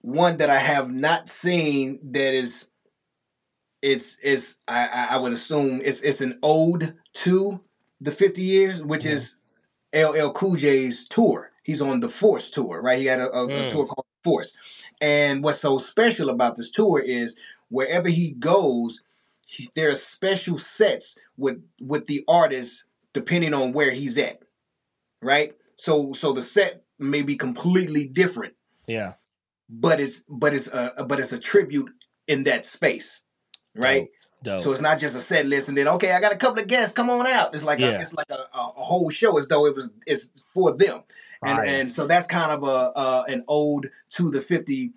one 0.01 0.37
that 0.37 0.49
I 0.49 0.59
have 0.59 0.91
not 0.91 1.27
seen 1.27 1.99
that 2.11 2.33
is, 2.33 2.67
it's 3.81 4.17
it's 4.23 4.57
I 4.67 5.07
I 5.11 5.17
would 5.17 5.33
assume 5.33 5.81
it's 5.83 6.01
it's 6.01 6.21
an 6.21 6.37
ode 6.43 6.95
to 7.13 7.61
the 7.99 8.11
fifty 8.11 8.43
years, 8.43 8.79
which 8.79 9.05
mm-hmm. 9.05 9.17
is 9.17 9.37
LL 9.95 10.29
Cool 10.29 10.55
J's 10.55 11.07
tour. 11.07 11.51
He's 11.63 11.81
on 11.81 11.99
the 11.99 12.09
Force 12.09 12.51
tour, 12.51 12.81
right? 12.81 12.99
He 12.99 13.05
had 13.05 13.19
a, 13.19 13.29
a, 13.29 13.47
mm. 13.47 13.65
a 13.65 13.69
tour 13.69 13.85
called 13.85 14.05
Force, 14.23 14.55
and 14.99 15.43
what's 15.43 15.61
so 15.61 15.79
special 15.79 16.29
about 16.29 16.57
this 16.57 16.69
tour 16.69 16.99
is 16.99 17.35
wherever 17.69 18.07
he 18.09 18.31
goes, 18.31 19.01
he, 19.51 19.69
there 19.75 19.89
are 19.89 19.95
special 19.95 20.57
sets 20.57 21.17
with 21.35 21.61
with 21.81 22.05
the 22.05 22.23
artist 22.27 22.85
depending 23.13 23.53
on 23.53 23.73
where 23.73 23.91
he's 23.91 24.17
at, 24.17 24.41
right? 25.21 25.53
So 25.75 26.13
so 26.13 26.31
the 26.31 26.41
set 26.41 26.85
may 26.97 27.21
be 27.21 27.35
completely 27.35 28.07
different. 28.07 28.53
Yeah. 28.87 29.15
But 29.69 29.99
it's 29.99 30.23
but 30.29 30.53
it's 30.53 30.67
a 30.67 31.03
but 31.05 31.19
it's 31.19 31.33
a 31.33 31.39
tribute 31.39 31.91
in 32.27 32.45
that 32.45 32.65
space, 32.65 33.21
right? 33.75 34.07
Dope. 34.43 34.55
Dope. 34.55 34.63
So 34.63 34.71
it's 34.71 34.81
not 34.81 34.99
just 34.99 35.15
a 35.15 35.19
set 35.19 35.45
list 35.45 35.67
and 35.67 35.77
then 35.77 35.89
okay, 35.89 36.13
I 36.13 36.21
got 36.21 36.31
a 36.31 36.37
couple 36.37 36.61
of 36.61 36.67
guests, 36.67 36.93
come 36.93 37.09
on 37.09 37.27
out. 37.27 37.53
It's 37.53 37.63
like 37.63 37.79
yeah. 37.79 37.89
a, 37.89 37.99
it's 37.99 38.13
like 38.13 38.31
a, 38.31 38.47
a, 38.53 38.57
whole 38.57 39.09
show 39.09 39.37
as 39.37 39.49
though 39.49 39.65
it 39.65 39.75
was 39.75 39.91
it's 40.07 40.29
for 40.53 40.71
them, 40.71 41.03
and 41.45 41.57
right. 41.57 41.67
and 41.67 41.91
so 41.91 42.07
that's 42.07 42.25
kind 42.25 42.51
of 42.53 42.63
a 42.63 42.97
uh, 42.97 43.23
an 43.27 43.43
ode 43.49 43.91
to 44.11 44.31
the 44.31 44.39
fifty 44.39 44.93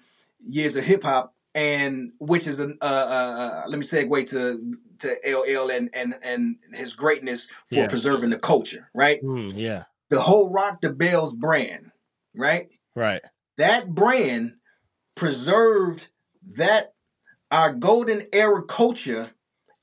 years 0.47 0.77
of 0.77 0.85
hip 0.85 1.03
hop 1.03 1.34
and 1.55 2.13
which 2.19 2.47
is 2.47 2.59
a, 2.61 2.69
uh, 2.69 2.75
uh, 2.83 2.85
uh, 2.85 3.63
let 3.69 3.79
me 3.79 3.87
segue 3.87 4.29
to 4.31 4.77
to 4.99 5.17
LL 5.27 5.71
and 5.71 5.91
and 5.95 6.15
and 6.23 6.57
his 6.73 6.95
greatness 6.95 7.49
for 7.67 7.77
yeah. 7.77 7.87
preserving 7.89 8.31
the 8.31 8.39
culture, 8.39 8.91
right? 8.95 9.23
Mm, 9.23 9.53
yeah. 9.55 9.85
The 10.11 10.21
whole 10.21 10.51
Rock 10.51 10.81
the 10.81 10.91
Bells 10.91 11.35
brand, 11.35 11.91
right? 12.35 12.69
Right. 12.95 13.23
That 13.57 13.91
brand 13.91 14.55
preserved 15.15 16.09
that 16.57 16.95
our 17.51 17.73
golden 17.73 18.27
era 18.33 18.63
culture 18.63 19.31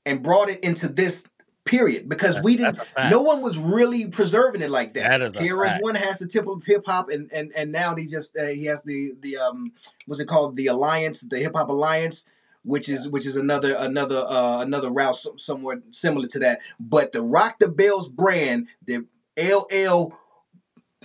and 0.04 0.22
brought 0.22 0.48
it 0.48 0.60
into 0.60 0.88
this 0.88 1.26
period. 1.64 2.08
Because 2.08 2.34
that's, 2.34 2.44
we 2.44 2.56
didn't 2.56 2.78
no 3.10 3.22
one 3.22 3.42
was 3.42 3.58
really 3.58 4.08
preserving 4.08 4.62
it 4.62 4.70
like 4.70 4.94
that. 4.94 5.08
That 5.10 5.22
is 5.22 5.32
KRS 5.32 5.82
One 5.82 5.94
has 5.94 6.18
the 6.18 6.26
tip 6.26 6.46
of 6.46 6.64
hip 6.64 6.84
hop 6.86 7.10
and 7.10 7.30
and 7.32 7.52
and 7.56 7.72
now 7.72 7.94
he 7.94 8.06
just 8.06 8.36
uh, 8.36 8.46
he 8.46 8.66
has 8.66 8.82
the 8.82 9.14
the 9.20 9.36
um 9.36 9.72
what's 10.06 10.20
it 10.20 10.26
called? 10.26 10.56
The 10.56 10.66
alliance 10.66 11.20
the 11.20 11.38
hip 11.38 11.52
hop 11.54 11.68
alliance 11.68 12.24
which 12.64 12.88
is 12.88 13.08
which 13.08 13.26
is 13.26 13.36
another 13.36 13.74
another 13.78 14.24
uh 14.28 14.60
another 14.60 14.90
route 14.90 15.18
somewhere 15.36 15.82
similar 15.90 16.26
to 16.26 16.38
that. 16.40 16.60
But 16.78 17.12
the 17.12 17.22
Rock 17.22 17.58
the 17.58 17.68
Bells 17.68 18.08
brand 18.08 18.68
the 18.86 19.06
LL 19.36 20.12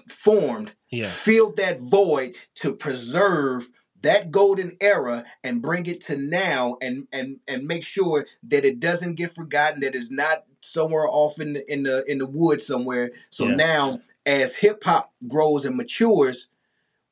formed 0.10 0.74
yeah. 0.90 1.10
filled 1.10 1.58
that 1.58 1.80
void 1.80 2.36
to 2.56 2.74
preserve 2.74 3.70
that 4.02 4.32
golden 4.32 4.78
era 4.80 5.26
and 5.44 5.62
bring 5.62 5.86
it 5.86 6.02
to 6.02 6.18
now 6.18 6.78
and 6.82 7.08
and 7.12 7.40
and 7.48 7.66
make 7.66 7.84
sure 7.84 8.26
that 8.44 8.64
it 8.64 8.80
doesn't 8.80 9.16
get 9.16 9.34
forgotten 9.34 9.82
that 9.82 9.96
it's 9.96 10.12
not 10.12 10.46
somewhere 10.68 11.08
off 11.10 11.40
in 11.40 11.54
the 11.54 11.72
in 11.72 11.84
the 11.84 12.04
in 12.10 12.18
the 12.18 12.28
woods 12.28 12.66
somewhere 12.66 13.12
so 13.30 13.48
yeah. 13.48 13.56
now 13.56 14.00
as 14.26 14.56
hip 14.56 14.84
hop 14.84 15.14
grows 15.28 15.66
and 15.66 15.76
matures 15.76 16.50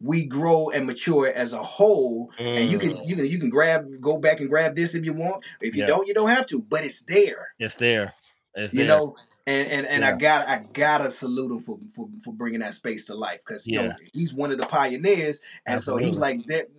we 0.02 0.26
grow 0.26 0.70
and 0.70 0.86
mature 0.86 1.28
as 1.28 1.54
a 1.54 1.64
whole 1.64 2.32
mm. 2.38 2.58
and 2.58 2.70
you 2.70 2.78
can 2.78 2.96
you 3.06 3.16
can 3.16 3.26
you 3.26 3.40
can 3.40 3.50
grab 3.50 3.88
go 4.02 4.18
back 4.18 4.40
and 4.40 4.50
grab 4.50 4.76
this 4.76 4.94
if 4.94 5.06
you 5.06 5.14
want 5.14 5.44
if 5.62 5.76
you 5.76 5.82
yeah. 5.82 5.88
don't 5.88 6.08
you 6.08 6.14
don't 6.14 6.30
have 6.30 6.46
to 6.46 6.62
but 6.62 6.84
it's 6.84 7.02
there 7.04 7.50
it's 7.60 7.76
there 7.76 8.14
it's 8.56 8.74
you 8.74 8.80
there. 8.80 8.90
know 8.90 9.16
and 9.48 9.72
and, 9.72 9.88
and 9.88 10.04
yeah. 10.04 10.10
i 10.10 10.18
got 10.18 10.48
i 10.48 10.64
gotta 10.74 11.10
salute 11.10 11.52
him 11.52 11.60
for 11.60 11.80
for, 11.94 12.10
for 12.24 12.34
bringing 12.34 12.60
that 12.60 12.74
space 12.74 13.06
to 13.06 13.16
life 13.16 13.40
because 13.46 13.66
you 13.66 13.82
know 13.82 13.92
he's 14.14 14.34
one 14.34 14.52
of 14.52 14.60
the 14.60 14.68
pioneers 14.68 15.42
and 15.66 15.78
Absolutely. 15.78 16.04
so 16.04 16.10
he's 16.10 16.20
like 16.20 16.46
that 16.48 16.70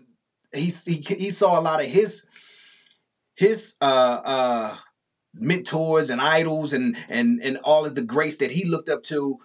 he, 0.52 0.72
he 0.84 1.00
he 1.00 1.30
saw 1.30 1.58
a 1.58 1.62
lot 1.62 1.80
of 1.80 1.86
his 1.86 2.26
his 3.34 3.76
uh 3.80 4.20
uh 4.24 4.76
mentors 5.39 6.11
and 6.11 6.20
idols 6.20 6.72
and 6.72 6.97
and 7.09 7.41
and 7.43 7.59
all 7.59 7.84
of 7.84 7.95
the 7.95 8.03
greats 8.03 8.37
that 8.37 8.51
he 8.51 8.64
looked 8.64 8.89
up 8.89 9.03
to 9.05 9.39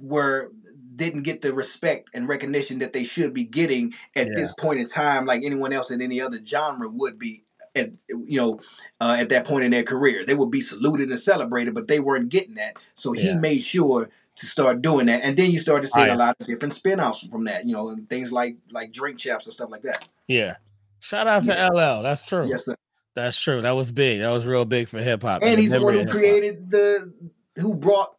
were 0.00 0.50
didn't 0.94 1.22
get 1.22 1.40
the 1.40 1.54
respect 1.54 2.10
and 2.12 2.28
recognition 2.28 2.80
that 2.80 2.92
they 2.92 3.04
should 3.04 3.32
be 3.32 3.44
getting 3.44 3.94
at 4.16 4.26
yeah. 4.26 4.32
this 4.34 4.52
point 4.58 4.80
in 4.80 4.86
time 4.86 5.24
like 5.24 5.42
anyone 5.44 5.72
else 5.72 5.90
in 5.90 6.02
any 6.02 6.20
other 6.20 6.38
genre 6.44 6.90
would 6.90 7.18
be 7.18 7.44
at 7.74 7.92
you 8.08 8.36
know 8.36 8.60
uh, 9.00 9.16
at 9.18 9.28
that 9.28 9.46
point 9.46 9.64
in 9.64 9.70
their 9.70 9.84
career. 9.84 10.24
They 10.26 10.34
would 10.34 10.50
be 10.50 10.60
saluted 10.60 11.08
and 11.08 11.18
celebrated 11.18 11.74
but 11.74 11.88
they 11.88 12.00
weren't 12.00 12.28
getting 12.28 12.56
that. 12.56 12.76
So 12.94 13.12
yeah. 13.12 13.22
he 13.22 13.34
made 13.34 13.62
sure 13.62 14.10
to 14.36 14.46
start 14.46 14.82
doing 14.82 15.06
that. 15.06 15.22
And 15.22 15.36
then 15.36 15.50
you 15.50 15.58
started 15.58 15.90
seeing 15.90 16.08
a 16.08 16.16
lot 16.16 16.36
of 16.38 16.46
different 16.46 16.74
spin-offs 16.74 17.26
from 17.26 17.44
that 17.44 17.64
you 17.64 17.74
know 17.74 17.88
and 17.88 18.08
things 18.10 18.32
like 18.32 18.56
like 18.70 18.92
Drink 18.92 19.18
Champs 19.18 19.46
and 19.46 19.54
stuff 19.54 19.70
like 19.70 19.82
that. 19.82 20.08
Yeah. 20.26 20.56
Shout 21.00 21.28
out 21.28 21.44
to 21.44 21.52
yeah. 21.52 21.68
ll 21.68 22.02
that's 22.02 22.26
true. 22.26 22.46
Yes 22.46 22.64
sir 22.64 22.74
That's 23.18 23.36
true. 23.36 23.60
That 23.62 23.72
was 23.72 23.90
big. 23.90 24.20
That 24.20 24.30
was 24.30 24.46
real 24.46 24.64
big 24.64 24.88
for 24.88 24.98
hip 24.98 25.22
hop. 25.22 25.42
And 25.42 25.58
he's 25.58 25.72
the 25.72 25.82
one 25.82 25.94
who 25.94 26.06
created 26.06 26.70
the 26.70 27.12
who 27.56 27.74
brought 27.74 28.14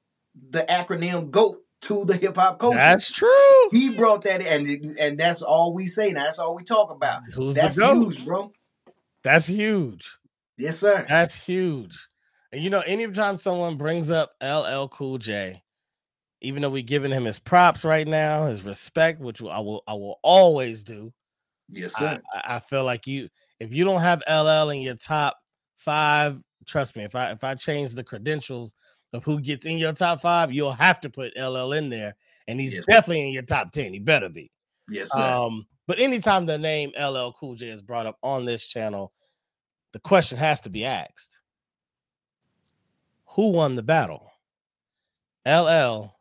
the 0.49 0.65
acronym 0.69 1.31
GOAT 1.31 1.63
to 1.83 2.03
the 2.03 2.17
hip 2.17 2.35
hop 2.35 2.59
culture. 2.59 2.77
That's 2.77 3.09
true. 3.09 3.69
He 3.71 3.91
brought 3.91 4.23
that 4.25 4.41
in, 4.41 4.69
and 4.69 4.99
and 4.99 5.17
that's 5.17 5.41
all 5.41 5.73
we 5.73 5.85
say 5.85 6.11
now. 6.11 6.25
That's 6.25 6.37
all 6.37 6.53
we 6.53 6.63
talk 6.63 6.91
about. 6.91 7.21
Who's 7.33 7.55
that's 7.55 7.75
huge, 7.75 8.25
bro. 8.25 8.51
That's 9.23 9.45
huge. 9.45 10.17
Yes, 10.57 10.79
sir. 10.79 11.05
That's 11.07 11.33
huge. 11.33 12.09
And 12.51 12.61
you 12.61 12.69
know, 12.69 12.81
anytime 12.81 13.37
someone 13.37 13.77
brings 13.77 14.11
up 14.11 14.33
LL 14.43 14.87
Cool 14.87 15.17
J, 15.17 15.63
even 16.41 16.61
though 16.61 16.69
we're 16.69 16.83
giving 16.83 17.11
him 17.11 17.23
his 17.23 17.39
props 17.39 17.85
right 17.85 18.07
now, 18.07 18.47
his 18.47 18.63
respect, 18.63 19.21
which 19.21 19.41
I 19.41 19.59
will 19.59 19.81
I 19.87 19.93
will 19.93 20.19
always 20.23 20.83
do. 20.83 21.13
Yes, 21.69 21.95
sir. 21.95 22.21
I 22.33 22.55
I 22.55 22.59
feel 22.59 22.83
like 22.83 23.07
you 23.07 23.29
if 23.59 23.73
you 23.73 23.83
don't 23.83 24.01
have 24.01 24.23
LL 24.27 24.69
in 24.69 24.81
your 24.81 24.95
top 24.95 25.37
five, 25.77 26.39
trust 26.65 26.95
me, 26.95 27.03
if 27.03 27.15
I 27.15 27.31
if 27.31 27.43
I 27.43 27.55
change 27.55 27.93
the 27.93 28.03
credentials 28.03 28.75
of 29.13 29.23
who 29.23 29.39
gets 29.39 29.65
in 29.65 29.77
your 29.77 29.93
top 29.93 30.21
five, 30.21 30.51
you'll 30.51 30.71
have 30.71 31.01
to 31.01 31.09
put 31.09 31.33
LL 31.37 31.73
in 31.73 31.89
there. 31.89 32.15
And 32.47 32.59
he's 32.59 32.73
Yes. 32.73 32.85
definitely 32.85 33.27
in 33.27 33.33
your 33.33 33.43
top 33.43 33.71
10. 33.71 33.93
He 33.93 33.99
better 33.99 34.29
be. 34.29 34.51
Yes, 34.89 35.09
sir. 35.11 35.21
Um, 35.21 35.67
but 35.87 35.99
anytime 35.99 36.45
the 36.45 36.57
name 36.57 36.91
LL 36.99 37.31
Cool 37.39 37.55
J 37.55 37.67
is 37.67 37.81
brought 37.81 38.05
up 38.05 38.17
on 38.23 38.45
this 38.45 38.65
channel, 38.65 39.11
the 39.91 39.99
question 39.99 40.37
has 40.37 40.61
to 40.61 40.69
be 40.69 40.85
asked: 40.85 41.41
Who 43.29 43.51
won 43.51 43.75
the 43.75 43.83
battle, 43.83 44.31
LL 45.45 46.15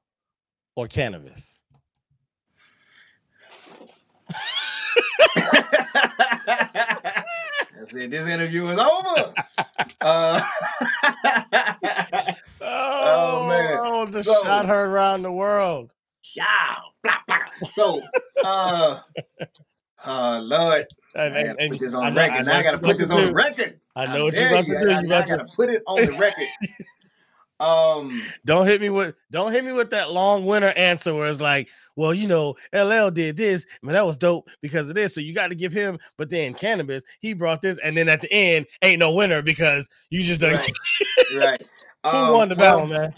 or 0.74 0.88
Canibus? 0.88 1.60
That's 7.78 7.94
it. 7.94 8.10
This 8.10 8.28
interview 8.28 8.66
is 8.68 8.78
over. 8.78 9.34
Uh, 10.00 10.40
Oh, 12.60 13.46
man. 13.48 13.78
oh, 13.82 14.06
the 14.06 14.22
So- 14.24 14.42
shot 14.44 14.66
heard 14.66 14.88
around 14.88 15.22
the 15.22 15.32
world. 15.32 15.92
yeah, 16.34 16.44
blah, 17.02 17.16
blah. 17.26 17.38
So, 17.72 18.00
uh, 18.44 18.98
uh, 20.04 20.40
Lord, 20.44 20.86
And- 21.14 21.34
I 21.34 21.38
and- 21.38 21.46
gotta 21.48 21.60
and 21.62 21.70
put 21.72 21.80
this 21.80 21.94
I 21.94 22.06
on 22.06 22.14
know- 22.14 22.20
record. 22.20 22.36
I 22.36 22.42
know 22.42 22.52
I 22.52 22.62
gotta 22.62 22.78
put 22.78 22.98
this 22.98 23.10
on 23.10 23.32
record. 23.32 23.80
I 23.96 24.06
know 24.14 24.24
what 24.24 24.34
you're 24.34 24.46
about 24.48 24.64
to 24.66 24.70
do. 24.70 24.90
I, 24.90 24.94
I 24.94 25.00
about 25.00 25.22
to- 25.22 25.28
gotta 25.28 25.44
put 25.56 25.70
it 25.70 25.82
on 25.86 26.04
the 26.06 26.12
record. 26.12 26.46
Um, 27.60 28.22
Don't 28.44 28.68
hit 28.68 28.80
me 28.80 28.88
with 28.88 29.16
don't 29.32 29.50
hit 29.50 29.64
me 29.64 29.72
with 29.72 29.90
that 29.90 30.12
long 30.12 30.46
winter 30.46 30.72
answer 30.76 31.12
where 31.12 31.26
it's 31.28 31.40
like, 31.40 31.68
well, 31.98 32.14
you 32.14 32.28
know, 32.28 32.54
LL 32.72 33.10
did 33.10 33.36
this, 33.36 33.66
man, 33.82 33.94
that 33.94 34.06
was 34.06 34.16
dope 34.16 34.48
because 34.62 34.88
of 34.88 34.94
this. 34.94 35.12
So 35.12 35.20
you 35.20 35.34
got 35.34 35.48
to 35.48 35.56
give 35.56 35.72
him, 35.72 35.98
but 36.16 36.30
then 36.30 36.54
Canibus, 36.54 37.02
he 37.18 37.34
brought 37.34 37.60
this, 37.60 37.76
and 37.82 37.96
then 37.96 38.08
at 38.08 38.20
the 38.20 38.32
end, 38.32 38.66
ain't 38.82 39.00
no 39.00 39.12
winner 39.12 39.42
because 39.42 39.88
you 40.08 40.22
just 40.22 40.40
done 40.40 40.54
right, 40.54 40.72
right. 41.34 41.66
who 42.04 42.08
Um, 42.08 42.32
won 42.34 42.48
the 42.50 42.54
battle, 42.54 42.86
man. 42.86 43.12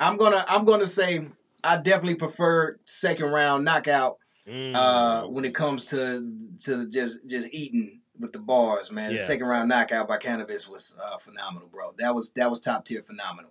I'm 0.00 0.18
gonna, 0.18 0.44
I'm 0.48 0.66
gonna 0.66 0.86
say 0.86 1.26
I 1.64 1.78
definitely 1.78 2.16
prefer 2.16 2.78
second 2.84 3.32
round 3.32 3.64
knockout 3.64 4.18
uh 4.74 5.22
Mm, 5.24 5.30
when 5.30 5.44
it 5.46 5.54
comes 5.54 5.86
to 5.86 6.38
to 6.64 6.86
just 6.88 7.26
just 7.26 7.48
eating 7.52 8.00
with 8.20 8.32
the 8.32 8.38
bars 8.38 8.92
man 8.92 9.12
the 9.12 9.18
second 9.18 9.46
round 9.46 9.68
knockout 9.68 10.06
by 10.06 10.16
Canibus 10.16 10.68
was 10.68 10.96
uh 11.02 11.18
phenomenal 11.18 11.68
bro 11.68 11.92
that 11.98 12.14
was 12.14 12.30
that 12.32 12.48
was 12.48 12.60
top 12.60 12.84
tier 12.84 13.02
phenomenal 13.02 13.50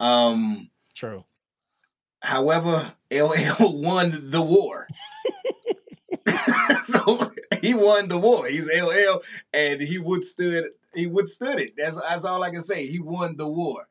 um 0.00 0.68
true. 0.94 1.24
However 2.22 2.94
ll 3.10 3.80
won 3.80 4.30
the 4.30 4.42
war. 4.42 4.90
So 6.86 7.30
he 7.60 7.74
won 7.74 8.08
the 8.08 8.18
war. 8.18 8.46
He's 8.46 8.68
ll 8.72 9.22
and 9.52 9.80
he 9.80 9.98
withstood 9.98 10.70
he 10.94 11.06
withstood 11.06 11.58
it. 11.58 11.74
That's 11.76 12.00
that's 12.00 12.24
all 12.24 12.42
i 12.42 12.50
can 12.50 12.60
say. 12.60 12.86
He 12.86 12.98
won 12.98 13.36
the 13.36 13.48
war. 13.48 13.88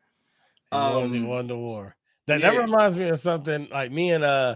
He 0.72 0.80
won, 0.80 1.10
he 1.12 1.20
Um, 1.20 1.22
won 1.22 1.48
the 1.48 1.58
war. 1.58 1.96
That 2.28 2.42
that 2.42 2.56
reminds 2.56 2.98
me 2.98 3.10
of 3.10 3.20
something 3.20 3.68
like 3.72 3.92
me 3.92 4.12
and 4.12 4.24
uh 4.24 4.56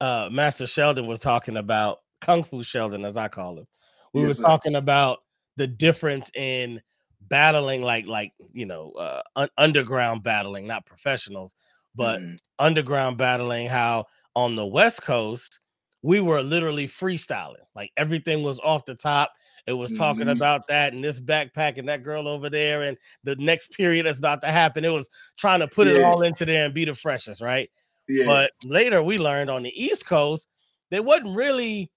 uh 0.00 0.28
Master 0.32 0.66
Sheldon 0.66 1.06
was 1.06 1.20
talking 1.20 1.56
about 1.56 1.98
Kung 2.20 2.44
Fu 2.44 2.62
Sheldon, 2.62 3.04
as 3.04 3.16
I 3.16 3.28
call 3.28 3.58
him. 3.58 3.66
We 4.14 4.22
Yes, 4.22 4.26
were 4.26 4.34
sir. 4.36 4.44
talking 4.46 4.74
about 4.74 5.18
the 5.56 5.66
difference 5.66 6.30
in 6.34 6.80
battling, 7.20 7.82
like 7.82 8.06
like 8.06 8.32
you 8.52 8.66
know, 8.66 8.92
uh, 8.92 9.22
un- 9.36 9.50
underground 9.58 10.22
battling, 10.22 10.66
not 10.66 10.86
professionals, 10.86 11.54
but 11.94 12.22
mhm, 12.22 12.38
underground 12.60 13.18
battling. 13.18 13.66
How 13.66 14.06
on 14.36 14.54
the 14.56 14.66
West 14.66 15.02
Coast 15.02 15.58
we 16.02 16.20
were 16.20 16.40
literally 16.42 16.86
freestyling, 16.86 17.56
like 17.74 17.90
everything 17.96 18.42
was 18.42 18.58
off 18.60 18.84
the 18.86 18.94
top. 18.94 19.32
It 19.66 19.74
was 19.74 19.92
talking 19.92 20.26
Mhm. 20.26 20.32
about 20.32 20.66
that 20.68 20.94
and 20.94 21.04
this 21.04 21.20
backpack 21.20 21.76
and 21.76 21.86
that 21.88 22.02
girl 22.02 22.26
over 22.26 22.48
there 22.48 22.82
and 22.82 22.96
the 23.24 23.36
next 23.36 23.72
period 23.72 24.06
that's 24.06 24.18
about 24.18 24.40
to 24.42 24.50
happen. 24.50 24.84
It 24.84 24.88
was 24.92 25.10
trying 25.36 25.60
to 25.60 25.68
put 25.68 25.86
it 25.88 26.02
all 26.02 26.22
into 26.22 26.46
there 26.46 26.64
and 26.64 26.72
be 26.72 26.86
the 26.86 26.94
freshest, 26.94 27.40
right? 27.42 27.70
yeah 28.08 28.24
But 28.24 28.52
later 28.64 29.02
we 29.02 29.18
learned 29.18 29.50
on 29.50 29.62
the 29.62 29.82
East 29.84 30.06
Coast, 30.06 30.48
they 30.90 31.00
wasn't 31.00 31.36
really 31.36 31.92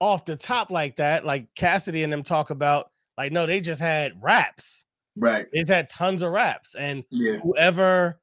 off 0.00 0.24
the 0.24 0.36
top 0.36 0.70
like 0.70 0.96
that. 0.96 1.24
Like 1.24 1.48
Cassidy 1.56 2.04
and 2.04 2.12
them 2.12 2.22
talk 2.22 2.50
about, 2.50 2.90
like, 3.18 3.32
no, 3.32 3.46
they 3.46 3.60
just 3.60 3.80
had 3.80 4.12
raps. 4.22 4.84
right 5.16 5.46
They 5.52 5.58
just 5.60 5.72
had 5.72 5.90
tons 5.90 6.22
of 6.22 6.30
raps. 6.30 6.76
And 6.76 7.04
yeah 7.10 7.38
whoever 7.38 8.19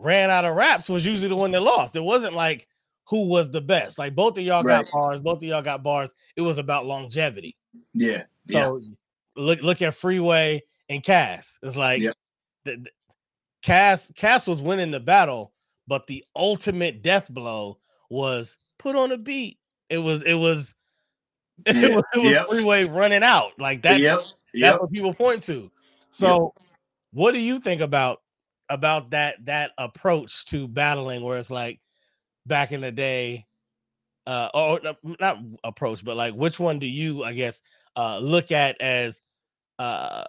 ran 0.00 0.30
out 0.30 0.44
of 0.44 0.56
raps 0.56 0.88
was 0.88 1.04
usually 1.06 1.28
the 1.28 1.36
one 1.36 1.50
that 1.52 1.60
lost. 1.60 1.94
It 1.96 2.00
wasn't 2.00 2.34
like 2.34 2.66
who 3.08 3.26
was 3.26 3.50
the 3.50 3.60
best. 3.60 3.98
Like 3.98 4.14
both 4.14 4.38
of 4.38 4.44
y'all 4.44 4.62
Right. 4.62 4.84
got 4.84 4.92
bars, 4.92 5.18
both 5.20 5.38
of 5.38 5.42
y'all 5.42 5.62
got 5.62 5.82
bars. 5.82 6.14
It 6.36 6.42
was 6.42 6.58
about 6.58 6.86
longevity. 6.86 7.56
yeah 7.94 8.22
yeah 8.46 8.64
So 8.64 8.80
look 9.36 9.60
look 9.62 9.82
at 9.82 9.94
Freeway 9.94 10.62
and 10.88 11.02
Cass. 11.02 11.58
It's 11.62 11.76
like 11.76 12.02
Yep. 12.02 12.14
the, 12.64 12.76
the- 12.76 12.90
Cass 13.62 14.10
Cass 14.16 14.46
was 14.46 14.62
winning 14.62 14.90
the 14.90 15.00
battle, 15.00 15.52
but 15.86 16.06
the 16.06 16.24
ultimate 16.34 17.02
death 17.02 17.28
blow 17.28 17.78
was 18.08 18.56
put 18.78 18.96
on 18.96 19.12
a 19.12 19.18
beat. 19.18 19.58
It 19.90 19.98
was 19.98 20.22
it 20.22 20.34
was 20.34 20.74
it 21.66 21.94
was, 21.94 22.02
it 22.14 22.18
was 22.18 22.30
Yep. 22.32 22.46
Freeway 22.48 22.84
running 22.84 23.22
out. 23.22 23.52
Like 23.58 23.82
that 23.82 24.00
yep 24.00 24.18
that's 24.18 24.34
yep 24.54 24.80
what 24.80 24.90
people 24.90 25.12
point 25.12 25.42
to. 25.44 25.70
So 26.10 26.54
what 27.12 27.32
do 27.32 27.38
you 27.38 27.60
think 27.60 27.80
about 27.82 28.22
about 28.70 29.10
that 29.10 29.44
that 29.44 29.72
approach 29.78 30.44
to 30.46 30.66
battling 30.68 31.22
where 31.22 31.36
it's 31.36 31.50
like 31.50 31.80
back 32.46 32.72
in 32.72 32.80
the 32.80 32.92
day 32.92 33.46
uh 34.26 34.48
or 34.54 34.80
not 35.20 35.38
approach 35.64 36.04
but 36.04 36.16
like 36.16 36.34
which 36.34 36.58
one 36.60 36.78
do 36.78 36.86
you 36.86 37.24
i 37.24 37.32
guess 37.32 37.60
uh 37.96 38.18
look 38.18 38.52
at 38.52 38.80
as 38.80 39.20
uh 39.78 40.24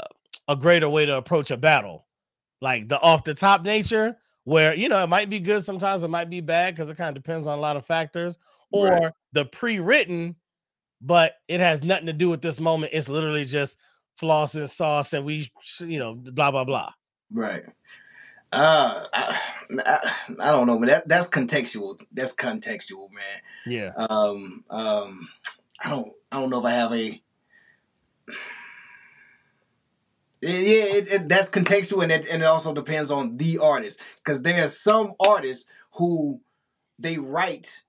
a 0.47 0.55
greater 0.55 0.89
way 0.89 1.05
to 1.05 1.15
approach 1.15 1.51
a 1.51 1.57
battle 1.57 2.07
like 2.61 2.87
the 2.89 2.99
off 3.01 3.23
the 3.23 3.33
top 3.33 3.63
nature 3.63 4.17
where 4.43 4.73
you 4.73 4.89
know 4.89 5.03
it 5.03 5.07
might 5.07 5.29
be 5.29 5.39
good 5.39 5.63
sometimes 5.63 6.03
it 6.03 6.07
might 6.09 6.29
be 6.29 6.41
bad 6.41 6.73
because 6.73 6.89
it 6.89 6.97
kind 6.97 7.15
of 7.15 7.23
depends 7.23 7.47
on 7.47 7.57
a 7.57 7.61
lot 7.61 7.77
of 7.77 7.85
factors 7.85 8.37
or 8.71 8.87
Right. 8.87 9.11
the 9.33 9.45
pre-written 9.45 10.35
but 11.01 11.33
it 11.47 11.59
has 11.59 11.83
nothing 11.83 12.05
to 12.07 12.13
do 12.13 12.29
with 12.29 12.41
this 12.41 12.59
moment 12.59 12.93
it's 12.93 13.09
literally 13.09 13.45
just 13.45 13.77
floss 14.17 14.55
and 14.55 14.69
sauce 14.69 15.13
and 15.13 15.25
we 15.25 15.49
you 15.79 15.99
know 15.99 16.15
blah 16.15 16.51
blah 16.51 16.63
blah 16.65 16.91
Right. 17.33 17.63
Uh, 18.53 19.05
I, 19.13 19.39
I, 19.85 20.13
I 20.39 20.51
don't 20.51 20.67
know, 20.67 20.77
man. 20.77 20.89
That 20.89 21.07
that's 21.07 21.27
contextual. 21.27 22.01
That's 22.11 22.35
contextual, 22.35 23.09
man. 23.11 23.41
yeah 23.65 23.91
Um, 24.09 24.65
um, 24.69 25.29
I 25.83 25.89
don't, 25.89 26.11
I 26.31 26.39
don't 26.39 26.49
know 26.49 26.59
if 26.59 26.65
I 26.65 26.71
have 26.71 26.91
a. 26.93 27.21
Yeah, 30.43 30.49
it, 30.97 31.07
it, 31.13 31.29
that's 31.29 31.49
contextual, 31.49 32.03
and 32.03 32.11
it, 32.11 32.25
and 32.29 32.41
it 32.41 32.45
also 32.45 32.73
depends 32.73 33.11
on 33.11 33.37
the 33.37 33.59
artist, 33.59 34.01
because 34.17 34.41
there 34.41 34.65
are 34.65 34.69
some 34.69 35.13
artists 35.19 35.67
who 35.93 36.41
they 36.97 37.17
write 37.17 37.83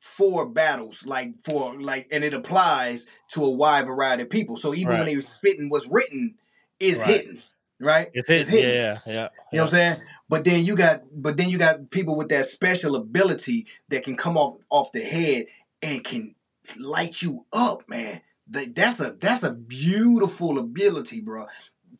for 0.00 0.46
battles, 0.46 1.04
like 1.06 1.38
for 1.42 1.78
like, 1.78 2.08
and 2.10 2.24
it 2.24 2.34
applies 2.34 3.06
to 3.28 3.44
a 3.44 3.50
wide 3.50 3.86
variety 3.86 4.22
of 4.22 4.30
people. 4.30 4.56
So 4.56 4.74
even 4.74 4.96
when 4.98 5.06
they're 5.06 5.20
spitting 5.20 5.68
what's 5.68 5.86
written 5.88 6.36
is 6.80 6.98
Right. 6.98 7.08
hitting, 7.08 7.42
right? 7.82 8.10
it's 8.14 8.28
hit, 8.28 8.48
hitting. 8.48 8.74
yeah 8.74 8.98
yeah 9.06 9.28
You 9.50 9.58
know 9.58 9.64
what 9.64 9.72
I'm 9.74 9.78
saying? 9.78 10.00
But 10.28 10.44
then 10.44 10.64
you 10.64 10.76
got 10.76 11.02
but 11.12 11.36
then 11.36 11.48
you 11.48 11.58
got 11.58 11.90
people 11.90 12.16
with 12.16 12.28
that 12.30 12.46
special 12.46 12.96
ability 12.96 13.66
that 13.88 14.04
can 14.04 14.16
come 14.16 14.36
off 14.36 14.58
off 14.70 14.92
the 14.92 15.00
head 15.00 15.46
and 15.82 16.02
can 16.02 16.34
light 16.78 17.20
you 17.22 17.44
up, 17.52 17.88
man. 17.88 18.20
That, 18.48 18.74
that's 18.74 19.00
a 19.00 19.16
that's 19.20 19.42
a 19.42 19.52
beautiful 19.52 20.58
ability, 20.58 21.20
bro. 21.20 21.46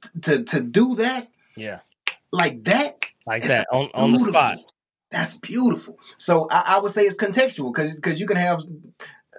T- 0.01 0.21
To 0.21 0.43
to 0.45 0.61
do 0.61 0.95
that 0.97 1.31
yeah 1.57 1.81
like 2.33 2.65
that 2.65 3.05
like 3.27 3.45
that 3.45 3.67
on, 3.73 3.91
on 3.95 4.13
the 4.13 4.19
spot. 4.19 4.59
That's 5.11 5.37
beautiful. 5.37 5.99
So 6.17 6.49
I, 6.51 6.77
I 6.77 6.79
would 6.81 6.93
say 6.93 7.03
it's 7.03 7.17
contextual 7.17 7.73
because 7.73 7.95
because 7.95 8.19
you 8.19 8.27
can 8.27 8.39
have 8.39 8.63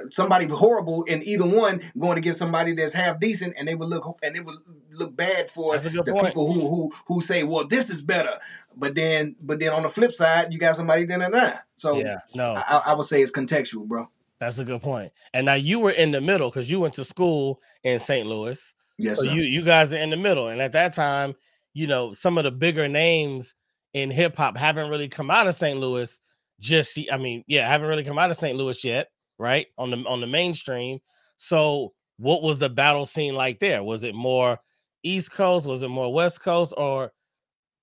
somebody 0.09 0.47
horrible 0.47 1.03
in 1.03 1.21
either 1.23 1.45
one 1.45 1.81
going 1.97 2.15
to 2.15 2.21
get 2.21 2.35
somebody 2.35 2.73
that's 2.73 2.93
half 2.93 3.19
decent 3.19 3.53
and 3.57 3.67
they 3.67 3.75
would 3.75 3.89
look 3.89 4.17
and 4.23 4.35
it 4.35 4.43
would 4.45 4.55
look 4.91 5.15
bad 5.15 5.49
for 5.49 5.77
the 5.77 6.03
point. 6.03 6.27
people 6.27 6.51
who 6.51 6.61
who 6.67 6.91
who 7.07 7.21
say 7.21 7.43
well 7.43 7.65
this 7.67 7.89
is 7.89 8.01
better 8.01 8.31
but 8.75 8.95
then 8.95 9.35
but 9.43 9.59
then 9.59 9.71
on 9.71 9.83
the 9.83 9.89
flip 9.89 10.11
side 10.11 10.51
you 10.51 10.57
got 10.57 10.75
somebody 10.75 11.05
then 11.05 11.21
and 11.21 11.33
that 11.33 11.65
so 11.75 11.97
yeah 11.99 12.17
no 12.33 12.53
I, 12.55 12.81
I 12.87 12.93
would 12.95 13.07
say 13.07 13.21
it's 13.21 13.31
contextual 13.31 13.85
bro 13.87 14.09
That's 14.39 14.59
a 14.59 14.65
good 14.65 14.81
point. 14.81 15.11
And 15.33 15.45
now 15.45 15.53
you 15.53 15.79
were 15.79 15.91
in 15.91 16.11
the 16.11 16.21
middle 16.21 16.49
because 16.49 16.69
you 16.69 16.79
went 16.79 16.95
to 16.95 17.05
school 17.05 17.61
in 17.83 17.99
St. 17.99 18.27
Louis, 18.27 18.73
Yes, 18.97 19.17
so 19.17 19.23
sir. 19.23 19.31
you 19.31 19.43
you 19.43 19.61
guys 19.63 19.93
are 19.93 19.97
in 19.97 20.09
the 20.09 20.17
middle, 20.17 20.47
and 20.49 20.59
at 20.61 20.73
that 20.73 20.93
time, 20.93 21.33
you 21.73 21.87
know, 21.87 22.13
some 22.13 22.37
of 22.37 22.43
the 22.43 22.51
bigger 22.51 22.87
names 22.89 23.55
in 23.93 24.11
hip 24.11 24.35
hop 24.35 24.57
haven't 24.57 24.89
really 24.89 25.07
come 25.07 25.31
out 25.31 25.47
of 25.47 25.55
St. 25.55 25.79
Louis. 25.79 26.19
Just, 26.59 26.97
I 27.11 27.17
mean, 27.17 27.43
yeah, 27.47 27.67
haven't 27.67 27.87
really 27.87 28.03
come 28.03 28.17
out 28.19 28.31
of 28.31 28.37
St. 28.37 28.55
Louis 28.57 28.83
yet, 28.83 29.09
right? 29.37 29.67
On 29.77 29.91
the 29.91 29.97
on 30.07 30.21
the 30.21 30.27
mainstream. 30.27 30.99
So, 31.37 31.93
what 32.17 32.41
was 32.41 32.59
the 32.59 32.69
battle 32.69 33.05
scene 33.05 33.35
like 33.35 33.59
there? 33.59 33.83
Was 33.83 34.03
it 34.03 34.15
more 34.15 34.59
East 35.03 35.31
Coast? 35.31 35.67
Was 35.67 35.81
it 35.81 35.89
more 35.89 36.13
West 36.13 36.41
Coast? 36.41 36.73
Or 36.77 37.11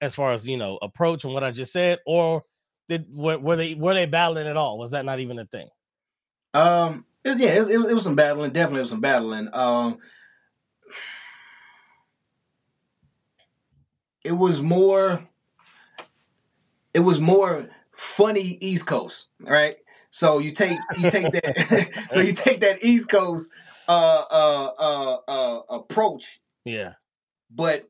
as 0.01 0.15
far 0.15 0.33
as 0.33 0.47
you 0.47 0.57
know, 0.57 0.79
approach 0.83 1.25
and 1.25 1.35
what 1.35 1.45
I 1.45 1.51
just 1.51 1.73
said, 1.73 1.99
or 2.07 2.43
did 2.89 3.07
were, 3.11 3.39
were 3.39 3.57
they 3.57 3.75
were 3.75 3.95
they 3.95 4.07
battling 4.07 4.47
at 4.47 4.57
all? 4.57 4.79
Was 4.79 4.93
that 4.93 5.05
not 5.05 5.21
even 5.21 5.39
a 5.39 5.45
thing? 5.47 5.69
Um, 6.55 7.05
it, 7.25 7.39
yeah, 7.39 7.55
it, 7.55 7.59
was- 7.61 7.69
it, 7.69 7.75
it 7.75 7.95
was 7.95 8.03
some 8.03 8.17
battling. 8.17 8.51
Definitely 8.53 8.81
was 8.81 8.91
some 8.91 9.01
battling. 9.01 9.49
Um, 9.53 9.99
it 14.25 14.33
was 14.33 14.63
more. 14.63 15.27
It 16.93 17.01
was 17.01 17.21
more 17.21 17.69
funny 17.93 18.59
East 18.61 18.85
Coast, 18.87 19.29
right? 19.41 19.77
So 20.11 20.39
you 20.39 20.51
take 20.53 20.79
you 20.99 21.11
take 21.11 21.33
that 21.33 22.09
so 22.11 22.21
you 22.21 22.33
take 22.33 22.61
that 22.61 22.83
East 22.83 23.09
Coast 23.09 23.51
uh 23.89 24.25
uh 24.31 24.71
uh 24.79 25.17
uh 25.29 25.61
approach, 25.71 26.41
Yeah, 26.65 26.95
but 27.51 27.89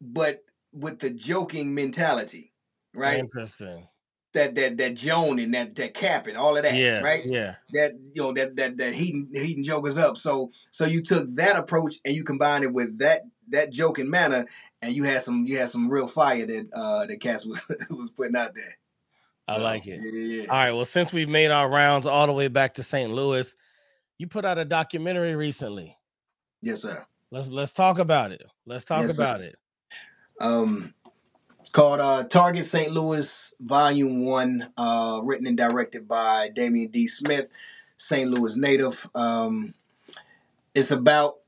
but 0.00 0.42
with 0.72 0.98
the 0.98 1.10
joking 1.10 1.74
mentality, 1.74 2.52
right? 2.94 3.18
Interesting. 3.18 3.88
That 4.34 4.54
that 4.56 4.76
that 4.76 4.94
joning, 4.94 5.52
that 5.52 5.74
that 5.76 5.94
capping, 5.94 6.36
all 6.36 6.56
of 6.56 6.62
that, 6.64 6.74
Yeah, 6.74 7.00
right? 7.00 7.24
yeah. 7.24 7.54
that 7.72 7.92
you 8.12 8.22
know 8.22 8.32
that 8.32 8.56
that 8.56 8.76
that 8.76 8.94
heating 8.94 9.30
heating 9.32 9.64
jokers 9.64 9.96
up. 9.96 10.18
So 10.18 10.50
so 10.70 10.84
you 10.84 11.02
took 11.02 11.34
that 11.36 11.56
approach 11.56 11.96
and 12.04 12.14
you 12.14 12.22
combined 12.22 12.64
it 12.64 12.72
with 12.72 12.98
that 12.98 13.22
that 13.48 13.70
joking 13.70 14.10
manner, 14.10 14.46
and 14.82 14.94
you 14.94 15.04
had 15.04 15.22
some 15.22 15.46
you 15.46 15.56
had 15.56 15.70
some 15.70 15.88
real 15.88 16.08
fire 16.08 16.44
that 16.44 16.68
uh 16.74 17.06
that 17.06 17.20
Cass 17.20 17.46
was 17.46 17.60
was 17.90 18.10
putting 18.10 18.36
out 18.36 18.54
there. 18.54 18.76
I 19.48 19.58
like 19.58 19.86
it. 19.86 20.00
Yeah, 20.02 20.42
yeah. 20.42 20.50
All 20.50 20.56
right. 20.56 20.72
Well, 20.72 20.84
since 20.84 21.12
we've 21.12 21.28
made 21.28 21.50
our 21.50 21.68
rounds 21.68 22.06
all 22.06 22.26
the 22.26 22.32
way 22.32 22.48
back 22.48 22.74
to 22.74 22.82
St. 22.82 23.12
Louis, 23.12 23.54
you 24.18 24.26
put 24.26 24.44
out 24.44 24.58
a 24.58 24.64
documentary 24.64 25.36
recently. 25.36 25.96
Yes, 26.62 26.82
sir. 26.82 27.06
Let's 27.30 27.48
let's 27.48 27.72
talk 27.72 27.98
about 27.98 28.32
it. 28.32 28.42
Let's 28.66 28.84
talk 28.84 29.02
Yes, 29.02 29.16
sir. 29.16 29.22
about 29.22 29.40
it. 29.40 29.56
Um, 30.40 30.94
it's 31.60 31.70
called 31.70 32.00
uh, 32.00 32.24
Target 32.24 32.64
St. 32.64 32.92
Louis 32.92 33.54
Volume 33.60 34.24
One, 34.24 34.72
uh, 34.76 35.20
written 35.24 35.46
and 35.46 35.56
directed 35.56 36.06
by 36.08 36.50
Damian 36.54 36.90
D. 36.90 37.06
Smith, 37.06 37.48
St. 37.96 38.30
Louis 38.30 38.56
native. 38.56 39.08
Um, 39.14 39.74
it's 40.74 40.90
about 40.90 41.38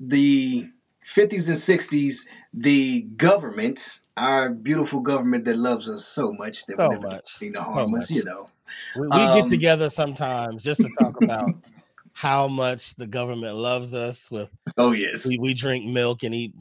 the 0.00 0.68
50s 1.06 1.46
and 1.48 1.56
60s, 1.58 2.20
the 2.52 3.02
government, 3.02 4.00
our 4.16 4.50
beautiful 4.50 5.00
government 5.00 5.44
that 5.46 5.56
loves 5.56 5.88
us 5.88 6.06
so 6.06 6.32
much 6.32 6.66
that 6.66 6.76
So 6.76 6.88
would 6.88 7.00
never 7.00 7.14
much. 7.14 7.38
to 7.40 7.62
harm 7.62 7.94
So 7.94 7.98
us, 7.98 8.10
you 8.10 8.24
know. 8.24 8.46
We, 8.96 9.08
we 9.08 9.26
get 9.26 9.44
Um, 9.44 9.50
together 9.50 9.90
sometimes 9.90 10.62
just 10.62 10.82
to 10.82 10.88
talk 10.90 11.16
about 11.16 11.56
how 12.12 12.46
much 12.48 12.94
the 12.96 13.06
government 13.06 13.56
loves 13.56 13.94
us. 13.94 14.30
With 14.30 14.52
Oh 14.78 14.92
yes, 14.92 15.26
we, 15.26 15.38
we 15.38 15.54
drink 15.54 15.84
milk 15.86 16.22
and 16.22 16.34
eat 16.34 16.54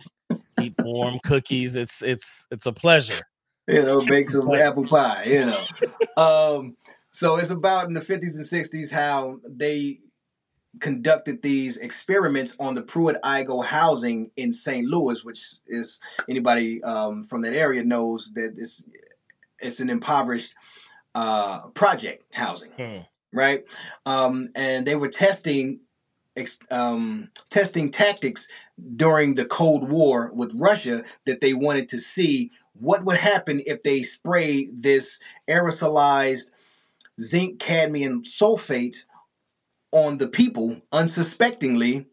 eat 0.58 0.76
warm 0.84 1.20
cookies. 1.24 1.76
It's 1.76 2.02
it's 2.02 2.48
it's 2.52 2.66
a 2.66 2.74
pleasure. 2.74 3.22
you 3.68 3.84
know, 3.84 4.06
bake 4.06 4.30
some 4.30 4.54
apple 4.54 4.86
pie, 4.86 5.24
you 5.26 5.46
know. 5.46 5.66
Um, 6.16 6.78
so 7.12 7.38
it's 7.38 7.50
about 7.50 7.88
in 7.88 7.94
the 7.96 8.00
50s 8.00 8.36
and 8.38 8.46
60s 8.48 8.92
how 8.92 9.40
they 9.50 9.98
conducted 10.80 11.42
these 11.42 11.78
experiments 11.78 12.56
on 12.60 12.74
the 12.74 12.82
Pruitt 12.82 13.22
Igoe 13.24 13.64
housing 13.64 14.32
in 14.36 14.52
St. 14.54 14.88
Louis, 14.88 15.24
which 15.24 15.44
is 15.68 16.00
anybody 16.28 16.84
um, 16.84 17.24
from 17.26 17.42
that 17.44 17.54
area 17.54 17.84
knows 17.84 18.32
that 18.34 18.56
it's 18.58 18.84
it's 19.60 19.80
an 19.80 19.90
impoverished 19.90 20.56
uh, 21.16 21.68
project 21.70 22.36
housing, 22.36 22.72
Hmm. 22.72 22.98
right? 23.32 23.64
Um, 24.06 24.50
and 24.56 24.86
they 24.86 24.96
were 24.96 25.10
testing 25.10 25.82
um, 26.72 27.30
testing 27.52 27.92
tactics 27.92 28.48
during 28.96 29.36
the 29.36 29.46
Cold 29.46 29.90
War 29.90 30.32
with 30.34 30.52
Russia 30.56 31.04
that 31.26 31.42
they 31.42 31.54
wanted 31.54 31.88
to 31.90 32.00
see 32.00 32.52
what 32.74 33.06
would 33.06 33.18
happen 33.18 33.62
if 33.68 33.84
they 33.84 34.02
spray 34.02 34.68
this 34.76 35.20
aerosolized 35.48 36.50
zinc 37.22 37.60
cadmium 37.60 38.24
sulfate 38.24 39.06
on 39.94 40.18
the 40.18 40.28
people 40.28 40.82
unsuspectingly 40.92 42.08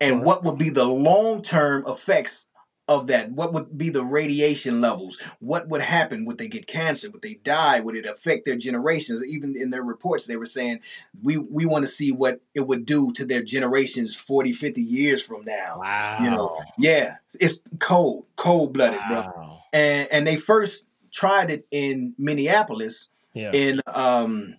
and 0.00 0.24
what 0.24 0.42
would 0.44 0.58
be 0.58 0.70
the 0.70 0.84
long-term 0.84 1.84
effects 1.86 2.48
of 2.88 3.06
that? 3.06 3.30
What 3.30 3.52
would 3.52 3.78
be 3.78 3.90
the 3.90 4.02
radiation 4.04 4.80
levels? 4.80 5.16
What 5.38 5.68
would 5.68 5.80
happen? 5.82 6.24
Would 6.24 6.38
they 6.38 6.48
get 6.48 6.66
cancer? 6.66 7.08
Would 7.10 7.22
they 7.22 7.34
die? 7.34 7.78
Would 7.78 7.94
it 7.96 8.06
affect 8.06 8.44
their 8.44 8.56
generations? 8.56 9.24
Even 9.24 9.54
in 9.56 9.70
their 9.70 9.84
reports 9.84 10.26
they 10.26 10.36
were 10.36 10.46
saying 10.46 10.80
we 11.22 11.38
we 11.38 11.64
want 11.64 11.84
to 11.84 11.90
see 11.90 12.10
what 12.10 12.40
it 12.54 12.66
would 12.66 12.84
do 12.84 13.12
to 13.12 13.24
their 13.24 13.42
generations 13.42 14.14
40 14.16 14.52
50 14.52 14.82
years 14.82 15.22
from 15.22 15.44
now 15.44 15.78
Wow. 15.78 16.18
you 16.20 16.30
know? 16.30 16.56
Yeah 16.76 17.16
it's 17.40 17.58
cold 17.78 18.26
cold-blooded 18.36 19.00
bro. 19.08 19.58
And 19.72 20.08
and 20.10 20.26
they 20.26 20.36
first 20.36 20.86
tried 21.12 21.50
it 21.50 21.66
in 21.70 22.14
minneapolis 22.18 23.06
Yeah. 23.34 23.52
in 23.52 23.80
um 23.86 24.56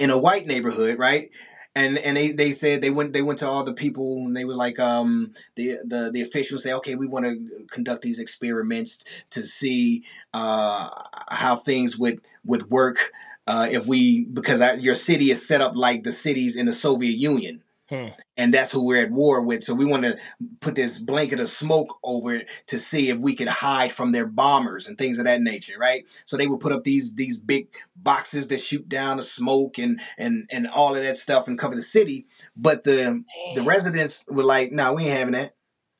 in 0.00 0.08
a 0.10 0.16
white 0.18 0.46
neighborhood, 0.46 0.98
right? 0.98 1.28
And 1.74 1.96
and 1.96 2.18
they, 2.18 2.32
they 2.32 2.50
said 2.50 2.82
they 2.82 2.90
went 2.90 3.14
they 3.14 3.22
went 3.22 3.38
to 3.38 3.46
all 3.48 3.64
the 3.64 3.72
people 3.72 4.18
and 4.26 4.36
they 4.36 4.44
were 4.44 4.54
like 4.54 4.78
um 4.78 5.32
the 5.54 5.78
the 5.84 6.10
the 6.12 6.20
officials 6.20 6.62
say 6.64 6.72
okay 6.74 6.96
we 6.96 7.06
want 7.06 7.24
to 7.24 7.66
conduct 7.70 8.02
these 8.02 8.18
experiments 8.18 9.04
to 9.30 9.42
see 9.42 10.04
uh 10.34 10.90
how 11.30 11.56
things 11.56 11.96
would 11.96 12.20
would 12.44 12.70
work 12.70 13.10
uh 13.46 13.66
if 13.70 13.86
we 13.86 14.24
because 14.26 14.60
I, 14.60 14.74
your 14.74 14.94
city 14.94 15.30
is 15.30 15.46
set 15.46 15.62
up 15.62 15.72
like 15.74 16.02
the 16.04 16.12
cities 16.12 16.56
in 16.56 16.66
the 16.66 16.72
Soviet 16.72 17.16
Union 17.16 17.61
Hmm. 17.92 18.08
and 18.38 18.54
that's 18.54 18.72
who 18.72 18.86
we're 18.86 19.02
at 19.02 19.10
war 19.10 19.42
with 19.42 19.64
so 19.64 19.74
we 19.74 19.84
want 19.84 20.04
to 20.04 20.16
put 20.60 20.74
this 20.74 20.96
blanket 20.96 21.40
of 21.40 21.50
smoke 21.50 21.98
over 22.02 22.32
it 22.32 22.48
to 22.68 22.78
see 22.78 23.10
if 23.10 23.18
we 23.18 23.34
could 23.34 23.48
hide 23.48 23.92
from 23.92 24.12
their 24.12 24.26
bombers 24.26 24.86
and 24.86 24.96
things 24.96 25.18
of 25.18 25.26
that 25.26 25.42
nature 25.42 25.78
right 25.78 26.06
so 26.24 26.38
they 26.38 26.46
would 26.46 26.60
put 26.60 26.72
up 26.72 26.84
these 26.84 27.14
these 27.16 27.38
big 27.38 27.68
boxes 27.94 28.48
that 28.48 28.62
shoot 28.62 28.88
down 28.88 29.18
the 29.18 29.22
smoke 29.22 29.76
and 29.76 30.00
and 30.16 30.48
and 30.50 30.66
all 30.68 30.96
of 30.96 31.02
that 31.02 31.18
stuff 31.18 31.48
and 31.48 31.58
cover 31.58 31.76
the 31.76 31.82
city 31.82 32.26
but 32.56 32.82
the 32.84 33.22
the 33.56 33.62
residents 33.62 34.24
were 34.26 34.42
like 34.42 34.72
no 34.72 34.94
we 34.94 35.02
ain't 35.02 35.18
having 35.18 35.34
that 35.34 35.52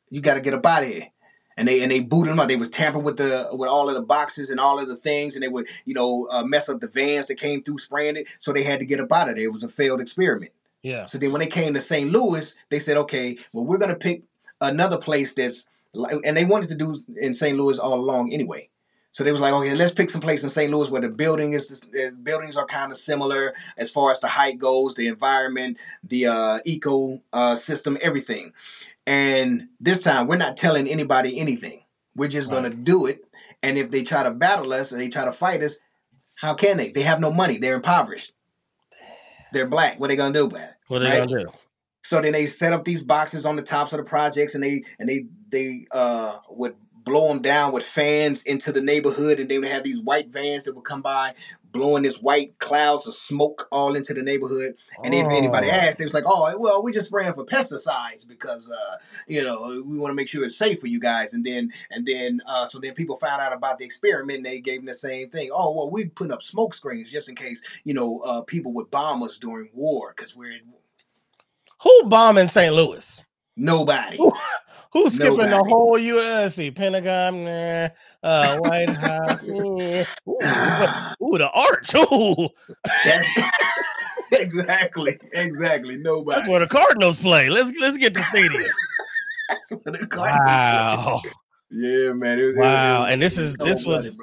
you 0.09 0.23
got 0.23 0.35
to 0.35 0.41
get 0.41 0.55
up 0.55 0.65
out 0.65 0.85
of 0.85 0.89
here 0.89 1.09
and 1.59 1.69
they 1.69 1.83
and 1.83 1.93
they 1.93 2.01
booted 2.01 2.33
them 2.33 2.41
out. 2.41 2.49
They 2.49 2.57
was 2.57 2.71
tampering 2.71 3.05
with 3.05 3.19
the 3.19 3.49
with 3.53 3.69
all 3.69 3.91
of 3.91 3.95
the 3.95 4.01
boxes 4.01 4.49
and 4.49 4.59
all 4.59 4.81
of 4.81 4.89
the 4.89 4.97
things, 4.97 5.35
and 5.35 5.43
they 5.43 5.49
would 5.49 5.67
you 5.85 5.93
know 5.93 6.27
uh, 6.31 6.43
mess 6.43 6.71
up 6.71 6.81
the 6.81 6.89
vans 6.89 7.27
that 7.27 7.35
came 7.35 7.63
through 7.63 7.79
spraying 7.79 8.17
it. 8.17 8.29
So 8.39 8.55
they 8.55 8.63
had 8.63 8.81
to 8.81 8.87
get 8.87 9.01
up 9.01 9.13
out 9.13 9.29
of 9.29 9.37
there. 9.37 9.45
It 9.45 9.53
was 9.53 9.63
a 9.63 9.69
failed 9.69 10.01
experiment. 10.01 10.53
Yeah. 10.83 11.07
So 11.07 11.19
then 11.19 11.33
when 11.33 11.41
they 11.41 11.47
came 11.47 11.75
to 11.75 11.81
St. 11.81 12.11
Louis, 12.11 12.55
they 12.71 12.79
said, 12.79 12.97
okay, 12.99 13.39
well, 13.53 13.65
we're 13.65 13.79
going 13.79 13.91
to 13.91 13.97
pick 13.97 14.23
another 14.61 14.99
place 14.99 15.35
that's, 15.35 15.69
like, 15.95 16.17
and 16.25 16.37
they 16.37 16.45
wanted 16.45 16.69
to 16.71 16.75
do 16.75 16.99
in 17.21 17.35
St. 17.35 17.57
Louis 17.57 17.79
all 17.79 17.95
along 17.95 18.33
anyway. 18.33 18.69
So 19.13 19.23
they 19.23 19.31
was 19.31 19.41
like, 19.43 19.53
okay, 19.53 19.75
let's 19.75 19.93
pick 19.93 20.09
some 20.09 20.23
place 20.23 20.43
in 20.43 20.49
St. 20.49 20.73
Louis 20.73 20.89
where 20.89 21.03
the 21.03 21.11
building 21.11 21.53
is, 21.53 21.81
the 21.81 22.17
buildings 22.23 22.57
are 22.57 22.65
kind 22.65 22.91
of 22.91 22.97
similar 22.97 23.53
as 23.77 23.91
far 23.91 24.11
as 24.11 24.21
the 24.21 24.29
height 24.29 24.59
goes, 24.59 24.95
the 24.95 25.07
environment, 25.07 25.77
the 26.03 26.27
uh, 26.29 26.59
eco 26.65 27.21
uh, 27.33 27.55
system, 27.55 27.99
everything. 28.01 28.55
And 29.07 29.69
this 29.79 30.03
time, 30.03 30.27
we're 30.27 30.37
not 30.37 30.57
telling 30.57 30.89
anybody 30.89 31.39
anything. 31.39 31.85
We're 32.17 32.29
just 32.29 32.49
Right. 32.51 32.61
going 32.63 32.71
to 32.71 32.77
do 32.77 33.05
it. 33.07 33.23
And 33.63 33.77
if 33.77 33.91
they 33.91 34.03
try 34.03 34.23
to 34.23 34.31
battle 34.31 34.73
us 34.73 34.93
and 34.93 35.01
they 35.01 35.09
try 35.11 35.27
to 35.27 35.33
fight 35.33 35.63
us, 35.63 35.77
how 36.37 36.55
can 36.55 36.79
they? 36.79 36.91
They 36.91 37.03
have 37.03 37.21
no 37.21 37.31
money. 37.31 37.59
They're 37.59 37.75
impoverished. 37.77 38.33
They're 39.53 39.69
black. 39.69 40.01
What 40.01 40.07
are 40.07 40.09
they 40.09 40.17
going 40.17 40.33
to 40.33 40.39
do 40.41 40.47
about 40.47 40.63
it? 40.63 40.75
What 40.89 41.03
are 41.03 41.05
they 41.07 41.11
Right? 41.11 41.29
gonna 41.29 41.45
do? 41.45 41.53
So 42.05 42.21
then 42.21 42.33
they 42.33 42.47
set 42.47 42.73
up 42.73 42.85
these 42.85 43.03
boxes 43.03 43.47
on 43.47 43.57
the 43.57 43.63
tops 43.63 43.93
of 43.93 43.99
the 43.99 44.05
projects, 44.05 44.55
and 44.55 44.63
they 44.65 44.85
and 44.99 45.09
they 45.09 45.27
they 45.51 45.87
uh 45.93 46.37
would 46.51 46.75
blow 47.05 47.29
them 47.29 47.43
down 47.43 47.73
with 47.73 47.85
fans 47.85 48.43
into 48.45 48.73
the 48.73 48.81
neighborhood, 48.83 49.41
and 49.41 49.49
they 49.51 49.59
would 49.59 49.69
have 49.69 49.85
these 49.85 50.01
white 50.01 50.29
vans 50.29 50.65
that 50.65 50.75
would 50.75 50.85
come 50.85 51.03
by, 51.03 51.35
blowing 51.73 52.03
this 52.05 52.23
white 52.23 52.59
clouds 52.59 53.07
of 53.07 53.15
smoke 53.15 53.69
all 53.73 53.95
into 53.97 54.15
the 54.15 54.23
neighborhood. 54.23 54.75
And 55.05 55.15
if 55.15 55.27
anybody 55.29 55.69
Oh. 55.69 55.73
asked, 55.75 55.99
they 55.99 56.05
was 56.05 56.15
like, 56.15 56.25
"Oh, 56.27 56.57
well, 56.59 56.83
we 56.83 56.93
just 56.93 57.07
spraying 57.09 57.33
for 57.35 57.45
pesticides 57.47 58.27
because 58.29 58.71
uh 58.71 58.99
you 59.27 59.43
know 59.43 59.83
we 59.87 59.99
want 59.99 60.13
to 60.13 60.17
make 60.17 60.29
sure 60.29 60.45
it's 60.45 60.57
safe 60.59 60.81
for 60.81 60.87
you 60.89 61.01
guys." 61.01 61.35
And 61.35 61.45
then 61.45 61.73
and 61.91 62.07
then 62.07 62.41
uh 62.47 62.67
so 62.67 62.79
then 62.79 62.95
people 62.95 63.17
found 63.17 63.41
out 63.43 63.53
about 63.53 63.79
the 63.79 63.85
experiment, 63.85 64.39
and 64.39 64.47
they 64.47 64.61
gave 64.61 64.79
them 64.81 64.87
the 64.87 64.95
same 64.95 65.31
thing. 65.31 65.51
Oh, 65.53 65.75
well, 65.75 65.91
we 65.91 66.07
putting 66.07 66.33
up 66.33 66.43
smoke 66.43 66.75
screens 66.75 67.11
just 67.11 67.29
in 67.29 67.35
case 67.35 67.63
you 67.85 67.95
know 67.95 68.21
uh 68.21 68.43
people 68.43 68.73
would 68.75 68.91
bomb 68.91 69.23
us 69.23 69.39
during 69.39 69.71
war 69.75 70.15
because 70.17 70.37
we're 70.37 70.59
Who 71.83 72.05
bombing 72.09 72.49
St. 72.49 72.75
Louis? 72.75 73.21
nobody. 73.57 74.19
Who's 74.93 75.15
skipping 75.15 75.49
the 75.49 75.65
whole 75.65 75.99
U.S. 75.99 76.61
Pentagon, 76.75 77.45
nah, 77.45 77.89
uh, 78.23 78.59
White 78.59 78.91
House. 78.91 79.43
Ooh, 79.49 80.05
ooh, 80.29 81.39
the 81.39 81.51
arch. 81.55 81.95
Ooh, 82.13 82.49
That's- 83.03 83.53
exactly, 84.33 85.19
exactly. 85.33 85.97
that's 85.97 86.05
Nobody. 86.05 86.51
where 86.51 86.61
the 86.61 86.67
Cardinals 86.67 87.21
play. 87.21 87.49
Let's 87.49 87.73
let's 87.81 87.97
get 87.97 88.13
the 88.13 88.23
stadium. 88.25 88.65
wow. 90.15 91.21
Yeah, 91.71 92.13
man. 92.13 92.39
It, 92.39 92.57
wow. 92.57 93.05
It, 93.05 93.09
it, 93.09 93.13
and 93.15 93.23
this 93.23 93.39
is 93.39 93.55
this 93.57 93.87
was 93.87 94.19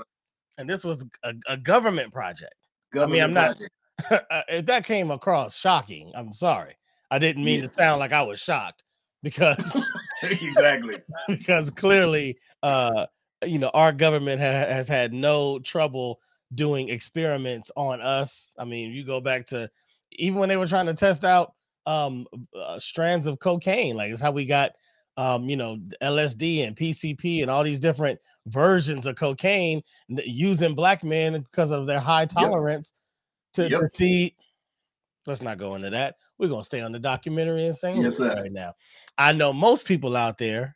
and 0.59 0.69
this 0.69 0.83
was 0.83 1.03
a, 1.23 1.33
a 1.47 1.57
government 1.57 2.13
project. 2.13 2.53
Government 2.93 3.23
I 3.23 3.27
mean, 3.27 3.37
I'm 3.37 3.43
project. 3.43 3.71
not 4.11 4.25
uh, 4.29 4.41
if 4.49 4.65
that 4.67 4.85
came 4.85 5.09
across 5.09 5.55
shocking, 5.55 6.11
I'm 6.15 6.33
sorry. 6.33 6.75
I 7.09 7.17
didn't 7.17 7.43
mean 7.43 7.61
yeah. 7.61 7.67
to 7.67 7.73
sound 7.73 7.99
like 7.99 8.11
I 8.11 8.21
was 8.21 8.39
shocked 8.39 8.83
because 9.23 9.81
exactly 10.23 10.95
because 11.27 11.69
clearly 11.69 12.37
uh 12.63 13.05
you 13.45 13.59
know 13.59 13.69
our 13.73 13.91
government 13.91 14.41
ha- 14.41 14.45
has 14.73 14.87
had 14.87 15.13
no 15.13 15.59
trouble 15.59 16.19
doing 16.55 16.89
experiments 16.89 17.71
on 17.75 18.01
us. 18.01 18.55
I 18.57 18.65
mean, 18.65 18.91
you 18.91 19.03
go 19.03 19.21
back 19.21 19.45
to 19.47 19.69
even 20.13 20.39
when 20.39 20.49
they 20.49 20.57
were 20.57 20.67
trying 20.67 20.87
to 20.87 20.93
test 20.93 21.23
out 21.23 21.53
um 21.85 22.27
uh, 22.55 22.79
strands 22.79 23.27
of 23.27 23.39
cocaine, 23.39 23.95
like 23.95 24.11
it's 24.11 24.21
how 24.21 24.31
we 24.31 24.45
got 24.45 24.71
um 25.17 25.49
you 25.49 25.55
know 25.55 25.77
LSD 26.01 26.67
and 26.67 26.75
PCP 26.75 27.41
and 27.41 27.51
all 27.51 27.63
these 27.63 27.79
different 27.79 28.19
versions 28.47 29.05
of 29.05 29.15
cocaine 29.15 29.81
using 30.07 30.75
black 30.75 31.03
men 31.03 31.41
because 31.41 31.71
of 31.71 31.87
their 31.87 31.99
high 31.99 32.25
tolerance 32.25 32.93
yep. 33.57 33.69
to, 33.69 33.71
yep. 33.71 33.81
to 33.81 33.97
see 33.97 34.35
let's 35.29 35.41
not 35.41 35.59
go 35.59 35.75
into 35.75 35.91
that. 35.91 36.15
We're 36.37 36.49
gonna 36.49 36.63
stay 36.63 36.81
on 36.81 36.91
the 36.91 36.99
documentary 36.99 37.65
and 37.65 37.75
St. 37.75 37.97
yes, 37.97 38.19
right 38.19 38.51
now. 38.51 38.73
I 39.17 39.31
know 39.31 39.53
most 39.53 39.85
people 39.85 40.17
out 40.17 40.37
there 40.37 40.75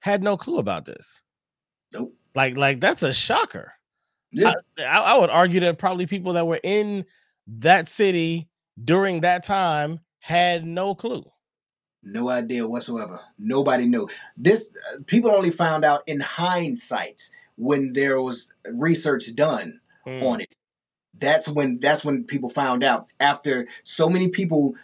had 0.00 0.22
no 0.22 0.36
clue 0.36 0.58
about 0.58 0.86
this. 0.86 1.20
Nope. 1.92 2.14
Like, 2.34 2.56
like 2.56 2.80
that's 2.80 3.02
a 3.02 3.12
shocker. 3.12 3.72
Yeah. 4.32 4.54
I, 4.78 4.82
I, 4.82 5.18
would 5.18 5.30
argue 5.30 5.60
that 5.60 5.78
probably 5.78 6.06
people 6.06 6.32
that 6.32 6.46
were 6.46 6.58
in 6.64 7.04
that 7.46 7.86
city 7.86 8.48
during 8.82 9.20
that 9.20 9.44
time 9.44 10.00
had 10.18 10.66
no 10.66 10.94
clue. 10.94 11.24
No 12.02 12.28
idea 12.28 12.66
whatsoever. 12.66 13.20
Nobody 13.38 13.86
knew. 13.86 14.08
This 14.36 14.70
uh, 14.92 14.98
people 15.06 15.30
only 15.30 15.50
found 15.50 15.84
out 15.84 16.02
in 16.06 16.20
hindsight 16.20 17.30
when 17.56 17.92
there 17.92 18.20
was 18.20 18.52
research 18.72 19.34
done 19.36 19.80
mm. 20.06 20.22
on 20.22 20.40
it. 20.40 20.54
That's 21.18 21.48
when 21.48 21.78
that's 21.78 22.04
when 22.04 22.24
people 22.24 22.50
found 22.50 22.82
out 22.84 23.12
after 23.20 23.66
so 23.82 24.08
many 24.08 24.28
people 24.28 24.74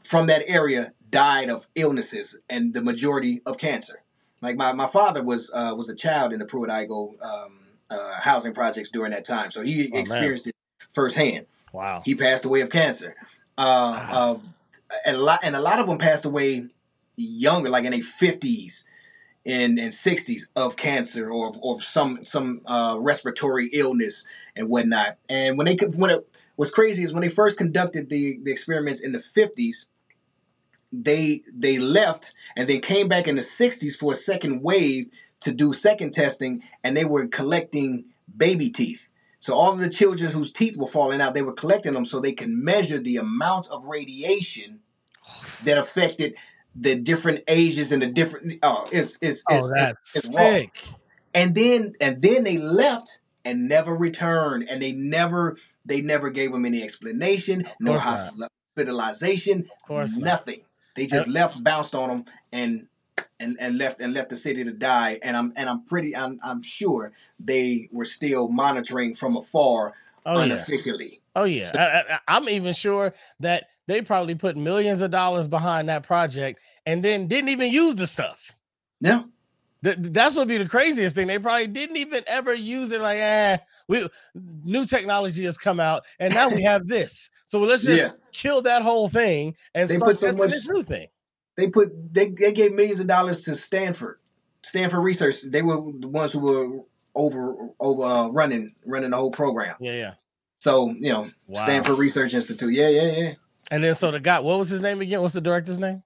from 0.00 0.26
that 0.26 0.42
area 0.46 0.92
died 1.10 1.50
of 1.50 1.66
illnesses 1.74 2.38
and 2.48 2.74
the 2.74 2.82
majority 2.82 3.40
of 3.46 3.58
cancer. 3.58 4.02
Like 4.40 4.56
my, 4.56 4.72
my 4.72 4.86
father 4.86 5.22
was 5.22 5.50
uh, 5.52 5.74
was 5.76 5.88
a 5.88 5.96
child 5.96 6.32
in 6.32 6.38
the 6.38 6.46
Pruitt-Igoe 6.46 7.22
um, 7.24 7.58
uh, 7.90 8.20
housing 8.20 8.52
projects 8.52 8.90
during 8.90 9.12
that 9.12 9.24
time, 9.24 9.50
so 9.50 9.62
he 9.62 9.90
oh, 9.92 9.98
experienced 9.98 10.46
man. 10.46 10.50
it 10.50 10.86
firsthand. 10.90 11.46
Wow. 11.72 12.02
He 12.04 12.14
passed 12.14 12.44
away 12.44 12.60
of 12.60 12.70
cancer. 12.70 13.16
Uh, 13.56 14.06
wow. 14.10 14.32
Um, 14.32 14.54
and 15.04 15.16
a 15.16 15.20
lot 15.20 15.40
and 15.42 15.56
a 15.56 15.60
lot 15.60 15.80
of 15.80 15.86
them 15.86 15.98
passed 15.98 16.24
away 16.24 16.66
younger, 17.16 17.68
like 17.68 17.84
in 17.84 17.92
their 17.92 18.02
fifties 18.02 18.84
and 19.48 19.78
and 19.78 19.92
sixties 19.92 20.48
of 20.54 20.76
cancer 20.76 21.30
or 21.32 21.52
or 21.60 21.80
some 21.80 22.24
some 22.24 22.60
uh, 22.66 22.96
respiratory 23.00 23.68
illness 23.72 24.24
and 24.54 24.68
whatnot. 24.68 25.18
And 25.28 25.58
when 25.58 25.66
they 25.66 25.76
when 25.96 26.10
it 26.10 26.38
what's 26.56 26.70
crazy 26.70 27.02
is 27.02 27.12
when 27.12 27.22
they 27.22 27.30
first 27.30 27.56
conducted 27.56 28.10
the 28.10 28.38
the 28.44 28.52
experiments 28.52 29.00
in 29.00 29.12
the 29.12 29.20
fifties 29.20 29.86
they 30.92 31.42
they 31.52 31.78
left 31.78 32.32
and 32.56 32.68
then 32.68 32.80
came 32.80 33.08
back 33.08 33.28
in 33.28 33.36
the 33.36 33.42
60s 33.42 33.94
for 33.94 34.12
a 34.12 34.16
second 34.16 34.62
wave 34.62 35.08
to 35.40 35.52
do 35.52 35.72
second 35.72 36.12
testing 36.12 36.62
and 36.82 36.96
they 36.96 37.04
were 37.04 37.26
collecting 37.26 38.06
baby 38.36 38.70
teeth 38.70 39.10
so 39.38 39.54
all 39.54 39.72
of 39.72 39.80
the 39.80 39.90
children 39.90 40.30
whose 40.32 40.50
teeth 40.50 40.76
were 40.76 40.88
falling 40.88 41.20
out 41.20 41.34
they 41.34 41.42
were 41.42 41.52
collecting 41.52 41.92
them 41.92 42.06
so 42.06 42.20
they 42.20 42.32
can 42.32 42.64
measure 42.64 42.98
the 42.98 43.16
amount 43.16 43.68
of 43.68 43.84
radiation 43.84 44.80
that 45.64 45.78
affected 45.78 46.36
the 46.80 46.94
different 46.96 47.42
ages 47.48 47.92
and 47.92 48.02
the 48.02 48.06
different 48.06 48.54
oh 48.62 48.86
it's 48.92 49.18
it's, 49.20 49.42
oh, 49.50 49.56
it's, 49.56 49.72
that's 49.74 50.16
it's, 50.16 50.26
it's 50.26 50.34
sick. 50.34 50.84
and 51.34 51.54
then 51.54 51.94
and 52.00 52.22
then 52.22 52.44
they 52.44 52.58
left 52.58 53.20
and 53.44 53.68
never 53.68 53.94
returned 53.94 54.68
and 54.68 54.82
they 54.82 54.92
never 54.92 55.56
they 55.84 56.00
never 56.00 56.30
gave 56.30 56.52
them 56.52 56.64
any 56.64 56.82
explanation 56.82 57.64
no 57.80 57.98
hospitalization 57.98 59.68
course 59.86 60.16
nothing 60.16 60.60
they 60.98 61.06
just 61.06 61.28
left, 61.28 61.62
bounced 61.62 61.94
on 61.94 62.08
them, 62.08 62.24
and 62.52 62.88
and 63.38 63.56
and 63.60 63.78
left 63.78 64.00
and 64.00 64.12
left 64.12 64.30
the 64.30 64.36
city 64.36 64.64
to 64.64 64.72
die. 64.72 65.20
And 65.22 65.36
I'm 65.36 65.52
and 65.56 65.68
I'm 65.68 65.84
pretty 65.84 66.16
I'm 66.16 66.40
I'm 66.42 66.60
sure 66.60 67.12
they 67.38 67.88
were 67.92 68.04
still 68.04 68.48
monitoring 68.48 69.14
from 69.14 69.36
afar 69.36 69.94
oh, 70.26 70.40
unofficially. 70.40 71.10
Yeah. 71.12 71.18
Oh 71.36 71.44
yeah, 71.44 71.70
so, 71.72 71.80
I, 71.80 72.18
I'm 72.26 72.48
even 72.48 72.74
sure 72.74 73.14
that 73.38 73.68
they 73.88 74.02
probably 74.02 74.34
put 74.34 74.56
millions 74.56 75.00
of 75.00 75.10
dollars 75.10 75.48
behind 75.48 75.88
that 75.88 76.04
project 76.04 76.60
and 76.86 77.02
then 77.02 77.26
didn't 77.26 77.48
even 77.48 77.72
use 77.72 77.96
the 77.96 78.06
stuff. 78.06 78.52
Yeah. 79.00 79.22
that's 79.80 80.36
what 80.36 80.42
would 80.42 80.48
be 80.48 80.58
the 80.58 80.68
craziest 80.68 81.16
thing. 81.16 81.26
They 81.26 81.38
probably 81.38 81.68
didn't 81.68 81.96
even 81.96 82.22
ever 82.26 82.52
use 82.52 82.92
it. 82.92 83.00
Like, 83.00 83.18
ah, 83.20 83.58
we 83.88 84.06
new 84.34 84.84
technology 84.84 85.44
has 85.46 85.56
come 85.56 85.80
out, 85.80 86.04
and 86.20 86.34
now 86.34 86.50
we 86.50 86.62
have 86.62 86.86
this. 86.86 87.30
So 87.46 87.60
let's 87.60 87.82
just 87.82 87.98
yeah. 87.98 88.10
kill 88.32 88.60
that 88.62 88.82
whole 88.82 89.08
thing 89.08 89.56
and 89.74 89.88
they 89.88 89.96
start 89.96 90.10
put 90.10 90.20
so 90.20 90.36
much, 90.36 90.50
this 90.50 90.68
new 90.68 90.82
thing. 90.82 91.08
They 91.56 91.68
put 91.68 91.90
they, 92.12 92.28
they 92.28 92.52
gave 92.52 92.74
millions 92.74 93.00
of 93.00 93.06
dollars 93.06 93.42
to 93.44 93.54
Stanford, 93.54 94.18
Stanford 94.62 95.02
Research. 95.02 95.36
They 95.42 95.62
were 95.62 95.80
the 95.98 96.08
ones 96.08 96.32
who 96.32 96.40
were 96.40 96.84
over 97.14 97.70
over 97.80 98.02
uh, 98.02 98.28
running 98.28 98.70
running 98.84 99.10
the 99.10 99.16
whole 99.16 99.30
program. 99.30 99.76
Yeah, 99.80 99.92
yeah. 99.92 100.14
So 100.58 100.90
you 100.90 101.10
know, 101.10 101.30
wow. 101.46 101.64
Stanford 101.64 101.98
Research 101.98 102.34
Institute. 102.34 102.74
Yeah, 102.74 102.90
yeah, 102.90 103.16
yeah. 103.16 103.32
And 103.70 103.84
then 103.84 103.94
so 103.94 104.10
the 104.10 104.20
guy, 104.20 104.40
what 104.40 104.58
was 104.58 104.68
his 104.68 104.80
name 104.80 105.00
again? 105.00 105.20
What's 105.20 105.34
the 105.34 105.40
director's 105.40 105.78
name? 105.78 106.02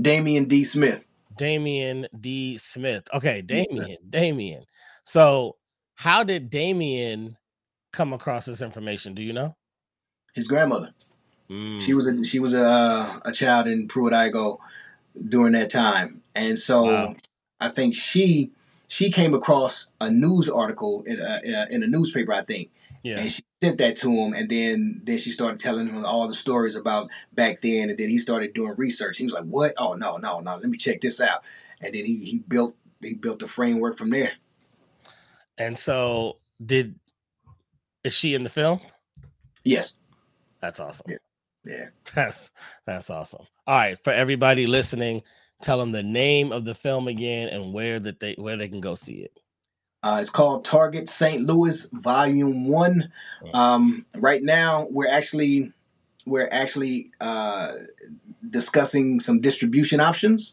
Damien 0.00 0.44
D. 0.44 0.64
Smith. 0.64 1.06
Damien 1.36 2.06
D. 2.18 2.58
Smith. 2.58 3.08
Okay, 3.14 3.42
Damien. 3.42 3.88
Yeah. 3.88 3.96
Damien. 4.08 4.64
So 5.04 5.56
how 5.94 6.24
did 6.24 6.50
Damien 6.50 7.36
come 7.92 8.12
across 8.12 8.44
this 8.44 8.60
information? 8.60 9.14
Do 9.14 9.22
you 9.22 9.32
know? 9.32 9.54
his 10.36 10.46
grandmother. 10.46 10.90
Mm. 11.50 11.80
She 11.80 11.94
was 11.94 12.06
a 12.06 12.22
she 12.22 12.38
was 12.38 12.54
a 12.54 13.20
a 13.24 13.32
child 13.32 13.66
in 13.66 13.88
Pruitt-Igoe 13.88 14.58
during 15.28 15.54
that 15.54 15.70
time, 15.70 16.22
and 16.34 16.56
so 16.58 16.84
wow. 16.84 17.16
I 17.60 17.68
think 17.68 17.94
she 17.94 18.52
she 18.86 19.10
came 19.10 19.34
across 19.34 19.86
a 20.00 20.10
news 20.10 20.48
article 20.48 21.02
in 21.06 21.18
a, 21.18 21.66
in 21.70 21.82
a 21.82 21.86
newspaper, 21.86 22.32
I 22.32 22.42
think, 22.42 22.70
yeah. 23.02 23.18
and 23.18 23.32
she 23.32 23.42
sent 23.62 23.78
that 23.78 23.96
to 23.96 24.10
him, 24.10 24.34
and 24.34 24.48
then 24.48 25.00
then 25.04 25.18
she 25.18 25.30
started 25.30 25.60
telling 25.60 25.86
him 25.86 26.04
all 26.04 26.28
the 26.28 26.34
stories 26.34 26.76
about 26.76 27.10
back 27.32 27.60
then, 27.60 27.90
and 27.90 27.98
then 27.98 28.08
he 28.08 28.18
started 28.18 28.52
doing 28.52 28.74
research. 28.76 29.18
He 29.18 29.24
was 29.24 29.32
like, 29.32 29.44
"What? 29.44 29.72
Oh 29.78 29.94
no, 29.94 30.16
no, 30.16 30.40
no! 30.40 30.56
Let 30.56 30.68
me 30.68 30.78
check 30.78 31.00
this 31.00 31.20
out," 31.20 31.42
and 31.80 31.94
then 31.94 32.04
he 32.04 32.18
he 32.18 32.38
built 32.38 32.76
he 33.00 33.14
built 33.14 33.38
the 33.38 33.48
framework 33.48 33.96
from 33.96 34.10
there. 34.10 34.32
And 35.58 35.78
so, 35.78 36.38
did 36.64 36.98
is 38.04 38.14
she 38.14 38.34
in 38.34 38.42
the 38.42 38.48
film? 38.48 38.80
Yes. 39.64 39.94
That's 40.60 40.80
awesome. 40.80 41.06
Yeah. 41.08 41.16
yeah. 41.64 41.86
That's 42.14 42.50
that's 42.84 43.10
awesome. 43.10 43.46
All 43.66 43.76
right, 43.76 43.98
for 44.04 44.12
everybody 44.12 44.66
listening, 44.66 45.22
tell 45.60 45.78
them 45.78 45.92
the 45.92 46.02
name 46.02 46.52
of 46.52 46.64
the 46.64 46.74
film 46.74 47.08
again 47.08 47.48
and 47.48 47.72
where 47.72 47.98
that 47.98 48.20
they 48.20 48.34
where 48.34 48.56
they 48.56 48.68
can 48.68 48.80
go 48.80 48.94
see 48.94 49.14
it. 49.14 49.40
Uh, 50.02 50.18
it's 50.20 50.30
called 50.30 50.64
Target 50.64 51.08
St. 51.08 51.42
Louis 51.42 51.88
Volume 51.92 52.68
One. 52.68 53.10
Um, 53.54 54.06
right 54.14 54.42
now, 54.42 54.86
we're 54.90 55.08
actually 55.08 55.72
we're 56.26 56.48
actually 56.50 57.10
uh, 57.20 57.72
discussing 58.48 59.20
some 59.20 59.40
distribution 59.40 60.00
options. 60.00 60.52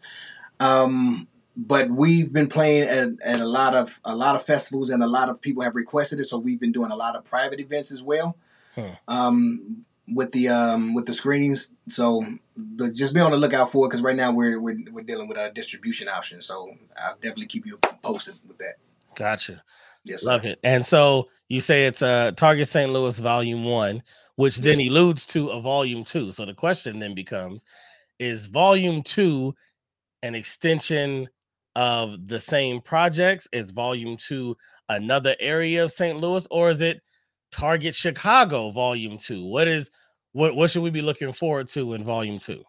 Um, 0.59 1.27
but 1.55 1.89
we've 1.89 2.33
been 2.33 2.47
playing 2.47 2.87
at, 2.87 3.09
at 3.23 3.39
a 3.39 3.45
lot 3.45 3.75
of 3.75 3.99
a 4.03 4.15
lot 4.15 4.35
of 4.35 4.43
festivals, 4.43 4.89
and 4.89 5.03
a 5.03 5.07
lot 5.07 5.29
of 5.29 5.41
people 5.41 5.63
have 5.63 5.75
requested 5.75 6.19
it. 6.19 6.25
So 6.25 6.37
we've 6.37 6.59
been 6.59 6.71
doing 6.71 6.91
a 6.91 6.95
lot 6.95 7.15
of 7.15 7.23
private 7.25 7.59
events 7.59 7.91
as 7.91 8.01
well. 8.01 8.37
Huh. 8.75 8.95
Um, 9.07 9.85
with 10.07 10.31
the 10.31 10.49
um 10.49 10.93
with 10.93 11.05
the 11.05 11.13
screenings. 11.13 11.69
So 11.87 12.23
but 12.55 12.93
just 12.93 13.13
be 13.13 13.19
on 13.19 13.31
the 13.31 13.37
lookout 13.37 13.71
for 13.71 13.85
it 13.85 13.89
because 13.89 14.01
right 14.01 14.15
now 14.15 14.31
we're, 14.31 14.59
we're 14.59 14.77
we're 14.91 15.03
dealing 15.03 15.27
with 15.27 15.37
a 15.37 15.51
distribution 15.51 16.07
option. 16.07 16.41
So 16.41 16.71
I'll 17.03 17.15
definitely 17.15 17.47
keep 17.47 17.65
you 17.65 17.77
posted 18.01 18.35
with 18.47 18.57
that. 18.57 18.75
Gotcha. 19.15 19.63
Yes, 20.03 20.23
love 20.23 20.45
it. 20.45 20.59
And 20.63 20.85
so 20.85 21.29
you 21.47 21.61
say 21.61 21.85
it's 21.85 22.01
a 22.01 22.07
uh, 22.07 22.31
Target 22.31 22.67
St. 22.67 22.91
Louis 22.91 23.17
Volume 23.19 23.63
One, 23.63 24.03
which 24.35 24.57
then 24.57 24.79
yes. 24.79 24.89
alludes 24.89 25.25
to 25.27 25.49
a 25.49 25.61
Volume 25.61 26.03
Two. 26.03 26.31
So 26.31 26.45
the 26.45 26.53
question 26.53 26.99
then 26.99 27.15
becomes: 27.15 27.65
Is 28.19 28.47
Volume 28.47 29.01
Two 29.01 29.55
an 30.21 30.35
extension 30.35 31.29
of 31.75 32.27
the 32.27 32.39
same 32.39 32.81
projects? 32.81 33.47
Is 33.53 33.71
Volume 33.71 34.17
Two 34.17 34.57
another 34.89 35.35
area 35.39 35.83
of 35.83 35.91
St. 35.91 36.17
Louis, 36.19 36.45
or 36.51 36.69
is 36.69 36.81
it 36.81 37.01
Target 37.53 37.93
Chicago 37.93 38.71
Volume 38.71 39.17
Two. 39.17 39.45
What 39.45 39.67
is 39.67 39.91
what 40.33 40.55
what 40.55 40.71
should 40.71 40.81
we 40.81 40.89
be 40.89 41.01
looking 41.01 41.31
forward 41.31 41.67
to 41.69 41.93
in 41.93 42.03
Volume 42.03 42.39
Two? 42.39 42.63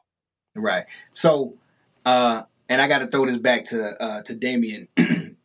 Right. 0.55 0.85
So, 1.15 1.55
uh, 2.05 2.43
and 2.69 2.81
I 2.81 2.87
got 2.87 2.99
to 2.99 3.07
throw 3.07 3.27
this 3.27 3.39
back 3.39 3.65
to 3.65 3.95
uh, 3.99 4.23
to 4.23 4.37
Damien 4.37 4.87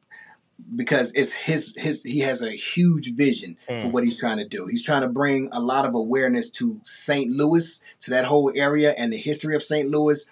because 0.75 1.11
it's 1.13 1.31
his 1.31 1.75
his 1.77 2.03
he 2.03 2.19
has 2.19 2.41
a 2.41 2.51
huge 2.51 3.13
vision 3.13 3.57
mm. 3.69 3.81
for 3.81 3.89
what 3.89 4.03
he's 4.03 4.19
trying 4.19 4.37
to 4.37 4.47
do. 4.47 4.67
He's 4.67 4.83
trying 4.83 5.01
to 5.01 5.07
bring 5.07 5.49
a 5.51 5.59
lot 5.59 5.85
of 5.85 5.95
awareness 5.95 6.49
to 6.51 6.79
St. 6.83 7.29
Louis, 7.29 7.81
to 8.01 8.11
that 8.11 8.25
whole 8.25 8.51
area 8.55 8.93
and 8.97 9.11
the 9.11 9.17
history 9.17 9.55
of 9.55 9.63
St. 9.63 9.89
Louis, 9.89 10.25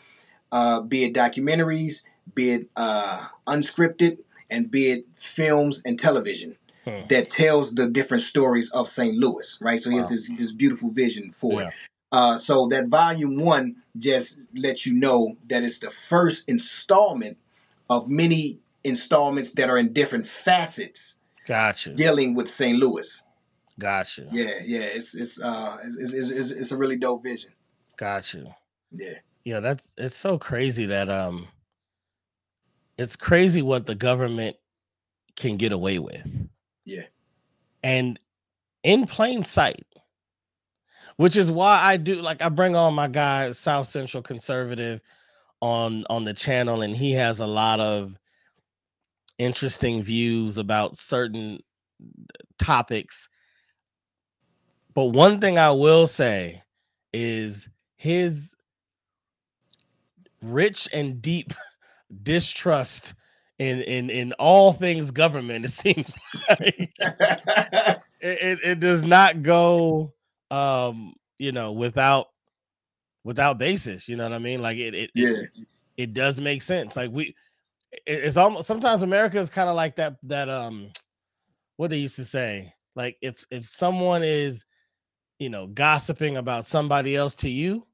uh, 0.51 0.81
be 0.81 1.03
it 1.05 1.13
documentaries, 1.13 2.03
be 2.35 2.51
it 2.51 2.69
uh, 2.75 3.25
unscripted 3.47 4.19
and 4.49 4.71
be 4.71 4.91
it 4.91 5.05
films 5.15 5.81
and 5.85 5.99
television 5.99 6.57
Hmm. 6.87 7.05
that 7.09 7.29
tells 7.29 7.75
the 7.75 7.85
different 7.89 8.23
stories 8.23 8.69
of 8.71 8.87
St. 8.87 9.13
Louis, 9.13 9.57
right? 9.59 9.81
So 9.81 9.89
he 9.89 9.97
has 9.97 10.09
this 10.09 10.31
this 10.37 10.53
beautiful 10.53 10.89
vision 10.89 11.31
for 11.31 11.61
Yeah. 11.61 11.67
it. 11.67 11.73
Uh, 12.13 12.37
so 12.37 12.67
that 12.67 12.87
volume 12.87 13.37
one 13.37 13.75
just 13.97 14.47
lets 14.55 14.85
you 14.85 14.93
know 14.93 15.35
that 15.49 15.63
it's 15.63 15.79
the 15.79 15.89
first 15.89 16.47
installment 16.47 17.37
of 17.89 18.09
many 18.09 18.59
installments 18.83 19.53
that 19.53 19.69
are 19.69 19.77
in 19.77 19.93
different 19.93 20.25
facets 20.25 21.17
Gotcha. 21.45 21.93
dealing 21.93 22.35
with 22.35 22.49
St. 22.49 22.77
Louis. 22.77 23.23
Gotcha. 23.79 24.27
Yeah, 24.31 24.53
yeah, 24.65 24.81
it's 24.81 25.13
it's 25.13 25.39
uh 25.39 25.77
it's 25.83 26.13
it's, 26.13 26.29
it's, 26.29 26.51
it's 26.51 26.71
a 26.71 26.77
really 26.77 26.97
dope 26.97 27.23
vision. 27.23 27.51
Gotcha. 27.97 28.55
Yeah, 28.91 29.13
Yeah, 29.43 29.59
that's 29.59 29.93
it's 29.97 30.15
so 30.15 30.37
crazy 30.37 30.85
that 30.87 31.09
um 31.09 31.47
it's 32.97 33.15
crazy 33.15 33.61
what 33.61 33.85
the 33.85 33.95
government 33.95 34.55
can 35.35 35.57
get 35.57 35.71
away 35.71 35.99
with. 35.99 36.25
Yeah. 36.85 37.03
And 37.83 38.19
in 38.83 39.05
plain 39.05 39.43
sight. 39.43 39.85
Which 41.17 41.35
is 41.35 41.51
why 41.51 41.79
I 41.81 41.97
do 41.97 42.21
like 42.21 42.41
I 42.43 42.49
bring 42.49 42.75
on 42.75 42.93
my 42.93 43.07
guy 43.07 43.51
South 43.51 43.87
Central 43.87 44.21
Conservative 44.21 45.01
on 45.61 46.05
on 46.11 46.25
the 46.25 46.33
channel 46.33 46.83
and 46.83 46.95
he 46.95 47.11
has 47.13 47.39
a 47.39 47.47
lot 47.47 47.79
of 47.79 48.15
interesting 49.37 50.03
views 50.03 50.57
about 50.57 50.97
certain 50.97 51.59
topics. 52.57 53.29
But 54.93 55.05
one 55.05 55.39
thing 55.39 55.57
I 55.57 55.71
will 55.71 56.07
say 56.07 56.63
is 57.13 57.69
his 57.97 58.55
rich 60.41 60.87
and 60.93 61.21
deep 61.21 61.53
distrust 62.23 63.13
in 63.59 63.81
in 63.81 64.09
in 64.09 64.33
all 64.33 64.71
things 64.71 65.09
government 65.11 65.65
it 65.65 65.71
seems 65.71 66.17
like. 66.49 66.93
It, 68.19 68.41
it, 68.41 68.59
it 68.63 68.79
does 68.79 69.03
not 69.03 69.43
go 69.43 70.11
um 70.49 71.13
you 71.37 71.51
know 71.51 71.71
without 71.73 72.29
without 73.23 73.59
basis 73.59 74.09
you 74.09 74.15
know 74.15 74.23
what 74.23 74.33
i 74.33 74.39
mean? 74.39 74.59
Like 74.59 74.79
it 74.79 74.95
it, 74.95 75.11
yeah, 75.13 75.29
it, 75.29 75.67
it 75.97 76.13
does 76.15 76.41
make 76.41 76.63
sense. 76.63 76.95
Like 76.95 77.11
we 77.11 77.35
it's 78.05 78.37
almost 78.37 78.67
sometimes 78.67 79.03
america 79.03 79.37
is 79.39 79.49
kind 79.49 79.69
of 79.69 79.75
like 79.75 79.95
that 79.95 80.15
that 80.23 80.49
um 80.49 80.91
what 81.77 81.89
they 81.89 81.97
used 81.97 82.15
to 82.15 82.25
say 82.25 82.73
like 82.95 83.17
if 83.21 83.45
if 83.51 83.67
someone 83.67 84.23
is 84.23 84.65
you 85.39 85.49
know 85.49 85.67
gossiping 85.67 86.37
about 86.37 86.65
somebody 86.65 87.15
else 87.15 87.35
to 87.35 87.49
you 87.49 87.85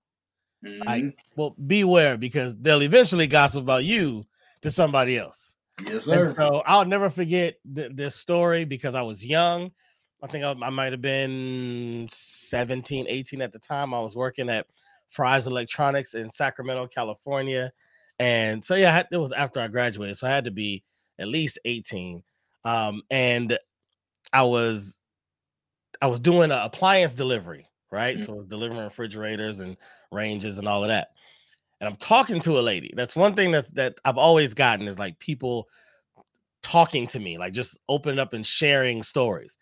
Mhm. 0.65 1.13
well 1.35 1.55
beware 1.67 2.17
because 2.17 2.55
they'll 2.57 2.84
eventually 2.84 3.27
gossip 3.27 3.63
about 3.63 3.84
you 3.84 4.23
to 4.61 4.71
somebody 4.71 5.17
else 5.17 5.55
yes, 5.81 6.07
and 6.07 6.30
sir. 6.30 6.35
so 6.35 6.63
I'll 6.65 6.85
never 6.85 7.09
forget 7.09 7.55
th- 7.75 7.91
this 7.93 8.15
story 8.15 8.63
because 8.63 8.95
I 8.95 9.01
was 9.01 9.25
young. 9.25 9.71
I 10.21 10.27
think 10.27 10.45
I, 10.45 10.51
I 10.51 10.69
might 10.69 10.93
have 10.93 11.01
been 11.01 12.07
17, 12.09 13.07
18 13.09 13.41
at 13.41 13.51
the 13.51 13.59
time. 13.59 13.93
I 13.93 13.99
was 13.99 14.15
working 14.15 14.49
at 14.49 14.65
Fry's 15.09 15.47
Electronics 15.47 16.13
in 16.13 16.30
Sacramento, 16.30 16.88
California. 16.88 17.73
And 18.19 18.64
so, 18.64 18.76
yeah, 18.76 19.03
it 19.11 19.18
was 19.18 19.31
after 19.34 19.60
I 19.60 19.68
graduated. 19.68 20.18
So 20.18 20.27
I 20.27 20.31
had 20.31 20.45
to 20.45 20.52
be 20.52 20.84
at 21.19 21.27
least 21.27 21.60
18. 21.65 22.23
Um, 22.65 23.03
and 23.10 23.57
I 24.34 24.44
was 24.44 25.02
I 26.02 26.07
was 26.07 26.19
doing 26.19 26.52
an 26.52 26.60
appliance 26.60 27.14
delivery, 27.14 27.69
right? 27.91 28.18
Mhm. 28.18 28.26
So 28.26 28.34
I 28.34 28.35
was 28.38 28.45
delivering 28.48 28.81
refrigerators 28.81 29.60
and 29.60 29.77
ranges 30.11 30.57
and 30.57 30.68
all 30.68 30.84
of 30.84 30.90
that. 30.90 31.10
And 31.81 31.90
I'm 31.90 31.95
talking 31.98 32.40
to 32.41 32.60
a 32.60 32.61
lady. 32.61 32.94
That's 32.95 33.15
one 33.15 33.35
thing 33.35 33.52
that's 33.52 33.72
that 33.72 33.95
I've 34.06 34.18
always 34.18 34.53
gotten 34.53 34.88
is 34.88 34.99
like 34.99 35.19
people 35.19 35.69
talking 36.61 37.07
to 37.07 37.19
me, 37.19 37.38
like 37.38 37.53
just 37.53 37.77
opening 37.90 38.19
up 38.19 38.34
and 38.34 38.45
sharing 38.45 39.03
stories. 39.03 39.57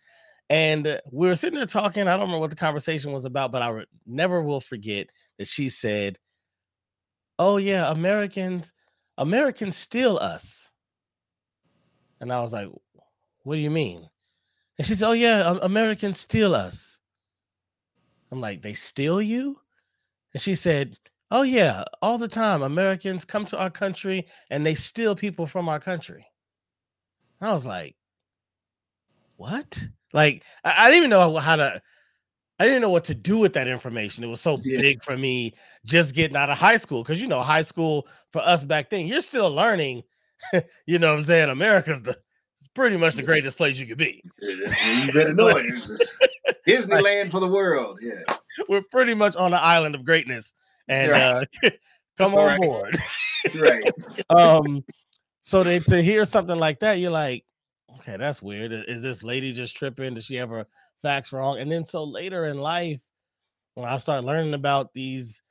And 0.50 1.00
we 1.12 1.28
were 1.28 1.36
sitting 1.36 1.58
there 1.58 1.66
talking. 1.68 2.04
I 2.08 2.12
don't 2.14 2.22
remember 2.22 2.40
what 2.42 2.50
the 2.52 2.56
conversation 2.58 3.14
was 3.14 3.26
about, 3.26 3.52
but 3.52 3.62
I 3.64 3.70
re- 3.70 3.86
never 4.06 4.44
will 4.44 4.62
forget 4.62 5.08
that 5.40 5.48
she 5.48 5.70
said, 5.70 6.20
"Oh 7.40 7.58
yeah, 7.58 7.92
Americans, 7.92 8.74
Americans 9.18 9.78
steal 9.78 10.18
us." 10.18 10.70
And 12.22 12.32
I 12.32 12.42
was 12.42 12.54
like, 12.54 12.70
"What 13.44 13.56
do 13.56 13.62
you 13.62 13.72
mean?" 13.72 14.10
And 14.78 14.88
she 14.88 14.96
said, 14.96 15.08
"Oh 15.08 15.14
yeah, 15.14 15.42
um, 15.42 15.60
Americans 15.64 16.20
steal 16.20 16.56
us." 16.56 17.00
I'm 18.32 18.42
like, 18.42 18.62
"They 18.62 18.74
steal 18.74 19.22
you?" 19.22 19.60
And 20.34 20.42
she 20.42 20.56
said, 20.56 20.98
"Oh 21.32 21.44
yeah, 21.44 21.84
all 22.02 22.18
the 22.18 22.28
time. 22.28 22.62
Americans 22.64 23.26
come 23.26 23.46
to 23.48 23.58
our 23.60 23.70
country 23.72 24.28
and 24.50 24.66
they 24.66 24.76
steal 24.76 25.16
people 25.16 25.48
from 25.48 25.70
our 25.70 25.80
country." 25.80 26.28
I 27.42 27.52
was 27.54 27.66
like, 27.66 27.96
"What?" 29.38 29.88
Like 30.14 30.44
I, 30.64 30.86
I 30.86 30.90
didn't 30.90 30.98
even 31.00 31.10
know 31.10 31.36
how 31.38 31.56
to. 31.58 31.82
I 32.62 32.66
didn't 32.66 32.82
know 32.82 32.92
what 32.92 33.06
to 33.06 33.16
do 33.16 33.40
with 33.40 33.54
that 33.54 33.68
information. 33.68 34.24
It 34.24 34.28
was 34.28 34.40
so 34.40 34.60
Yeah. 34.64 34.82
big 34.82 35.04
for 35.04 35.18
me 35.18 35.54
just 35.84 36.14
getting 36.14 36.38
out 36.38 36.52
of 36.52 36.60
high 36.60 36.78
school 36.78 37.02
because 37.02 37.20
you 37.20 37.26
know 37.28 37.42
high 37.42 37.64
school 37.64 38.08
for 38.32 38.40
us 38.44 38.64
back 38.64 38.92
then, 38.92 39.08
you're 39.08 39.22
still 39.22 39.50
learning. 39.52 40.04
you 40.86 41.00
know 41.00 41.10
what 41.14 41.22
I'm 41.22 41.26
saying? 41.26 41.50
America's 41.50 42.04
the 42.04 42.16
pretty 42.76 42.98
much 42.98 43.16
the 43.16 43.24
greatest 43.24 43.58
place 43.58 43.80
you 43.80 43.88
could 43.88 43.98
be. 43.98 44.24
you 44.42 45.12
better 45.12 45.34
know 45.34 45.48
it. 45.48 45.66
Disneyland 46.68 47.32
for 47.32 47.40
the 47.40 47.48
world. 47.48 47.98
Yeah, 48.00 48.22
We're 48.70 48.84
pretty 48.92 49.16
much 49.16 49.36
on 49.36 49.52
the 49.52 49.60
island 49.60 49.96
of 49.96 50.06
greatness. 50.06 50.54
And 50.88 51.12
Right. 51.12 51.48
uh, 51.66 51.70
come 52.20 52.36
on 52.36 52.46
right. 52.46 52.62
board. 52.62 52.98
right. 53.56 53.92
um 54.30 54.84
so 55.42 55.64
they, 55.64 55.80
to 55.80 56.04
hear 56.04 56.26
something 56.26 56.60
like 56.60 56.80
that 56.82 57.00
you're 57.00 57.10
like 57.10 57.44
okay 57.98 58.16
that's 58.18 58.40
weird 58.40 58.72
is 58.72 59.02
this 59.02 59.24
lady 59.24 59.52
just 59.52 59.76
tripping 59.76 60.14
does 60.14 60.26
she 60.26 60.36
have 60.36 60.50
her 60.50 60.68
facts 61.02 61.34
wrong 61.34 61.60
and 61.60 61.72
then 61.72 61.84
so 61.84 62.04
later 62.04 62.46
in 62.46 62.58
life 62.58 63.02
when 63.76 63.88
i 63.88 63.96
start 63.96 64.24
learning 64.24 64.54
about 64.54 64.94
these 64.94 65.44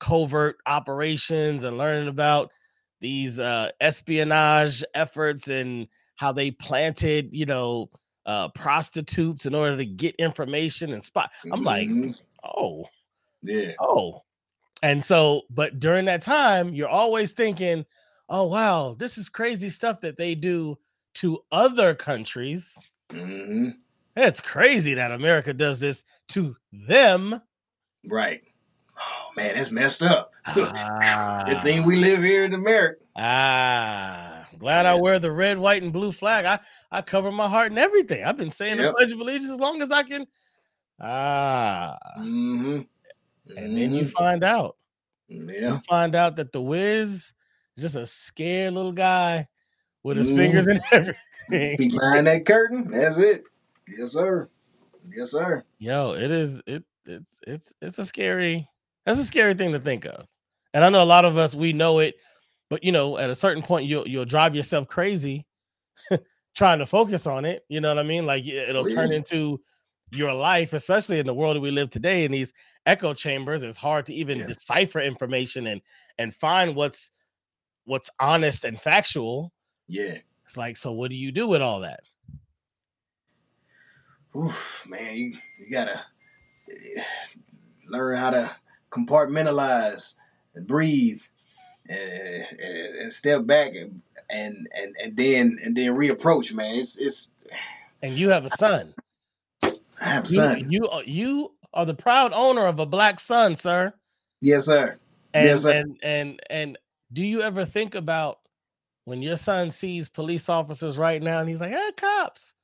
covert 0.00 0.56
operations 0.66 1.64
and 1.64 1.78
learning 1.78 2.08
about 2.08 2.50
these 3.00 3.38
uh 3.38 3.70
espionage 3.80 4.84
efforts 4.94 5.48
and 5.48 5.88
how 6.16 6.32
they 6.32 6.50
planted 6.50 7.28
you 7.32 7.46
know 7.46 7.88
uh 8.26 8.48
prostitutes 8.50 9.46
in 9.46 9.54
order 9.54 9.76
to 9.76 9.84
get 9.84 10.14
information 10.16 10.92
and 10.92 11.02
spot 11.04 11.30
i'm 11.52 11.62
like 11.62 11.88
Mhm. 11.88 12.22
oh 12.56 12.84
yeah, 13.42 13.72
oh. 13.80 14.22
And 14.82 15.02
so 15.04 15.42
but 15.50 15.78
during 15.78 16.04
that 16.06 16.22
time 16.22 16.74
you're 16.74 16.88
always 16.88 17.32
thinking 17.32 17.84
oh 18.28 18.46
wow 18.46 18.94
this 18.98 19.18
is 19.18 19.28
crazy 19.28 19.68
stuff 19.68 20.00
that 20.00 20.16
they 20.16 20.34
do 20.34 20.76
to 21.14 21.40
other 21.52 21.94
countries. 21.94 22.76
Hmm 23.10 23.70
it's 24.16 24.40
crazy 24.40 24.94
that 24.94 25.10
america 25.12 25.52
does 25.54 25.80
this 25.80 26.04
to 26.28 26.56
them 26.72 27.40
right. 28.08 28.42
Oh 28.98 29.30
man, 29.36 29.56
that's 29.56 29.70
messed 29.70 30.02
up. 30.02 30.32
Good 30.54 30.70
ah, 30.72 31.60
thing 31.62 31.84
we 31.84 31.96
live 31.96 32.22
here 32.22 32.44
in 32.44 32.54
America. 32.54 33.00
ah 33.16 34.46
glad 34.58 34.86
i 34.86 34.94
wear 34.94 35.18
the 35.18 35.30
red 35.32 35.58
white 35.58 35.82
and 35.82 35.92
blue 35.92 36.12
flag 36.12 36.44
i 36.44 36.58
i 36.90 37.02
cover 37.02 37.30
my 37.32 37.48
heart 37.48 37.70
and 37.70 37.78
everything 37.78 38.24
i've 38.24 38.36
been 38.36 38.50
saying 38.52 38.76
the 38.78 38.92
pledge 38.96 39.12
of 39.12 39.18
allegiance 39.20 39.50
as 39.50 39.58
long 39.58 39.82
as 39.82 39.90
i 39.90 40.02
can 40.02 40.26
ah 41.00 41.96
hmm 42.16 42.80
and 43.56 43.76
then 43.76 43.92
you 43.92 44.06
find 44.08 44.42
out 44.44 44.76
yeah, 45.28 45.72
you 45.72 45.80
find 45.88 46.14
out 46.14 46.36
that 46.36 46.52
the 46.52 46.60
Wiz 46.60 47.32
is 47.76 47.82
just 47.82 47.96
a 47.96 48.06
scared 48.06 48.74
little 48.74 48.92
guy 48.92 49.48
with 50.02 50.16
his 50.16 50.30
Mhm. 50.30 50.36
fingers 50.36 50.66
in 50.66 50.80
everything. 51.50 51.90
Behind 51.90 52.26
that 52.26 52.44
curtain. 52.46 52.90
That's 52.90 53.16
it. 53.18 53.44
Yes, 53.88 54.12
sir. 54.12 54.48
Yes, 55.14 55.30
sir. 55.32 55.64
Yo, 55.78 56.12
it 56.14 56.30
is 56.30 56.62
it 56.66 56.84
it's 57.06 57.38
it's 57.46 57.74
it's 57.82 57.98
a 57.98 58.04
scary 58.06 58.68
that's 59.04 59.18
a 59.18 59.24
scary 59.24 59.54
thing 59.54 59.72
to 59.72 59.78
think 59.78 60.06
of. 60.06 60.26
And 60.72 60.84
I 60.84 60.88
know 60.88 61.02
a 61.02 61.04
lot 61.04 61.24
of 61.24 61.36
us 61.36 61.54
we 61.54 61.72
know 61.72 61.98
it, 61.98 62.14
but 62.70 62.82
you 62.82 62.92
know, 62.92 63.18
at 63.18 63.30
a 63.30 63.34
certain 63.34 63.62
point 63.62 63.86
you'll 63.86 64.08
you'll 64.08 64.24
drive 64.24 64.54
yourself 64.56 64.88
crazy 64.88 65.46
trying 66.54 66.78
to 66.78 66.86
focus 66.86 67.26
on 67.26 67.44
it. 67.44 67.64
You 67.68 67.80
know 67.80 67.88
what 67.88 67.98
I 67.98 68.04
mean? 68.08 68.26
Like 68.26 68.44
it- 68.46 68.68
it'll 68.70 68.86
turn 68.86 69.12
into 69.12 69.60
your 70.10 70.32
life, 70.32 70.72
especially 70.72 71.18
in 71.18 71.26
the 71.26 71.34
world 71.34 71.56
that 71.56 71.60
we 71.60 71.70
live 71.70 71.90
today 71.90 72.24
in 72.24 72.32
these 72.32 72.52
echo 72.86 73.12
chambers. 73.14 73.62
It's 73.62 73.76
hard 73.78 74.06
to 74.06 74.14
even 74.14 74.38
Yeah. 74.38 74.46
decipher 74.46 75.00
information 75.00 75.66
and 75.66 75.82
and 76.18 76.34
find 76.34 76.74
what's 76.74 77.10
what's 77.84 78.08
honest 78.20 78.64
and 78.64 78.80
factual. 78.80 79.52
Yeah. 79.88 80.18
It's 80.44 80.56
like, 80.56 80.76
so 80.78 80.92
what 80.92 81.10
do 81.10 81.16
you 81.16 81.32
do 81.32 81.46
with 81.46 81.60
all 81.60 81.80
that? 81.80 82.00
Oof, 84.36 84.86
man, 84.88 85.16
you, 85.16 85.32
you 85.58 85.70
gotta 85.70 86.00
learn 87.88 88.16
how 88.16 88.30
to 88.30 88.50
compartmentalize 88.90 90.14
and 90.54 90.66
breathe 90.66 91.20
and, 91.88 92.44
and, 92.62 92.96
and 92.96 93.12
step 93.12 93.46
back 93.46 93.74
and, 93.74 94.02
and 94.30 94.66
and 94.76 94.94
and 95.02 95.16
then 95.16 95.56
and 95.64 95.76
then 95.76 95.94
reapproach, 95.96 96.52
man. 96.52 96.76
It's 96.76 96.96
it's 96.96 97.30
And 98.02 98.12
you 98.12 98.30
have 98.30 98.44
a 98.44 98.50
son. 98.50 98.94
I 99.62 99.70
have 100.00 100.24
a 100.24 100.32
You 100.32 100.40
son. 100.40 100.70
you 100.70 100.88
are 100.88 101.02
you 101.04 101.54
are 101.72 101.86
the 101.86 101.94
proud 101.94 102.32
owner 102.34 102.66
of 102.66 102.80
a 102.80 102.86
black 102.86 103.20
son, 103.20 103.54
sir. 103.54 103.92
Yes, 104.40 104.64
sir. 104.64 104.96
And 105.32 105.44
Yes, 105.46 105.62
sir. 105.62 105.72
and 105.72 105.98
and 106.02 106.40
and 106.50 106.78
do 107.12 107.22
you 107.22 107.42
ever 107.42 107.64
think 107.64 107.94
about 107.94 108.40
when 109.04 109.22
your 109.22 109.36
son 109.36 109.70
sees 109.70 110.08
police 110.08 110.48
officers 110.48 110.96
right 110.96 111.22
now 111.22 111.40
and 111.40 111.48
he's 111.48 111.60
like, 111.60 111.72
"Hey, 111.72 111.90
cops," 111.96 112.54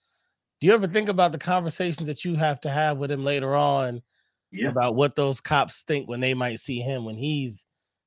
do 0.61 0.67
you 0.67 0.75
ever 0.75 0.87
think 0.87 1.09
about 1.09 1.33
the 1.33 1.39
conversations 1.39 2.07
that 2.09 2.25
you 2.25 2.35
have 2.37 2.61
to 2.63 2.71
have 2.71 2.99
with 2.99 3.11
him 3.11 3.25
later 3.25 3.55
on 3.55 4.03
Yeah. 4.53 4.71
about 4.71 4.95
what 4.95 5.17
those 5.17 5.41
cops 5.41 5.83
think 5.83 6.09
when 6.09 6.21
they 6.21 6.35
might 6.35 6.61
see 6.61 6.81
him 6.81 7.05
when 7.05 7.17
he's 7.17 7.67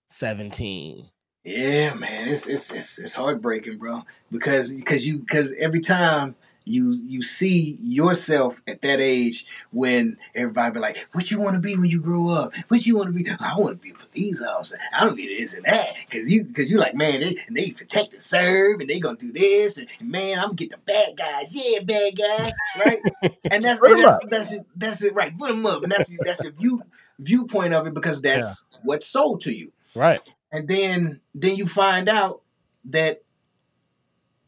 17? 0.10 1.10
Yeah, 1.44 1.94
man, 1.96 2.30
it's 2.30 2.48
it's 2.48 2.72
it's, 2.72 3.00
it's 3.00 3.14
heartbreaking, 3.14 3.78
bro. 3.78 4.04
Because 4.32 4.74
because 4.78 5.06
you 5.06 5.20
because 5.20 5.54
every 5.60 5.82
time 5.82 6.36
you 6.65 6.99
you 7.07 7.22
see 7.22 7.77
yourself 7.81 8.61
at 8.68 8.81
that 8.81 8.99
age 8.99 9.45
when 9.72 10.18
everybody 10.35 10.73
be 10.73 10.80
like, 10.80 11.07
"What 11.14 11.31
you 11.31 11.40
want 11.40 11.56
to 11.56 11.60
be 11.60 11.76
when 11.76 11.90
you 11.90 12.02
grow 12.02 12.30
up? 12.30 12.53
What 12.68 12.85
you 12.85 12.95
want 12.95 13.07
to 13.07 13.23
be? 13.23 13.30
I 13.40 13.56
want 13.57 13.81
to 13.81 13.84
be 13.84 13.91
a 13.91 13.94
police 13.94 14.41
officer. 14.41 14.77
I 14.94 15.06
want 15.06 15.18
to 15.18 15.23
be 15.23 15.27
this 15.27 15.53
and 15.53 15.65
that." 15.65 15.95
Because 16.10 16.30
you 16.31 16.44
because 16.45 16.69
you 16.69 16.77
like, 16.77 16.95
man, 16.95 17.22
they 17.22 17.35
they 17.49 17.72
protect 17.72 18.14
and 18.14 18.22
serve, 18.22 18.80
and 18.80 18.90
they 18.90 18.99
gonna 18.99 19.18
do 19.18 19.31
this, 19.31 19.77
and, 19.77 19.88
man, 20.02 20.40
I'm 20.40 20.45
gonna 20.45 20.56
get 20.56 20.72
the 20.72 20.77
bad 20.77 21.18
guys. 21.18 21.53
Yeah, 21.53 21.80
bad 21.80 22.18
guys, 22.18 22.53
right? 22.80 22.99
And 23.52 23.64
that's 23.64 23.81
and 23.81 23.99
that's, 23.99 24.26
that's 24.30 24.49
just, 24.49 24.65
that's 24.76 25.02
it, 25.02 25.14
right? 25.14 25.38
Put 25.38 25.49
them 25.49 25.65
up, 25.65 25.84
and 25.84 25.91
that's 25.91 26.18
that's 26.19 26.44
your 26.44 26.53
view 26.53 26.84
viewpoint 27.19 27.73
of 27.73 27.88
it 27.88 27.94
because 27.94 28.22
that's 28.22 28.65
what's 28.84 29.06
sold 29.06 29.41
to 29.41 29.52
you 29.52 29.72
Right. 29.95 30.19
and 30.52 30.68
then 30.68 31.22
then 31.35 31.56
you 31.56 31.68
find 31.68 32.10
out 32.10 32.41
that 32.85 33.22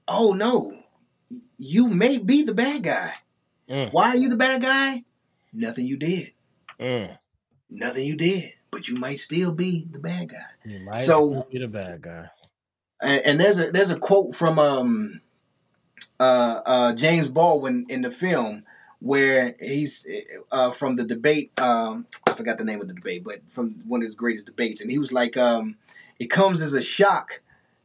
oh 0.08 0.34
no 0.34 0.74
you 1.58 1.88
may 1.88 2.18
be 2.18 2.44
the 2.44 2.54
bad 2.54 2.84
guy 2.84 3.14
Mm. 3.70 3.92
why 3.92 4.10
are 4.10 4.18
you 4.18 4.30
the 4.30 4.36
bad 4.38 4.62
guy 4.62 5.04
nothing 5.52 5.86
you 5.88 5.98
did 5.98 6.34
Mm. 6.80 7.18
nothing 7.70 8.06
you 8.06 8.16
did 8.16 8.54
but 8.72 8.88
you 8.88 8.96
might 8.96 9.20
still 9.20 9.52
be 9.52 9.88
the 9.92 10.00
bad 10.00 10.30
guy 10.30 10.38
You 10.66 10.82
might 10.82 11.06
So- 11.06 11.30
still 11.30 11.48
be 11.52 11.60
the 11.60 11.68
bad 11.68 12.02
guy. 12.02 12.30
and, 13.02 13.22
and 13.26 13.40
there's 13.40 13.58
a 13.60 13.72
there's 13.72 13.90
a 13.92 13.98
quote 13.98 14.36
from 14.36 14.60
um 14.60 15.22
uh 16.20 16.62
uh 16.66 16.94
James 16.94 17.28
Baldwin 17.28 17.86
in 17.90 18.02
the 18.02 18.12
film 18.12 18.64
where 19.00 19.56
he's 19.60 20.06
uh 20.52 20.72
from 20.72 20.96
the 20.96 21.04
debate 21.04 21.52
um 21.60 22.06
I 22.28 22.34
forgot 22.34 22.58
the 22.58 22.64
name 22.66 22.82
of 22.82 22.88
the 22.88 22.94
debate 22.94 23.24
but 23.24 23.40
from 23.50 23.82
one 23.88 24.02
of 24.02 24.06
his 24.06 24.16
greatest 24.16 24.46
debates 24.46 24.82
and 24.82 24.92
he 24.92 25.00
was 25.00 25.12
like 25.12 25.38
um 25.38 25.76
it 26.20 26.28
comes 26.28 26.60
as 26.62 26.74
a 26.74 26.82
shock 26.82 27.42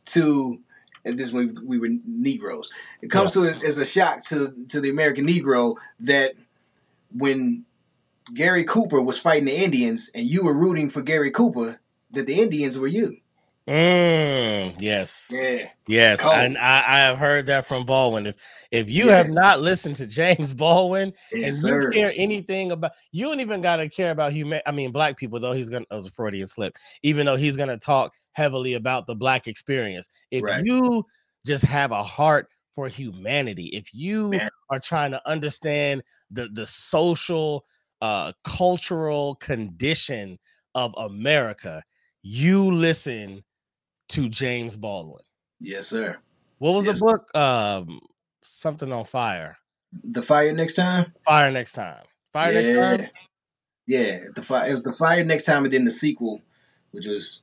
to 0.07 0.61
and 1.05 1.19
this 1.19 1.33
when 1.33 1.57
we 1.65 1.79
were 1.79 1.89
Negroes. 2.07 2.71
It 3.03 3.11
comes 3.11 3.31
to 3.33 3.45
as 3.45 3.79
a 3.79 3.85
shock 3.85 4.25
to 4.25 4.55
to 4.69 4.81
the 4.81 4.91
American 4.91 5.27
Negro 5.27 5.77
that 6.01 6.35
when 7.13 7.65
Gary 8.35 8.65
Cooper 8.65 9.01
was 9.01 9.19
fighting 9.19 9.47
the 9.47 9.57
Indians 9.57 10.11
and 10.15 10.25
you 10.25 10.45
were 10.45 10.55
rooting 10.55 10.89
for 10.89 11.03
Gary 11.03 11.31
Cooper 11.31 11.81
that 12.13 12.27
the 12.27 12.41
Indians 12.41 12.79
were 12.79 12.87
you 12.87 13.17
Mm. 13.71 14.75
Yes. 14.81 15.29
yeah 15.33 15.69
Yes, 15.87 16.21
Cold. 16.21 16.35
and 16.35 16.59
I, 16.59 16.85
I 16.87 16.99
have 16.99 17.19
heard 17.19 17.47
that 17.47 17.67
from 17.67 17.85
Baldwin. 17.87 18.27
If 18.27 18.37
if 18.73 18.91
you 18.91 19.07
Yes. 19.07 19.27
have 19.27 19.35
not 19.35 19.61
listened 19.61 19.97
to 19.97 20.07
James 20.09 20.55
Baldwin 20.55 21.13
yes 21.33 21.55
and 21.55 21.63
sir 21.63 21.83
you 21.83 21.91
care 21.93 22.13
anything 22.17 22.73
about, 22.73 22.93
you 23.13 23.27
don't 23.27 23.41
even 23.41 23.61
gotta 23.61 23.89
care 23.89 24.11
about 24.11 24.33
human. 24.33 24.61
I 24.67 24.73
mean, 24.73 24.91
black 24.91 25.17
people 25.17 25.39
though. 25.39 25.53
He's 25.53 25.71
gonna. 25.71 25.85
That 25.89 25.97
was 25.97 26.07
a 26.07 26.11
Freudian 26.11 26.49
slip. 26.49 26.77
Even 27.03 27.27
though 27.27 27.37
he's 27.37 27.57
gonna 27.57 27.79
talk 27.79 28.13
heavily 28.33 28.75
about 28.75 29.07
the 29.07 29.15
black 29.15 29.47
experience. 29.47 30.09
If 30.31 30.43
Right. 30.43 30.65
you 30.65 31.05
just 31.47 31.65
have 31.65 31.93
a 31.93 32.03
heart 32.03 32.49
for 32.75 32.89
humanity, 32.89 33.67
if 33.67 33.93
you 33.95 34.31
Man. 34.31 34.49
are 34.71 34.81
trying 34.81 35.13
to 35.13 35.29
understand 35.29 36.03
the 36.31 36.49
the 36.55 36.67
social, 36.67 37.65
uh, 38.03 38.33
cultural 38.45 39.37
condition 39.37 40.39
of 40.75 40.93
America, 40.99 41.83
you 42.23 42.71
listen 42.71 43.45
to 44.11 44.28
James 44.28 44.77
Baldwin. 44.77 45.23
yes 45.61 45.87
sir 45.89 46.16
What 46.59 46.73
was 46.74 46.85
Yes. 46.85 46.99
the 47.01 47.05
book? 47.07 47.35
Um, 47.37 48.01
something 48.43 48.93
on 48.93 49.05
fire. 49.07 49.57
the 49.93 50.23
fire 50.23 50.53
next 50.53 50.74
time 50.74 51.12
Fire 51.27 51.51
next 51.51 51.73
time. 51.73 52.05
Fire 52.32 52.53
next 52.53 52.99
time. 53.01 53.09
yeah. 53.87 54.20
The 54.35 54.43
fire. 54.43 54.69
It 54.69 54.73
was 54.73 54.82
the 54.82 54.93
fire 54.93 55.24
next 55.24 55.45
time, 55.45 55.65
and 55.65 55.73
then 55.73 55.85
the 55.85 55.91
sequel, 55.91 56.41
which 56.93 57.07
was 57.07 57.43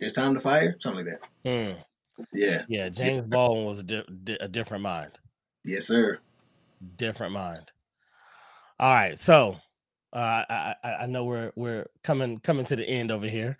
this 0.00 0.12
time 0.12 0.34
the 0.34 0.40
fire, 0.40 0.74
something 0.80 1.04
like 1.06 1.18
that. 1.44 1.76
Hmm. 1.76 2.24
Yeah. 2.32 2.62
Yeah, 2.68 2.88
James 2.88 3.22
Baldwin 3.22 3.64
was 3.66 3.78
a, 3.78 3.82
di- 3.84 4.02
di- 4.24 4.38
a 4.40 4.48
different 4.48 4.82
mind. 4.82 5.18
Yes, 5.64 5.86
sir. 5.86 6.18
Different 6.96 7.32
mind. 7.34 7.70
All 8.80 8.92
right, 8.92 9.16
so 9.18 9.56
uh, 10.12 10.42
I, 10.48 10.74
I 10.82 10.88
I 11.02 11.06
know 11.06 11.24
we're 11.24 11.52
we're 11.54 11.86
coming 12.02 12.38
coming 12.40 12.64
to 12.66 12.74
the 12.76 12.84
end 12.88 13.12
over 13.12 13.28
here, 13.28 13.56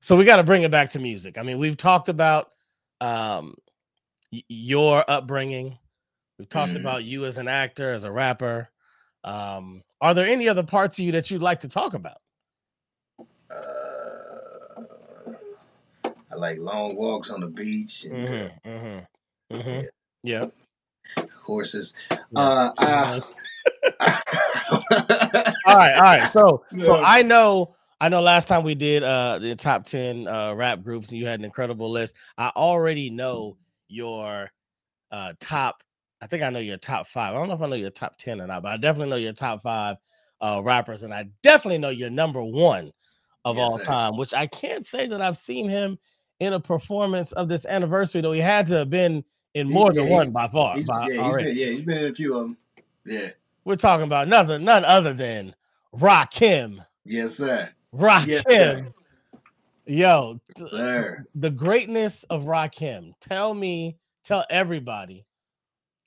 so 0.00 0.16
we 0.16 0.24
got 0.24 0.36
to 0.36 0.44
bring 0.44 0.62
it 0.62 0.70
back 0.70 0.90
to 0.92 0.98
music. 0.98 1.38
I 1.38 1.42
mean, 1.42 1.58
we've 1.58 1.76
talked 1.76 2.08
about 2.08 2.50
um 3.00 3.54
y- 4.32 4.42
your 4.48 5.04
upbringing. 5.08 5.78
We've 6.38 6.48
talked 6.48 6.74
Mhm. 6.74 6.76
about 6.76 7.04
you 7.04 7.24
as 7.26 7.38
an 7.38 7.48
actor, 7.48 7.92
as 7.92 8.04
a 8.04 8.10
rapper. 8.12 8.68
Um, 9.24 9.82
are 10.00 10.14
there 10.14 10.26
any 10.26 10.48
other 10.48 10.62
parts 10.64 10.98
of 10.98 11.04
you 11.04 11.12
that 11.12 11.30
you'd 11.30 11.42
like 11.42 11.60
to 11.60 11.68
talk 11.68 11.94
about? 11.94 12.18
Uh, 13.50 14.82
I 16.32 16.34
like 16.36 16.58
long 16.58 16.96
walks 16.96 17.30
on 17.30 17.40
the 17.40 17.48
beach 17.48 18.04
and 18.04 18.28
uh, 18.28 18.48
Mm-hmm, 18.64 18.70
mm-hmm, 18.70 19.56
mm-hmm. 19.56 19.86
Yeah. 20.22 20.46
horses. 21.44 21.94
yeah. 22.30 22.38
Uh, 22.42 22.72
uh, 22.78 23.20
all 25.64 25.76
right, 25.76 25.94
all 25.94 26.02
right. 26.02 26.28
So, 26.28 26.64
so 26.78 26.98
I 27.02 27.22
know, 27.22 27.74
I 28.00 28.08
know. 28.08 28.20
Last 28.20 28.46
time 28.48 28.62
we 28.62 28.74
did 28.74 29.02
uh 29.02 29.38
the 29.38 29.56
top 29.56 29.84
ten 29.84 30.28
uh 30.28 30.54
rap 30.54 30.82
groups, 30.82 31.10
and 31.10 31.18
you 31.18 31.26
had 31.26 31.38
an 31.40 31.44
incredible 31.44 31.90
list. 31.90 32.16
I 32.36 32.50
already 32.54 33.10
know 33.10 33.56
your 33.88 34.50
uh 35.10 35.32
top. 35.40 35.82
I 36.20 36.26
think 36.26 36.42
I 36.42 36.50
know 36.50 36.58
your 36.58 36.76
top 36.78 37.06
five. 37.06 37.34
I 37.34 37.38
don't 37.38 37.48
know 37.48 37.54
if 37.54 37.60
I 37.62 37.66
know 37.68 37.76
your 37.76 37.90
top 37.90 38.16
ten 38.16 38.40
or 38.40 38.46
not, 38.46 38.62
but 38.62 38.72
I 38.72 38.76
definitely 38.76 39.10
know 39.10 39.16
your 39.16 39.32
top 39.32 39.62
five 39.62 39.96
uh 40.40 40.60
rappers, 40.62 41.02
and 41.04 41.14
I 41.14 41.28
definitely 41.42 41.78
know 41.78 41.88
your 41.88 42.10
number 42.10 42.42
one 42.42 42.92
of 43.44 43.56
Yes, 43.56 43.64
all 43.64 43.78
sir. 43.78 43.84
time. 43.84 44.16
Which 44.16 44.34
I 44.34 44.46
can't 44.46 44.84
say 44.84 45.06
that 45.06 45.22
I've 45.22 45.38
seen 45.38 45.68
him 45.68 45.98
in 46.40 46.52
a 46.52 46.60
performance 46.60 47.32
of 47.32 47.48
this 47.48 47.64
anniversary, 47.64 48.20
though. 48.20 48.32
He 48.32 48.40
had 48.40 48.66
to 48.66 48.74
have 48.78 48.90
been 48.90 49.24
in 49.54 49.68
He- 49.68 49.72
more 49.72 49.92
than 49.92 50.02
yeah, 50.04 50.08
he- 50.08 50.14
one 50.14 50.30
by 50.32 50.48
far. 50.48 50.76
he's, 50.76 50.86
by 50.86 51.08
yeah, 51.08 51.22
he's 51.22 51.36
been, 51.36 51.56
yeah, 51.56 51.66
he's 51.66 51.82
been 51.82 51.98
in 51.98 52.10
a 52.10 52.14
few 52.14 52.34
of 52.36 52.42
them. 52.42 52.56
Yeah. 53.06 53.30
We're 53.64 53.76
talking 53.76 54.04
about 54.04 54.28
nothing, 54.28 54.64
none 54.64 54.84
other 54.84 55.14
than 55.14 55.54
Rakim. 55.94 56.84
Yes, 57.04 57.36
sir. 57.36 57.70
Rakim. 57.96 58.42
Sir. 58.50 58.88
Yo, 59.86 60.40
th- 60.56 60.70
Sir. 60.72 61.24
the 61.34 61.50
greatness 61.50 62.24
of 62.24 62.44
Rakim. 62.44 63.12
Tell 63.20 63.54
me, 63.54 63.96
tell 64.24 64.44
everybody, 64.50 65.24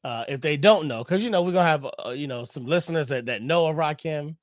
uh, 0.04 0.26
if 0.28 0.42
they 0.42 0.58
don't 0.58 0.88
know, 0.88 1.04
because 1.04 1.24
you 1.24 1.30
know 1.30 1.42
we're 1.44 1.54
gonna 1.54 1.64
have 1.64 1.88
uh, 2.06 2.10
you 2.10 2.28
know 2.28 2.44
some 2.44 2.66
listeners 2.66 3.08
that 3.08 3.26
that 3.28 3.42
know 3.42 3.68
of 3.68 3.76
Rakim. 3.78 4.36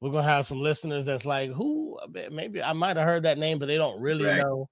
We're 0.00 0.10
gonna 0.10 0.24
have 0.24 0.46
some 0.46 0.60
listeners 0.60 1.04
that's 1.04 1.24
like, 1.24 1.52
who? 1.52 1.96
Maybe 2.30 2.60
I 2.60 2.72
might 2.72 2.96
have 2.96 3.06
heard 3.06 3.22
that 3.22 3.38
name, 3.38 3.60
but 3.60 3.66
they 3.66 3.76
don't 3.78 4.00
really 4.00 4.24
Right. 4.26 4.42
know. 4.42 4.68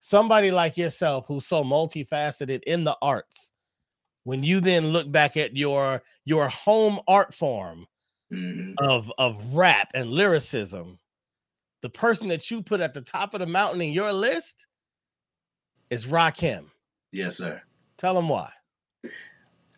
Somebody 0.00 0.50
like 0.50 0.76
yourself 0.76 1.24
who's 1.26 1.46
so 1.46 1.64
multifaceted 1.64 2.62
in 2.66 2.84
the 2.84 2.96
arts. 3.00 3.52
When 4.24 4.42
you 4.42 4.60
then 4.60 4.88
look 4.88 5.10
back 5.10 5.36
at 5.38 5.56
your 5.56 6.02
your 6.26 6.48
home 6.48 7.00
art 7.08 7.32
form, 7.34 7.86
hmm 8.30 8.74
of 8.78 9.10
of 9.16 9.42
rap 9.54 9.92
and 9.94 10.10
lyricism, 10.10 10.98
the 11.82 11.90
person 11.90 12.28
that 12.28 12.50
you 12.50 12.62
put 12.62 12.80
at 12.80 12.94
the 12.94 13.00
top 13.00 13.34
of 13.34 13.40
the 13.40 13.46
mountain 13.46 13.80
in 13.80 13.92
your 13.92 14.12
list 14.12 14.66
is 15.90 16.06
Rakim. 16.06 16.66
Yes, 17.12 17.36
sir. 17.36 17.62
Tell 17.98 18.14
them 18.14 18.28
why. 18.28 18.50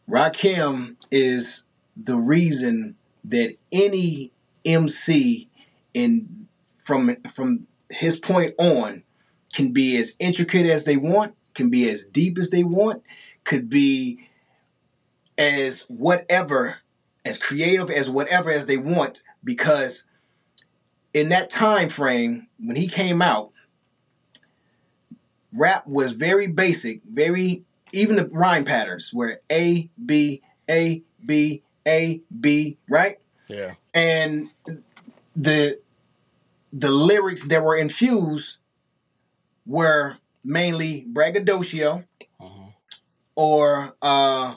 Rakim 0.09 0.97
is 1.11 1.65
the 1.97 2.17
reason 2.17 2.97
that 3.25 3.57
any 3.73 4.33
MC 4.65 5.49
in 5.95 6.49
from 6.77 7.15
from 7.31 7.67
his 7.91 8.19
point 8.19 8.55
on 8.59 9.03
can 9.53 9.73
be 9.73 9.97
as 9.97 10.15
intricate 10.19 10.67
as 10.67 10.85
they 10.85 10.97
want, 10.97 11.35
can 11.55 11.71
be 11.71 11.89
as 11.89 12.07
deep 12.07 12.39
as 12.39 12.51
they 12.51 12.65
want, 12.65 13.03
could 13.45 13.69
be 13.69 14.29
as 15.37 15.83
whatever, 15.89 16.79
as 17.25 17.39
creative 17.39 17.91
as 17.91 18.11
whatever 18.11 18.51
as 18.51 18.67
they 18.67 18.77
want, 18.77 19.23
because 19.45 20.05
in 21.19 21.31
that 21.31 21.51
time 21.51 21.89
frame 21.89 22.47
when 22.61 22.77
he 22.77 22.87
came 22.87 23.21
out, 23.21 23.51
rap 25.53 25.87
was 25.87 26.13
very 26.13 26.47
basic, 26.47 27.03
very 27.05 27.65
even 27.93 28.17
the 28.17 28.27
rhyme 28.27 28.65
patterns 28.65 29.13
were 29.13 29.41
A 29.51 29.91
B 30.05 30.43
A 30.71 31.03
B 31.25 31.63
A 31.87 32.23
B, 32.41 32.79
right? 32.89 33.19
Yeah. 33.49 33.75
And 33.95 34.49
the 35.35 35.81
the 36.73 36.91
lyrics 36.91 37.49
that 37.49 37.65
were 37.65 37.77
infused 37.77 38.59
were 39.67 40.19
mainly 40.45 41.05
braggadocio 41.09 42.05
Mhm. 42.41 42.75
or 43.35 43.97
uh 44.03 44.55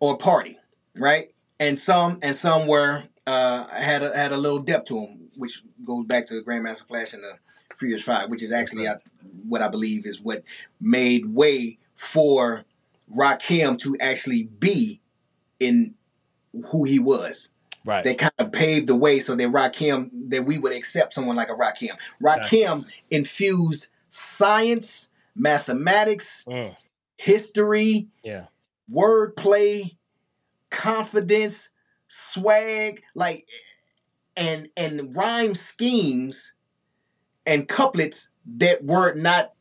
or 0.00 0.16
party, 0.18 0.58
right? 0.96 1.32
And 1.58 1.78
some 1.78 2.18
and 2.22 2.36
some 2.36 2.66
were 2.66 3.04
uh 3.26 3.66
had 3.68 4.02
a 4.02 4.16
had 4.16 4.32
a 4.32 4.36
little 4.36 4.58
depth 4.58 4.88
to 4.88 4.94
them, 4.94 5.21
which 5.36 5.62
goes 5.84 6.04
back 6.06 6.26
to 6.26 6.42
Grandmaster 6.42 6.86
Flash 6.86 7.12
and 7.12 7.22
the 7.24 7.38
Furious 7.78 8.02
Five, 8.02 8.30
which 8.30 8.42
is 8.42 8.52
actually 8.52 8.88
I, 8.88 8.96
what 9.48 9.62
I 9.62 9.68
believe 9.68 10.06
is 10.06 10.20
what 10.20 10.42
made 10.80 11.34
way 11.34 11.78
for 11.94 12.64
Rakim 13.14 13.78
to 13.80 13.96
actually 14.00 14.44
be 14.44 15.00
in 15.58 15.94
who 16.66 16.84
he 16.84 16.98
was. 16.98 17.50
Right. 17.84 18.04
They 18.04 18.14
kind 18.14 18.32
of 18.38 18.52
paved 18.52 18.86
the 18.86 18.94
way 18.96 19.18
so 19.18 19.34
that 19.34 19.48
Rakim 19.48 20.10
that 20.30 20.44
we 20.44 20.58
would 20.58 20.72
accept 20.72 21.14
someone 21.14 21.34
like 21.36 21.48
a 21.48 21.54
Rakim. 21.54 21.98
Rakim 22.22 22.88
infused 23.10 23.88
science, 24.10 25.08
mathematics, 25.34 26.44
Mm, 26.46 26.76
history, 27.16 28.08
yeah. 28.22 28.46
wordplay, 28.90 29.96
confidence, 30.70 31.70
swag, 32.08 33.02
like 33.14 33.48
and 34.36 34.68
and 34.76 35.14
rhyme 35.14 35.54
schemes 35.54 36.54
and 37.46 37.68
couplets 37.68 38.30
that 38.56 38.84
were 38.84 39.14
not 39.14 39.52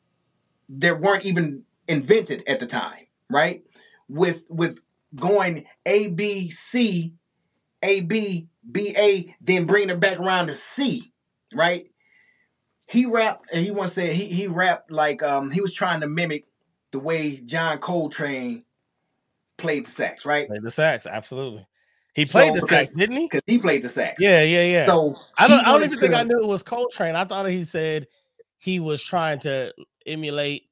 that 0.69 0.99
weren't 0.99 1.25
even 1.25 1.63
invented 1.87 2.43
at 2.47 2.59
the 2.59 2.65
time, 2.65 3.07
right? 3.29 3.63
With 4.07 4.45
with 4.49 4.81
going 5.15 5.65
A 5.85 6.07
B 6.07 6.49
C, 6.49 7.13
A 7.83 8.01
B 8.01 8.47
B 8.69 8.95
A, 8.97 9.35
then 9.41 9.65
bringing 9.65 9.89
it 9.89 9.99
back 9.99 10.19
around 10.19 10.47
to 10.47 10.53
C, 10.53 11.13
right? 11.53 11.87
He 12.87 13.05
rapped, 13.05 13.45
and 13.53 13.63
he 13.63 13.71
once 13.71 13.93
said 13.93 14.13
he 14.13 14.25
he 14.25 14.47
rapped 14.47 14.91
like 14.91 15.23
um 15.23 15.51
he 15.51 15.61
was 15.61 15.73
trying 15.73 16.01
to 16.01 16.07
mimic 16.07 16.45
the 16.91 16.99
way 16.99 17.37
John 17.37 17.77
Coltrane 17.79 18.63
played 19.57 19.85
the 19.85 19.91
sax, 19.91 20.25
right? 20.25 20.47
Played 20.47 20.63
the 20.63 20.71
sax, 20.71 21.05
absolutely. 21.05 21.65
He 22.13 22.25
played 22.25 22.53
So, 22.53 22.59
the 22.59 22.67
sax, 22.67 22.93
didn't 22.93 23.15
he? 23.15 23.25
Because 23.25 23.41
he 23.47 23.57
played 23.57 23.83
the 23.83 23.89
sax. 23.89 24.21
Yeah, 24.21 24.41
yeah, 24.43 24.63
yeah. 24.63 24.85
So 24.85 25.15
I 25.37 25.47
don't. 25.47 25.59
I 25.59 25.71
don't 25.71 25.83
even 25.83 25.97
think 25.97 26.13
I 26.13 26.23
knew 26.23 26.41
it 26.41 26.47
was 26.47 26.63
Coltrane. 26.63 27.15
I 27.15 27.23
thought 27.23 27.45
he 27.47 27.63
said 27.63 28.07
he 28.57 28.79
was 28.79 29.03
trying 29.03 29.39
to 29.39 29.73
emulate 30.05 30.63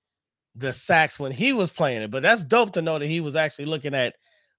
the 0.56 0.74
sax 0.74 1.20
when 1.20 1.32
he 1.32 1.54
was 1.54 1.72
playing 1.72 2.02
it. 2.02 2.12
But 2.12 2.24
that's 2.24 2.44
dope 2.44 2.74
to 2.74 2.82
know 2.82 3.00
that 3.00 3.08
he 3.08 3.22
was 3.22 3.36
actually 3.38 3.66
looking 3.66 3.94
at 3.94 4.16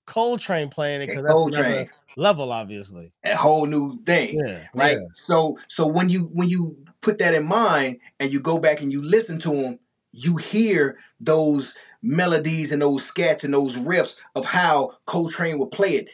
Coltrane 0.06 0.70
playing 0.70 1.02
it 1.02 1.08
because 1.08 1.22
that's 1.22 1.32
Coltrane, 1.32 1.90
level, 2.16 2.50
obviously. 2.50 3.12
a 3.24 3.36
whole 3.36 3.66
new 3.66 3.96
thing. 4.06 4.40
Yeah, 4.44 4.66
right 4.74 4.96
yeah. 4.98 5.06
so 5.12 5.58
so 5.68 5.86
when 5.86 6.08
you 6.08 6.30
when 6.32 6.48
you 6.48 6.76
put 7.02 7.18
that 7.18 7.34
in 7.34 7.44
mind 7.44 7.98
and 8.18 8.32
you 8.32 8.40
go 8.40 8.58
back 8.58 8.80
and 8.80 8.90
you 8.90 9.02
listen 9.02 9.38
to 9.40 9.50
them 9.50 9.78
you 10.12 10.36
hear 10.36 10.98
those 11.20 11.74
melodies 12.02 12.72
and 12.72 12.82
those 12.82 13.08
scats 13.08 13.44
and 13.44 13.54
those 13.54 13.76
riffs 13.76 14.16
of 14.34 14.44
how 14.44 14.90
coltrane 15.06 15.58
would 15.58 15.70
play 15.70 15.90
it 15.90 16.08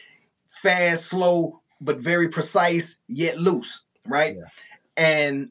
fast 0.62 1.06
slow 1.06 1.60
but 1.80 1.98
very 2.00 2.28
precise 2.28 2.98
yet 3.08 3.38
loose 3.38 3.82
right 4.06 4.36
Yeah. 4.36 4.44
and 4.96 5.50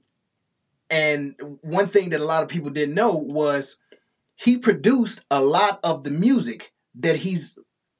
and 0.89 1.35
one 1.61 1.87
thing 1.87 2.09
that 2.11 2.21
a 2.21 2.25
lot 2.25 2.43
of 2.43 2.49
people 2.49 2.69
didn't 2.69 2.95
know 2.95 3.13
was 3.13 3.77
he 4.35 4.57
produced 4.57 5.21
a 5.31 5.41
lot 5.41 5.79
of 5.83 6.03
the 6.03 6.11
music 6.11 6.73
that 6.95 7.17
he's 7.17 7.55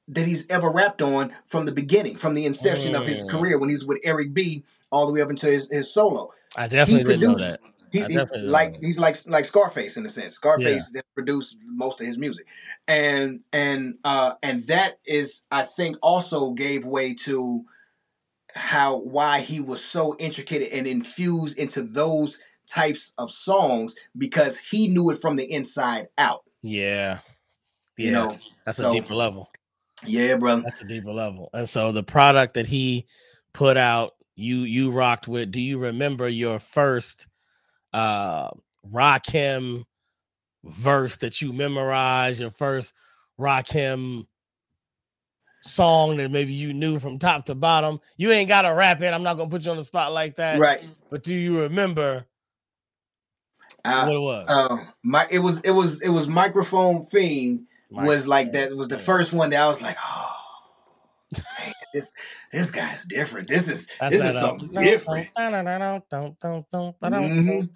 that 0.08 0.26
he's 0.26 0.48
ever 0.50 0.70
rapped 0.70 1.02
on 1.02 1.32
from 1.44 1.66
the 1.66 1.72
beginning, 1.72 2.14
from 2.16 2.34
the 2.34 2.46
inception 2.46 2.94
of 2.94 3.04
his 3.06 3.24
Mm. 3.24 3.28
career 3.30 3.58
when 3.58 3.68
he 3.68 3.74
was 3.74 3.84
with 3.86 3.98
Eric 4.04 4.32
B 4.32 4.64
all 4.92 5.06
the 5.06 5.12
way 5.12 5.20
up 5.20 5.30
until 5.30 5.50
his, 5.50 5.68
his 5.70 5.92
solo. 5.92 6.30
I 6.56 6.68
definitely 6.68 7.04
didn't 7.04 7.20
know 7.22 7.38
that. 7.38 7.60
He's, 7.98 8.06
he's 8.08 8.26
like 8.42 8.76
he's 8.82 8.98
like 8.98 9.16
like 9.26 9.44
Scarface 9.46 9.96
in 9.96 10.06
a 10.06 10.08
sense. 10.08 10.34
Scarface 10.34 10.90
that 10.92 11.04
produced 11.14 11.56
most 11.66 12.00
of 12.00 12.06
his 12.06 12.18
music, 12.18 12.46
and 12.88 13.40
and 13.52 13.96
uh 14.04 14.34
and 14.42 14.66
that 14.68 14.98
is 15.06 15.42
I 15.50 15.62
think 15.62 15.96
also 16.02 16.52
gave 16.52 16.84
way 16.84 17.14
to 17.24 17.64
how 18.54 18.98
why 19.00 19.40
he 19.40 19.60
was 19.60 19.84
so 19.84 20.16
intricate 20.18 20.70
and 20.72 20.86
infused 20.86 21.58
into 21.58 21.82
those 21.82 22.38
types 22.66 23.12
of 23.18 23.30
songs 23.30 23.94
because 24.16 24.56
he 24.58 24.88
knew 24.88 25.10
it 25.10 25.20
from 25.20 25.36
the 25.36 25.50
inside 25.50 26.08
out. 26.18 26.42
Yeah, 26.62 27.18
You 27.96 28.10
know, 28.12 28.36
that's 28.64 28.78
so- 28.78 28.90
a 28.90 28.94
deeper 29.00 29.14
level. 29.14 29.48
yeah, 30.04 30.36
bro. 30.36 30.62
That's 30.62 30.80
a 30.80 30.84
deeper 30.84 31.12
level. 31.12 31.50
And 31.52 31.68
so 31.68 31.92
the 31.92 32.02
product 32.02 32.54
that 32.54 32.66
he 32.66 33.06
put 33.52 33.76
out, 33.76 34.14
you 34.34 34.58
you 34.60 34.90
rocked 34.90 35.28
with. 35.28 35.50
Do 35.52 35.60
you 35.60 35.78
remember 35.78 36.28
your 36.28 36.58
first 36.58 37.28
uh 37.96 38.50
Rakim 38.92 39.84
verse 40.64 41.16
that 41.18 41.40
you 41.40 41.52
memorized? 41.52 42.40
Your 42.40 42.50
first 42.50 42.92
Rakim 43.40 44.26
song 45.62 46.18
that 46.18 46.30
maybe 46.30 46.52
you 46.52 46.72
knew 46.72 46.98
from 47.00 47.18
top 47.18 47.46
to 47.46 47.54
bottom. 47.54 48.00
You 48.16 48.30
ain't 48.30 48.48
gotta 48.48 48.72
rap 48.72 49.00
it. 49.02 49.12
I'm 49.12 49.22
not 49.22 49.34
gonna 49.36 49.50
put 49.50 49.64
you 49.64 49.70
on 49.70 49.76
the 49.76 49.84
spot 49.84 50.12
like 50.12 50.36
that. 50.36 50.58
Right. 50.60 50.84
But 51.10 51.22
do 51.22 51.34
you 51.34 51.60
remember 51.60 52.26
Uh, 53.84 54.04
what 54.04 54.14
it 54.14 54.20
was? 54.20 54.46
uh, 54.48 54.76
my 55.02 55.26
it 55.30 55.38
was 55.40 55.60
it 55.62 55.70
was 55.72 56.02
it 56.02 56.10
was 56.10 56.28
microphone 56.28 57.06
fiend 57.06 57.66
was 57.90 58.26
like 58.26 58.52
that 58.52 58.76
was 58.76 58.88
the 58.88 58.98
first 58.98 59.32
one 59.32 59.50
that 59.50 59.62
I 59.62 59.66
was 59.68 59.80
like, 59.80 59.96
oh 60.04 60.32
man, 61.58 61.72
this 61.96 62.12
this 62.52 62.66
guy's 62.70 63.04
different. 63.06 63.48
This 63.48 63.68
is 63.68 63.88
That's 64.00 64.12
this 64.14 64.22
is 64.22 64.36
uh, 64.36 64.40
something 64.40 64.68
different. 64.84 65.28
Mhm. 67.30 67.68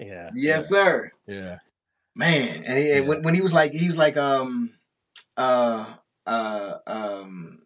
Yeah. 0.00 0.30
Yes, 0.34 0.68
sir. 0.68 1.12
Yeah. 1.28 1.58
Man. 2.16 2.64
And, 2.66 2.78
he- 2.78 2.92
and 2.92 3.04
Yeah. 3.04 3.08
when, 3.08 3.22
when 3.22 3.34
he 3.34 3.42
was 3.42 3.54
like 3.54 3.72
he 3.72 3.86
was 3.86 3.98
like 3.98 4.16
um 4.16 4.72
uh 5.36 5.94
uh 6.26 6.74
um 6.86 7.60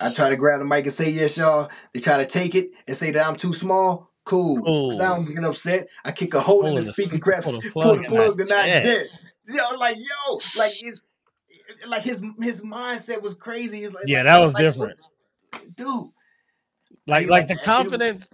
I 0.00 0.12
try 0.12 0.28
to 0.30 0.36
grab 0.36 0.60
the 0.60 0.66
mic 0.66 0.86
and 0.86 0.94
say 0.94 1.10
yes, 1.10 1.36
y'all. 1.38 1.70
They 1.94 2.00
try 2.00 2.18
to 2.18 2.26
take 2.26 2.54
it 2.54 2.70
and 2.88 2.96
say 2.96 3.12
that 3.12 3.26
I'm 3.26 3.36
too 3.36 3.52
small. 3.54 4.10
Cool. 4.26 4.56
'Cause 4.90 5.00
I 5.00 5.08
don't 5.16 5.24
get 5.26 5.44
upset. 5.44 5.88
I 6.04 6.12
kick 6.12 6.34
a 6.34 6.40
hole 6.40 6.62
in 6.66 6.66
Pull 6.66 6.76
the 6.76 6.82
the 6.82 6.92
speaker, 6.92 7.18
grab, 7.18 7.44
pull 7.44 7.54
the 7.54 7.62
pull 7.62 7.82
plug 7.82 7.98
the 7.98 8.04
and 8.04 8.08
plug, 8.08 8.40
I 8.40 8.42
and 8.42 8.50
not 8.50 8.66
jet. 8.66 8.84
jet. 8.84 9.08
Yo, 9.48 9.76
like 9.78 9.98
yo, 9.98 10.34
like 10.58 10.72
it's 10.82 11.05
like 11.86 12.02
his 12.02 12.22
his 12.40 12.60
mindset 12.62 13.22
was 13.22 13.34
crazy. 13.34 13.80
It's 13.80 13.94
like, 13.94 14.04
Yeah, 14.06 14.18
like- 14.18 14.26
that 14.26 14.38
was 14.40 14.54
like, 14.54 14.62
different. 14.62 15.00
dude. 15.76 16.10
Like 17.06 17.28
like 17.28 17.28
like 17.28 17.48
the 17.48 17.56
confidence. 17.56 18.28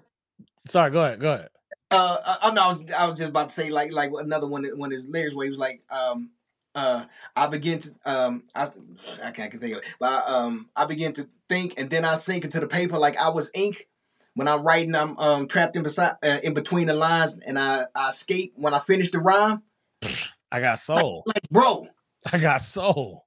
Sorry, 0.66 0.90
go 0.90 1.04
ahead. 1.04 1.20
Go 1.20 1.34
ahead. 1.34 1.48
Uh, 1.90 2.16
uh, 2.24 2.36
oh 2.44 2.52
no, 2.52 2.62
I 2.62 2.72
was, 2.72 2.92
I 2.92 3.06
was 3.06 3.18
just 3.18 3.30
about 3.30 3.50
to 3.50 3.54
say 3.54 3.70
like 3.70 3.92
like 3.92 4.10
another 4.18 4.46
one 4.48 4.64
one 4.76 4.90
of 4.90 4.94
his 4.94 5.06
lyrics 5.06 5.34
where 5.34 5.44
he 5.44 5.50
was 5.50 5.58
like, 5.58 5.82
um, 5.90 6.30
uh, 6.74 7.04
I 7.36 7.48
begin 7.48 7.80
to 7.80 7.94
um, 8.06 8.44
I 8.54 8.68
I 9.22 9.30
can't 9.30 9.52
think 9.52 9.76
of 9.76 9.82
it, 9.82 9.94
but 10.00 10.06
I, 10.06 10.32
um, 10.34 10.70
I 10.74 10.86
begin 10.86 11.12
to 11.14 11.28
think 11.50 11.74
and 11.76 11.90
then 11.90 12.04
I 12.04 12.14
sink 12.14 12.44
into 12.44 12.60
the 12.60 12.66
paper 12.66 12.96
like 12.98 13.18
I 13.18 13.28
was 13.28 13.50
ink. 13.54 13.88
When 14.34 14.48
I'm 14.48 14.62
writing, 14.62 14.94
I'm 14.94 15.18
um 15.18 15.46
trapped 15.48 15.76
in 15.76 15.82
beside 15.82 16.14
uh, 16.22 16.38
in 16.42 16.54
between 16.54 16.86
the 16.86 16.94
lines, 16.94 17.38
and 17.46 17.58
I 17.58 17.82
I 17.94 18.08
escape 18.08 18.54
when 18.56 18.72
I 18.72 18.78
finish 18.78 19.10
the 19.10 19.18
rhyme. 19.18 19.62
I 20.50 20.60
got 20.60 20.78
soul. 20.78 21.24
Like, 21.26 21.42
bro, 21.50 21.88
I 22.32 22.38
got 22.38 22.62
soul. 22.62 23.21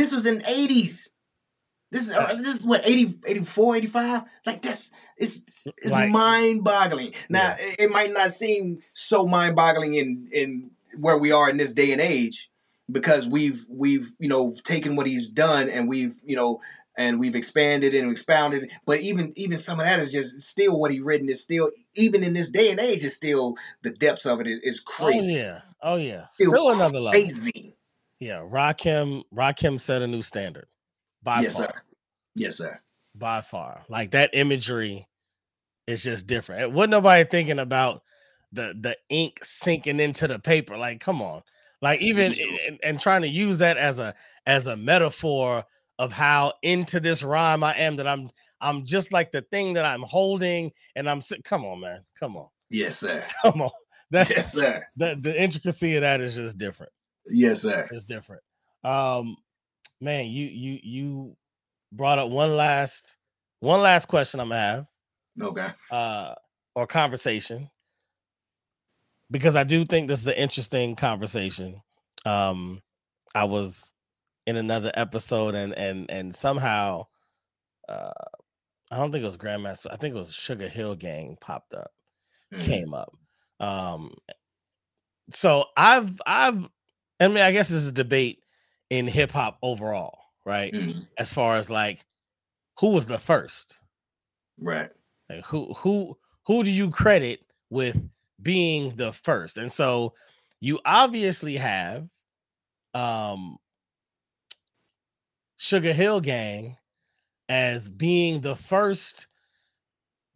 This 0.00 0.10
was 0.10 0.26
in 0.26 0.38
the 0.38 0.44
80s. 0.44 1.08
This 1.92 2.06
is 2.06 2.14
uh, 2.14 2.34
this 2.36 2.54
is 2.54 2.62
what 2.62 2.82
80, 2.88 3.18
84, 3.26 3.76
85? 3.76 4.22
Like 4.46 4.62
that's 4.62 4.90
it's 5.16 5.42
it's 5.66 5.90
Like- 5.92 6.10
mind 6.10 6.62
boggling. 6.64 7.12
Now 7.28 7.56
it, 7.58 7.76
it 7.80 7.90
might 7.90 8.12
not 8.12 8.32
seem 8.32 8.80
so 8.92 9.26
mind 9.26 9.56
boggling 9.56 9.94
in 9.94 10.28
in 10.32 10.70
where 10.98 11.18
we 11.18 11.32
are 11.32 11.50
in 11.50 11.56
this 11.56 11.74
day 11.74 11.92
and 11.92 12.00
age 12.00 12.48
because 12.90 13.26
we've 13.26 13.64
we've 13.68 14.12
you 14.18 14.28
know 14.28 14.54
taken 14.64 14.94
what 14.96 15.06
he's 15.08 15.30
done 15.30 15.68
and 15.68 15.88
we've 15.88 16.14
you 16.24 16.36
know 16.36 16.60
and 16.96 17.18
we've 17.18 17.34
expanded 17.34 17.92
and 17.94 18.10
expounded. 18.12 18.70
But 18.86 19.00
even 19.00 19.32
even 19.34 19.58
some 19.58 19.80
of 19.80 19.86
that 19.86 19.98
is 19.98 20.12
just 20.12 20.40
still 20.42 20.78
what 20.78 20.92
he 20.92 21.00
written 21.00 21.28
is 21.28 21.42
still 21.42 21.70
even 21.96 22.22
in 22.22 22.34
this 22.34 22.50
day 22.50 22.70
and 22.70 22.78
age 22.78 23.02
is 23.02 23.16
still 23.16 23.54
the 23.82 23.90
depths 23.90 24.26
of 24.26 24.40
it 24.40 24.46
is, 24.46 24.60
is 24.60 24.80
Oh 24.86 24.90
crazy. 25.06 25.34
yeah. 25.34 25.62
Oh 25.82 25.96
yeah. 25.96 26.26
Still 26.34 26.50
Still 26.50 26.70
another 26.70 27.00
level. 27.00 27.20
Crazy. 27.20 27.76
Yeah. 28.20 28.40
Rakim. 28.48 29.24
Rakim 29.34 29.80
set 29.80 30.02
a 30.02 30.06
new 30.06 30.22
standard. 30.22 30.66
By 31.22 31.40
Yes, 31.40 31.52
far. 31.54 31.62
sir. 31.64 31.72
Yes, 32.34 32.56
sir. 32.58 32.78
By 33.14 33.40
far. 33.42 33.84
Like 33.88 34.12
that 34.12 34.30
imagery 34.32 35.08
is 35.86 36.02
just 36.02 36.26
different. 36.26 36.72
Wasn't 36.72 36.90
nobody 36.90 37.24
thinking 37.24 37.58
about 37.58 38.02
the 38.52 38.74
the 38.80 38.96
ink 39.08 39.40
sinking 39.42 40.00
into 40.00 40.28
the 40.28 40.38
paper? 40.38 40.76
Like, 40.78 41.00
come 41.00 41.20
on. 41.20 41.42
Like 41.82 42.00
even 42.00 42.34
and, 42.68 42.78
and 42.82 43.00
trying 43.00 43.22
to 43.22 43.28
use 43.28 43.58
that 43.58 43.76
as 43.76 43.98
a 43.98 44.14
as 44.46 44.66
a 44.66 44.76
metaphor 44.76 45.64
of 45.98 46.12
how 46.12 46.52
into 46.62 47.00
this 47.00 47.22
rhyme 47.22 47.64
I 47.64 47.74
am 47.78 47.96
that 47.96 48.06
I'm 48.06 48.30
I'm 48.60 48.84
just 48.84 49.12
like 49.12 49.32
the 49.32 49.42
thing 49.42 49.74
that 49.74 49.84
I'm 49.84 50.02
holding 50.02 50.72
and 50.96 51.08
I'm 51.08 51.20
come 51.44 51.64
on 51.64 51.80
man 51.80 52.00
come 52.18 52.36
on 52.36 52.48
Yes, 52.70 52.98
sir. 52.98 53.26
come 53.42 53.62
on 53.62 53.70
that's 54.10 54.30
Yes, 54.30 54.52
sir. 54.52 54.86
the, 54.96 55.18
the 55.20 55.42
intricacy 55.42 55.96
of 55.96 56.02
that 56.02 56.20
is 56.20 56.34
just 56.34 56.58
different 56.58 56.92
Yes, 57.26 57.62
sir. 57.62 57.86
it's 57.92 58.04
different 58.04 58.42
um 58.84 59.36
man 60.00 60.26
you 60.26 60.46
you 60.46 60.78
you 60.82 61.36
brought 61.92 62.18
up 62.18 62.30
one 62.30 62.56
last 62.56 63.16
one 63.60 63.80
last 63.80 64.06
question 64.06 64.40
i'm 64.40 64.48
gonna 64.48 64.60
have 64.60 64.86
Okay. 65.42 65.68
uh 65.90 66.34
or 66.74 66.86
conversation 66.86 67.68
because 69.30 69.56
i 69.56 69.64
do 69.64 69.84
think 69.84 70.08
this 70.08 70.20
is 70.20 70.26
an 70.26 70.34
interesting 70.34 70.96
conversation 70.96 71.80
um 72.24 72.80
i 73.34 73.44
was 73.44 73.92
in 74.46 74.56
another 74.56 74.90
episode 74.94 75.54
and 75.54 75.74
and 75.74 76.10
and 76.10 76.34
somehow 76.34 77.04
uh 77.88 78.10
i 78.90 78.96
don't 78.96 79.12
think 79.12 79.22
it 79.22 79.26
was 79.26 79.38
grandmaster 79.38 79.86
i 79.90 79.96
think 79.96 80.14
it 80.14 80.18
was 80.18 80.32
sugar 80.32 80.68
hill 80.68 80.94
gang 80.94 81.36
popped 81.40 81.74
up 81.74 81.90
Mhm. 82.52 82.64
came 82.66 82.94
up 82.94 83.12
Um, 83.60 84.14
so 85.30 85.64
I've 85.76 86.20
I've 86.26 86.68
I 87.20 87.28
mean 87.28 87.38
I 87.38 87.52
guess 87.52 87.68
this 87.68 87.82
is 87.82 87.88
a 87.88 87.92
debate 87.92 88.42
in 88.88 89.06
hip 89.06 89.30
hop 89.32 89.58
overall, 89.62 90.18
right? 90.44 90.72
Mhm. 90.72 91.08
As 91.18 91.32
far 91.32 91.56
as 91.56 91.70
like 91.70 92.04
who 92.78 92.88
was 92.88 93.06
the 93.06 93.18
first, 93.18 93.78
Right. 94.58 94.90
like 95.28 95.44
who 95.44 95.72
who 95.74 96.18
who 96.46 96.64
do 96.64 96.70
you 96.70 96.90
credit 96.90 97.40
with 97.68 97.96
being 98.42 98.96
the 98.96 99.12
first? 99.12 99.56
And 99.58 99.70
so 99.70 100.14
you 100.60 100.80
obviously 100.84 101.56
have 101.56 102.08
um 102.94 103.58
Sugar 105.56 105.92
Hill 105.92 106.20
Gang 106.20 106.78
as 107.48 107.88
being 107.88 108.40
the 108.40 108.56
first 108.56 109.26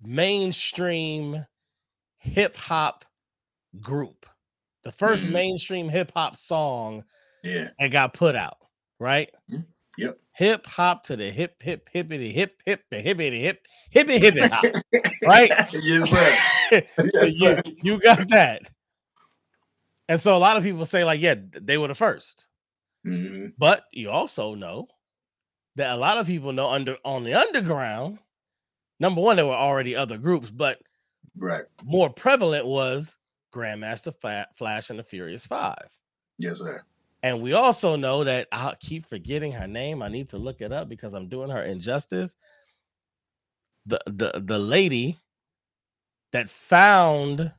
mainstream 0.02 1.46
hip 2.18 2.56
hop 2.56 3.04
group, 3.80 4.26
the 4.84 4.92
1st 4.92 5.24
Mhm. 5.24 5.30
mainstream 5.32 5.88
hip 5.88 6.12
hop 6.14 6.36
song 6.36 7.04
Yeah. 7.42 7.68
that 7.78 7.90
got 7.90 8.14
put 8.14 8.36
out, 8.36 8.58
right? 8.98 9.30
Yep. 9.98 10.18
Hip 10.36 10.66
hop 10.66 11.04
to 11.04 11.16
the 11.16 11.30
hip 11.30 11.62
hip 11.62 11.88
hippity 11.92 12.32
hip 12.32 12.60
hip 12.66 12.82
hippity 12.90 13.40
hip 13.42 13.64
hippity 13.90 14.18
hippity 14.18 14.48
hop, 14.48 14.64
right? 15.26 15.50
yes, 15.72 16.10
sir. 16.10 16.36
Yes, 17.12 17.34
sir. 17.36 17.62
you 17.82 18.00
got 18.00 18.28
that. 18.30 18.62
And 20.08 20.20
so 20.20 20.36
a 20.36 20.38
lot 20.38 20.56
of 20.56 20.62
people 20.62 20.84
say, 20.84 21.04
like, 21.04 21.20
yeah, 21.20 21.34
they 21.62 21.78
were 21.78 21.88
the 21.88 21.94
first. 21.94 22.46
Mhm. 23.06 23.52
But 23.58 23.84
you 23.92 24.10
also 24.10 24.54
know 24.54 24.88
that 25.76 25.92
a 25.92 25.96
lot 25.96 26.18
of 26.18 26.26
people 26.26 26.52
know 26.52 26.68
under 26.70 26.96
on 27.04 27.24
the 27.24 27.34
underground. 27.34 28.18
Number 29.00 29.20
one, 29.20 29.36
there 29.36 29.46
were 29.46 29.52
already 29.54 29.94
other 29.96 30.18
groups, 30.18 30.50
but 30.50 30.78
Right. 31.36 31.64
more 31.82 32.10
prevalent 32.10 32.66
was 32.66 33.18
Grandmaster 33.54 34.14
Fla- 34.20 34.48
Flash 34.54 34.90
and 34.90 34.98
the 34.98 35.04
Furious 35.04 35.46
Five. 35.46 35.88
Yes, 36.38 36.58
sir. 36.58 36.82
And 37.22 37.40
we 37.40 37.52
also 37.52 37.96
know 37.96 38.24
that 38.24 38.48
I 38.52 38.74
keep 38.80 39.06
forgetting 39.06 39.52
her 39.52 39.68
name. 39.68 40.02
I 40.02 40.08
need 40.08 40.28
to 40.30 40.38
look 40.38 40.60
it 40.60 40.72
up 40.72 40.88
because 40.88 41.14
I'm 41.14 41.28
doing 41.28 41.50
her 41.50 41.62
injustice. 41.62 42.36
The 43.86 44.00
the 44.06 44.42
the 44.44 44.58
lady 44.58 45.18
that 46.32 46.50
found 46.50 47.52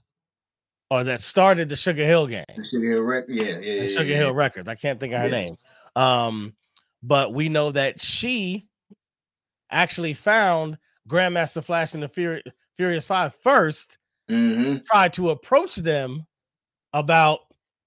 or 0.92 1.04
that 1.06 1.22
started 1.22 1.70
the 1.70 1.76
Sugar 1.76 2.06
Hill 2.06 2.28
gang. 2.28 2.46
The 2.56 2.64
Sugar 2.64 2.88
Hill 2.88 3.02
Rec. 3.04 3.26
Yeah, 3.28 3.58
yeah, 3.60 3.82
yeah. 3.82 3.88
Sugar 3.88 4.04
yeah, 4.04 4.18
Hill 4.18 4.34
Records. 4.34 4.68
I 4.68 4.76
can't 4.76 5.00
think 5.00 5.14
of 5.14 5.22
her 5.22 5.28
Yeah. 5.28 5.32
name. 5.32 5.58
Um, 5.96 6.56
but 7.02 7.34
we 7.34 7.50
know 7.50 7.72
that 7.72 8.00
she 8.02 8.68
actually 9.72 10.14
found 10.14 10.78
Grandmaster 11.10 11.64
Flash 11.64 11.94
and 11.94 12.04
the 12.04 12.10
Fury, 12.10 12.44
Furious 12.76 13.06
Five 13.08 13.36
first, 13.42 13.98
Mm-hmm. 14.30 14.78
tried 14.86 15.14
to 15.14 15.30
approach 15.30 15.76
them 15.76 16.26
about, 16.94 17.40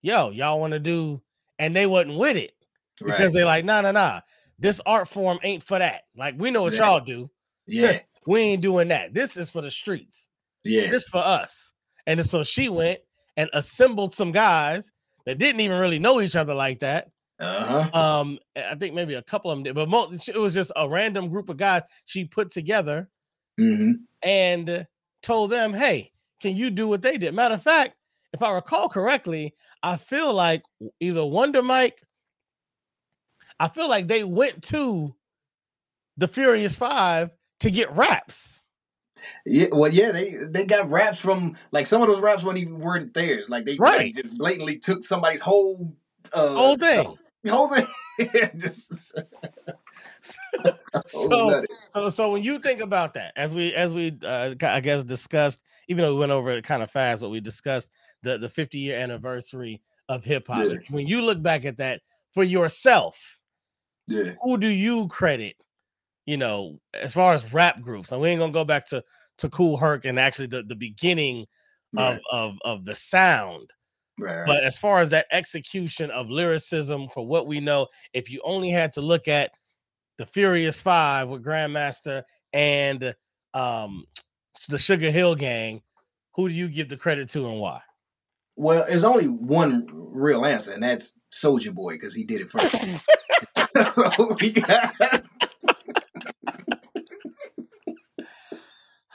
yo, 0.02 0.30
y'all 0.30 0.60
want 0.60 0.72
to 0.72 0.78
do, 0.78 1.20
and 1.58 1.74
they 1.74 1.86
wasn't 1.86 2.16
with 2.18 2.36
it 2.36 2.52
because 2.98 3.18
Right. 3.20 3.32
they 3.32 3.44
like, 3.44 3.64
nah, 3.64 3.80
nah, 3.80 3.92
nah. 3.92 4.20
This 4.58 4.80
art 4.86 5.08
form 5.08 5.38
ain't 5.42 5.62
for 5.62 5.78
that. 5.78 6.02
Like, 6.16 6.34
we 6.38 6.50
know 6.50 6.62
what 6.62 6.74
Yeah. 6.74 6.86
y'all 6.86 7.00
do. 7.00 7.30
Yeah. 7.66 7.98
We 8.26 8.40
ain't 8.40 8.60
doing 8.62 8.88
that. 8.88 9.14
This 9.14 9.38
is 9.38 9.48
for 9.48 9.62
the 9.62 9.70
streets. 9.70 10.28
Yeah. 10.62 10.90
This 10.90 11.08
for 11.08 11.18
us. 11.18 11.72
And 12.06 12.22
so 12.26 12.42
she 12.42 12.68
went 12.68 12.98
and 13.38 13.48
assembled 13.54 14.12
some 14.12 14.32
guys 14.32 14.92
that 15.24 15.38
didn't 15.38 15.60
even 15.62 15.78
really 15.78 15.98
know 15.98 16.20
each 16.20 16.36
other 16.36 16.52
like 16.52 16.80
that. 16.80 17.08
Uh 17.40 17.84
huh. 17.84 17.98
Um, 17.98 18.38
I 18.54 18.74
think 18.74 18.94
maybe 18.94 19.14
a 19.14 19.22
couple 19.22 19.50
of 19.50 19.56
them 19.56 19.62
did, 19.62 19.74
but 19.76 19.88
most, 19.88 20.28
it 20.28 20.36
was 20.36 20.52
just 20.52 20.72
a 20.76 20.86
random 20.86 21.30
group 21.30 21.48
of 21.48 21.56
guys 21.56 21.82
she 22.04 22.24
put 22.26 22.50
together 22.50 23.08
Mm-hmm. 23.58 23.92
and 24.22 24.86
told 25.22 25.50
them, 25.50 25.72
"Hey, 25.72 26.10
can 26.40 26.56
you 26.56 26.70
do 26.70 26.88
what 26.88 27.02
they 27.02 27.18
did?" 27.18 27.34
Matter 27.34 27.54
of 27.54 27.62
fact, 27.62 27.94
if 28.32 28.42
I 28.42 28.52
recall 28.52 28.88
correctly, 28.88 29.54
I 29.82 29.96
feel 29.96 30.32
like 30.32 30.62
either 31.00 31.24
Wonder 31.24 31.62
Mike, 31.62 32.02
I 33.60 33.68
feel 33.68 33.88
like 33.88 34.08
they 34.08 34.24
went 34.24 34.62
to 34.64 35.14
the 36.16 36.28
Furious 36.28 36.76
Five 36.76 37.30
to 37.60 37.70
get 37.70 37.94
raps. 37.96 38.60
Yeah. 39.44 39.66
Well, 39.72 39.92
yeah. 39.92 40.12
They 40.12 40.32
they 40.48 40.64
got 40.64 40.90
raps 40.90 41.18
from 41.18 41.56
like 41.72 41.86
some 41.86 42.02
of 42.02 42.08
those 42.08 42.20
raps 42.20 42.44
weren't 42.44 42.58
even 42.58 42.78
weren't 42.78 43.14
theirs. 43.14 43.48
Like 43.48 43.64
they 43.64 43.76
like, 43.76 44.14
just 44.14 44.36
blatantly 44.38 44.78
took 44.78 45.02
somebody's 45.02 45.40
whole 45.40 45.96
uh 46.32 46.54
Whole 46.54 46.76
thing. 46.76 47.18
whole 47.48 47.68
thing. 47.68 47.86
Just 48.58 49.14
oh, 50.64 51.02
So, 51.06 51.48
nutty. 51.48 51.66
so, 51.94 52.08
so 52.08 52.32
when 52.32 52.42
you 52.42 52.58
think 52.58 52.80
about 52.80 53.14
that, 53.14 53.32
as 53.36 53.54
we 53.54 53.74
as 53.74 53.94
we 53.94 54.16
uh, 54.24 54.54
I 54.62 54.80
guess 54.80 55.04
discussed, 55.04 55.62
even 55.88 56.02
though 56.04 56.14
we 56.14 56.20
went 56.20 56.32
over 56.32 56.50
it 56.50 56.64
kind 56.64 56.82
of 56.82 56.90
fast, 56.90 57.22
but 57.22 57.30
we 57.30 57.40
discussed 57.40 57.92
the 58.22 58.38
the 58.38 58.48
50 58.48 58.78
year 58.78 58.98
anniversary 58.98 59.80
of 60.08 60.24
hip 60.24 60.46
hop. 60.48 60.66
Yeah. 60.66 60.78
When 60.90 61.06
you 61.06 61.22
look 61.22 61.42
back 61.42 61.64
at 61.64 61.76
that 61.78 62.00
for 62.32 62.42
yourself, 62.42 63.38
yeah. 64.06 64.32
who 64.42 64.58
do 64.58 64.68
you 64.68 65.08
credit? 65.08 65.56
You 66.26 66.36
know, 66.36 66.78
as 66.94 67.14
far 67.14 67.32
as 67.32 67.52
rap 67.52 67.80
groups, 67.80 68.12
and 68.12 68.20
we 68.20 68.28
ain't 68.28 68.40
gonna 68.40 68.52
go 68.52 68.64
back 68.64 68.86
to 68.86 69.02
to 69.38 69.48
Kool 69.48 69.76
Herc 69.76 70.04
and 70.04 70.18
actually 70.18 70.48
the 70.48 70.62
the 70.62 70.76
beginning 70.76 71.46
of 71.96 72.14
Right. 72.14 72.20
of 72.30 72.58
of 72.64 72.84
the 72.84 72.94
sound. 72.94 73.70
Right. 74.18 74.44
But 74.46 74.64
as 74.64 74.76
far 74.76 74.98
as 74.98 75.10
that 75.10 75.26
execution 75.30 76.10
of 76.10 76.28
lyricism, 76.28 77.08
for 77.08 77.24
what 77.26 77.46
we 77.46 77.60
know, 77.60 77.86
if 78.12 78.28
you 78.28 78.40
only 78.44 78.68
had 78.68 78.92
to 78.94 79.00
look 79.00 79.28
at 79.28 79.52
the 80.18 80.26
Furious 80.26 80.80
Five 80.80 81.28
with 81.28 81.44
Grandmaster 81.44 82.24
and 82.52 83.14
um 83.54 84.04
the 84.68 84.78
Sugar 84.78 85.10
Hill 85.10 85.34
Gang, 85.34 85.80
who 86.34 86.48
do 86.48 86.54
you 86.54 86.68
give 86.68 86.88
the 86.88 86.96
credit 86.96 87.30
to 87.30 87.48
and 87.48 87.58
why? 87.60 87.80
Well, 88.56 88.84
there's 88.88 89.04
only 89.04 89.26
one 89.26 89.86
real 89.92 90.44
answer, 90.44 90.72
and 90.72 90.82
that's 90.82 91.14
Soldier 91.30 91.72
Boy 91.72 91.94
because 91.94 92.14
he 92.14 92.24
did 92.24 92.40
it 92.40 92.50
first. 92.50 92.74
so 93.94 94.36
we 94.40 94.50
got 94.50 94.94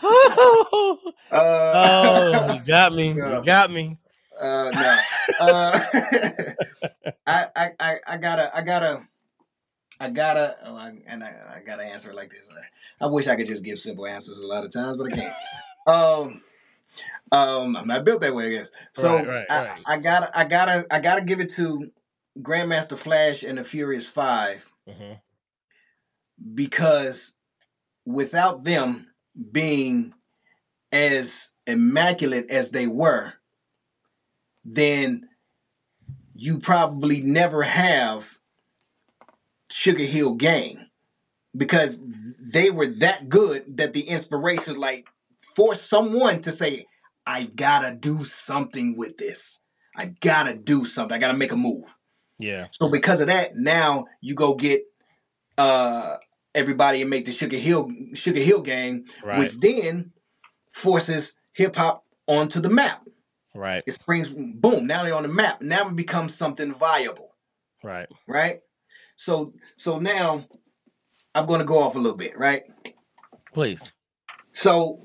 oh, 0.05 1.13
uh, 1.31 2.53
you 2.55 2.65
got 2.65 2.93
me. 2.93 3.13
Yeah. 3.13 3.38
You 3.38 3.43
got 3.43 3.71
me. 3.71 3.97
uh 4.39 4.71
no. 4.73 4.97
Uh, 5.39 5.80
I, 7.25 7.47
I 7.55 7.71
I 7.80 7.99
I 8.07 8.17
gotta 8.17 8.55
I 8.55 8.61
gotta 8.61 9.07
I 9.99 10.10
gotta 10.10 10.57
oh, 10.65 10.76
I, 10.76 10.94
and 11.07 11.24
I, 11.24 11.32
I 11.57 11.60
gotta 11.65 11.84
answer 11.84 12.10
it 12.10 12.15
like 12.15 12.32
this. 12.32 12.49
I, 12.52 13.06
I 13.06 13.07
wish 13.07 13.28
I 13.28 13.36
could 13.36 13.48
just 13.48 13.64
give 13.64 13.80
simple 13.80 14.06
answers 14.06 14.40
a 14.41 14.48
lot 14.48 14.64
of 14.65 14.72
times, 14.72 14.98
but 14.98 15.11
I 15.11 15.15
can't. 15.15 15.36
um 15.88 16.44
um 17.32 17.76
I'm 17.76 17.88
not 17.88 18.06
built 18.06 18.22
that 18.22 18.36
way, 18.36 18.48
I 18.48 18.49
guess. 18.52 18.72
So 18.94 19.15
Right, 19.15 19.28
right, 19.28 19.45
I, 19.49 19.61
right. 19.61 19.82
I 19.86 19.98
gotta 19.98 20.38
I 20.38 20.44
gotta 20.45 20.86
I 20.91 20.99
gotta 20.99 21.22
give 21.22 21.40
it 21.40 21.52
to 21.56 21.91
Grandmaster 22.40 22.98
Flash 22.98 23.44
and 23.44 23.57
the 23.57 23.64
Furious 23.64 24.06
Five 24.06 24.65
Mhm. 24.90 25.20
because 26.53 27.34
without 28.06 28.64
them 28.64 29.07
being 29.52 30.14
as 30.91 31.52
immaculate 31.65 32.52
as 32.52 32.72
they 32.72 32.88
were, 32.88 33.34
then 34.65 35.28
you 36.36 36.60
probably 36.60 37.22
never 37.22 37.64
have 37.64 38.38
Sugar 39.84 40.05
Hill 40.05 40.35
Gang 40.35 40.88
because 41.57 41.99
they 42.53 42.69
were 42.69 42.88
that 42.88 43.27
good 43.27 43.77
that 43.77 43.91
the 43.91 44.07
inspiration, 44.07 44.77
like, 44.77 45.07
forced 45.57 45.89
someone 45.89 46.39
to 46.39 46.51
say, 46.51 46.85
I 47.26 47.43
gotta 47.43 47.93
do 47.93 48.23
something 48.23 48.97
with 48.97 49.18
this. 49.18 49.60
I 49.97 50.14
gotta 50.22 50.55
do 50.55 50.85
something. 50.85 51.14
I 51.14 51.19
gotta 51.19 51.38
make 51.38 51.51
a 51.51 51.57
move. 51.57 51.97
Yeah. 52.39 52.68
So 52.72 52.89
because 52.89 53.19
of 53.19 53.27
that, 53.27 53.57
now 53.57 54.05
you 54.22 54.35
go 54.35 54.55
get 54.55 54.84
uh 55.57 56.15
everybody 56.55 57.01
and 57.01 57.10
make 57.10 57.26
the 57.26 57.31
Sugar 57.31 57.57
Hill 57.57 57.91
Sugar 58.14 58.39
Hill 58.39 58.61
Gang, 58.61 59.05
Right. 59.22 59.39
which 59.39 59.60
then 59.60 60.14
forces 60.72 61.35
hip 61.51 61.76
hop 61.76 62.05
onto 62.26 62.61
the 62.61 62.69
map. 62.69 63.05
Right. 63.53 63.84
It 63.85 63.95
springs 63.95 64.30
boom, 64.30 64.88
now 64.88 65.03
they're 65.03 65.14
on 65.14 65.23
the 65.23 65.30
map. 65.30 65.61
Now 65.61 65.89
it 65.89 65.95
becomes 65.97 66.34
something 66.34 66.73
viable, 66.73 67.35
Right. 67.84 68.07
right? 68.30 68.61
So 69.15 69.53
so 69.76 69.99
now 69.99 70.45
I'm 71.35 71.45
gonna 71.45 71.65
go 71.65 71.80
off 71.80 71.95
a 71.95 71.99
little 71.99 72.18
bit, 72.18 72.38
right? 72.38 72.64
Please. 73.53 73.94
So 74.52 74.99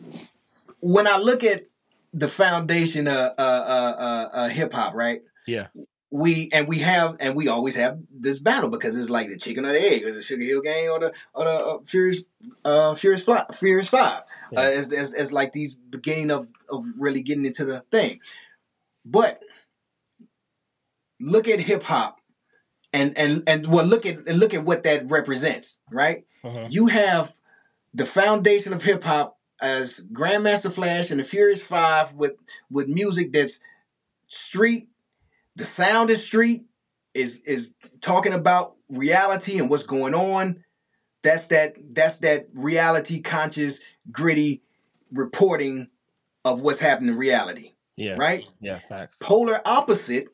when 0.81 1.07
I 1.07 1.19
look 1.19 1.45
at 1.45 1.67
the 2.13 2.29
foundation 2.29 3.07
of 3.07 3.15
uh, 3.15 3.33
uh, 3.39 3.95
uh, 3.99 4.29
uh, 4.33 4.49
hip 4.49 4.73
hop, 4.73 4.95
right? 4.95 5.23
Yeah. 5.47 5.69
We 6.11 6.49
and 6.53 6.67
we 6.67 6.79
have 6.79 7.17
and 7.21 7.37
we 7.37 7.49
always 7.49 7.75
have 7.75 7.99
this 8.11 8.39
battle 8.39 8.71
because 8.71 8.97
it's 8.97 9.11
like 9.11 9.29
the 9.29 9.37
chicken 9.37 9.67
or 9.67 9.73
the 9.73 9.81
egg, 9.81 10.03
is 10.03 10.17
it 10.17 10.23
Sugar 10.23 10.43
Hill 10.43 10.63
Gang 10.63 10.89
or 10.89 10.99
the 11.01 11.13
or 11.35 11.45
the 11.45 11.51
uh, 11.51 11.79
Furious 11.85 12.23
uh, 12.65 12.95
Furious 12.95 13.23
Fly, 13.23 13.45
Furious 13.53 13.91
Five? 13.91 14.23
Yeah. 14.51 14.61
Uh, 14.61 14.71
as, 14.71 14.91
as 14.93 15.13
as 15.13 15.33
like 15.33 15.53
these 15.53 15.75
beginning 15.75 16.31
of 16.31 16.49
of 16.71 16.85
really 16.99 17.21
getting 17.21 17.45
into 17.45 17.67
the 17.67 17.81
thing, 17.91 18.21
but 19.05 19.43
look 21.21 21.47
at 21.47 21.61
hip 21.61 21.83
hop 21.83 22.18
and 22.93 23.17
and 23.17 23.43
and 23.47 23.67
well 23.67 23.85
look 23.85 24.07
at 24.07 24.27
look 24.27 24.55
at 24.55 24.65
what 24.65 24.83
that 24.85 25.11
represents, 25.11 25.81
right? 25.91 26.25
Mhm. 26.45 26.71
You 26.71 26.87
have 26.87 27.35
the 27.95 28.07
foundation 28.07 28.73
of 28.73 28.83
hip 28.83 29.05
hop 29.05 29.39
as 29.61 30.01
Grandmaster 30.13 30.73
Flash 30.73 31.11
and 31.11 31.21
the 31.21 31.25
Furious 31.25 31.61
Five 31.61 32.15
with 32.15 32.37
with 32.71 32.89
music 32.89 33.33
that's 33.33 33.61
street. 34.29 34.89
The 35.57 35.65
sound 35.65 36.11
is 36.11 36.25
street 36.25 36.65
is 37.15 37.41
is 37.43 37.75
talking 38.01 38.33
about 38.33 38.73
reality 38.91 39.59
and 39.59 39.69
what's 39.69 39.83
going 39.83 40.15
on. 40.15 40.65
That's 41.23 41.49
that 41.49 41.75
that's 41.93 42.21
that 42.21 42.49
reality 42.55 43.21
conscious 43.21 43.81
gritty 44.11 44.63
reporting 45.11 45.89
of 46.45 46.61
what's 46.61 46.79
happening 46.79 47.11
in 47.15 47.19
reality. 47.19 47.73
Yeah. 47.97 48.15
Right? 48.17 48.49
Yeah, 48.61 48.79
facts. 48.89 49.19
Polar 49.21 49.61
opposite, 49.65 50.29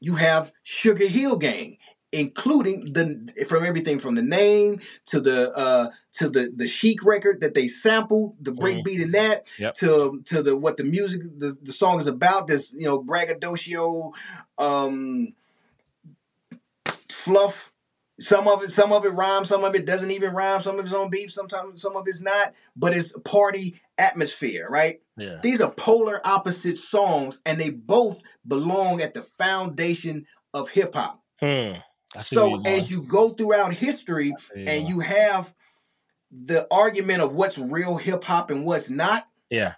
you 0.00 0.16
have 0.16 0.52
Sugar 0.64 1.06
Hill 1.06 1.36
Gang, 1.36 1.78
including 2.14 2.92
the 2.92 3.44
from 3.48 3.64
everything 3.64 3.98
from 3.98 4.14
the 4.14 4.22
name 4.22 4.80
to 5.06 5.20
the 5.20 5.52
uh 5.56 5.88
to 6.14 6.28
the 6.28 6.52
the 6.54 6.68
chic 6.68 7.04
record 7.04 7.40
that 7.40 7.54
they 7.54 7.66
sampled, 7.66 8.36
the 8.40 8.52
breakbeat 8.52 9.02
in 9.02 9.10
that, 9.12 9.46
Yep. 9.58 9.74
to 9.74 10.22
to 10.24 10.42
the 10.42 10.56
what 10.56 10.76
the 10.76 10.84
music 10.84 11.22
the, 11.38 11.56
the 11.62 11.72
song 11.72 11.98
is 12.00 12.06
about, 12.06 12.46
this 12.48 12.74
you 12.78 12.86
know 12.86 12.98
braggadocio 12.98 14.12
um 14.58 15.34
fluff. 17.10 17.72
Some 18.20 18.46
of 18.46 18.62
it, 18.62 18.70
some 18.70 18.92
of 18.92 19.04
it 19.04 19.08
rhymes, 19.10 19.48
some 19.48 19.64
of 19.64 19.74
it 19.74 19.86
doesn't 19.86 20.12
even 20.12 20.34
rhyme, 20.34 20.60
some 20.60 20.78
of 20.78 20.84
it's 20.84 20.94
on 20.94 21.10
beef, 21.10 21.32
sometimes 21.32 21.82
some 21.82 21.96
of 21.96 22.04
it's 22.06 22.20
not, 22.22 22.54
but 22.76 22.96
it's 22.96 23.12
party 23.24 23.80
atmosphere, 23.98 24.68
right? 24.70 25.00
Yeah. 25.16 25.40
These 25.42 25.60
are 25.60 25.70
polar 25.72 26.20
opposite 26.24 26.78
songs, 26.78 27.40
and 27.44 27.60
they 27.60 27.70
both 27.70 28.22
belong 28.46 29.00
at 29.00 29.14
the 29.14 29.22
foundation 29.22 30.26
of 30.52 30.70
hip 30.70 30.94
hop. 30.94 31.24
Hmm. 31.40 31.78
I 32.16 32.22
So 32.22 32.60
as 32.64 32.90
you 32.90 33.02
go 33.02 33.30
throughout 33.30 33.72
history 33.72 34.32
I 34.36 34.40
see 34.40 34.46
where 34.54 34.58
you're 34.64 34.68
and 34.70 34.88
you 34.88 35.00
have 35.00 35.54
the 36.30 36.66
argument 36.70 37.22
of 37.22 37.32
what's 37.32 37.58
real 37.58 37.96
hip 37.96 38.24
hop 38.24 38.50
and 38.50 38.64
what's 38.64 38.90
not, 38.90 39.26
Yeah. 39.50 39.74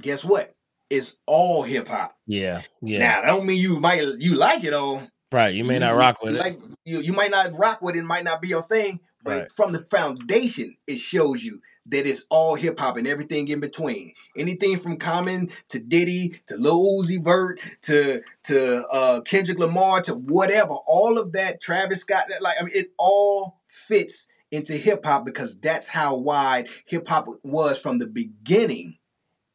guess 0.00 0.24
what? 0.24 0.54
It's 0.90 1.14
all 1.26 1.62
hip 1.62 1.88
hop. 1.88 2.16
Yeah. 2.26 2.62
Yeah. 2.80 3.00
Now, 3.00 3.20
that 3.20 3.26
don't 3.26 3.46
mean 3.46 3.58
you 3.60 3.78
might 3.78 4.02
you 4.18 4.34
like 4.36 4.64
it 4.64 4.72
all. 4.72 5.02
right. 5.30 5.54
You 5.54 5.64
may 5.64 5.78
not 5.78 5.96
rock 5.96 6.22
with 6.22 6.34
you 6.34 6.40
it. 6.40 6.42
Like 6.42 6.60
you, 6.84 7.00
you 7.00 7.12
might 7.12 7.30
not 7.30 7.52
rock 7.58 7.82
with 7.82 7.94
it, 7.94 7.98
it 7.98 8.04
might 8.04 8.24
not 8.24 8.40
be 8.40 8.48
your 8.48 8.62
thing, 8.62 9.00
but 9.24 9.40
Right. 9.40 9.50
from 9.50 9.72
the 9.72 9.84
foundation, 9.84 10.76
it 10.86 10.98
shows 10.98 11.42
you 11.42 11.60
that 11.86 12.06
it's 12.06 12.24
all 12.28 12.54
hip 12.54 12.78
hop 12.78 12.96
and 12.96 13.06
everything 13.06 13.48
in 13.48 13.60
between. 13.60 14.12
Anything 14.36 14.78
from 14.78 14.96
Common 14.96 15.48
to 15.68 15.78
Diddy 15.78 16.34
to 16.46 16.56
Lil 16.56 17.02
Uzi 17.02 17.22
Vert 17.22 17.60
to 17.82 18.22
to 18.44 18.86
uh, 18.88 19.20
Kendrick 19.22 19.58
Lamar 19.58 20.02
to 20.02 20.14
whatever, 20.14 20.74
all 20.86 21.18
of 21.18 21.32
that 21.32 21.60
Travis 21.60 22.00
Scott, 22.00 22.26
that, 22.28 22.42
like 22.42 22.56
I 22.60 22.64
mean, 22.64 22.72
it 22.74 22.92
all 22.98 23.60
fits 23.66 24.28
into 24.50 24.74
hip 24.74 25.04
hop 25.04 25.26
because 25.26 25.58
that's 25.58 25.88
how 25.88 26.16
wide 26.16 26.68
hip 26.86 27.08
hop 27.08 27.28
was 27.42 27.78
from 27.78 27.98
the 27.98 28.06
beginning, 28.06 28.98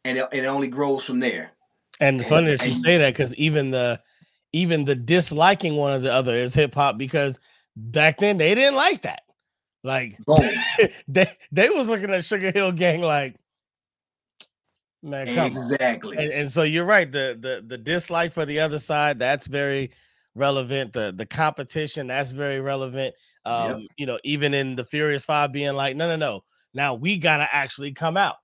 and 0.03 0.17
it, 0.17 0.27
it 0.31 0.45
only 0.45 0.67
grows 0.67 1.03
from 1.03 1.19
there. 1.19 1.51
And 1.99 2.19
the 2.19 2.23
funny 2.23 2.55
that 2.55 2.65
you 2.65 2.73
say 2.73 2.97
that 2.97 3.13
because 3.13 3.33
even 3.35 3.71
the 3.71 4.01
even 4.51 4.85
the 4.85 4.95
disliking 4.95 5.75
one 5.75 5.93
of 5.93 6.01
the 6.01 6.11
other 6.11 6.33
is 6.33 6.53
hip 6.53 6.75
hop 6.75 6.97
because 6.97 7.39
back 7.75 8.19
then 8.19 8.37
they 8.37 8.53
didn't 8.55 8.75
like 8.75 9.03
that. 9.03 9.23
Like 9.83 10.17
they 11.07 11.29
they 11.51 11.69
was 11.69 11.87
looking 11.87 12.11
at 12.11 12.23
Sugar 12.23 12.51
Hill 12.51 12.71
Gang 12.71 13.01
like, 13.01 13.35
man, 15.01 15.27
exactly. 15.27 16.17
And, 16.17 16.31
and 16.31 16.51
so 16.51 16.63
you're 16.63 16.85
right. 16.85 17.11
The 17.11 17.37
the 17.39 17.63
the 17.65 17.77
dislike 17.77 18.31
for 18.31 18.45
the 18.45 18.59
other 18.59 18.79
side 18.79 19.19
that's 19.19 19.47
very 19.47 19.91
relevant. 20.35 20.93
The 20.93 21.13
the 21.15 21.25
competition 21.25 22.07
that's 22.07 22.31
very 22.31 22.61
relevant. 22.61 23.13
Um, 23.45 23.81
Yep. 23.81 23.89
you 23.97 24.05
know, 24.05 24.19
even 24.23 24.53
in 24.53 24.75
the 24.75 24.85
Furious 24.85 25.25
Five 25.25 25.51
being 25.51 25.73
like, 25.73 25.97
no, 25.97 26.07
no, 26.07 26.15
no. 26.15 26.41
Now 26.73 26.93
we 26.95 27.17
gotta 27.17 27.47
actually 27.53 27.91
come 27.91 28.15
out. 28.15 28.35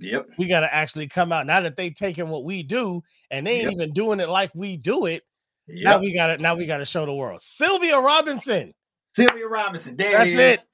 Yep. 0.00 0.30
We 0.38 0.48
gotta 0.48 0.72
actually 0.74 1.06
come 1.06 1.32
out. 1.32 1.46
Now 1.46 1.60
that 1.60 1.76
they 1.76 1.90
taking 1.90 2.28
what 2.28 2.44
we 2.44 2.62
do 2.62 3.02
and 3.30 3.46
they 3.46 3.56
ain't 3.60 3.64
Yep. 3.64 3.72
even 3.74 3.92
doing 3.92 4.20
it 4.20 4.28
like 4.30 4.50
we 4.54 4.76
do 4.78 5.04
it. 5.06 5.22
Now 5.68 5.98
we 6.00 6.12
gotta 6.14 6.38
now 6.38 6.54
we 6.56 6.66
gotta 6.66 6.86
show 6.86 7.04
the 7.06 7.14
world. 7.14 7.40
Sylvia 7.42 8.00
Robinson. 8.00 8.72
Sylvia 9.12 9.46
Robinson. 9.48 9.96
There 9.96 10.12
That's 10.12 10.30
it 10.30 10.38
is. 10.38 10.60
it. 10.60 10.66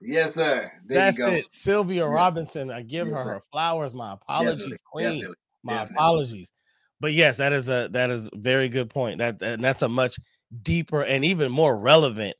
Yes, 0.00 0.34
sir. 0.34 0.70
There 0.84 0.98
That's 0.98 1.18
you 1.18 1.24
go. 1.24 1.30
it. 1.32 1.46
Sylvia 1.50 2.04
Yes. 2.04 2.12
Robinson. 2.14 2.70
I 2.70 2.82
give 2.82 3.08
Yes, 3.08 3.16
her 3.16 3.24
sir. 3.24 3.34
her 3.34 3.42
flowers. 3.50 3.94
My 3.94 4.12
apologies, 4.12 4.56
Definitely, 4.58 4.76
queen. 4.92 5.04
definitely, 5.20 5.36
My 5.62 5.72
definitely. 5.74 5.94
apologies. 5.96 6.52
But 7.00 7.12
yes, 7.12 7.36
that 7.38 7.52
is 7.52 7.68
a 7.68 7.88
that 7.92 8.10
is 8.10 8.26
a 8.26 8.36
very 8.36 8.68
good 8.68 8.90
point. 8.90 9.18
That 9.18 9.42
and 9.42 9.62
that's 9.64 9.82
a 9.82 9.88
much 9.88 10.18
deeper 10.62 11.02
and 11.02 11.24
even 11.24 11.50
more 11.50 11.76
relevant 11.76 12.36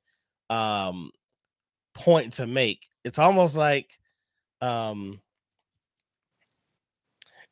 um 0.50 1.10
point 1.94 2.34
to 2.34 2.46
make. 2.46 2.86
It's 3.04 3.18
almost 3.18 3.56
like 3.56 3.90
um 4.60 5.20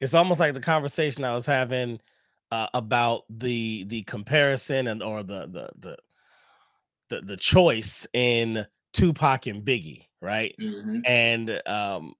it's 0.00 0.14
almost 0.14 0.40
like 0.40 0.54
the 0.54 0.60
conversation 0.60 1.24
I 1.24 1.34
was 1.34 1.46
having 1.46 2.00
uh, 2.50 2.68
about 2.74 3.22
the 3.30 3.84
the 3.84 4.02
comparison 4.02 4.86
and 4.88 5.02
or 5.02 5.22
the 5.22 5.46
the 5.46 5.70
the 5.78 5.96
the, 7.20 7.26
the 7.26 7.36
choice 7.36 8.06
in 8.12 8.66
Tupac 8.92 9.46
and 9.46 9.62
Biggie, 9.64 10.06
right? 10.22 10.54
Mhm. 10.60 11.02
and 11.06 11.60
um 11.66 12.14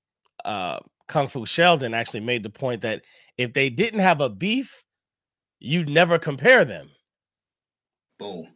uh 0.45 0.79
kung 1.09 1.29
fu 1.29 1.45
sheldon 1.47 1.95
actually 1.95 2.21
made 2.21 2.43
the 2.43 2.51
point 2.51 2.83
that 2.83 3.03
if 3.39 3.53
they 3.53 3.71
didn't 3.71 4.01
have 4.01 4.21
a 4.21 4.29
beef 4.29 4.85
you'd 5.61 5.89
never 5.89 6.19
compare 6.19 6.65
them 6.65 6.91
Boom. 8.19 8.47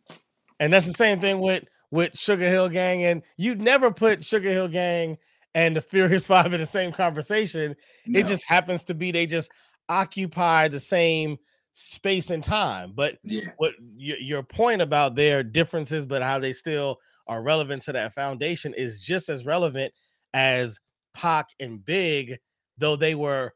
and 0.61 0.73
that's 0.73 0.87
the 0.87 0.93
same 0.93 1.21
thing 1.21 1.41
with 1.41 1.65
with 1.91 2.17
sugar 2.19 2.49
hill 2.49 2.69
gang 2.69 3.05
and 3.05 3.23
you'd 3.37 3.61
never 3.63 3.91
put 3.91 4.25
sugar 4.25 4.51
hill 4.51 4.69
gang 4.69 5.17
and 5.55 5.77
the 5.77 5.81
furious 5.81 6.27
five 6.33 6.53
in 6.53 6.61
the 6.61 6.67
same 6.67 6.93
conversation 6.93 7.75
No. 8.07 8.21
it 8.21 8.27
just 8.27 8.45
happens 8.45 8.85
to 8.85 8.95
be 8.95 9.11
they 9.11 9.27
just 9.27 9.51
occupy 9.89 10.69
the 10.69 10.81
same 10.81 11.39
space 11.81 12.31
and 12.31 12.43
time 12.43 12.93
but 12.93 13.19
yeah. 13.23 13.53
what 13.59 13.73
your, 13.97 14.19
your 14.19 14.43
point 14.43 14.83
about 14.83 15.15
their 15.15 15.45
differences 15.45 16.05
but 16.05 16.23
how 16.23 16.37
they 16.37 16.53
still 16.53 16.99
are 17.29 17.43
relevant 17.43 17.83
to 17.83 17.93
that 17.93 18.13
foundation 18.15 18.75
is 18.75 19.01
just 19.01 19.29
as 19.29 19.47
relevant 19.47 19.93
as 20.35 20.81
Pac 21.15 21.49
and 21.61 21.85
Big, 21.85 22.39
though 22.79 22.97
they 22.97 23.15
were 23.15 23.53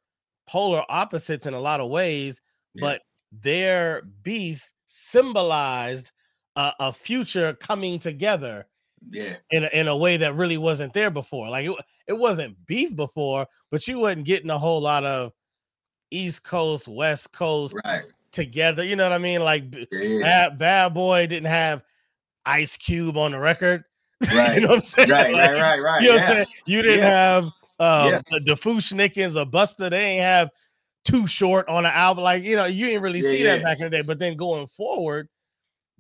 polar 0.49 0.85
opposites 0.89 1.47
in 1.47 1.55
a 1.55 1.61
lot 1.61 1.81
of 1.81 1.89
ways, 1.91 2.41
Yeah. 2.75 2.81
but 2.83 3.03
their 3.33 4.03
beef 4.23 4.71
symbolized 4.87 6.13
a, 6.57 6.73
a 6.81 6.93
future 6.93 7.55
coming 7.55 7.99
together 7.99 8.67
Yeah. 9.01 9.37
in 9.51 9.65
a, 9.65 9.69
in 9.73 9.89
a 9.89 9.97
way 9.97 10.17
that 10.19 10.35
really 10.35 10.59
wasn't 10.59 10.93
there 10.93 11.11
before. 11.11 11.49
Like 11.49 11.67
it, 11.67 11.77
it 12.09 12.19
wasn't 12.19 12.57
beef 12.67 12.95
before, 12.95 13.47
but 13.71 13.89
you 13.89 13.99
wasn't 13.99 14.27
getting 14.27 14.51
a 14.51 14.59
whole 14.59 14.81
lot 14.81 15.05
of 15.05 15.33
East 16.13 16.45
Coast, 16.45 16.89
West 16.89 17.33
Coast 17.33 17.75
Right. 17.85 18.05
together. 18.31 18.85
You 18.85 18.97
know 18.97 19.05
what 19.05 19.13
I 19.13 19.19
mean? 19.19 19.43
Like 19.43 19.65
Yeah. 19.91 20.21
Bad, 20.23 20.59
Bad 20.59 20.95
Boy 20.95 21.27
didn't 21.27 21.47
have 21.49 21.83
Ice 22.47 22.77
Cube 22.77 23.17
on 23.17 23.33
the 23.33 23.39
record. 23.39 23.85
Right. 24.35 24.55
you 24.55 24.61
know 24.61 24.69
what 24.69 24.75
I'm 24.77 24.81
saying? 24.83 25.11
Right. 25.11 25.33
Like, 25.35 25.51
Right. 25.51 25.61
Right. 25.61 25.81
Right. 25.81 26.03
You 26.03 26.09
know 26.11 26.15
what. 26.15 26.23
I'm 26.25 26.33
saying? 26.35 26.47
You 26.67 26.83
didn't 26.83 26.99
Yeah. 27.01 27.11
have 27.11 27.45
um, 27.45 27.53
Yeah. 28.11 28.21
the, 28.31 28.41
the 28.41 28.57
Fu-Schnickens 28.57 29.35
or 29.41 29.45
Buster. 29.45 29.91
They 29.91 30.01
ain't 30.13 30.23
have 30.23 30.51
too 31.05 31.27
short 31.27 31.69
on 31.69 31.85
an 31.85 31.91
album. 31.93 32.23
Like, 32.23 32.45
you 32.45 32.55
know, 32.55 32.67
you 32.67 32.87
didn't 32.87 33.03
really 33.03 33.19
Yeah, 33.21 33.31
see 33.31 33.43
that 33.43 33.63
back 33.63 33.79
in 33.79 33.85
the 33.85 33.91
day. 33.91 34.03
But 34.03 34.21
then 34.21 34.37
going 34.37 34.69
forward, 34.69 35.29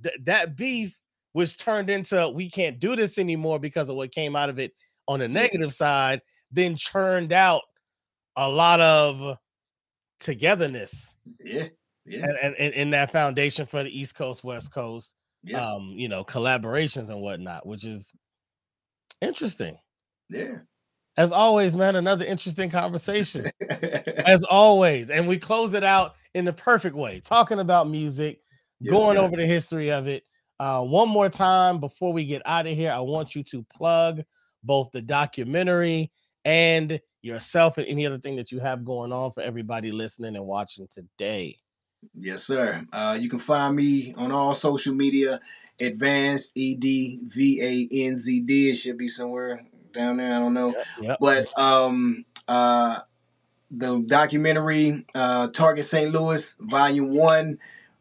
th- 0.03 0.15
that 0.25 0.57
beef 0.57 0.97
was 1.35 1.57
turned 1.57 1.91
into 1.91 2.29
we 2.29 2.49
can't 2.49 2.79
do 2.79 2.95
this 2.95 3.19
anymore 3.19 3.59
because 3.59 3.89
of 3.89 3.97
what 3.97 4.13
came 4.13 4.37
out 4.37 4.49
of 4.51 4.59
it 4.61 4.73
on 5.09 5.19
the 5.19 5.29
negative 5.29 5.75
side, 5.75 6.21
then 6.53 6.77
churned 6.77 7.33
out 7.33 7.63
a 8.37 8.49
lot 8.49 8.79
of 8.81 9.37
togetherness 10.23 11.17
Yeah. 11.45 11.67
Yeah. 12.07 12.25
and, 12.25 12.37
and, 12.43 12.55
and 12.57 12.75
in 12.75 12.91
that 12.91 13.13
foundation 13.13 13.67
for 13.67 13.83
the 13.83 13.91
East 14.01 14.15
Coast, 14.15 14.43
West 14.45 14.73
Coast, 14.73 15.15
Yeah. 15.45 15.65
um, 15.65 15.93
you 15.97 16.09
know, 16.09 16.25
collaborations 16.25 17.11
and 17.11 17.21
whatnot, 17.21 17.67
which 17.67 17.85
is 17.85 18.13
interesting. 19.21 19.77
Yeah. 20.29 20.59
As 21.17 21.31
always, 21.31 21.77
man, 21.77 21.97
another 21.97 22.25
interesting 22.25 22.71
conversation. 22.71 23.45
As 24.27 24.45
always. 24.45 25.11
And 25.11 25.29
we 25.29 25.39
close 25.39 25.75
it 25.75 25.85
out 25.85 26.15
in 26.35 26.45
the 26.47 26.53
perfect 26.55 26.97
way, 26.97 27.21
talking 27.21 27.59
about 27.61 27.89
music, 27.91 28.41
Yes, 28.81 28.93
going 28.93 29.17
sir. 29.17 29.23
over 29.23 29.37
the 29.37 29.47
history 29.47 29.93
of 29.93 30.07
it. 30.09 30.25
Uh, 30.59 30.83
one 30.85 31.09
more 31.09 31.29
time 31.29 31.79
before 31.81 32.13
we 32.13 32.25
get 32.25 32.41
out 32.47 32.67
of 32.67 32.75
here, 32.75 32.91
I 32.91 33.01
want 33.01 33.35
you 33.35 33.43
to 33.45 33.63
plug 33.65 34.23
both 34.65 34.91
the 34.93 35.03
documentary 35.03 36.11
and 36.45 37.01
yourself 37.23 37.79
and 37.79 37.87
any 37.87 38.07
other 38.07 38.19
thing 38.19 38.37
that 38.37 38.51
you 38.51 38.59
have 38.59 38.85
going 38.85 39.13
on 39.13 39.33
for 39.33 39.43
everybody 39.43 39.93
listening 39.93 40.37
and 40.37 40.47
watching 40.47 40.89
today. 40.89 41.59
Yes, 42.19 42.45
sir. 42.45 42.85
Uh, 42.93 43.17
you 43.21 43.29
can 43.29 43.39
find 43.39 43.77
me 43.77 44.13
on 44.17 44.33
all 44.33 44.55
social 44.55 44.95
media. 44.95 45.41
Edvanzd 45.81 46.53
E 46.55 46.75
D 46.75 47.21
V 47.23 47.61
A 47.63 48.07
N 48.07 48.17
Z 48.17 48.41
D. 48.43 48.71
It 48.71 48.75
should 48.75 48.99
be 48.99 49.09
somewhere 49.09 49.65
down 49.93 50.19
there. 50.19 50.35
I 50.35 50.39
don't 50.39 50.55
know. 50.55 50.75
Yep. 51.01 51.19
But 51.21 51.59
um, 51.59 52.25
uh, 52.49 53.01
the 53.71 54.01
documentary 54.01 55.07
uh, 55.15 55.49
Target 55.49 55.87
St. 55.87 56.11
Louis, 56.11 56.55
Volume 56.61 57.15
One. 57.15 57.59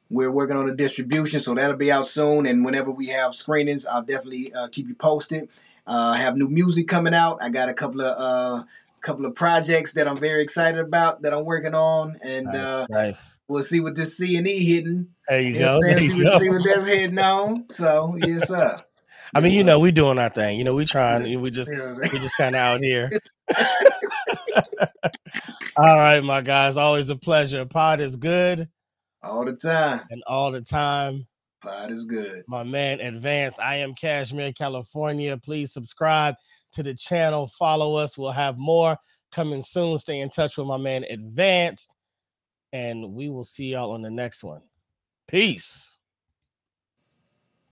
We're 0.09 0.31
working 0.31 0.57
on 0.57 0.67
the 0.67 0.75
distribution, 0.75 1.39
so 1.39 1.53
that'll 1.53 1.77
be 1.77 1.89
out 1.89 2.05
soon. 2.05 2.45
And 2.45 2.65
whenever 2.65 2.91
we 2.91 3.07
have 3.07 3.33
screenings, 3.33 3.85
I'll 3.85 4.01
definitely 4.01 4.53
uh, 4.53 4.67
keep 4.67 4.89
you 4.89 4.95
posted. 4.95 5.47
Uh, 5.87 6.13
I 6.15 6.17
have 6.19 6.35
new 6.37 6.47
music 6.49 6.87
coming 6.87 7.13
out. 7.13 7.39
I 7.41 7.49
got 7.49 7.69
a 7.69 7.73
couple 7.73 8.01
of 8.01 8.15
uh, 8.17 8.63
couple 9.01 9.25
of 9.25 9.33
projects 9.35 9.93
that 9.93 10.07
I'm 10.07 10.17
very 10.17 10.41
excited 10.43 10.79
about 10.79 11.23
that 11.23 11.33
I'm 11.33 11.43
working 11.45 11.73
on, 11.73 12.17
and 12.23 12.45
Nice, 12.45 12.55
uh, 12.55 12.85
nice. 12.89 13.37
we'll 13.47 13.63
see 13.63 13.79
what 13.79 13.95
this 13.95 14.15
C 14.17 14.37
and 14.37 14.47
E 14.47 14.63
hitting. 14.63 15.07
There 15.27 15.41
you 15.41 15.53
go. 15.57 15.79
There 15.81 15.97
saying? 15.99 16.11
you 16.11 16.23
what, 16.23 16.33
go. 16.33 16.39
see 16.39 16.49
what 16.49 16.61
that's 16.63 16.87
heading 16.87 17.19
on. 17.19 17.65
So 17.71 18.15
yes, 18.17 18.47
sir. 18.47 18.77
I 19.33 19.39
mean, 19.39 19.53
you 19.53 19.63
know, 19.63 19.79
we 19.79 19.91
doing 19.91 20.19
our 20.19 20.29
thing. 20.29 20.57
You 20.57 20.65
know, 20.65 20.73
we 20.75 20.85
trying. 20.85 21.41
We 21.41 21.51
just 21.51 21.71
we 21.71 22.19
just 22.19 22.37
kind 22.37 22.55
of 22.55 22.59
out 22.61 22.79
here. 22.81 23.09
All 25.77 25.97
right, 25.97 26.19
my 26.21 26.41
guys. 26.41 26.77
Always 26.77 27.09
a 27.09 27.15
pleasure. 27.15 27.65
Pod 27.65 28.01
is 28.01 28.17
good 28.17 28.67
all 29.23 29.45
the 29.45 29.53
time. 29.53 30.01
and 30.09 30.21
all 30.27 30.51
the 30.51 30.61
time. 30.61 31.27
Pod 31.61 31.91
is 31.91 32.05
good. 32.05 32.43
My 32.47 32.63
man, 32.63 32.97
Edvanzd. 32.99 33.59
I 33.59 33.77
am 33.77 33.93
Cashmere, 33.93 34.53
California. 34.53 35.37
Please 35.37 35.71
subscribe 35.71 36.35
to 36.73 36.83
the 36.83 36.95
channel. 36.95 37.47
Follow 37.59 37.95
us. 37.95 38.17
We'll 38.17 38.31
have 38.31 38.57
more 38.57 38.97
coming 39.31 39.61
soon. 39.61 39.97
Stay 39.97 40.21
in 40.21 40.29
touch 40.29 40.57
with 40.57 40.67
my 40.67 40.77
man, 40.77 41.03
Edvanzd. 41.11 41.87
And 42.73 43.13
we 43.13 43.29
will 43.29 43.43
see 43.43 43.65
y'all 43.65 43.91
on 43.91 44.01
the 44.01 44.09
next 44.09 44.43
one. 44.43 44.61
Peace. 45.27 45.90